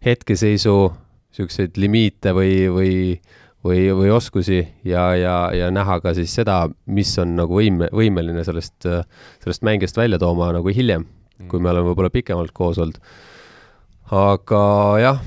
hetkeseisu 0.05 0.77
niisuguseid 1.31 1.79
limiite 1.81 2.35
või, 2.37 2.55
või 2.75 2.95
või, 3.65 3.85
või 3.93 4.09
oskusi 4.13 4.61
ja, 4.89 5.11
ja, 5.17 5.35
ja 5.53 5.69
näha 5.73 6.01
ka 6.01 6.15
siis 6.17 6.33
seda, 6.35 6.63
mis 6.89 7.13
on 7.21 7.35
nagu 7.37 7.59
võime, 7.61 7.91
võimeline 7.93 8.45
sellest, 8.45 8.77
äh, 8.89 9.05
sellest 9.45 9.65
mängijast 9.65 10.01
välja 10.01 10.21
tooma 10.21 10.49
nagu 10.57 10.73
hiljem 10.73 11.05
kui 11.49 11.61
me 11.63 11.71
oleme 11.73 11.91
võib-olla 11.91 12.11
pikemalt 12.13 12.53
koos 12.57 12.79
olnud. 12.83 12.99
aga 14.11 14.63
jah, 15.01 15.21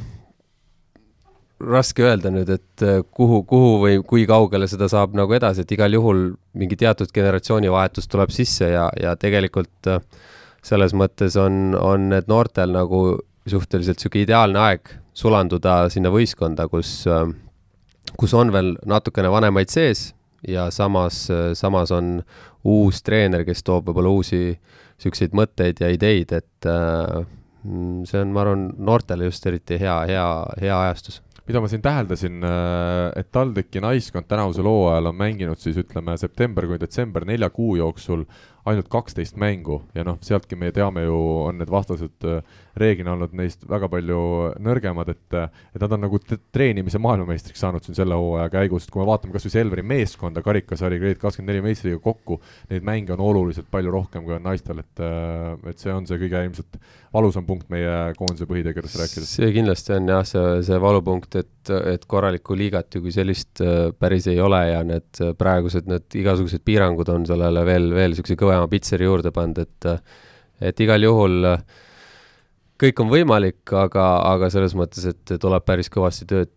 raske 1.63 2.03
öelda 2.03 2.31
nüüd, 2.33 2.49
et 2.51 2.83
äh, 2.83 3.01
kuhu, 3.15 3.43
kuhu 3.47 3.75
või 3.83 3.99
kui 4.07 4.25
kaugele 4.27 4.67
seda 4.67 4.89
saab 4.91 5.15
nagu 5.17 5.33
edasi, 5.35 5.63
et 5.63 5.71
igal 5.71 5.95
juhul 5.95 6.25
mingi 6.59 6.77
teatud 6.79 7.11
generatsioonivahetus 7.15 8.09
tuleb 8.11 8.33
sisse 8.35 8.73
ja, 8.73 8.89
ja 8.99 9.15
tegelikult 9.19 9.91
äh, 9.91 10.01
selles 10.63 10.95
mõttes 10.95 11.37
on, 11.39 11.77
on 11.79 12.09
need 12.11 12.27
noortel 12.31 12.75
nagu 12.75 13.03
suhteliselt 13.49 13.99
niisugune 13.99 14.27
ideaalne 14.27 14.59
aeg 14.59 14.93
sulanduda 15.13 15.87
sinna 15.93 16.11
võistkonda, 16.13 16.67
kus, 16.71 17.03
äh, 17.07 17.25
kus 18.19 18.35
on 18.35 18.51
veel 18.53 18.75
natukene 18.85 19.31
vanemaid 19.31 19.71
sees 19.71 20.11
ja 20.47 20.67
samas, 20.75 21.25
samas 21.55 21.91
on 21.95 22.17
uus 22.67 22.99
treener, 23.03 23.45
kes 23.47 23.63
toob 23.63 23.87
võib-olla 23.87 24.11
uusi 24.11 24.41
äh, 24.51 24.82
niisuguseid 24.97 25.35
mõtteid 25.37 25.83
ja 25.83 25.91
ideid, 25.93 26.33
et 26.35 26.69
äh, 26.69 27.23
mm, 27.63 28.03
see 28.09 28.23
on, 28.23 28.33
ma 28.35 28.43
arvan, 28.45 28.65
noortele 28.77 29.29
just 29.29 29.45
eriti 29.49 29.79
hea, 29.81 29.99
hea, 30.09 30.25
hea 30.61 30.79
ajastus. 30.87 31.21
Mida 31.43 31.59
ma 31.59 31.67
siin 31.67 31.83
täheldasin, 31.83 32.39
äh, 32.47 33.09
et 33.19 33.31
TalTechi 33.35 33.81
naiskond 33.83 34.29
tänavusel 34.31 34.67
hooajal 34.69 35.11
on 35.11 35.19
mänginud 35.19 35.59
siis 35.59 35.79
ütleme 35.81 36.15
september 36.19 36.69
kuni 36.69 36.79
detsember 36.79 37.25
nelja 37.27 37.49
kuu 37.51 37.75
jooksul 37.81 38.23
ainult 38.69 38.87
kaksteist 38.91 39.35
mängu 39.39 39.81
ja 39.95 40.05
noh, 40.07 40.19
sealtki 40.23 40.55
me 40.59 40.71
teame 40.75 41.03
ju, 41.03 41.17
on 41.49 41.57
need 41.59 41.71
vastased 41.71 42.27
äh, 42.27 42.39
reeglina 42.79 43.13
olnud 43.13 43.33
neist 43.37 43.65
väga 43.69 43.89
palju 43.91 44.19
nõrgemad, 44.63 45.11
et 45.13 45.37
et 45.37 45.81
nad 45.81 45.95
on 45.95 46.03
nagu 46.05 46.19
treenimise 46.23 47.01
maailmameistriks 47.01 47.61
saanud 47.63 47.85
siin 47.85 47.97
selle 47.97 48.17
hooaja 48.17 48.49
käigus, 48.53 48.87
et 48.87 48.93
kui 48.93 49.01
me 49.01 49.07
vaatame 49.09 49.35
kas 49.35 49.47
või 49.47 49.53
Selveri 49.53 49.85
meeskonda 49.93 50.43
karikasari 50.45 50.99
Grade 51.01 51.21
kakskümmend 51.21 51.51
neli 51.53 51.65
meistriga 51.65 51.99
kokku, 52.03 52.39
neid 52.71 52.85
mänge 52.87 53.15
on 53.15 53.23
oluliselt 53.25 53.69
palju 53.73 53.93
rohkem, 53.93 54.25
kui 54.25 54.37
on 54.37 54.45
naistel, 54.45 54.81
et 54.83 55.03
et 55.69 55.81
see 55.81 55.93
on 55.93 56.07
see 56.09 56.19
kõige 56.21 56.43
ilmselt 56.47 56.79
valusam 57.13 57.45
punkt 57.45 57.69
meie 57.73 58.13
koondise 58.17 58.47
põhitegevusest 58.49 59.03
rääkides. 59.03 59.35
see 59.37 59.51
kindlasti 59.55 59.97
on 59.97 60.09
jah, 60.15 60.25
see, 60.27 60.47
see 60.69 60.79
valupunkt, 60.81 61.37
et, 61.41 61.52
et 61.71 62.05
korralikku 62.09 62.57
liigat 62.57 62.95
ju 62.95 63.03
kui 63.05 63.13
sellist 63.15 63.61
äh, 63.63 63.91
päris 63.99 64.27
ei 64.31 64.41
ole 64.43 64.59
ja 64.69 64.83
need 64.87 65.23
praegused, 65.39 65.87
need 65.89 66.19
igasugused 66.19 66.63
piirangud 66.65 67.09
on 67.13 67.25
sellele 67.29 67.65
veel, 67.67 67.89
veel 67.95 68.13
niisuguse 68.13 68.39
kõvema 68.39 68.67
pitseri 68.71 69.07
juurde 69.07 69.31
pannud, 69.35 69.63
et 69.63 69.89
et 70.63 70.79
igal 70.85 71.03
juhul 71.03 71.49
äh, 71.49 71.65
kõik 72.83 73.01
on 73.03 73.11
võimalik, 73.11 73.61
aga, 73.77 74.05
aga 74.33 74.49
selles 74.53 74.75
mõttes, 74.77 75.05
et 75.11 75.35
tuleb 75.41 75.65
päris 75.65 75.91
kõvasti 75.93 76.27
tööd, 76.29 76.53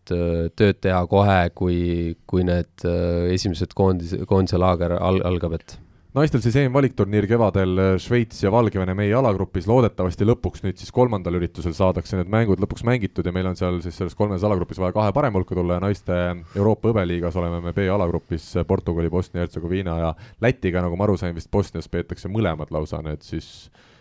tööd 0.59 0.79
teha 0.83 1.01
kohe, 1.11 1.41
kui, 1.55 1.79
kui 2.27 2.47
need 2.47 2.87
äh, 2.89 3.33
esimesed 3.37 3.75
koondis, 3.77 4.17
koondise 4.29 4.61
laager 4.61 4.97
al-, 4.99 5.23
algab, 5.29 5.59
et 5.61 5.77
naistel 6.17 6.41
siis 6.45 6.57
EM-valikturniir 6.63 7.27
kevadel 7.29 7.81
äh, 7.83 7.91
Šveits 8.01 8.41
ja 8.45 8.53
Valgevene 8.55 8.95
meie 8.97 9.15
alagrupis, 9.19 9.69
loodetavasti 9.69 10.27
lõpuks 10.29 10.65
nüüd 10.65 10.81
siis 10.81 10.93
kolmandal 10.95 11.37
üritusel 11.39 11.75
saadakse 11.77 12.17
need 12.19 12.31
mängud 12.33 12.63
lõpuks 12.63 12.87
mängitud 12.89 13.27
ja 13.27 13.35
meil 13.37 13.51
on 13.51 13.59
seal 13.59 13.83
siis 13.85 13.99
selles 14.01 14.17
kolmes 14.19 14.45
alagrupis 14.47 14.81
vaja 14.81 14.97
kahe 14.97 15.13
parema 15.17 15.41
hulka 15.41 15.59
tulla 15.59 15.77
ja 15.77 15.85
naiste 15.85 16.17
Euroopa 16.57 16.93
hõbeliigas 16.93 17.37
oleme 17.37 17.61
me 17.65 17.75
B-alagrupis 17.77 18.55
Portugali, 18.69 19.13
Bosnia-Hertsegoviina 19.13 19.99
ja 20.01 20.15
Lätiga, 20.41 20.85
nagu 20.85 20.97
ma 20.97 21.05
aru 21.09 21.19
sain, 21.21 21.37
vist 21.37 21.53
Bosnias 21.53 21.91
peetakse 21.93 22.33
mõlemad 22.33 22.73
lausa 22.73 23.03
need 23.05 23.25
siis 23.27 23.69
Äh, 23.69 23.96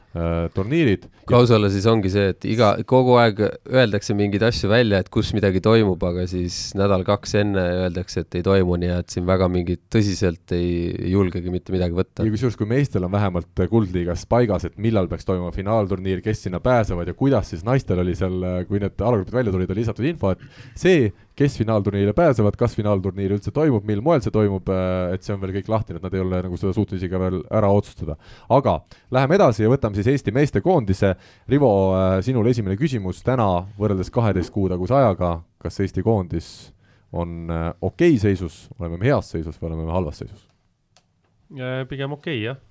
turniirid. 0.56 1.08
klausula 1.28 1.70
siis 1.74 1.86
ongi 1.90 2.12
see, 2.14 2.30
et 2.32 2.46
iga, 2.48 2.72
kogu 2.88 3.18
aeg 3.20 3.42
öeldakse 3.44 4.16
mingeid 4.18 4.46
asju 4.48 4.70
välja, 4.72 5.02
et 5.02 5.10
kus 5.14 5.34
midagi 5.36 5.62
toimub, 5.64 6.02
aga 6.08 6.26
siis 6.30 6.72
nädal-kaks 6.78 7.36
enne 7.42 7.64
öeldakse, 7.86 8.24
et 8.24 8.40
ei 8.40 8.46
toimu, 8.46 8.78
nii 8.82 8.94
et 9.00 9.16
siin 9.16 9.28
väga 9.28 9.50
mingit 9.52 9.84
tõsiselt 9.94 10.56
ei 10.56 11.10
julgegi 11.12 11.52
mitte 11.54 11.76
midagi 11.76 11.98
võtta. 11.98 12.24
ja 12.24 12.36
kusjuures, 12.36 12.58
kui 12.60 12.70
meestel 12.70 13.08
on 13.08 13.14
vähemalt 13.16 13.66
kuldliigas 13.72 14.26
paigas, 14.32 14.70
et 14.70 14.78
millal 14.82 15.10
peaks 15.12 15.28
toimuma 15.28 15.52
finaalturniir, 15.56 16.24
kes 16.26 16.46
sinna 16.48 16.62
pääsevad 16.64 17.12
ja 17.12 17.18
kuidas, 17.18 17.52
siis 17.52 17.66
naistel 17.68 18.00
oli 18.06 18.16
seal, 18.16 18.40
kui 18.70 18.80
need 18.84 19.02
alagrupid 19.02 19.36
välja 19.36 19.56
tulid, 19.56 19.72
oli 19.74 19.84
lisatud 19.84 20.08
info, 20.08 20.36
et 20.36 20.78
see, 20.80 21.10
kes 21.36 21.57
finaalturniirile 21.60 22.14
pääsevad, 22.16 22.56
kas 22.60 22.76
finaalturniir 22.78 23.36
üldse 23.36 23.52
toimub, 23.56 23.84
mil 23.88 24.02
moel 24.03 24.22
see 24.24 24.34
toimub, 24.34 24.70
äh, 24.72 25.16
et 25.16 25.26
see 25.26 25.34
on 25.36 25.41
veel 25.41 25.56
kõik 25.57 25.72
lahtine, 25.72 25.99
et 25.99 26.06
nad 26.06 26.16
ei 26.16 26.24
ole 26.24 26.41
nagu 26.48 26.60
seda 26.60 26.72
suutnud 26.76 26.99
isegi 26.99 27.20
veel 27.20 27.41
ära 27.52 27.72
otsustada. 27.76 28.16
aga 28.49 28.78
läheme 29.12 29.36
edasi 29.36 29.66
ja 29.66 29.72
võtame 29.72 29.99
siis 29.99 30.07
Eesti 30.07 30.32
meestekoondise. 30.36 31.16
Rivo, 31.52 31.72
äh, 31.95 32.22
sinul 32.24 32.48
esimene 32.48 32.78
küsimus 32.80 33.24
täna 33.24 33.68
võrreldes 33.80 34.12
kaheteist 34.12 34.53
kuu 34.53 34.70
taguse 34.70 34.95
ajaga, 34.95 35.41
kas 35.60 35.80
Eesti 35.80 36.03
koondis 36.03 36.52
on 37.12 37.52
äh, 37.52 37.74
okei 37.82 38.16
okay 38.16 38.20
seisus, 38.20 38.70
oleme 38.80 38.98
me 38.98 39.12
heas 39.12 39.32
seisus 39.32 39.60
või 39.60 39.74
oleme 39.74 39.90
me 39.90 39.91
halvas 39.95 40.24
seisus? 40.24 40.48
pigem 41.90 42.12
okei 42.12 42.40
okay,, 42.40 42.45
jah 42.48 42.65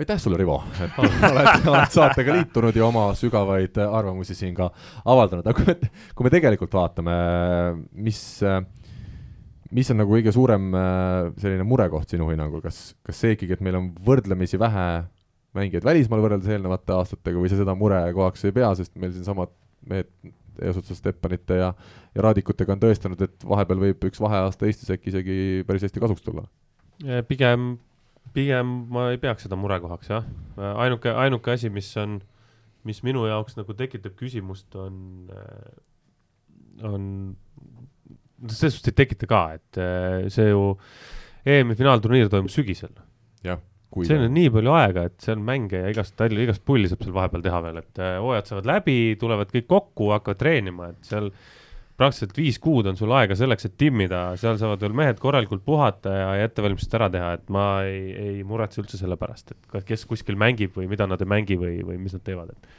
aitäh 0.00 0.20
sulle, 0.20 0.38
Rivo, 0.40 0.56
et 0.80 0.98
oled, 1.02 1.68
oled 1.68 1.94
saatega 1.98 2.34
liitunud 2.38 2.76
ja 2.76 2.86
oma 2.86 3.10
sügavaid 3.18 3.76
arvamusi 3.84 4.36
siin 4.38 4.54
ka 4.56 4.70
avaldanud, 5.04 5.46
aga 5.46 5.56
kui 5.58 5.68
me, 5.68 5.90
kui 6.16 6.26
me 6.26 6.32
tegelikult 6.32 6.74
vaatame, 6.76 7.16
mis, 8.08 8.22
mis 9.76 9.92
on 9.92 10.00
nagu 10.00 10.16
kõige 10.16 10.32
suurem 10.34 10.70
selline 11.36 11.66
murekoht 11.68 12.12
sinu 12.12 12.30
hinnangul, 12.32 12.62
kas, 12.64 12.94
kas 13.06 13.20
see 13.20 13.36
ikkagi, 13.36 13.58
et 13.58 13.64
meil 13.66 13.80
on 13.80 13.90
võrdlemisi 14.06 14.60
vähe 14.60 14.86
mängijaid 15.56 15.86
välismaal 15.86 16.22
võrreldes 16.24 16.52
eelnevate 16.54 16.94
aastatega 16.94 17.40
või 17.42 17.50
sa 17.50 17.58
seda 17.58 17.74
murekohaks 17.78 18.46
ei 18.46 18.54
pea, 18.54 18.70
sest 18.78 18.94
meil 19.00 19.12
siinsamad 19.14 19.52
mehed 19.90 20.10
eesotsas 20.60 21.00
Steppanite 21.00 21.56
ja, 21.58 21.70
ja 22.14 22.24
Raadikutega 22.24 22.74
on 22.76 22.82
tõestanud, 22.82 23.20
et 23.24 23.46
vahepeal 23.48 23.80
võib 23.84 24.08
üks 24.10 24.20
vaheaasta 24.22 24.68
Eestis 24.68 24.92
äkki 24.92 25.12
isegi 25.12 25.38
päris 25.68 25.86
hästi 25.86 26.02
kasuks 26.02 26.24
tulla? 26.24 26.46
pigem 27.28 27.78
pigem 28.34 28.74
ma 28.92 29.08
ei 29.10 29.20
peaks 29.22 29.46
seda 29.46 29.58
murekohaks, 29.58 30.10
jah. 30.12 30.26
ainuke, 30.84 31.12
ainuke 31.24 31.54
asi, 31.56 31.70
mis 31.72 31.88
on, 32.00 32.20
mis 32.86 33.02
minu 33.06 33.26
jaoks 33.28 33.58
nagu 33.58 33.74
tekitab 33.76 34.14
küsimust, 34.18 34.68
on, 34.78 35.30
on, 36.86 37.08
selles 38.46 38.78
suhtes 38.78 38.92
ei 38.92 39.00
tekita 39.02 39.30
ka, 39.30 39.42
et 39.58 39.82
see 40.32 40.50
ju 40.52 40.76
EM-i 41.48 41.76
finaalturniir 41.78 42.30
toimub 42.32 42.52
sügisel. 42.52 42.94
jah 43.46 43.60
see 43.90 44.18
on 44.20 44.30
nii 44.34 44.50
palju 44.54 44.74
aega, 44.78 45.04
et 45.08 45.24
seal 45.24 45.40
mänge 45.42 45.80
ja 45.80 45.90
igast, 45.90 46.14
igast 46.30 46.62
pulli 46.66 46.90
saab 46.90 47.02
seal 47.02 47.14
vahepeal 47.16 47.42
teha 47.42 47.58
veel, 47.64 47.80
et 47.82 48.02
hooajad 48.22 48.50
saavad 48.50 48.68
läbi, 48.70 48.98
tulevad 49.18 49.50
kõik 49.50 49.66
kokku, 49.70 50.12
hakkavad 50.14 50.38
treenima, 50.38 50.90
et 50.92 51.10
seal 51.10 51.30
praktiliselt 52.00 52.36
viis 52.38 52.58
kuud 52.62 52.88
on 52.88 52.96
sul 52.98 53.12
aega 53.12 53.36
selleks, 53.38 53.68
et 53.68 53.76
timmida, 53.80 54.22
seal 54.40 54.56
saavad 54.60 54.80
veel 54.80 54.96
mehed 54.96 55.20
korralikult 55.20 55.64
puhata 55.66 56.14
ja, 56.16 56.30
ja 56.40 56.48
ettevalmistused 56.48 56.96
ära 56.96 57.10
teha, 57.12 57.32
et 57.36 57.50
ma 57.52 57.66
ei, 57.88 58.06
ei 58.16 58.46
muretse 58.46 58.80
üldse 58.82 59.00
selle 59.00 59.20
pärast, 59.20 59.52
et 59.52 59.84
kes 59.88 60.06
kuskil 60.08 60.38
mängib 60.40 60.72
või 60.78 60.88
mida 60.90 61.08
nad 61.10 61.20
ei 61.20 61.28
mängi 61.28 61.60
või, 61.60 61.76
või 61.84 62.00
mis 62.00 62.16
nad 62.16 62.24
teevad, 62.24 62.54
et. 62.56 62.72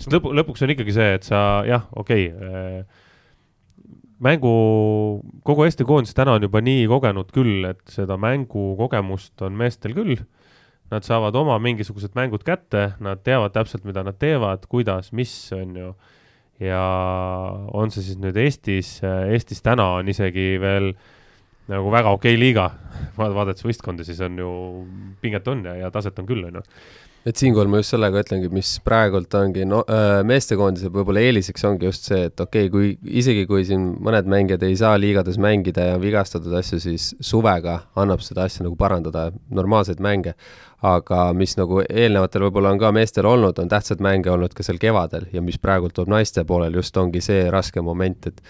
sest 0.00 0.16
lõpu, 0.16 0.34
lõpuks 0.40 0.66
on 0.66 0.74
ikkagi 0.74 0.96
see, 0.98 1.14
et 1.20 1.30
sa 1.30 1.44
jah, 1.68 1.86
okei 2.02 2.32
okay,, 2.34 2.50
äh, 2.50 3.06
mängu, 4.20 4.52
kogu 5.46 5.64
Eesti 5.64 5.86
koondis 5.88 6.14
täna 6.16 6.36
on 6.36 6.44
juba 6.44 6.62
nii 6.64 6.84
kogenud 6.90 7.32
küll, 7.34 7.64
et 7.70 7.80
seda 7.90 8.18
mängukogemust 8.20 9.40
on 9.46 9.56
meestel 9.58 9.96
küll. 9.96 10.20
Nad 10.90 11.06
saavad 11.06 11.36
oma 11.38 11.54
mingisugused 11.62 12.16
mängud 12.18 12.42
kätte, 12.42 12.96
nad 12.98 13.22
teavad 13.22 13.54
täpselt, 13.54 13.84
mida 13.86 14.02
nad 14.02 14.18
teevad, 14.18 14.66
kuidas, 14.70 15.12
mis, 15.14 15.32
on 15.54 15.76
ju. 15.78 15.92
Ja 16.60 16.82
on 17.72 17.92
see 17.92 18.04
siis 18.04 18.20
nüüd 18.20 18.36
Eestis, 18.40 18.98
Eestis 19.02 19.64
täna 19.64 19.86
on 20.00 20.08
isegi 20.12 20.52
veel 20.60 20.92
nagu 21.70 21.92
väga 21.92 22.12
okei 22.16 22.34
okay 22.34 22.40
liiga, 22.40 22.66
vaadates 23.18 23.64
võistkondi, 23.66 24.06
siis 24.06 24.20
on 24.26 24.38
ju 24.40 24.50
pinget 25.22 25.48
on 25.48 25.64
ja, 25.70 25.76
ja 25.84 25.92
taset 25.94 26.18
on 26.20 26.28
küll, 26.28 26.44
on 26.48 26.60
ju 26.60 26.66
et 27.28 27.36
siinkohal 27.36 27.68
ma 27.68 27.80
just 27.80 27.92
sellega 27.92 28.22
ütlengi, 28.22 28.48
mis 28.52 28.70
praegult 28.84 29.34
ongi 29.36 29.66
no, 29.68 29.82
äh, 29.92 30.20
meestekoondise 30.26 30.88
võib-olla 30.92 31.22
eeliseks 31.26 31.66
ongi 31.68 31.88
just 31.88 32.08
see, 32.08 32.22
et 32.30 32.40
okei 32.40 32.68
okay,, 32.68 32.72
kui 32.72 33.18
isegi 33.20 33.44
kui 33.50 33.66
siin 33.68 33.90
mõned 34.00 34.30
mängijad 34.30 34.64
ei 34.66 34.78
saa 34.80 34.94
liigades 35.00 35.36
mängida 35.42 35.90
ja 35.90 36.00
vigastatud 36.00 36.54
asju, 36.60 36.80
siis 36.80 37.10
suvega 37.20 37.80
annab 38.00 38.24
seda 38.24 38.46
asja 38.48 38.64
nagu 38.64 38.78
parandada, 38.80 39.28
normaalseid 39.52 40.00
mänge. 40.00 40.34
aga 40.80 41.34
mis 41.36 41.58
nagu 41.58 41.82
eelnevatel 41.82 42.46
võib-olla 42.46 42.70
on 42.72 42.78
ka 42.80 42.88
meestel 42.96 43.26
olnud, 43.28 43.58
on 43.60 43.68
tähtsad 43.68 44.00
mänge 44.00 44.30
olnud 44.32 44.54
ka 44.56 44.64
seal 44.64 44.78
kevadel 44.80 45.26
ja 45.28 45.42
mis 45.44 45.58
praegult 45.60 45.92
tuleb 45.92 46.08
naiste 46.08 46.44
poolel, 46.48 46.78
just 46.80 46.96
ongi 46.96 47.20
see 47.20 47.50
raske 47.52 47.84
moment, 47.84 48.30
et 48.32 48.40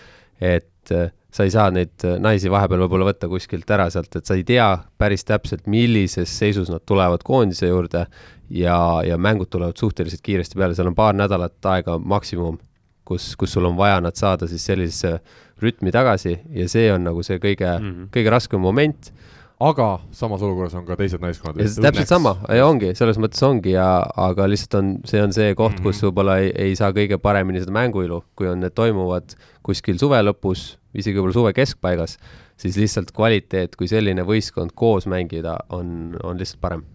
et 0.41 0.80
äh, 0.95 1.11
sa 1.31 1.47
ei 1.47 1.53
saa 1.55 1.69
neid 1.75 2.05
äh, 2.07 2.19
naisi 2.23 2.51
vahepeal 2.53 2.85
võib-olla 2.85 3.11
võtta 3.11 3.29
kuskilt 3.31 3.71
ära 3.71 3.89
sealt, 3.93 4.15
et 4.17 4.27
sa 4.27 4.37
ei 4.39 4.45
tea 4.47 4.69
päris 4.99 5.25
täpselt, 5.29 5.67
millises 5.71 6.33
seisus 6.43 6.71
nad 6.73 6.85
tulevad 6.87 7.25
koondise 7.27 7.71
juurde 7.71 8.07
ja, 8.51 8.77
ja 9.07 9.19
mängud 9.19 9.51
tulevad 9.51 9.79
suhteliselt 9.79 10.25
kiiresti 10.27 10.59
peale, 10.59 10.75
seal 10.75 10.91
on 10.91 10.99
paar 10.99 11.17
nädalat 11.17 11.71
aega 11.73 11.99
maksimum, 11.99 12.59
kus, 13.07 13.33
kus 13.39 13.57
sul 13.57 13.69
on 13.71 13.79
vaja 13.79 14.01
nad 14.05 14.19
saada 14.19 14.49
siis 14.51 14.67
sellisesse 14.67 15.19
rütmi 15.63 15.93
tagasi 15.93 16.39
ja 16.57 16.69
see 16.73 16.89
on 16.93 17.05
nagu 17.05 17.23
see 17.27 17.39
kõige 17.43 17.69
mm, 17.69 17.91
-hmm. 17.91 18.11
kõige 18.15 18.33
raskem 18.33 18.63
moment 18.63 19.13
aga 19.61 19.87
samas 20.17 20.43
olukorras 20.43 20.75
on 20.79 20.87
ka 20.89 20.97
teised 20.97 21.21
naiskonnad. 21.21 21.69
täpselt 21.85 22.09
sama, 22.09 22.35
ongi, 22.65 22.95
selles 22.97 23.21
mõttes 23.21 23.43
ongi 23.45 23.75
ja, 23.75 23.87
aga 24.17 24.49
lihtsalt 24.49 24.79
on, 24.81 24.93
see 25.09 25.21
on 25.23 25.35
see 25.37 25.53
koht, 25.59 25.79
kus 25.85 26.01
mhm. 26.01 26.09
võib-olla 26.09 26.39
ei, 26.41 26.53
ei 26.69 26.77
saa 26.79 26.95
kõige 26.97 27.21
paremini 27.21 27.61
seda 27.61 27.75
mänguilu, 27.77 28.23
kui 28.39 28.49
on, 28.49 28.63
need 28.65 28.75
toimuvad 28.77 29.37
kuskil 29.67 30.01
suve 30.01 30.21
lõpus, 30.25 30.80
isegi 30.95 31.19
võib-olla 31.19 31.37
suve 31.37 31.53
keskpaigas, 31.57 32.17
siis 32.61 32.79
lihtsalt 32.81 33.13
kvaliteet, 33.17 33.77
kui 33.79 33.91
selline 33.91 34.25
võistkond 34.27 34.75
koos 34.75 35.07
mängida, 35.11 35.59
on, 35.75 36.17
on 36.23 36.41
lihtsalt 36.41 36.63
parem. 36.63 36.87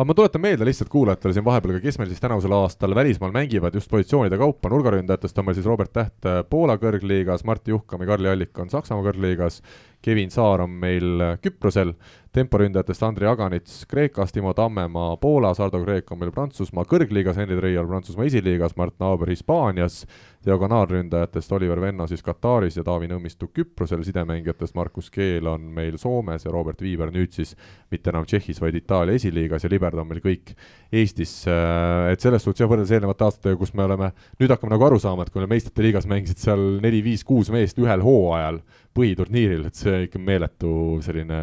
Aga 0.00 0.06
ma 0.08 0.14
tuletan 0.16 0.40
meelde 0.40 0.64
lihtsalt 0.64 0.88
kuulajatele 0.88 1.34
siin 1.36 1.44
vahepeal 1.44 1.74
ka, 1.76 1.82
kes 1.84 1.98
meil 2.00 2.08
siis 2.08 2.22
tänavusel 2.22 2.54
aastal 2.56 2.94
välismaal 2.96 3.34
mängivad 3.34 3.74
just 3.76 3.90
positsioonide 3.92 4.38
kaupa, 4.40 4.70
nurgaründajatest 4.72 5.40
on 5.42 5.44
meil 5.44 5.58
siis 5.58 5.66
Robert 5.68 5.92
Täht 5.92 6.28
Poola 6.48 6.78
kõrgliigas, 6.80 7.44
Martti 7.44 7.74
Juhkam 7.74 8.00
ja 8.00 8.08
Karli 8.08 8.30
Allik 8.30 8.62
on 8.62 8.72
Saksamaa 8.72 9.04
kõrgliigas, 9.10 9.60
Kevin 10.02 10.30
Saar 10.30 10.64
on 10.64 10.70
meil 10.80 11.22
Küprosel, 11.42 11.92
temporündajatest 12.32 13.02
Andrei 13.02 13.28
Aganits 13.28 13.86
Kreekas, 13.90 14.32
Timo 14.32 14.52
Tammemaa 14.54 15.16
Poolas, 15.16 15.60
Ardo 15.60 15.82
Kreek 15.82 16.12
on 16.12 16.20
meil 16.20 16.30
Prantsusmaa 16.32 16.86
kõrgliigas, 16.88 17.36
Henri 17.40 17.58
Treial 17.58 17.88
Prantsusmaa 17.90 18.28
esiliigas, 18.28 18.76
Mart 18.78 18.94
Naaber 19.02 19.32
Hispaanias, 19.32 20.04
diagonaalründajatest 20.46 21.52
Oliver 21.52 21.80
Venno 21.82 22.06
siis 22.08 22.22
Kataris 22.24 22.78
ja 22.78 22.84
Taavi 22.86 23.10
Nõmmistu 23.10 23.50
Küprosel, 23.52 24.04
sidemängijatest 24.06 24.78
Markus 24.78 25.10
Keel 25.12 25.50
on 25.50 25.66
meil 25.74 25.98
Soomes 26.00 26.46
ja 26.46 26.54
Robert 26.54 26.80
Viiber 26.80 27.10
nüüd 27.12 27.34
siis 27.34 27.56
mitte 27.90 28.14
enam 28.14 28.24
Tšehhis, 28.24 28.62
vaid 28.62 28.78
Itaalia 28.78 29.18
esiliigas 29.18 29.66
ja 29.66 29.72
liberd 29.72 29.98
on 29.98 30.08
meil 30.08 30.22
kõik 30.24 30.54
Eestis, 30.92 31.34
et 31.46 32.22
selles 32.22 32.46
suhtes 32.46 32.62
jah, 32.62 32.70
võrreldes 32.70 32.94
eelnevate 32.94 33.26
aastatega, 33.26 33.58
kus 33.58 33.74
me 33.74 33.84
oleme, 33.84 34.12
nüüd 34.40 34.54
hakkame 34.54 34.72
nagu 34.72 34.86
aru 34.86 35.02
saama, 35.02 35.26
et 35.26 35.34
kui 35.34 35.42
me 35.42 35.50
meistrite 35.50 35.84
liigas 35.84 36.08
mängisid 36.08 36.40
seal 36.40 36.64
neli, 36.82 37.02
viis, 37.04 37.26
kuus 37.26 37.50
meest 37.52 37.78
ühel 37.82 38.06
hooajal 38.06 38.62
põhiturniiril, 38.96 39.66
et 39.68 39.78
see 39.78 40.04
ikka 40.08 40.20
meeletu 40.22 40.72
selline 41.04 41.40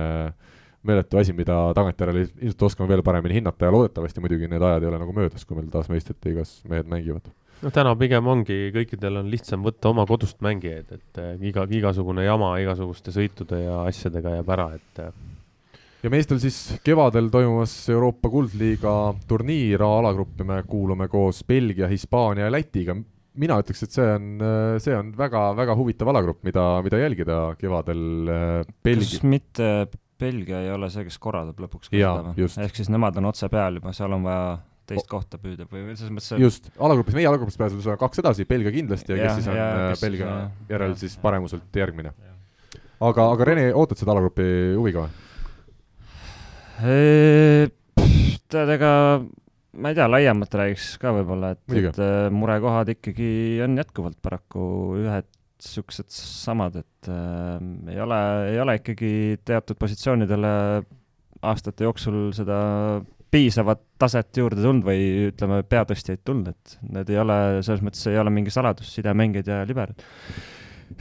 meeletu 0.88 1.20
asi, 1.20 1.34
mida 1.36 1.58
tagantjärele 1.76 2.24
ilmselt 2.28 2.64
oskame 2.70 2.90
veel 2.92 3.04
paremini 3.04 3.40
hinnata 3.40 3.68
ja 3.68 3.74
loodetavasti 3.76 4.24
muidugi 4.24 4.48
need 4.52 4.64
ajad 4.64 4.86
ei 4.86 4.92
ole 4.92 5.02
nagu 5.02 5.16
möödas, 5.16 5.44
kui 5.46 5.58
meil 5.58 5.68
taas 5.74 5.90
meistrite 5.92 6.30
liigas 6.30 6.60
mehed 6.70 6.90
mängivad 6.92 7.28
no 7.64 7.72
täna 7.74 7.94
pigem 8.00 8.28
ongi, 8.30 8.58
kõikidel 8.76 9.22
on 9.22 9.32
lihtsam 9.32 9.66
võtta 9.66 9.92
oma 9.92 10.06
kodust 10.10 10.40
mängijaid, 10.46 10.92
et 10.94 11.22
äh, 11.22 11.34
iga, 11.50 11.66
igasugune 11.80 12.26
jama 12.28 12.54
igasuguste 12.62 13.14
sõitude 13.16 13.64
ja 13.64 13.82
asjadega 13.88 14.38
jääb 14.38 14.54
ära, 14.54 14.68
et 14.78 15.02
äh. 15.04 15.12
ja 16.06 16.14
meestel 16.14 16.42
siis 16.44 16.78
kevadel 16.86 17.32
toimumas 17.34 17.74
Euroopa 17.94 18.32
Kuldliiga 18.34 18.96
turniir 19.28 19.84
A-alagruppi 19.88 20.48
me 20.48 20.62
kuulume 20.70 21.10
koos 21.12 21.44
Belgia, 21.48 21.90
Hispaania 21.92 22.48
ja 22.48 22.54
Lätiga 22.54 22.98
mina 23.42 23.60
ütleks, 23.62 23.84
et 23.86 23.94
see 23.94 24.08
on, 24.16 24.28
see 24.84 24.96
on 24.98 25.14
väga-väga 25.18 25.76
huvitav 25.78 26.12
alagrupp, 26.14 26.42
mida, 26.48 26.66
mida 26.86 27.02
jälgida 27.02 27.40
kevadel 27.60 28.32
äh, 28.34 28.76
Belgi-. 28.86 29.20
kas 29.20 29.28
mitte 29.28 29.70
Belgia 30.18 30.64
ei 30.66 30.72
ole 30.74 30.90
see, 30.94 31.06
kes 31.08 31.20
korraldab 31.22 31.60
lõpuks 31.62 31.92
ka 31.92 31.94
seda 31.94 32.34
või? 32.34 32.50
ehk 32.66 32.80
siis 32.80 32.90
nemad 32.94 33.20
on 33.22 33.30
otse 33.30 33.50
peal 33.54 33.78
juba, 33.80 33.94
seal 33.96 34.16
on 34.18 34.26
vaja 34.26 34.58
teist 34.88 35.10
kohta 35.12 35.40
püüda 35.42 35.68
või 35.70 35.94
selles 35.98 36.14
mõttes 36.14 36.32
see... 36.32 36.42
just, 36.42 36.70
alagrupis, 36.80 37.18
meie 37.18 37.28
alagrupis 37.30 37.60
pääsevad 37.60 37.82
ühesõnaga 37.82 38.02
kaks 38.06 38.24
edasi, 38.24 38.48
Belgia 38.50 38.74
kindlasti 38.74 39.14
ja, 39.14 39.20
ja 39.20 39.24
kes 39.28 39.40
siis 39.42 39.50
on 39.52 39.60
ja, 39.60 39.68
äh, 39.68 39.88
kes, 39.92 40.04
Belgia 40.06 40.28
ja, 40.30 40.44
järel 40.72 40.94
ja, 40.96 41.00
siis 41.04 41.18
paremuselt 41.22 41.82
järgmine. 41.82 42.14
aga, 43.10 43.32
aga 43.34 43.50
Rene, 43.52 43.68
ootad 43.78 44.00
seda 44.00 44.16
alagrupi 44.16 44.48
huviga 44.78 45.06
või? 45.06 45.26
tead, 48.48 48.70
ega 48.78 48.92
ma 49.78 49.92
ei 49.92 49.98
tea, 49.98 50.08
laiemalt 50.10 50.60
räägiks 50.60 50.94
ka 51.02 51.14
võib-olla, 51.16 51.54
et, 51.56 51.64
et 51.78 52.00
äh, 52.02 52.28
murekohad 52.34 52.90
ikkagi 52.96 53.32
on 53.66 53.78
jätkuvalt 53.80 54.20
paraku 54.24 54.64
ühed 55.02 55.28
niisugused 55.58 56.10
samad, 56.14 56.76
et 56.84 57.10
äh, 57.10 57.58
ei 57.94 58.02
ole, 58.02 58.20
ei 58.52 58.60
ole 58.62 58.78
ikkagi 58.82 59.12
teatud 59.46 59.80
positsioonidele 59.82 60.52
aastate 61.48 61.86
jooksul 61.86 62.32
seda 62.36 62.58
piisavat 63.34 63.82
taset 64.00 64.38
juurde 64.40 64.62
tulnud 64.64 64.86
või 64.88 65.32
ütleme, 65.32 65.62
peatõstjaid 65.68 66.22
tulnud, 66.26 66.54
et 66.54 66.78
need 66.94 67.10
ei 67.12 67.20
ole, 67.22 67.40
selles 67.66 67.84
mõttes 67.86 68.06
ei 68.10 68.20
ole 68.22 68.32
mingi 68.34 68.54
saladus, 68.54 68.94
sidemängijad 68.96 69.52
ja 69.52 69.60
liberad. 69.68 70.06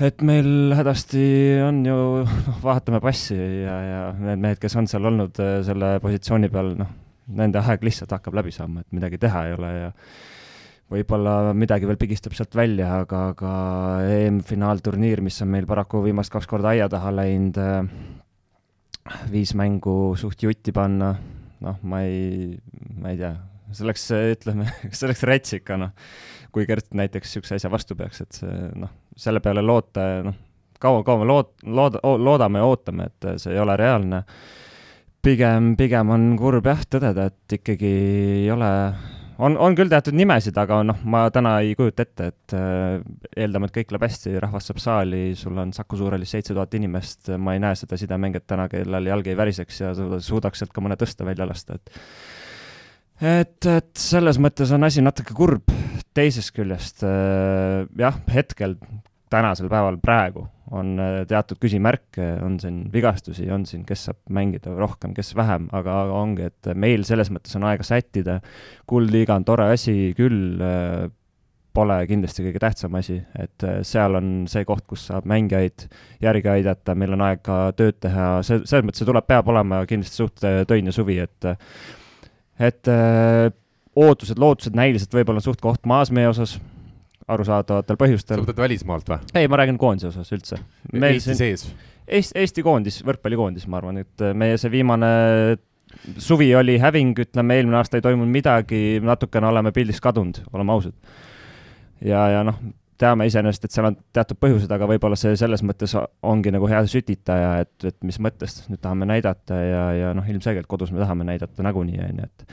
et 0.03 0.23
meil 0.27 0.75
hädasti 0.75 1.25
on 1.63 1.85
ju, 1.87 1.99
noh, 2.27 2.61
vaatame 2.65 3.01
passi 3.05 3.37
ja, 3.39 3.77
ja 3.87 4.01
need 4.19 4.43
mehed, 4.43 4.63
kes 4.63 4.77
on 4.81 4.91
seal 4.91 5.07
olnud 5.13 5.39
äh, 5.43 5.61
selle 5.67 5.97
positsiooni 6.03 6.51
peal, 6.53 6.75
noh, 6.81 6.91
nende 7.27 7.61
aeg 7.63 7.85
lihtsalt 7.87 8.13
hakkab 8.15 8.37
läbi 8.39 8.55
saama, 8.55 8.83
et 8.83 8.95
midagi 8.95 9.19
teha 9.23 9.47
ei 9.49 9.55
ole 9.57 9.71
ja 9.75 9.93
võib-olla 10.93 11.55
midagi 11.57 11.89
veel 11.89 11.99
pigistab 11.99 12.37
sealt 12.39 12.55
välja, 12.55 13.01
aga, 13.03 13.23
aga 13.33 13.55
EM-finaalturniir, 14.21 15.23
mis 15.25 15.41
on 15.43 15.51
meil 15.51 15.67
paraku 15.67 16.05
viimast 16.05 16.31
kaks 16.35 16.47
korda 16.51 16.75
aia 16.75 16.87
taha 16.91 17.11
läinud, 17.15 17.59
äh, 17.59 19.17
viis 19.33 19.55
mängu 19.59 20.15
suht 20.19 20.47
jutti 20.47 20.75
panna, 20.75 21.13
noh, 21.67 21.83
ma 21.83 22.03
ei, 22.07 22.55
ma 23.01 23.13
ei 23.13 23.21
tea, 23.21 23.33
see 23.73 23.87
oleks, 23.89 24.09
ütleme, 24.37 24.69
see 24.95 25.09
oleks 25.09 25.27
räts 25.27 25.59
ikka, 25.59 25.79
noh, 25.83 25.95
kui 26.55 26.69
Gert 26.69 26.95
näiteks 26.97 27.35
niisuguse 27.35 27.59
asja 27.59 27.73
vastu 27.73 27.99
peaks, 27.99 28.23
et 28.23 28.39
see, 28.43 28.71
noh, 28.79 28.93
selle 29.19 29.43
peale 29.43 29.67
loota, 29.67 30.07
noh, 30.27 30.39
kaua, 30.79 31.03
kaua 31.03 31.25
me 31.25 31.27
lood-, 31.33 31.57
lood-, 31.67 31.99
loodame 32.03 32.63
ja 32.63 32.71
ootame, 32.71 33.11
et 33.11 33.29
see 33.43 33.57
ei 33.57 33.63
ole 33.63 33.75
reaalne 33.81 34.23
pigem, 35.27 35.75
pigem 35.79 36.11
on 36.15 36.25
kurb 36.39 36.69
jah 36.71 36.83
tõdeda, 36.87 37.27
et 37.31 37.55
ikkagi 37.59 37.89
ei 38.45 38.51
ole, 38.55 38.69
on, 39.43 39.57
on 39.63 39.75
küll 39.79 39.91
teatud 39.91 40.15
nimesid, 40.17 40.57
aga 40.61 40.81
noh, 40.87 41.01
ma 41.09 41.25
täna 41.35 41.57
ei 41.65 41.75
kujuta 41.79 42.07
ette, 42.07 42.29
et 42.31 42.55
äh, 42.57 43.01
eeldame, 43.35 43.67
et 43.69 43.75
kõik 43.75 43.95
läheb 43.95 44.07
hästi, 44.07 44.37
rahvas 44.43 44.71
saab 44.71 44.81
saali, 44.83 45.23
sul 45.39 45.59
on 45.63 45.73
Saku 45.75 45.99
Suurhallis 45.99 46.37
seitse 46.37 46.55
tuhat 46.55 46.77
inimest, 46.79 47.33
ma 47.43 47.57
ei 47.57 47.63
näe 47.65 47.79
seda 47.79 47.99
sidemängijat 47.99 48.47
täna, 48.55 48.69
kellel 48.71 49.11
jalg 49.11 49.31
ei 49.31 49.39
väriseks 49.39 49.83
ja 49.83 49.93
suudaks 49.97 50.63
sealt 50.63 50.75
ka 50.77 50.85
mõne 50.85 50.99
tõsta 51.01 51.27
välja 51.27 51.49
lasta, 51.49 51.81
et 51.81 51.99
et, 53.17 53.67
et 53.73 53.93
selles 53.99 54.39
mõttes 54.43 54.71
on 54.77 54.87
asi 54.87 55.03
natuke 55.03 55.35
kurb, 55.35 55.73
teisest 56.15 56.55
küljest 56.55 57.03
äh, 57.09 57.83
jah, 57.99 58.23
hetkel 58.31 58.79
tänasel 59.31 59.69
päeval 59.71 59.99
praegu 60.03 60.47
on 60.75 60.97
äh, 61.01 61.21
teatud 61.29 61.61
küsimärke, 61.63 62.25
on 62.43 62.59
siin 62.61 62.87
vigastusi, 62.93 63.47
on 63.53 63.67
siin, 63.67 63.85
kes 63.87 64.09
saab 64.09 64.19
mängida 64.35 64.75
rohkem, 64.75 65.15
kes 65.15 65.35
vähem, 65.39 65.69
aga 65.77 66.01
ongi, 66.15 66.49
et 66.51 66.73
meil 66.75 67.07
selles 67.07 67.31
mõttes 67.35 67.55
on 67.59 67.67
aega 67.69 67.87
sättida. 67.87 68.41
kuldliiga 68.87 69.37
on 69.37 69.47
tore 69.47 69.71
asi 69.75 70.13
küll, 70.19 70.59
äh, 70.63 71.07
pole 71.77 71.99
kindlasti 72.09 72.47
kõige 72.47 72.63
tähtsam 72.63 72.95
asi, 72.99 73.21
et 73.39 73.67
äh, 73.67 73.81
seal 73.87 74.19
on 74.19 74.31
see 74.51 74.65
koht, 74.67 74.87
kus 74.91 75.07
saab 75.11 75.29
mängijaid 75.29 75.87
järgi 76.25 76.53
aidata, 76.57 76.97
meil 76.99 77.15
on 77.15 77.27
aega 77.29 77.61
tööd 77.77 78.01
teha, 78.03 78.41
see, 78.47 78.65
selles 78.65 78.89
mõttes 78.89 79.05
see 79.05 79.11
tuleb, 79.11 79.29
peab 79.29 79.53
olema 79.53 79.85
kindlasti 79.87 80.23
suht 80.23 80.47
töine 80.67 80.95
suvi, 80.95 81.21
et 81.23 81.53
et 82.57 82.89
ootused, 83.97 84.39
lootused 84.41 84.77
näiliselt 84.77 85.13
võib-olla 85.13 85.43
suht 85.45 85.61
koht 85.61 85.85
maas 85.87 86.09
meie 86.11 86.31
osas 86.31 86.57
arusaadavatel 87.33 87.99
põhjustel. 88.01 88.41
sa 88.41 88.45
võtad 88.45 88.63
välismaalt 88.63 89.09
või? 89.11 89.21
ei, 89.35 89.51
ma 89.51 89.61
räägin 89.61 89.79
koondise 89.81 90.11
osas 90.13 90.31
üldse. 90.35 90.61
Eesti 90.95 91.25
siin... 91.31 91.41
sees? 91.41 91.67
Eesti, 92.07 92.39
Eesti 92.39 92.63
koondis, 92.63 93.01
võrkpallikoondis, 93.07 93.67
ma 93.71 93.81
arvan, 93.81 94.05
et 94.05 94.27
meie 94.39 94.59
see 94.63 94.71
viimane 94.71 95.11
suvi 96.23 96.53
oli 96.55 96.79
häving, 96.79 97.19
ütleme, 97.27 97.59
eelmine 97.59 97.81
aasta 97.81 97.99
ei 97.99 98.05
toimunud 98.05 98.31
midagi, 98.31 99.01
natukene 99.03 99.49
oleme 99.51 99.73
pildist 99.75 100.03
kadunud, 100.05 100.43
oleme 100.53 100.75
ausad. 100.77 100.95
ja, 102.05 102.29
ja 102.37 102.45
noh, 102.47 102.59
teame 103.01 103.27
iseenesest, 103.29 103.67
et 103.67 103.75
seal 103.75 103.91
on 103.91 103.99
teatud 104.15 104.39
põhjused, 104.41 104.73
aga 104.73 104.89
võib-olla 104.89 105.19
see 105.21 105.37
selles 105.37 105.63
mõttes 105.67 105.93
ongi 106.25 106.53
nagu 106.55 106.69
hea 106.71 106.81
sütitaja, 106.89 107.53
et, 107.65 107.75
et 107.91 107.97
mis 108.07 108.19
mõttes 108.23 108.63
nüüd 108.71 108.81
tahame 108.83 109.09
näidata 109.09 109.61
ja, 109.61 109.85
ja 109.97 110.13
noh, 110.17 110.27
ilmselgelt 110.31 110.69
kodus 110.71 110.93
me 110.95 111.03
tahame 111.03 111.27
näidata 111.29 111.67
nagunii, 111.67 112.01
on 112.07 112.23
ju, 112.23 112.31
et 112.31 112.47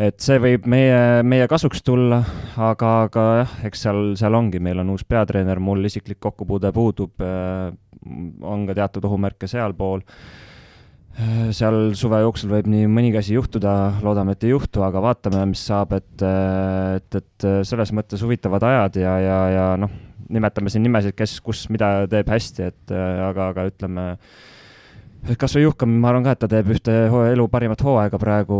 et 0.00 0.20
see 0.22 0.40
võib 0.40 0.66
meie, 0.70 1.22
meie 1.26 1.46
kasuks 1.50 1.82
tulla, 1.84 2.20
aga, 2.56 2.92
aga 3.06 3.24
jah, 3.42 3.56
eks 3.68 3.86
seal, 3.86 4.02
seal 4.18 4.36
ongi, 4.38 4.60
meil 4.62 4.80
on 4.82 4.92
uus 4.94 5.04
peatreener, 5.08 5.60
mul 5.62 5.84
isiklik 5.88 6.20
kokkupuude 6.22 6.72
puudub, 6.74 7.20
on 7.20 8.68
ka 8.68 8.76
teatud 8.78 9.08
ohumärke 9.08 9.50
sealpool. 9.50 10.04
Seal 11.52 11.90
suve 11.98 12.20
jooksul 12.22 12.52
võib 12.54 12.68
nii 12.70 12.86
mõnigi 12.88 13.18
asi 13.20 13.34
juhtuda, 13.34 13.72
loodame, 14.04 14.36
et 14.36 14.46
ei 14.46 14.54
juhtu, 14.54 14.80
aga 14.86 15.02
vaatame, 15.04 15.42
mis 15.50 15.64
saab, 15.68 15.92
et, 15.98 16.22
et, 16.22 17.18
et 17.18 17.48
selles 17.68 17.92
mõttes 17.96 18.22
huvitavad 18.24 18.64
ajad 18.64 19.00
ja, 19.02 19.16
ja, 19.20 19.40
ja 19.52 19.66
noh, 19.80 19.92
nimetame 20.30 20.72
siin 20.72 20.86
nimesid, 20.86 21.16
kes, 21.18 21.40
kus, 21.44 21.66
mida 21.74 22.06
teeb 22.08 22.30
hästi, 22.30 22.70
et 22.70 22.94
aga, 22.94 23.50
aga 23.50 23.66
ütleme 23.68 24.06
äh, 24.14 24.40
kas 25.38 25.54
või 25.56 25.64
Juhkam, 25.64 25.92
ma 26.00 26.10
arvan 26.10 26.24
ka, 26.24 26.34
et 26.34 26.40
ta 26.42 26.48
teeb 26.50 26.70
ühte 26.74 26.94
elu 27.30 27.46
parimat 27.52 27.82
hooaega 27.84 28.18
praegu, 28.20 28.58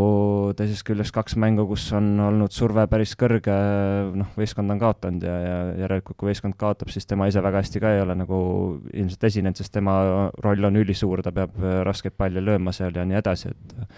teisest 0.57 0.85
küljest 0.87 1.13
kaks 1.15 1.35
mängu, 1.41 1.65
kus 1.69 1.87
on 1.97 2.13
olnud 2.21 2.53
surve 2.55 2.85
päris 2.91 3.15
kõrge, 3.19 3.55
noh, 4.17 4.29
võistkond 4.37 4.73
on 4.73 4.81
kaotanud 4.81 5.25
ja, 5.25 5.37
ja 5.41 5.59
järelikult 5.83 6.19
kui 6.19 6.31
võistkond 6.31 6.57
kaotab, 6.59 6.91
siis 6.93 7.09
tema 7.09 7.27
ise 7.31 7.43
väga 7.43 7.63
hästi 7.63 7.83
ka 7.83 7.93
ei 7.95 8.03
ole 8.05 8.17
nagu 8.19 8.41
ilmselt 8.93 9.29
esinenud, 9.31 9.57
sest 9.57 9.73
tema 9.73 9.95
roll 10.43 10.69
on 10.69 10.81
ülisuur, 10.83 11.23
ta 11.25 11.33
peab 11.35 11.57
raskeid 11.87 12.15
palle 12.17 12.43
lööma 12.45 12.73
seal 12.75 12.95
ja 12.95 13.07
nii 13.07 13.21
edasi, 13.21 13.53
et 13.55 13.95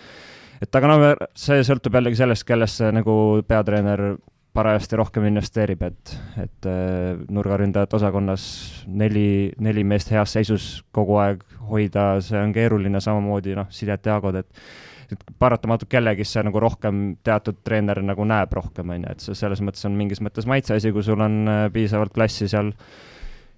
et 0.63 0.77
aga 0.79 0.89
no 0.89 0.97
see 1.35 1.63
sõltub 1.67 1.97
jällegi 1.97 2.21
sellest, 2.21 2.45
kellesse 2.47 2.93
nagu 2.95 3.15
peatreener 3.47 4.13
parajasti 4.53 4.97
rohkem 4.99 5.25
investeerib, 5.31 5.81
et, 5.87 6.15
et 6.43 6.69
äh, 6.69 7.19
nurgaründajate 7.33 7.97
osakonnas 7.97 8.45
neli, 8.87 9.51
neli 9.63 9.83
meest 9.87 10.13
heas 10.13 10.35
seisus 10.37 10.67
kogu 10.93 11.17
aeg 11.23 11.43
hoida, 11.69 12.17
see 12.21 12.39
on 12.39 12.53
keeruline, 12.55 13.01
samamoodi 13.01 13.57
noh, 13.57 13.69
Sidet 13.73 14.09
Jaagod, 14.09 14.41
et 14.43 14.65
et 15.13 15.23
paratamatult 15.37 15.91
kellegi 15.91 16.25
see 16.25 16.41
nagu 16.45 16.61
rohkem 16.63 17.01
teatud 17.27 17.59
treener 17.65 17.99
nagu 18.05 18.25
näeb 18.25 18.53
rohkem, 18.55 18.93
on 18.95 19.03
ju, 19.03 19.11
et 19.11 19.25
see 19.25 19.35
selles 19.37 19.61
mõttes 19.61 19.85
on 19.85 19.97
mingis 19.97 20.21
mõttes 20.23 20.47
maitse 20.49 20.77
asi, 20.77 20.93
kui 20.95 21.03
sul 21.05 21.21
on 21.21 21.43
äh, 21.49 21.65
piisavalt 21.73 22.13
klassi 22.15 22.47
seal 22.49 22.71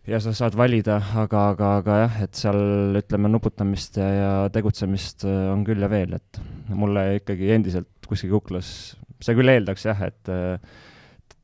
ja 0.10 0.20
sa 0.22 0.34
saad 0.38 0.58
valida, 0.58 1.00
aga, 1.22 1.48
aga, 1.54 1.72
aga 1.82 1.98
jah, 2.04 2.20
et 2.26 2.40
seal 2.40 2.98
ütleme, 3.00 3.32
nuputamist 3.32 4.00
ja, 4.02 4.10
ja 4.16 4.34
tegutsemist 4.54 5.28
äh, 5.30 5.48
on 5.54 5.64
küll 5.68 5.86
ja 5.86 5.90
veel, 5.92 6.18
et 6.18 6.42
mulle 6.74 7.08
ikkagi 7.20 7.54
endiselt 7.56 8.10
kuskil 8.10 8.36
kuklas, 8.36 8.70
see 9.24 9.38
küll 9.38 9.54
eeldaks 9.54 9.86
jah, 9.88 10.02
et 10.08 10.34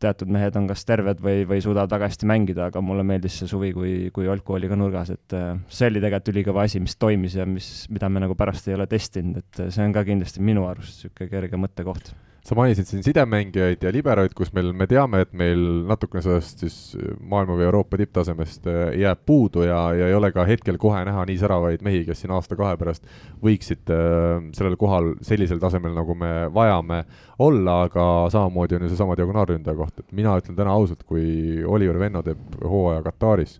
teatud 0.01 0.31
mehed 0.33 0.55
on 0.57 0.67
kas 0.69 0.83
terved 0.87 1.21
või, 1.23 1.43
või 1.49 1.61
suudavad 1.63 1.91
väga 1.93 2.09
hästi 2.09 2.27
mängida, 2.29 2.69
aga 2.71 2.81
mulle 2.83 3.05
meeldis 3.07 3.37
see 3.41 3.49
suvi, 3.51 3.71
kui, 3.75 3.93
kui 4.15 4.29
Olku 4.31 4.57
oli 4.57 4.69
ka 4.71 4.77
nurgas, 4.79 5.13
et 5.13 5.37
äh, 5.37 5.53
see 5.69 5.91
oli 5.91 6.01
tegelikult 6.01 6.33
ülikõva 6.33 6.65
asi, 6.65 6.81
mis 6.83 6.97
toimis 7.01 7.37
ja 7.37 7.45
mis, 7.49 7.69
mida 7.93 8.09
me 8.09 8.23
nagu 8.23 8.37
pärast 8.39 8.69
ei 8.69 8.77
ole 8.77 8.89
testinud, 8.91 9.41
et 9.43 9.63
see 9.67 9.85
on 9.85 9.95
ka 9.95 10.05
kindlasti 10.07 10.43
minu 10.45 10.65
arust 10.69 11.05
niisugune 11.05 11.31
kerge 11.35 11.61
mõttekoht 11.61 12.13
sa 12.41 12.55
mainisid 12.57 12.89
siin 12.89 13.03
sidemängijaid 13.05 13.83
ja 13.85 13.91
liberoid, 13.93 14.33
kus 14.37 14.49
meil, 14.55 14.71
me 14.73 14.87
teame, 14.89 15.21
et 15.25 15.33
meil 15.37 15.61
natukene 15.89 16.23
sellest 16.25 16.63
siis 16.63 16.77
maailma 17.19 17.57
või 17.59 17.67
Euroopa 17.67 17.99
tipptasemest 18.01 18.65
äh, 18.71 18.79
jääb 19.03 19.21
puudu 19.29 19.65
ja, 19.67 19.79
ja 19.97 20.09
ei 20.09 20.17
ole 20.17 20.31
ka 20.33 20.45
hetkel 20.49 20.79
kohe 20.81 21.03
näha 21.05 21.25
nii 21.29 21.37
säravaid 21.41 21.85
mehi, 21.85 22.01
kes 22.07 22.23
siin 22.23 22.33
aasta-kahe 22.33 22.79
pärast 22.81 23.05
võiksid 23.45 23.93
äh, 23.93 24.41
sellel 24.57 24.77
kohal 24.81 25.13
sellisel 25.25 25.61
tasemel, 25.61 25.93
nagu 25.97 26.17
me 26.17 26.31
vajame 26.53 27.03
olla, 27.45 27.83
aga 27.85 28.07
samamoodi 28.33 28.79
on 28.79 28.87
ju 28.87 28.93
seesama 28.95 29.17
diagonaalründaja 29.19 29.77
koht, 29.77 30.01
et 30.01 30.17
mina 30.17 30.33
ütlen 30.41 30.57
täna 30.57 30.73
ausalt, 30.73 31.05
kui 31.05 31.61
Oliver 31.65 32.01
Venno 32.01 32.25
teeb 32.25 32.57
hooaja 32.65 33.05
Kataris 33.05 33.59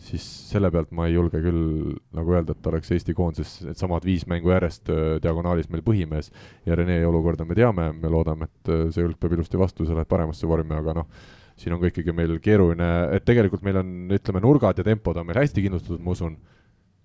siis 0.00 0.24
selle 0.50 0.70
pealt 0.72 0.92
ma 0.96 1.06
ei 1.08 1.14
julge 1.14 1.40
küll 1.44 1.96
nagu 2.16 2.34
öelda, 2.34 2.54
et 2.56 2.68
oleks 2.70 2.92
Eesti 2.94 3.14
koondises 3.16 3.66
needsamad 3.66 4.06
viis 4.08 4.24
mängu 4.30 4.52
järjest 4.52 4.88
äh, 4.92 5.18
diagonaalis 5.22 5.68
meil 5.72 5.84
põhimees. 5.86 6.30
Ja 6.66 6.78
Rene 6.78 7.00
olukorda 7.06 7.44
me 7.48 7.56
teame, 7.58 7.90
me 7.96 8.12
loodame, 8.12 8.48
et 8.48 8.72
äh, 8.72 8.86
see 8.94 9.04
õlg 9.04 9.20
peab 9.20 9.36
ilusti 9.36 9.60
vastu, 9.60 9.86
sa 9.86 9.98
lähed 9.98 10.10
paremasse 10.10 10.48
vormi, 10.48 10.76
aga 10.76 10.96
noh, 11.02 11.10
siin 11.60 11.76
on 11.76 11.82
ka 11.82 11.90
ikkagi 11.90 12.14
meil 12.16 12.38
keeruline, 12.42 12.88
et 13.16 13.26
tegelikult 13.28 13.64
meil 13.66 13.82
on, 13.82 13.92
ütleme, 14.16 14.42
nurgad 14.44 14.80
ja 14.80 14.86
tempod 14.86 15.20
on 15.20 15.28
meil 15.28 15.42
hästi 15.42 15.66
kindlustatud, 15.66 16.00
ma 16.04 16.16
usun 16.16 16.38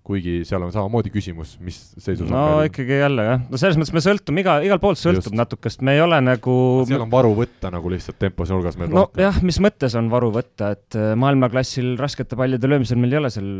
kuigi 0.06 0.40
seal 0.46 0.62
on 0.62 0.72
samamoodi 0.74 1.10
küsimus, 1.14 1.56
mis 1.64 1.78
seisus 1.98 2.28
no 2.30 2.62
ikkagi 2.66 3.00
jälle 3.00 3.24
jah, 3.26 3.44
no 3.50 3.60
selles 3.60 3.78
mõttes 3.80 3.94
me 3.96 4.02
sõltume 4.04 4.42
iga, 4.44 4.58
igalt 4.66 4.82
poolt 4.82 5.00
sõltub 5.00 5.32
Just. 5.32 5.38
natuke, 5.38 5.72
sest 5.72 5.82
me 5.86 5.96
ei 5.96 6.02
ole 6.04 6.20
nagu 6.22 6.56
seal 6.88 7.02
on 7.04 7.12
varu 7.12 7.32
võtta 7.38 7.72
nagu 7.74 7.90
lihtsalt 7.92 8.20
tempos 8.22 8.52
nurgas 8.54 8.78
meil 8.80 8.92
no 8.92 9.04
rohkem. 9.04 9.24
jah, 9.26 9.40
mis 9.46 9.58
mõttes 9.64 9.96
on 9.98 10.10
varu 10.12 10.30
võtta, 10.34 10.70
et 10.76 10.98
äh, 10.98 11.14
maailmaklassil 11.18 11.96
raskete 12.00 12.38
pallide 12.38 12.70
löömisel 12.70 13.00
meil 13.02 13.16
ei 13.16 13.22
ole 13.22 13.32
seal 13.34 13.50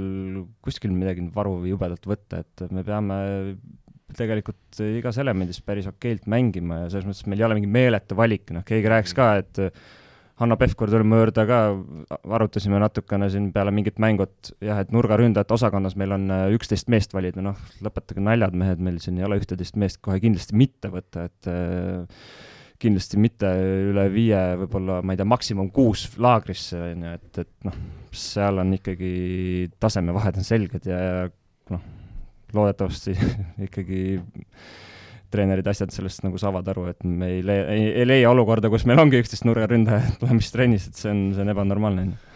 kuskil 0.64 0.94
midagi 0.94 1.26
varu 1.34 1.58
jubedalt 1.66 2.06
võtta, 2.06 2.44
et 2.44 2.66
me 2.70 2.86
peame 2.86 3.20
tegelikult 4.16 4.80
igas 4.86 5.18
elemendis 5.20 5.58
päris 5.64 5.88
okeilt 5.90 6.28
mängima 6.30 6.84
ja 6.84 6.90
selles 6.92 7.08
mõttes 7.08 7.26
meil 7.28 7.42
ei 7.42 7.48
ole 7.48 7.58
mingi 7.58 7.70
meeletu 7.70 8.18
valik, 8.18 8.48
noh, 8.54 8.64
keegi 8.66 8.92
rääkis 8.92 9.16
ka, 9.16 9.32
et 9.42 9.64
Hanno 10.36 10.58
Pevkur 10.60 10.90
tuli 10.92 11.06
mööda 11.08 11.46
ka, 11.48 11.58
arutasime 12.36 12.76
natukene 12.82 13.30
siin 13.32 13.48
peale 13.54 13.72
mingit 13.72 13.96
mängut, 14.02 14.50
jah, 14.60 14.82
et 14.82 14.90
nurgaründajate 14.92 15.56
osakonnas 15.56 15.96
meil 15.96 16.12
on 16.12 16.26
äh, 16.32 16.48
üksteist 16.56 16.90
meest 16.92 17.16
valida, 17.16 17.40
noh, 17.44 17.56
lõpetage 17.84 18.20
naljad, 18.20 18.56
mehed, 18.58 18.82
meil 18.84 18.98
siin 19.00 19.16
ei 19.16 19.24
ole 19.24 19.40
ühteteist 19.40 19.80
meest 19.80 20.02
kohe 20.04 20.18
kindlasti 20.20 20.58
mitte 20.60 20.92
võtta, 20.92 21.24
et 21.30 21.48
äh, 21.48 22.26
kindlasti 22.82 23.20
mitte 23.20 23.48
üle 23.88 24.04
viie, 24.12 24.42
võib-olla 24.60 25.00
ma 25.00 25.14
ei 25.14 25.20
tea, 25.20 25.28
maksimum 25.28 25.70
kuus 25.72 26.04
laagrisse, 26.20 26.82
on 26.90 27.06
ju, 27.06 27.14
et, 27.16 27.42
et 27.46 27.68
noh, 27.70 27.78
seal 28.12 28.60
on 28.60 28.76
ikkagi 28.76 29.12
tasemevahed 29.80 30.42
on 30.42 30.48
selged 30.48 30.90
ja, 30.90 31.00
ja 31.00 31.72
noh, 31.72 31.88
loodetavasti 32.56 33.16
ikkagi 33.70 34.02
treenerid, 35.36 35.68
asjad 35.70 35.92
sellest 35.94 36.24
nagu 36.26 36.40
saavad 36.40 36.72
aru, 36.72 36.88
et 36.94 37.04
me 37.04 37.36
ei 37.36 37.42
leia, 37.46 37.68
ei, 37.74 37.90
ei 38.02 38.08
leia 38.08 38.32
olukorda, 38.32 38.72
kus 38.72 38.88
meil 38.88 39.04
ongi 39.04 39.20
üksteist 39.20 39.46
nurgaründajat 39.48 40.16
tulemas 40.22 40.50
trennis, 40.54 40.88
et 40.90 40.98
see 40.98 41.12
on, 41.12 41.28
see 41.36 41.44
on 41.44 41.54
ebanormaalne, 41.54 42.08
on 42.08 42.16
ju 42.16 42.34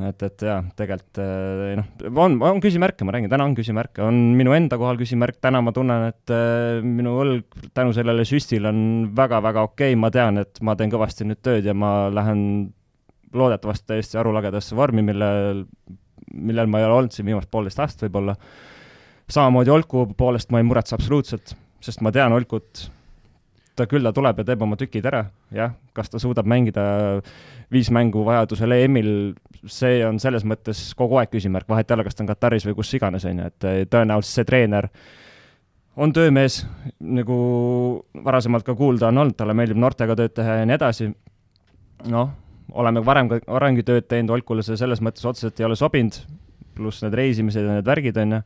et, 0.00 0.22
et 0.24 0.44
jaa, 0.46 0.58
tegelikult 0.76 1.20
eh, 1.20 1.72
noh, 1.76 1.88
on, 2.22 2.36
on 2.48 2.60
küsimärke, 2.64 3.04
ma 3.04 3.14
räägin, 3.14 3.30
täna 3.32 3.46
on 3.48 3.56
küsimärke, 3.56 4.02
on 4.04 4.20
minu 4.38 4.54
enda 4.56 4.78
kohal 4.80 4.98
küsimärk, 5.00 5.36
täna 5.44 5.60
ma 5.64 5.74
tunnen, 5.76 6.06
et 6.12 6.32
äh, 6.32 6.80
minu 6.84 7.18
õlg 7.22 7.66
tänu 7.76 7.92
sellele 7.96 8.24
süstile 8.28 8.70
on 8.72 8.84
väga-väga 9.16 9.66
okei 9.68 9.92
okay., 9.92 10.00
ma 10.00 10.12
tean, 10.14 10.40
et 10.42 10.62
ma 10.64 10.76
teen 10.78 10.92
kõvasti 10.92 11.28
nüüd 11.28 11.42
tööd 11.44 11.68
ja 11.68 11.76
ma 11.76 12.08
lähen 12.12 12.44
loodetavasti 13.36 13.92
täiesti 13.92 14.20
arulagedasse 14.20 14.76
vormi, 14.76 15.04
millel, 15.04 15.64
millel 16.32 16.70
ma 16.72 16.80
ei 16.80 16.88
ole 16.88 17.00
olnud 17.00 17.16
siin 17.16 17.28
viimast 17.28 17.50
poolteist 17.52 17.80
aastat 17.80 18.08
võib-olla. 18.08 18.36
samamoodi 19.32 19.72
Olku 19.72 20.06
poolest 20.16 20.52
ma 20.52 20.60
ei 20.60 20.68
muretse 20.68 20.96
absoluutselt, 20.96 21.54
sest 21.82 22.02
ma 22.04 22.12
tean 22.14 22.32
Olkut, 22.34 22.86
ta 23.76 23.86
küll, 23.88 24.04
ta 24.04 24.12
tuleb 24.14 24.42
ja 24.42 24.46
teeb 24.46 24.62
oma 24.64 24.76
tükid 24.80 25.06
ära, 25.08 25.24
jah, 25.54 25.74
kas 25.96 26.12
ta 26.12 26.20
suudab 26.22 26.48
mängida 26.48 26.84
viis 27.72 27.90
mängu 27.94 28.24
vajadusel 28.26 28.76
EM-il, 28.76 29.10
see 29.70 30.02
on 30.06 30.20
selles 30.22 30.44
mõttes 30.48 30.90
kogu 30.98 31.18
aeg 31.20 31.32
küsimärk, 31.32 31.68
vahet 31.70 31.90
ei 31.90 31.96
ole, 31.96 32.06
kas 32.06 32.18
ta 32.18 32.24
on 32.24 32.30
Kataris 32.30 32.66
või 32.68 32.76
kus 32.78 32.92
iganes, 32.98 33.26
on 33.28 33.40
ju, 33.40 33.50
et 33.52 33.68
eh, 33.68 33.80
tõenäoliselt 33.90 34.40
see 34.40 34.48
treener 34.48 34.88
on 35.96 36.12
töömees, 36.12 36.62
nagu 37.04 37.38
varasemalt 38.24 38.66
ka 38.66 38.76
kuulda 38.76 39.10
on 39.10 39.24
olnud, 39.24 39.36
talle 39.38 39.56
meeldib 39.56 39.80
noortega 39.80 40.16
tööd 40.18 40.36
teha 40.36 40.60
ja 40.60 40.68
nii 40.68 40.76
edasi, 40.78 41.08
noh, 42.12 42.30
oleme 42.72 43.02
varem 43.04 43.28
ka 43.32 43.40
arengutööd 43.56 44.08
teinud, 44.08 44.32
Olkule 44.36 44.64
see 44.64 44.78
selles 44.80 45.02
mõttes 45.04 45.24
otseselt 45.28 45.60
ei 45.60 45.68
ole 45.68 45.76
sobinud, 45.76 46.16
pluss 46.76 47.04
need 47.04 47.16
reisimised 47.16 47.64
ja 47.64 47.78
need 47.78 47.88
värgid, 47.88 48.20
on 48.20 48.38
ju 48.38 48.44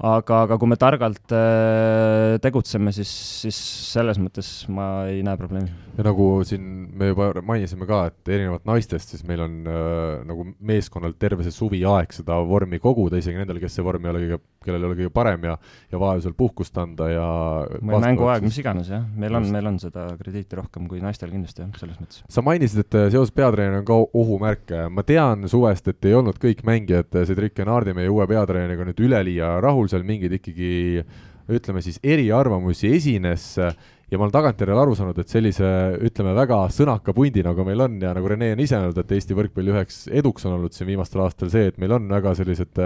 aga, 0.00 0.42
aga 0.46 0.56
kui 0.60 0.70
me 0.70 0.78
targalt 0.80 1.34
äh, 1.36 2.38
tegutseme, 2.42 2.92
siis, 2.96 3.10
siis 3.42 3.58
selles 3.90 4.20
mõttes 4.22 4.48
ma 4.72 5.06
ei 5.10 5.20
näe 5.26 5.36
probleemi. 5.40 5.72
ja 5.98 6.06
nagu 6.06 6.28
siin 6.48 6.64
me 6.96 7.10
juba 7.10 7.30
mainisime 7.44 7.88
ka, 7.88 8.02
et 8.10 8.32
erinevalt 8.32 8.64
naistest, 8.68 9.12
siis 9.12 9.26
meil 9.28 9.44
on 9.44 9.58
äh, 9.68 10.22
nagu 10.28 10.46
meeskonnal 10.72 11.14
terve 11.20 11.44
see 11.46 11.54
suviaeg 11.54 12.14
seda 12.16 12.40
vormi 12.48 12.80
koguda, 12.82 13.20
isegi 13.20 13.40
nendel, 13.40 13.60
kes 13.62 13.76
see 13.76 13.86
vorm 13.86 14.06
ei 14.06 14.14
ole 14.14 14.24
kõige, 14.24 14.40
kellel 14.64 14.82
ei 14.82 14.88
ole 14.90 14.96
kõige 14.98 15.12
parem 15.14 15.44
ja, 15.48 15.54
ja 15.88 16.00
vajadusel 16.00 16.34
puhkust 16.36 16.76
anda 16.80 17.06
ja. 17.08 17.28
või 17.80 18.00
mänguaeg, 18.04 18.44
mis 18.44 18.58
iganes 18.60 18.90
jah, 18.92 19.06
meil 19.16 19.38
on, 19.38 19.46
meil 19.54 19.70
on 19.70 19.78
seda 19.80 20.04
krediiti 20.20 20.58
rohkem 20.58 20.88
kui 20.90 21.00
naistel 21.00 21.32
kindlasti 21.32 21.64
jah, 21.64 21.70
selles 21.80 21.96
mõttes. 22.00 22.20
sa 22.28 22.44
mainisid, 22.44 22.84
et 22.84 22.98
äh, 23.00 23.08
seoses 23.14 23.32
peatreeneriga 23.32 23.80
on 23.80 23.88
ka 23.88 24.20
ohumärke, 24.20 24.82
ma 24.92 25.04
tean 25.08 25.48
suvest, 25.48 25.88
et 25.88 26.10
ei 26.10 26.16
olnud 26.18 26.36
kõik 26.42 26.60
mängijad 26.68 27.08
äh, 27.16 27.24
Cedric 27.30 27.62
Enardi, 27.64 27.96
meie 27.96 28.12
uue 28.12 28.28
peatreeneriga 28.28 28.84
nüüd 28.90 29.00
üleliia 29.00 29.54
rahul 29.64 29.88
seal. 29.88 30.04
Mingeid 30.04 30.36
ikkagi 30.36 30.70
ütleme 31.50 31.80
siis 31.84 31.96
eriarvamusi 32.04 32.92
esines 32.98 33.54
ja 34.10 34.18
ma 34.18 34.26
olen 34.26 34.34
tagantjärele 34.34 34.82
aru 34.82 34.96
saanud, 34.98 35.18
et 35.22 35.30
sellise 35.30 35.70
ütleme, 36.02 36.34
väga 36.34 36.64
sõnaka 36.74 37.14
pundi, 37.14 37.44
nagu 37.46 37.64
meil 37.66 37.84
on 37.86 37.96
ja 38.02 38.12
nagu 38.16 38.30
Rene 38.30 38.52
on 38.56 38.62
ise 38.62 38.78
öelnud, 38.78 38.98
et 38.98 39.16
Eesti 39.16 39.36
võrkpalli 39.38 39.74
üheks 39.74 40.02
eduks 40.20 40.46
on 40.48 40.56
olnud 40.58 40.74
siin 40.74 40.90
viimastel 40.90 41.22
aastatel 41.24 41.52
see, 41.54 41.70
et 41.70 41.80
meil 41.82 41.94
on 41.94 42.10
väga 42.10 42.34
sellised 42.38 42.82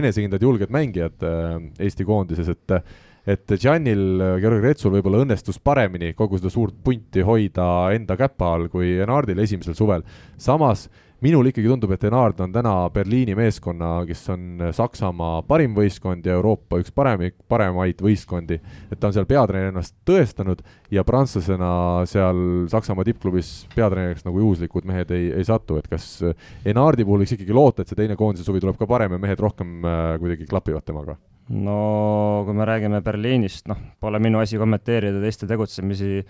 enesekindlad, 0.00 0.46
julged 0.46 0.74
mängijad 0.74 1.26
äh, 1.26 1.54
Eesti 1.86 2.06
koondises, 2.08 2.52
et 2.54 2.80
et 3.28 3.52
Gianil, 3.60 4.22
Georgi 4.40 4.62
Retsul 4.64 4.94
võib-olla 4.94 5.20
õnnestus 5.26 5.58
paremini 5.62 6.14
kogu 6.16 6.38
seda 6.40 6.48
suurt 6.50 6.78
punti 6.82 7.20
hoida 7.20 7.66
enda 7.92 8.16
käpa 8.16 8.54
all 8.56 8.70
kui 8.72 8.94
Enardil 9.04 9.42
esimesel 9.44 9.76
suvel. 9.76 10.06
samas 10.40 10.86
minul 11.24 11.50
ikkagi 11.50 11.68
tundub, 11.68 11.92
et 11.94 12.04
Enard 12.08 12.40
on 12.40 12.52
täna 12.52 12.74
Berliini 12.92 13.34
meeskonna, 13.38 13.92
kes 14.08 14.22
on 14.32 14.64
Saksamaa 14.76 15.42
parim 15.48 15.74
võistkond 15.76 16.26
ja 16.26 16.36
Euroopa 16.38 16.80
üks 16.80 16.92
parem, 16.94 17.26
paremaid 17.48 18.00
võistkondi. 18.04 18.60
et 18.90 19.00
ta 19.00 19.10
on 19.10 19.16
seal 19.16 19.28
peatreener 19.28 19.72
ennast 19.72 19.94
tõestanud 20.08 20.62
ja 20.90 21.04
prantslasena 21.04 21.72
seal 22.10 22.68
Saksamaa 22.72 23.04
tippklubis 23.04 23.52
peatreeneriks 23.74 24.24
nagu 24.24 24.40
juhuslikud 24.40 24.88
mehed 24.88 25.10
ei, 25.16 25.30
ei 25.36 25.44
satu, 25.44 25.76
et 25.80 25.88
kas 25.88 26.22
Enardi 26.64 27.04
puhul 27.04 27.24
võiks 27.24 27.36
ikkagi 27.36 27.56
loota, 27.56 27.82
et 27.82 27.92
see 27.92 28.00
teine 28.00 28.16
koondise 28.16 28.46
suvi 28.46 28.62
tuleb 28.62 28.80
ka 28.80 28.88
parem 28.88 29.16
ja 29.16 29.20
mehed 29.20 29.40
rohkem 29.40 29.84
äh, 29.84 30.14
kuidagi 30.22 30.48
klapivad 30.48 30.86
temaga? 30.88 31.18
no 31.50 32.44
kui 32.46 32.54
me 32.54 32.64
räägime 32.64 33.00
Berliinist, 33.02 33.66
noh, 33.68 33.78
pole 34.00 34.20
minu 34.22 34.38
asi 34.40 34.58
kommenteerida 34.60 35.20
teiste 35.22 35.48
tegutsemisi 35.50 36.20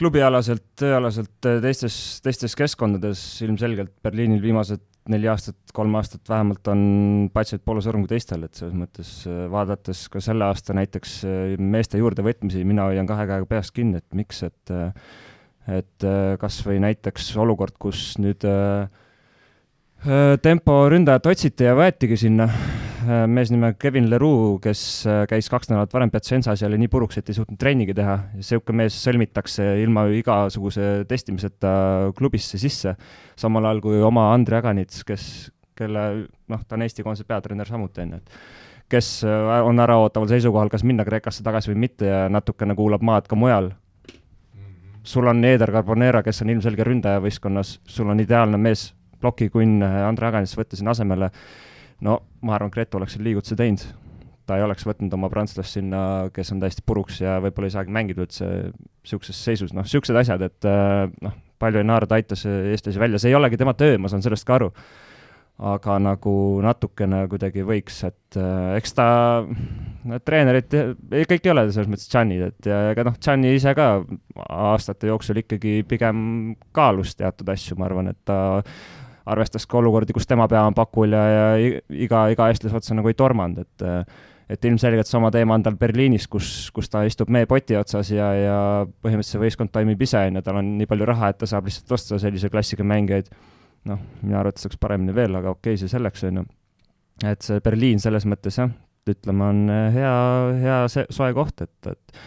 klubialaselt, 0.00 0.64
tööalaselt 0.80 1.34
teistes, 1.62 1.96
teistes 2.24 2.56
keskkondades 2.58 3.20
ilmselgelt 3.46 3.92
Berliinil 4.02 4.42
viimased 4.42 4.82
neli 5.12 5.28
aastat, 5.28 5.58
kolm 5.76 5.94
aastat 5.98 6.28
vähemalt 6.28 6.68
on 6.72 6.84
patsid 7.34 7.62
poole 7.64 7.82
sõrm 7.84 8.04
kui 8.04 8.14
teistel, 8.14 8.46
et 8.46 8.56
selles 8.56 8.74
mõttes 8.78 9.10
äh, 9.28 9.44
vaadates 9.52 10.06
ka 10.12 10.22
selle 10.24 10.46
aasta 10.48 10.76
näiteks 10.76 11.16
äh, 11.28 11.54
meeste 11.60 12.00
juurdevõtmisi, 12.00 12.64
mina 12.64 12.88
hoian 12.88 13.08
kahe 13.08 13.26
käega 13.28 13.48
peast 13.48 13.74
kinni, 13.76 14.00
et 14.00 14.16
miks, 14.16 14.42
et 14.48 14.74
äh, 14.74 14.90
et 15.64 16.04
kas 16.36 16.58
või 16.66 16.76
näiteks 16.84 17.30
olukord, 17.40 17.72
kus 17.80 18.18
nüüd 18.20 18.42
tempo 20.44 20.74
ründajat 20.92 21.30
otsiti 21.32 21.64
ja 21.64 21.72
võetigi 21.78 22.18
sinna 22.20 22.50
Äh, 22.52 22.83
mees 23.30 23.50
nimega 23.52 23.76
Kevin 23.80 24.06
Leroux, 24.10 24.58
kes 24.62 24.80
äh, 25.08 25.22
käis 25.30 25.48
kaks 25.52 25.70
nädalat 25.70 25.92
varem 25.94 26.10
Piacenzas 26.12 26.62
ja 26.62 26.68
oli 26.68 26.78
nii 26.82 26.90
puruks, 26.92 27.18
et 27.18 27.30
ei 27.30 27.36
suutnud 27.36 27.58
trennigi 27.60 27.94
teha. 27.96 28.16
niisugune 28.36 28.84
mees 28.84 28.96
sõlmitakse 29.04 29.66
ilma 29.82 30.06
igasuguse 30.14 31.04
testimiseta 31.08 31.74
klubisse 32.18 32.60
sisse, 32.60 32.94
samal 33.40 33.68
ajal 33.70 33.82
kui 33.84 34.02
oma 34.04 34.28
Andrei 34.34 34.60
Aganits, 34.60 35.02
kes, 35.06 35.26
kelle 35.78 36.04
noh, 36.50 36.62
ta 36.68 36.78
on 36.78 36.86
Eesti 36.86 37.06
koondise 37.06 37.26
peatreener 37.28 37.68
samuti, 37.68 38.04
on 38.04 38.16
ju, 38.16 38.22
et 38.22 38.94
kes 38.94 39.10
äh, 39.28 39.56
on 39.66 39.84
äraootaval 39.84 40.30
seisukohal, 40.30 40.72
kas 40.72 40.86
minna 40.86 41.06
Kreekasse 41.06 41.44
tagasi 41.46 41.72
või 41.72 41.82
mitte 41.86 42.10
ja 42.10 42.24
natukene 42.32 42.76
kuulab 42.78 43.04
maad 43.04 43.28
ka 43.30 43.38
mujal. 43.38 43.72
sul 45.04 45.26
on 45.28 45.44
Eder 45.44 45.72
Carbonera, 45.72 46.22
kes 46.22 46.42
on 46.42 46.50
ilmselge 46.50 46.84
ründaja 46.84 47.20
võistkonnas, 47.20 47.78
sul 47.84 48.08
on 48.08 48.20
ideaalne 48.20 48.56
mees, 48.56 48.94
plokikunn 49.20 49.82
Andrei 49.82 50.28
Aganits 50.28 50.56
võtta 50.56 50.76
sinna 50.76 50.92
asemele 50.96 51.30
no 52.02 52.18
ma 52.44 52.56
arvan, 52.56 52.72
Gretu 52.74 52.98
oleks 52.98 53.16
selle 53.16 53.30
liigutuse 53.30 53.56
teinud. 53.58 53.84
ta 54.44 54.58
ei 54.58 54.64
oleks 54.66 54.84
võtnud 54.84 55.14
oma 55.16 55.30
prantslast 55.32 55.78
sinna, 55.78 56.28
kes 56.34 56.52
on 56.52 56.60
täiesti 56.60 56.82
puruks 56.84 57.22
ja 57.22 57.38
võib-olla 57.40 57.70
ei 57.70 57.74
saagi 57.78 57.94
mängida 57.96 58.26
üldse 58.26 58.48
niisuguses 58.74 59.38
seisus, 59.40 59.72
noh, 59.72 59.86
niisugused 59.86 60.18
asjad, 60.20 60.44
et 60.44 60.68
äh, 60.68 61.08
noh, 61.24 61.38
palju 61.62 61.80
Enard 61.80 62.12
aitas 62.12 62.44
eestlasi 62.44 63.00
välja, 63.00 63.20
see 63.20 63.32
ei 63.32 63.38
olegi 63.38 63.56
tema 63.60 63.72
töö, 63.78 63.96
ma 64.00 64.10
saan 64.12 64.24
sellest 64.24 64.44
ka 64.48 64.58
aru. 64.58 64.70
aga 65.54 66.00
nagu 66.02 66.32
natukene 66.66 67.20
kuidagi 67.30 67.62
võiks, 67.62 68.00
et 68.08 68.36
äh, 68.42 68.74
eks 68.74 68.96
ta, 68.98 69.06
need 70.04 70.24
treenerid, 70.26 70.76
kõik 71.30 71.46
ei 71.46 71.52
ole 71.52 71.64
selles 71.70 71.88
mõttes 71.88 72.10
Gianni, 72.10 72.40
et 72.50 72.68
ja 72.68 72.90
ega 72.90 73.06
noh, 73.06 73.14
Gianni 73.22 73.54
ise 73.54 73.72
ka 73.78 73.86
aastate 74.50 75.08
jooksul 75.08 75.40
ikkagi 75.44 75.84
pigem 75.88 76.18
kaalus 76.74 77.14
teatud 77.16 77.54
asju, 77.54 77.78
ma 77.78 77.86
arvan, 77.86 78.10
et 78.10 78.18
ta 78.26 78.40
arvestas 79.26 79.66
ka 79.66 79.78
olukordi, 79.80 80.14
kus 80.16 80.28
tema 80.28 80.46
pea 80.50 80.62
on 80.68 80.76
pakul 80.76 81.16
ja, 81.16 81.24
ja 81.30 81.72
iga, 81.88 82.26
iga 82.34 82.48
eestlase 82.52 82.76
otsa 82.76 82.96
nagu 82.96 83.10
ei 83.10 83.18
tormanud, 83.18 83.64
et 83.64 83.86
et 84.48 84.64
ilmselgelt 84.68 85.08
sama 85.08 85.30
teema 85.32 85.56
on 85.56 85.62
tal 85.64 85.76
Berliinis, 85.80 86.26
kus, 86.28 86.48
kus 86.74 86.90
ta 86.92 87.00
istub 87.08 87.30
meepoti 87.32 87.78
otsas 87.80 88.10
ja, 88.12 88.26
ja 88.36 88.56
põhimõtteliselt 88.84 89.38
see 89.38 89.40
võistkond 89.40 89.72
toimib 89.72 90.02
ise, 90.04 90.20
on 90.28 90.38
ju, 90.38 90.44
tal 90.44 90.60
on 90.60 90.74
nii 90.78 90.88
palju 90.90 91.08
raha, 91.08 91.30
et 91.32 91.38
ta 91.40 91.48
saab 91.48 91.70
lihtsalt 91.70 91.94
osta 91.96 92.18
sellise 92.20 92.50
klassiga 92.52 92.84
mängijaid. 92.84 93.30
noh, 93.88 94.00
minu 94.22 94.38
arvates 94.40 94.64
saaks 94.64 94.78
paremini 94.80 95.12
veel, 95.16 95.34
aga 95.40 95.52
okei 95.52 95.74
okay,, 95.74 95.80
see 95.80 95.92
selleks, 95.92 96.24
on 96.28 96.42
ju. 96.42 96.44
et 97.30 97.44
see 97.44 97.64
Berliin 97.64 98.00
selles 98.00 98.28
mõttes 98.28 98.60
jah, 98.60 98.70
ütleme, 99.08 99.48
on 99.48 99.64
hea, 99.96 100.14
hea 100.60 100.78
soe 100.92 101.32
koht, 101.36 101.64
et, 101.64 101.92
et 101.92 102.24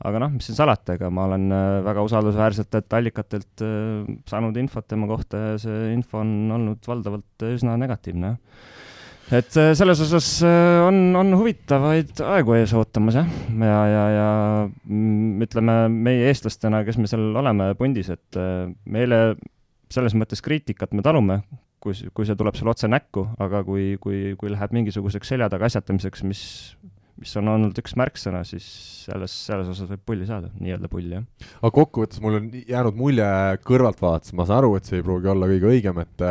aga 0.00 0.20
noh, 0.22 0.32
mis 0.32 0.48
siin 0.48 0.56
salata, 0.56 0.96
ega 0.96 1.10
ma 1.12 1.26
olen 1.28 1.46
äh, 1.52 1.78
väga 1.84 2.04
usaldusväärsetelt 2.06 2.96
allikatelt 2.96 3.64
äh, 3.64 4.12
saanud 4.30 4.56
infot 4.60 4.88
tema 4.88 5.08
kohta 5.10 5.40
ja 5.42 5.56
see 5.60 5.90
info 5.94 6.22
on 6.22 6.34
olnud 6.56 6.88
valdavalt 6.88 7.46
üsna 7.50 7.76
negatiivne, 7.80 8.32
jah. 8.32 8.66
et 9.40 9.60
äh, 9.60 9.72
selles 9.78 10.00
osas 10.06 10.30
on, 10.86 11.02
on 11.20 11.36
huvitavaid 11.36 12.24
aegu 12.32 12.56
ees 12.56 12.74
ootamas, 12.76 13.20
jah, 13.20 13.32
ja, 13.60 13.80
ja, 13.92 14.04
ja 14.16 14.28
mm, 14.66 15.46
ütleme, 15.48 15.80
meie 16.10 16.30
eestlastena, 16.32 16.84
kes 16.88 17.00
me 17.00 17.10
seal 17.10 17.30
oleme 17.42 17.72
pundis, 17.78 18.12
et 18.14 18.40
meile 18.88 19.24
selles 19.90 20.14
mõttes 20.16 20.40
kriitikat 20.44 20.94
me 20.96 21.04
talume, 21.04 21.42
kui, 21.82 21.92
kui 22.14 22.28
see 22.28 22.38
tuleb 22.38 22.56
sulle 22.56 22.72
otse 22.72 22.88
näkku, 22.88 23.26
aga 23.42 23.60
kui, 23.66 23.96
kui, 24.00 24.30
kui 24.40 24.52
läheb 24.52 24.72
mingisuguseks 24.76 25.34
selja 25.34 25.50
taga 25.52 25.68
asjatamiseks, 25.68 26.24
mis 26.28 26.42
mis 27.20 27.32
on 27.36 27.50
olnud 27.52 27.76
üks 27.82 27.92
märksõna, 28.00 28.40
siis 28.48 28.66
selles, 29.04 29.32
selles 29.46 29.68
osas 29.68 29.90
võib 29.90 30.02
pulli 30.08 30.26
saada, 30.28 30.48
nii-öelda 30.60 30.88
pulli, 30.92 31.12
jah. 31.18 31.48
aga 31.60 31.70
kokkuvõttes 31.76 32.22
mul 32.24 32.38
on 32.38 32.46
jäänud 32.54 32.96
mulje 32.96 33.28
kõrvaltvaates, 33.68 34.32
ma 34.38 34.46
saan 34.48 34.62
aru, 34.62 34.74
et 34.78 34.88
see 34.88 35.00
ei 35.00 35.04
pruugi 35.04 35.28
olla 35.32 35.48
kõige 35.50 35.68
õigem, 35.70 36.00
et 36.04 36.24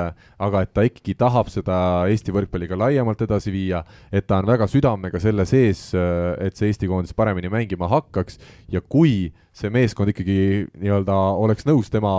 aga 0.47 0.63
et 0.65 0.73
ta 0.73 0.85
ikkagi 0.87 1.15
tahab 1.19 1.51
seda 1.53 1.79
Eesti 2.09 2.33
võrkpalliga 2.35 2.77
laiemalt 2.79 3.21
edasi 3.25 3.53
viia, 3.53 3.83
et 4.11 4.25
ta 4.29 4.39
on 4.41 4.49
väga 4.49 4.69
südamega 4.71 5.21
selle 5.21 5.45
sees, 5.49 5.89
et 5.93 6.57
see 6.57 6.71
Eesti 6.71 6.89
koondis 6.89 7.13
paremini 7.17 7.51
mängima 7.53 7.89
hakkaks 7.91 8.41
ja 8.73 8.81
kui 8.81 9.29
see 9.53 9.69
meeskond 9.73 10.13
ikkagi 10.13 10.39
nii-öelda 10.79 11.19
oleks 11.43 11.69
nõus 11.69 11.93
tema 11.93 12.15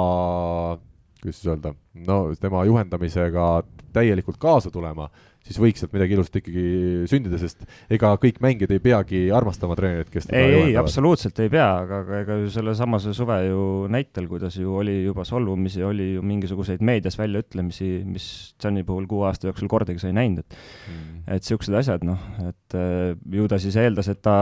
kuidas 1.21 1.41
siis 1.41 1.51
öelda, 1.53 1.75
no 2.07 2.23
tema 2.41 2.65
juhendamisega 2.65 3.49
täielikult 3.93 4.39
kaasa 4.41 4.71
tulema 4.71 5.11
siis 5.47 5.59
võiks 5.61 5.83
sealt 5.83 5.95
midagi 5.95 6.15
ilusat 6.17 6.39
ikkagi 6.41 6.65
sündida, 7.11 7.39
sest 7.41 7.65
ega 7.93 8.13
kõik 8.21 8.41
mängijad 8.45 8.75
ei 8.75 8.83
peagi 8.83 9.23
armastama 9.35 9.77
treenerit, 9.79 10.11
kes 10.13 10.29
teda 10.29 10.43
ei, 10.43 10.57
ei, 10.71 10.75
absoluutselt 10.81 11.39
ei 11.43 11.53
pea, 11.53 11.69
aga, 11.85 12.03
aga 12.05 12.19
ega 12.25 12.37
ju 12.43 12.51
sellesamase 12.55 13.15
suve 13.17 13.39
ju 13.47 13.63
näitel, 13.93 14.29
kuidas 14.31 14.59
ju 14.61 14.77
oli 14.83 14.99
juba 15.07 15.25
solvumisi, 15.29 15.83
oli 15.87 16.13
ju 16.17 16.25
mingisuguseid 16.27 16.85
meedias 16.85 17.19
väljaütlemisi, 17.21 17.91
mis 18.09 18.29
Gianni 18.61 18.85
puhul 18.87 19.09
kuue 19.11 19.27
aasta 19.31 19.49
jooksul 19.49 19.71
kordagi 19.73 20.03
sa 20.03 20.11
ei 20.11 20.19
näinud, 20.19 20.45
et 20.45 20.59
mm. 20.59 21.25
et 21.27 21.41
niisugused 21.41 21.81
asjad, 21.81 22.07
noh, 22.07 22.21
et 22.51 22.79
äh, 22.79 23.17
ju 23.33 23.49
ta 23.51 23.59
siis 23.63 23.81
eeldas, 23.81 24.13
et 24.13 24.23
ta 24.23 24.37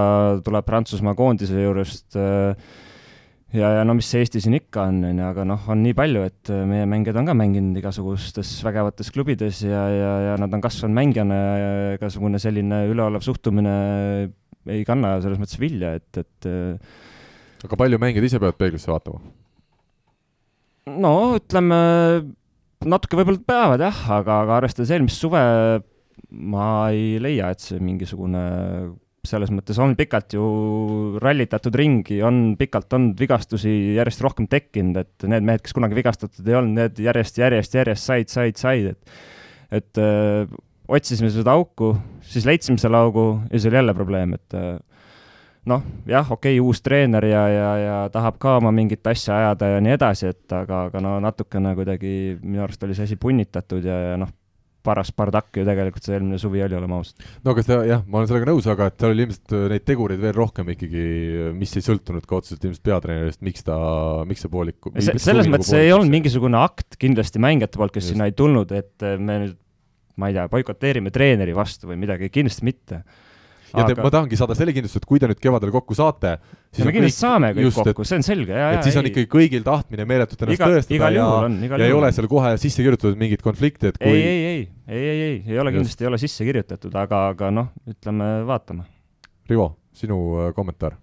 tuleb 0.45 0.67
Prantsusmaa 0.69 1.17
koondise 1.19 1.63
juurest 1.63 2.19
äh, 2.19 2.69
ja, 3.55 3.71
ja 3.79 3.85
no 3.87 3.97
mis 3.97 4.09
see 4.11 4.23
Eesti 4.25 4.43
siin 4.45 4.59
ikka 4.59 4.89
on, 4.91 5.01
on 5.09 5.21
ju, 5.23 5.27
aga 5.29 5.45
noh, 5.49 5.69
on 5.73 5.83
nii 5.85 5.97
palju, 5.97 6.25
et 6.29 6.53
äh, 6.53 6.65
meie 6.69 6.89
mängijad 6.91 7.21
on 7.21 7.31
ka 7.31 7.37
mänginud 7.39 7.81
igasugustes 7.81 8.51
vägevates 8.67 9.13
klubides 9.15 9.63
ja, 9.65 9.85
ja, 9.93 10.13
ja 10.29 10.37
nad 10.41 10.55
on 10.55 10.65
kasvanud 10.65 10.99
mängijana 10.99 11.39
ja 11.39 11.71
igasugune 11.97 12.41
selline 12.43 12.85
üleolev 12.91 13.25
suhtumine 13.25 13.75
ei 14.69 14.85
kanna 14.89 15.17
selles 15.25 15.41
mõttes 15.41 15.61
vilja, 15.61 15.95
et, 15.97 16.11
et 16.21 16.49
äh, 16.51 16.97
aga 17.65 17.81
palju 17.81 18.01
mängijad 18.03 18.29
ise 18.29 18.43
peavad 18.43 18.59
peeglisse 18.61 18.93
vaatama? 18.93 19.23
no 20.89 21.15
ütleme, 21.37 21.79
natuke 22.89 23.19
võib-olla 23.19 23.45
peavad 23.49 23.85
jah, 23.89 24.05
aga, 24.19 24.43
aga 24.45 24.57
arvestades 24.61 24.93
eelmist 24.95 25.21
suve, 25.21 25.41
ma 26.29 26.69
ei 26.95 27.19
leia, 27.23 27.53
et 27.53 27.65
see 27.65 27.81
mingisugune 27.83 28.43
selles 29.29 29.53
mõttes 29.55 29.79
on 29.83 29.95
pikalt 29.99 30.35
ju 30.37 30.45
rallitatud 31.23 31.75
ringi, 31.79 32.21
on 32.25 32.57
pikalt 32.59 32.93
olnud 32.97 33.19
vigastusi 33.21 33.73
järjest 33.99 34.25
rohkem 34.25 34.49
tekkinud, 34.51 35.03
et 35.05 35.29
need 35.31 35.47
mehed, 35.47 35.65
kes 35.65 35.77
kunagi 35.77 35.99
vigastatud 35.99 36.49
ei 36.49 36.59
olnud, 36.59 36.77
need 36.81 37.03
järjest, 37.05 37.41
järjest, 37.43 37.77
järjest 37.79 38.11
said, 38.11 38.33
said, 38.33 38.61
said, 38.61 38.95
et 38.95 39.79
et 39.79 40.01
öö, 40.01 40.43
äh, 40.47 40.59
otsisime 40.89 41.29
seda 41.29 41.53
auku, 41.53 41.93
siis 42.25 42.47
leidsime 42.49 42.81
selle 42.81 42.97
augu 42.97 43.35
ja 43.51 43.59
siis 43.59 43.69
oli 43.69 43.77
jälle 43.77 43.95
probleem, 43.95 44.33
et 44.39 44.57
äh, 44.57 44.79
noh, 45.69 45.83
jah, 46.09 46.31
okei 46.33 46.57
okay,, 46.57 46.65
uus 46.65 46.81
treener 46.83 47.25
ja, 47.29 47.43
ja, 47.53 47.69
ja 47.83 47.97
tahab 48.13 48.39
ka 48.41 48.57
oma 48.63 48.73
mingit 48.75 49.07
asja 49.07 49.37
ajada 49.37 49.75
ja 49.75 49.83
nii 49.85 49.95
edasi, 49.99 50.33
et 50.33 50.57
aga, 50.57 50.87
aga 50.89 51.03
no 51.05 51.19
natukene 51.21 51.75
kuidagi 51.77 52.13
minu 52.43 52.65
arust 52.65 52.85
oli 52.87 52.97
see 52.97 53.09
asi 53.09 53.19
punnitatud 53.21 53.85
ja, 53.85 53.99
ja 54.13 54.17
noh, 54.21 54.33
paras 54.87 55.11
bardakk 55.15 55.61
ju 55.61 55.67
tegelikult 55.67 56.07
see 56.07 56.17
eelmine 56.17 56.39
suvi 56.41 56.63
oli, 56.65 56.77
oleme 56.79 56.99
ausad. 56.99 57.25
no 57.45 57.55
aga 57.55 57.65
seda 57.67 57.79
jah, 57.89 58.03
ma 58.07 58.21
olen 58.21 58.31
sellega 58.31 58.51
nõus, 58.51 58.69
aga 58.71 58.89
et 58.91 58.99
seal 59.03 59.15
oli 59.15 59.25
ilmselt 59.27 59.55
äh, 59.57 59.65
neid 59.75 59.87
tegureid 59.89 60.23
veel 60.23 60.37
rohkem 60.37 60.73
ikkagi, 60.75 61.05
mis 61.59 61.77
ei 61.79 61.87
sõltunud 61.87 62.27
ka 62.29 62.41
otseselt 62.41 62.67
ilmselt 62.69 62.85
peatreenerist, 62.89 63.43
miks 63.47 63.67
ta, 63.67 63.79
miks 64.29 64.45
see 64.45 64.53
poolik 64.53 64.93
se 65.05 65.17
selles 65.23 65.51
mõttes 65.51 65.73
ei 65.77 65.93
olnud 65.95 66.13
mingisugune 66.13 66.61
akt 66.61 66.99
kindlasti 67.01 67.43
mängijate 67.43 67.81
poolt, 67.81 67.95
kes 67.95 68.07
Just. 68.07 68.15
sinna 68.15 68.29
ei 68.31 68.37
tulnud, 68.39 68.75
et 68.77 69.07
äh, 69.07 69.19
me 69.19 69.43
nüüd 69.45 69.57
ma 70.19 70.31
ei 70.31 70.35
tea, 70.35 70.49
boikoteerime 70.51 71.13
treeneri 71.15 71.55
vastu 71.55 71.91
või 71.91 71.99
midagi, 72.01 72.31
kindlasti 72.35 72.67
mitte 72.67 73.03
ja 73.73 73.85
aga... 73.85 73.95
te, 73.95 74.03
ma 74.03 74.11
tahangi 74.13 74.39
saada 74.41 74.57
selle 74.59 74.75
kindlustuse, 74.77 75.03
et 75.03 75.09
kui 75.09 75.21
te 75.23 75.31
nüüd 75.31 75.41
kevadel 75.43 75.73
kokku 75.75 75.97
saate, 75.99 76.35
siis 76.75 76.87
me 76.89 76.95
kindlasti 76.97 77.25
saame 77.25 77.51
kõik 77.57 77.69
just, 77.69 77.83
kokku, 77.91 78.07
see 78.09 78.21
on 78.21 78.27
selge, 78.27 78.55
jaa, 78.55 78.69
jaa. 78.75 78.77
et 78.79 78.89
siis 78.89 78.99
on 79.01 79.09
ikkagi 79.11 79.31
kõigil 79.33 79.67
tahtmine 79.67 80.07
meeletult 80.09 80.45
ennast 80.47 80.59
iga, 80.59 80.71
tõestada 80.75 81.11
ja, 81.15 81.27
ja 81.75 81.89
ei 81.89 81.97
ole 81.97 82.13
seal 82.17 82.31
kohe 82.31 82.55
sisse 82.61 82.85
kirjutatud 82.85 83.19
mingit 83.21 83.45
konflikti, 83.45 83.93
et 83.93 84.01
kui 84.01 84.15
ei, 84.15 84.23
ei, 84.23 84.47
ei, 84.53 84.63
ei, 84.87 85.03
ei, 85.03 85.27
ei, 85.27 85.43
ei 85.55 85.61
ole 85.63 85.75
kindlasti, 85.77 86.07
ei 86.07 86.13
ole 86.13 86.23
sisse 86.23 86.47
kirjutatud, 86.49 86.95
aga, 86.99 87.27
aga 87.35 87.53
noh, 87.55 87.75
ütleme, 87.89 88.31
vaatame 88.49 88.89
Rivo, 89.49 89.71
sinu 89.97 90.19
äh, 90.45 90.55
kommentaar? 90.57 90.99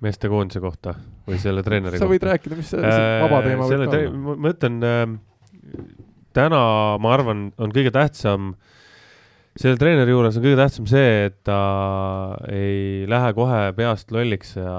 meestekoondise 0.00 0.62
kohta 0.64 0.94
või 1.28 1.36
selle 1.40 1.60
treeneri 1.64 1.98
sa 1.98 2.06
kohta? 2.06 2.14
võid 2.14 2.24
rääkida, 2.30 2.56
mis 2.56 2.70
see 2.72 2.80
see 2.80 3.16
vaba 3.20 3.42
teema 3.44 3.66
võib 3.68 3.82
olla. 3.84 4.36
ma 4.40 4.52
ütlen 4.54 4.78
äh,, 4.86 5.02
täna 6.36 6.60
ma 7.02 7.14
arvan, 7.14 7.50
on 7.60 7.74
kõige 7.74 7.92
tähtsam, 7.94 8.54
selle 9.58 9.78
treeneri 9.80 10.12
juures 10.14 10.36
on 10.38 10.44
kõige 10.44 10.58
tähtsam 10.60 10.86
see, 10.90 11.24
et 11.28 11.38
ta 11.46 11.58
ei 12.52 13.06
lähe 13.10 13.32
kohe 13.36 13.62
peast 13.76 14.12
lolliks 14.14 14.54
ja 14.58 14.74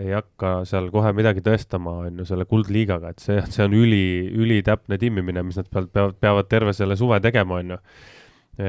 ei 0.00 0.14
hakka 0.16 0.62
seal 0.68 0.88
kohe 0.94 1.12
midagi 1.16 1.44
tõestama, 1.44 1.98
on 2.06 2.22
ju, 2.22 2.28
selle 2.28 2.46
kuldliigaga, 2.48 3.12
et 3.12 3.24
see, 3.24 3.42
see 3.52 3.66
on 3.66 3.76
üli, 3.76 4.30
ülitäpne 4.32 4.98
timmimine, 5.00 5.44
mis 5.46 5.60
nad 5.60 5.68
peavad, 5.68 6.16
peavad, 6.20 6.48
terve 6.48 6.74
selle 6.76 6.96
suve 7.00 7.20
tegema, 7.24 7.60
on 7.60 7.76
ju. 7.76 7.82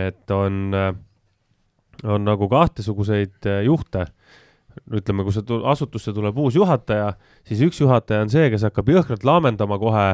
et 0.09 0.35
on, 0.35 0.59
on 2.03 2.27
nagu 2.27 2.51
kahtesuguseid 2.51 3.49
juhte 3.65 4.05
ütleme, 4.95 5.23
kui 5.25 5.33
sa 5.33 5.41
tu- 5.43 5.63
asutusse 5.67 6.13
tuleb 6.15 6.37
uus 6.39 6.55
juhataja, 6.55 7.13
siis 7.47 7.61
üks 7.65 7.79
juhataja 7.81 8.25
on 8.25 8.31
see, 8.31 8.49
kes 8.51 8.67
hakkab 8.67 8.91
jõhkralt 8.91 9.25
laamendama 9.27 9.79
kohe 9.81 10.05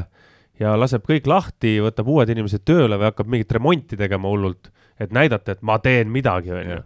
ja 0.61 0.76
laseb 0.80 1.06
kõik 1.06 1.27
lahti, 1.30 1.77
võtab 1.84 2.10
uued 2.11 2.31
inimesed 2.31 2.64
tööle 2.68 2.97
või 2.99 3.10
hakkab 3.10 3.30
mingit 3.31 3.52
remonti 3.56 3.99
tegema 3.99 4.31
hullult, 4.31 4.72
et 5.00 5.12
näidata, 5.12 5.52
et 5.52 5.62
ma 5.62 5.80
teen 5.84 6.12
midagi, 6.12 6.52
onju 6.56 6.82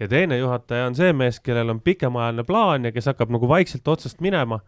ja 0.00 0.08
teine 0.08 0.38
juhataja 0.38 0.86
on 0.88 0.96
see 0.96 1.12
mees, 1.12 1.40
kellel 1.44 1.74
on 1.74 1.80
pikemaajaline 1.84 2.44
plaan 2.48 2.88
ja 2.88 2.92
kes 2.92 3.10
hakkab 3.12 3.32
nagu 3.34 3.48
vaikselt 3.48 3.88
otsast 3.88 4.22
minema, 4.24 4.60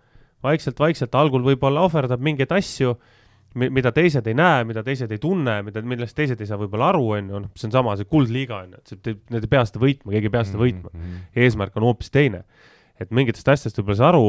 vaikselt-vaikselt, 0.44 1.14
algul 1.16 1.44
võib-olla 1.46 1.86
ohverdab 1.86 2.22
mingeid 2.22 2.52
asju, 2.52 2.94
mida 3.54 3.92
teised 3.92 4.26
ei 4.28 4.36
näe, 4.36 4.64
mida 4.68 4.82
teised 4.84 5.12
ei 5.12 5.20
tunne, 5.22 5.58
mida, 5.64 5.82
millest 5.84 6.16
teised 6.16 6.40
ei 6.40 6.48
saa 6.48 6.58
võib-olla 6.60 6.90
aru, 6.92 7.04
onju, 7.18 7.42
noh, 7.44 7.52
see 7.56 7.68
on 7.68 7.74
sama, 7.74 7.96
see 8.00 8.08
kuldliiga 8.08 8.62
onju, 8.64 8.80
et 8.80 8.94
see, 8.94 9.16
need 9.32 9.46
ei 9.46 9.52
pea 9.52 9.64
seda 9.68 9.82
võitma, 9.82 10.14
keegi 10.14 10.30
ei 10.30 10.34
pea 10.36 10.44
seda 10.48 10.60
võitma. 10.62 10.92
Mhm. 10.92 11.20
eesmärk 11.44 11.76
on 11.80 11.88
hoopis 11.88 12.12
teine. 12.12 12.44
et 13.00 13.10
mingitest 13.10 13.48
asjadest 13.48 13.78
võib-olla 13.80 13.96
ei 13.96 13.98
saa 13.98 14.08
aru, 14.12 14.26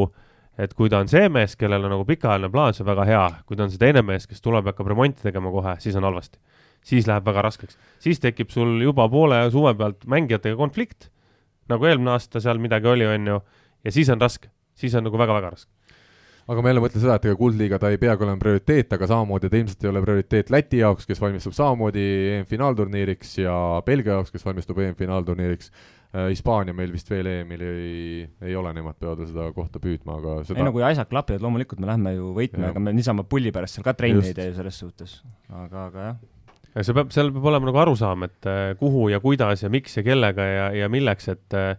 et 0.57 0.72
kui 0.73 0.90
ta 0.90 0.98
on 1.03 1.07
see 1.07 1.27
mees, 1.30 1.53
kellel 1.56 1.84
on 1.85 1.91
nagu 1.94 2.06
pikaajaline 2.07 2.49
plaan, 2.49 2.73
see 2.73 2.81
on 2.81 2.88
väga 2.90 3.06
hea, 3.06 3.26
kui 3.45 3.57
ta 3.57 3.68
on 3.68 3.69
see 3.69 3.77
teine 3.77 4.02
mees, 4.02 4.26
kes 4.26 4.41
tuleb 4.41 4.65
ja 4.65 4.73
hakkab 4.73 4.88
remonti 4.90 5.22
tegema 5.22 5.52
kohe, 5.53 5.76
siis 5.84 5.95
on 5.99 6.07
halvasti. 6.07 6.40
Siis 6.88 7.07
läheb 7.10 7.26
väga 7.27 7.45
raskeks, 7.47 7.77
siis 8.03 8.22
tekib 8.23 8.51
sul 8.53 8.76
juba 8.84 9.07
poole 9.11 9.39
suve 9.53 9.73
pealt 9.80 10.05
mängijatega 10.10 10.60
konflikt, 10.60 11.10
nagu 11.72 11.88
eelmine 11.88 12.15
aasta 12.15 12.41
seal 12.43 12.60
midagi 12.61 12.91
oli, 12.91 13.07
on 13.07 13.31
ju, 13.34 13.39
ja 13.84 13.95
siis 13.95 14.11
on 14.14 14.22
raske, 14.22 14.51
siis 14.76 14.95
on 14.99 15.07
nagu 15.07 15.19
väga-väga 15.19 15.53
raske. 15.55 15.72
aga 16.43 16.60
ma 16.60 16.72
jälle 16.73 16.84
mõtlen 16.84 16.99
seda, 16.99 17.15
et 17.15 17.26
ega 17.30 17.39
kuldliiga 17.39 17.80
ta 17.80 17.89
ei 17.93 17.97
peagi 17.97 18.26
olema 18.26 18.41
prioriteet, 18.41 18.91
aga 18.93 19.07
samamoodi 19.07 19.49
ta 19.49 19.60
ilmselt 19.61 19.84
ei 19.84 19.89
ole 19.93 20.01
prioriteet 20.03 20.49
Läti 20.51 20.81
jaoks, 20.81 21.07
kes 21.07 21.22
valmistub 21.23 21.55
samamoodi 21.55 22.07
EM-finaalturniiriks 22.38 23.38
ja 23.45 23.57
Belgia 23.85 24.18
jaoks, 24.18 24.34
kes 24.34 24.43
valmistub 24.45 24.81
EM-finaalturniiriks. 24.84 25.72
Hispaania 26.14 26.76
meil 26.77 26.91
vist 26.93 27.07
veel 27.10 27.26
EM-il 27.26 27.61
ei, 27.65 28.26
ei 28.45 28.53
ole, 28.53 28.69
nemad 28.76 28.99
peavad 28.99 29.23
veel 29.23 29.31
seda 29.31 29.47
kohta 29.55 29.80
püüdma, 29.81 30.19
aga 30.19 30.35
ei 30.43 30.49
seda 30.51 30.68
no 30.68 30.76
kui 30.76 30.84
asjad 30.85 31.10
klapivad, 31.10 31.41
loomulikult 31.41 31.80
me 31.81 31.89
lähme 31.89 32.11
ju 32.14 32.27
võitma, 32.35 32.68
ega 32.69 32.84
me 32.84 32.93
niisama 32.93 33.26
pulli 33.26 33.49
pärast 33.55 33.80
seal 33.80 33.88
ka 33.88 33.95
trenni 33.97 34.27
ei 34.30 34.35
tee 34.38 34.51
ju 34.51 34.60
selles 34.60 34.77
suhtes. 34.84 35.15
aga, 35.49 35.88
aga 35.88 36.05
jah, 36.11 36.19
ja 36.73 36.85
see 36.85 36.95
peab, 36.97 37.11
seal 37.13 37.31
peab 37.33 37.49
olema 37.51 37.69
nagu 37.69 37.81
arusaam, 37.83 38.25
et 38.27 38.49
äh, 38.49 38.71
kuhu 38.79 39.07
ja 39.13 39.19
kuidas 39.23 39.63
ja 39.65 39.71
miks 39.73 39.97
ja 39.99 40.05
kellega 40.05 40.47
ja, 40.47 40.69
ja 40.83 40.89
milleks, 40.91 41.29
et 41.33 41.57
äh, 41.57 41.75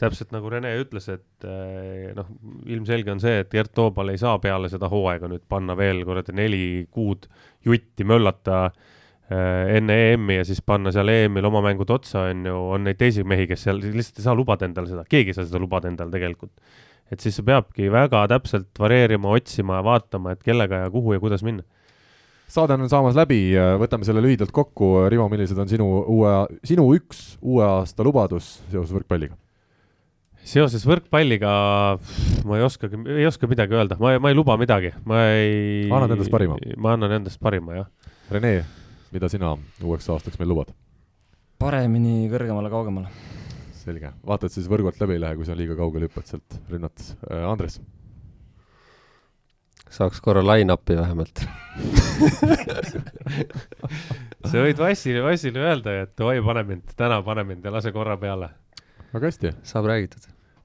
täpselt 0.00 0.34
nagu 0.34 0.50
Rene 0.52 0.74
ütles, 0.80 1.08
et 1.12 1.46
äh, 1.48 2.12
noh, 2.16 2.28
ilmselge 2.70 3.14
on 3.14 3.22
see, 3.22 3.40
et 3.42 3.50
Gert 3.52 3.74
Toobal 3.76 4.12
ei 4.12 4.20
saa 4.20 4.36
peale 4.42 4.70
seda 4.72 4.90
hooaega 4.92 5.30
nüüd 5.32 5.46
panna 5.48 5.76
veel 5.78 6.04
kuradi 6.06 6.36
neli 6.36 6.66
kuud 6.92 7.26
jutti 7.66 8.06
möllata 8.06 8.68
enne 9.26 9.94
EM-i 10.12 10.36
ja 10.36 10.44
siis 10.46 10.60
panna 10.62 10.92
seal 10.94 11.08
EM-il 11.10 11.48
oma 11.48 11.58
mängud 11.64 11.90
otsa, 11.90 12.28
on 12.30 12.44
ju, 12.46 12.58
on 12.76 12.84
neid 12.86 13.00
teisi 13.00 13.24
mehi, 13.26 13.48
kes 13.50 13.64
seal 13.66 13.80
lihtsalt 13.82 14.20
ei 14.20 14.26
saa 14.28 14.36
lubada 14.38 14.68
endale 14.68 14.86
seda, 14.86 15.02
keegi 15.02 15.32
ei 15.32 15.34
saa 15.34 15.48
seda 15.48 15.58
lubada 15.58 15.90
endale 15.90 16.14
tegelikult. 16.14 16.52
et 17.10 17.18
siis 17.22 17.34
sa 17.34 17.42
peabki 17.42 17.88
väga 17.90 18.20
täpselt 18.30 18.78
varieerima, 18.78 19.32
otsima 19.34 19.80
ja 19.80 19.86
vaatama, 19.88 20.36
et 20.36 20.46
kellega 20.46 20.84
ja 20.84 20.92
kuhu 20.94 21.16
ja 21.16 21.22
kuidas 21.22 21.42
minna. 21.42 21.66
Saade 22.50 22.76
on 22.76 22.86
saamas 22.90 23.16
läbi, 23.18 23.40
võtame 23.80 24.06
selle 24.06 24.22
lühidalt 24.24 24.52
kokku, 24.54 25.08
Rivo, 25.12 25.26
millised 25.32 25.58
on 25.58 25.70
sinu 25.70 25.88
uue, 26.02 26.32
sinu 26.66 26.86
üks 26.96 27.34
uue 27.42 27.64
aasta 27.66 28.06
lubadus 28.06 28.56
seoses 28.70 28.94
võrkpalliga? 28.94 29.36
seoses 30.46 30.84
võrkpalliga 30.86 31.52
ma 32.46 32.58
ei 32.58 32.64
oskagi, 32.66 33.00
ei 33.16 33.26
oska 33.26 33.48
midagi 33.50 33.74
öelda, 33.74 33.98
ma, 33.98 34.14
ma 34.22 34.30
ei 34.30 34.36
luba 34.38 34.54
midagi, 34.60 34.92
ma 35.08 35.24
ei. 35.34 35.88
Annad 35.90 36.14
endast 36.14 36.30
parima? 36.30 36.58
ma 36.78 36.94
annan 36.94 37.16
endast 37.18 37.42
parima, 37.42 37.80
jah. 37.80 38.12
Rene, 38.30 38.52
mida 39.14 39.30
sina 39.32 39.56
uueks 39.82 40.06
aastaks 40.14 40.38
meil 40.40 40.52
lubad? 40.54 40.70
paremini 41.58 42.28
kõrgemale, 42.30 42.70
kaugemale. 42.70 43.10
selge, 43.80 44.12
vaata, 44.26 44.46
et 44.46 44.54
siis 44.54 44.70
võrgu 44.70 44.90
alt 44.90 45.02
läbi 45.02 45.16
ei 45.16 45.22
lähe, 45.24 45.38
kui 45.38 45.46
sa 45.48 45.56
liiga 45.58 45.76
kaugele 45.78 46.06
hüppad 46.06 46.30
sealt 46.30 46.58
rünnates. 46.70 47.14
Andres, 47.46 47.80
saaks 49.90 50.20
korra 50.20 50.42
line-up'i 50.46 50.96
vähemalt. 50.96 51.40
sa 54.50 54.62
võid 54.62 54.78
Vassile, 54.80 55.22
Vassile 55.24 55.62
öelda, 55.62 55.94
et 56.04 56.20
oi, 56.24 56.40
pane 56.44 56.62
mind, 56.66 56.94
täna 56.98 57.20
pane 57.26 57.44
mind 57.46 57.64
ja 57.64 57.72
lase 57.74 57.92
korra 57.94 58.16
peale. 58.20 58.50
väga 59.12 59.30
hästi, 59.30 59.52
saab 59.62 59.90
räägitud. 59.90 60.22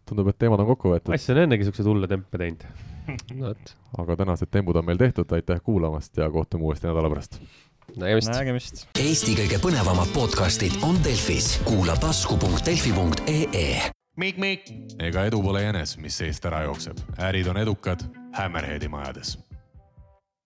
tundub, 0.10 0.27
et 0.27 0.38
teemad 0.38 0.60
on 0.60 0.68
kokku 0.73 0.91
võetud, 0.91 1.14
Vass 1.14 1.30
on 1.31 1.38
ennegi 1.45 1.68
siukseid 1.68 1.88
hulle 1.88 2.07
tempe 2.11 2.38
teinud. 2.38 2.64
no 3.41 3.53
aga 4.02 4.15
tänased 4.23 4.52
tembud 4.52 4.76
on 4.81 4.85
meil 4.85 4.99
tehtud, 5.02 5.31
aitäh 5.31 5.61
kuulamast 5.64 6.18
ja 6.18 6.30
kohtume 6.31 6.64
uuesti 6.69 6.88
nädala 6.88 7.10
pärast. 7.10 7.41
nägemist. 7.95 8.31
nägemist. 8.34 8.88
Eesti 8.99 9.35
kõige 9.38 9.61
põnevamad 9.64 10.14
podcastid 10.15 10.80
on 10.88 10.95
Delfis, 11.03 11.60
kuula 11.68 11.95
tasku.delfi.ee. 12.02 13.91
ega 14.99 15.26
edu 15.30 15.43
pole 15.43 15.64
jänes, 15.64 15.98
mis 15.98 16.18
seest 16.18 16.45
ära 16.45 16.65
jookseb, 16.68 16.98
ärid 17.30 17.48
on 17.48 17.57
edukad 17.61 18.20
Hammerheadi 18.31 18.87
majades 18.87 19.37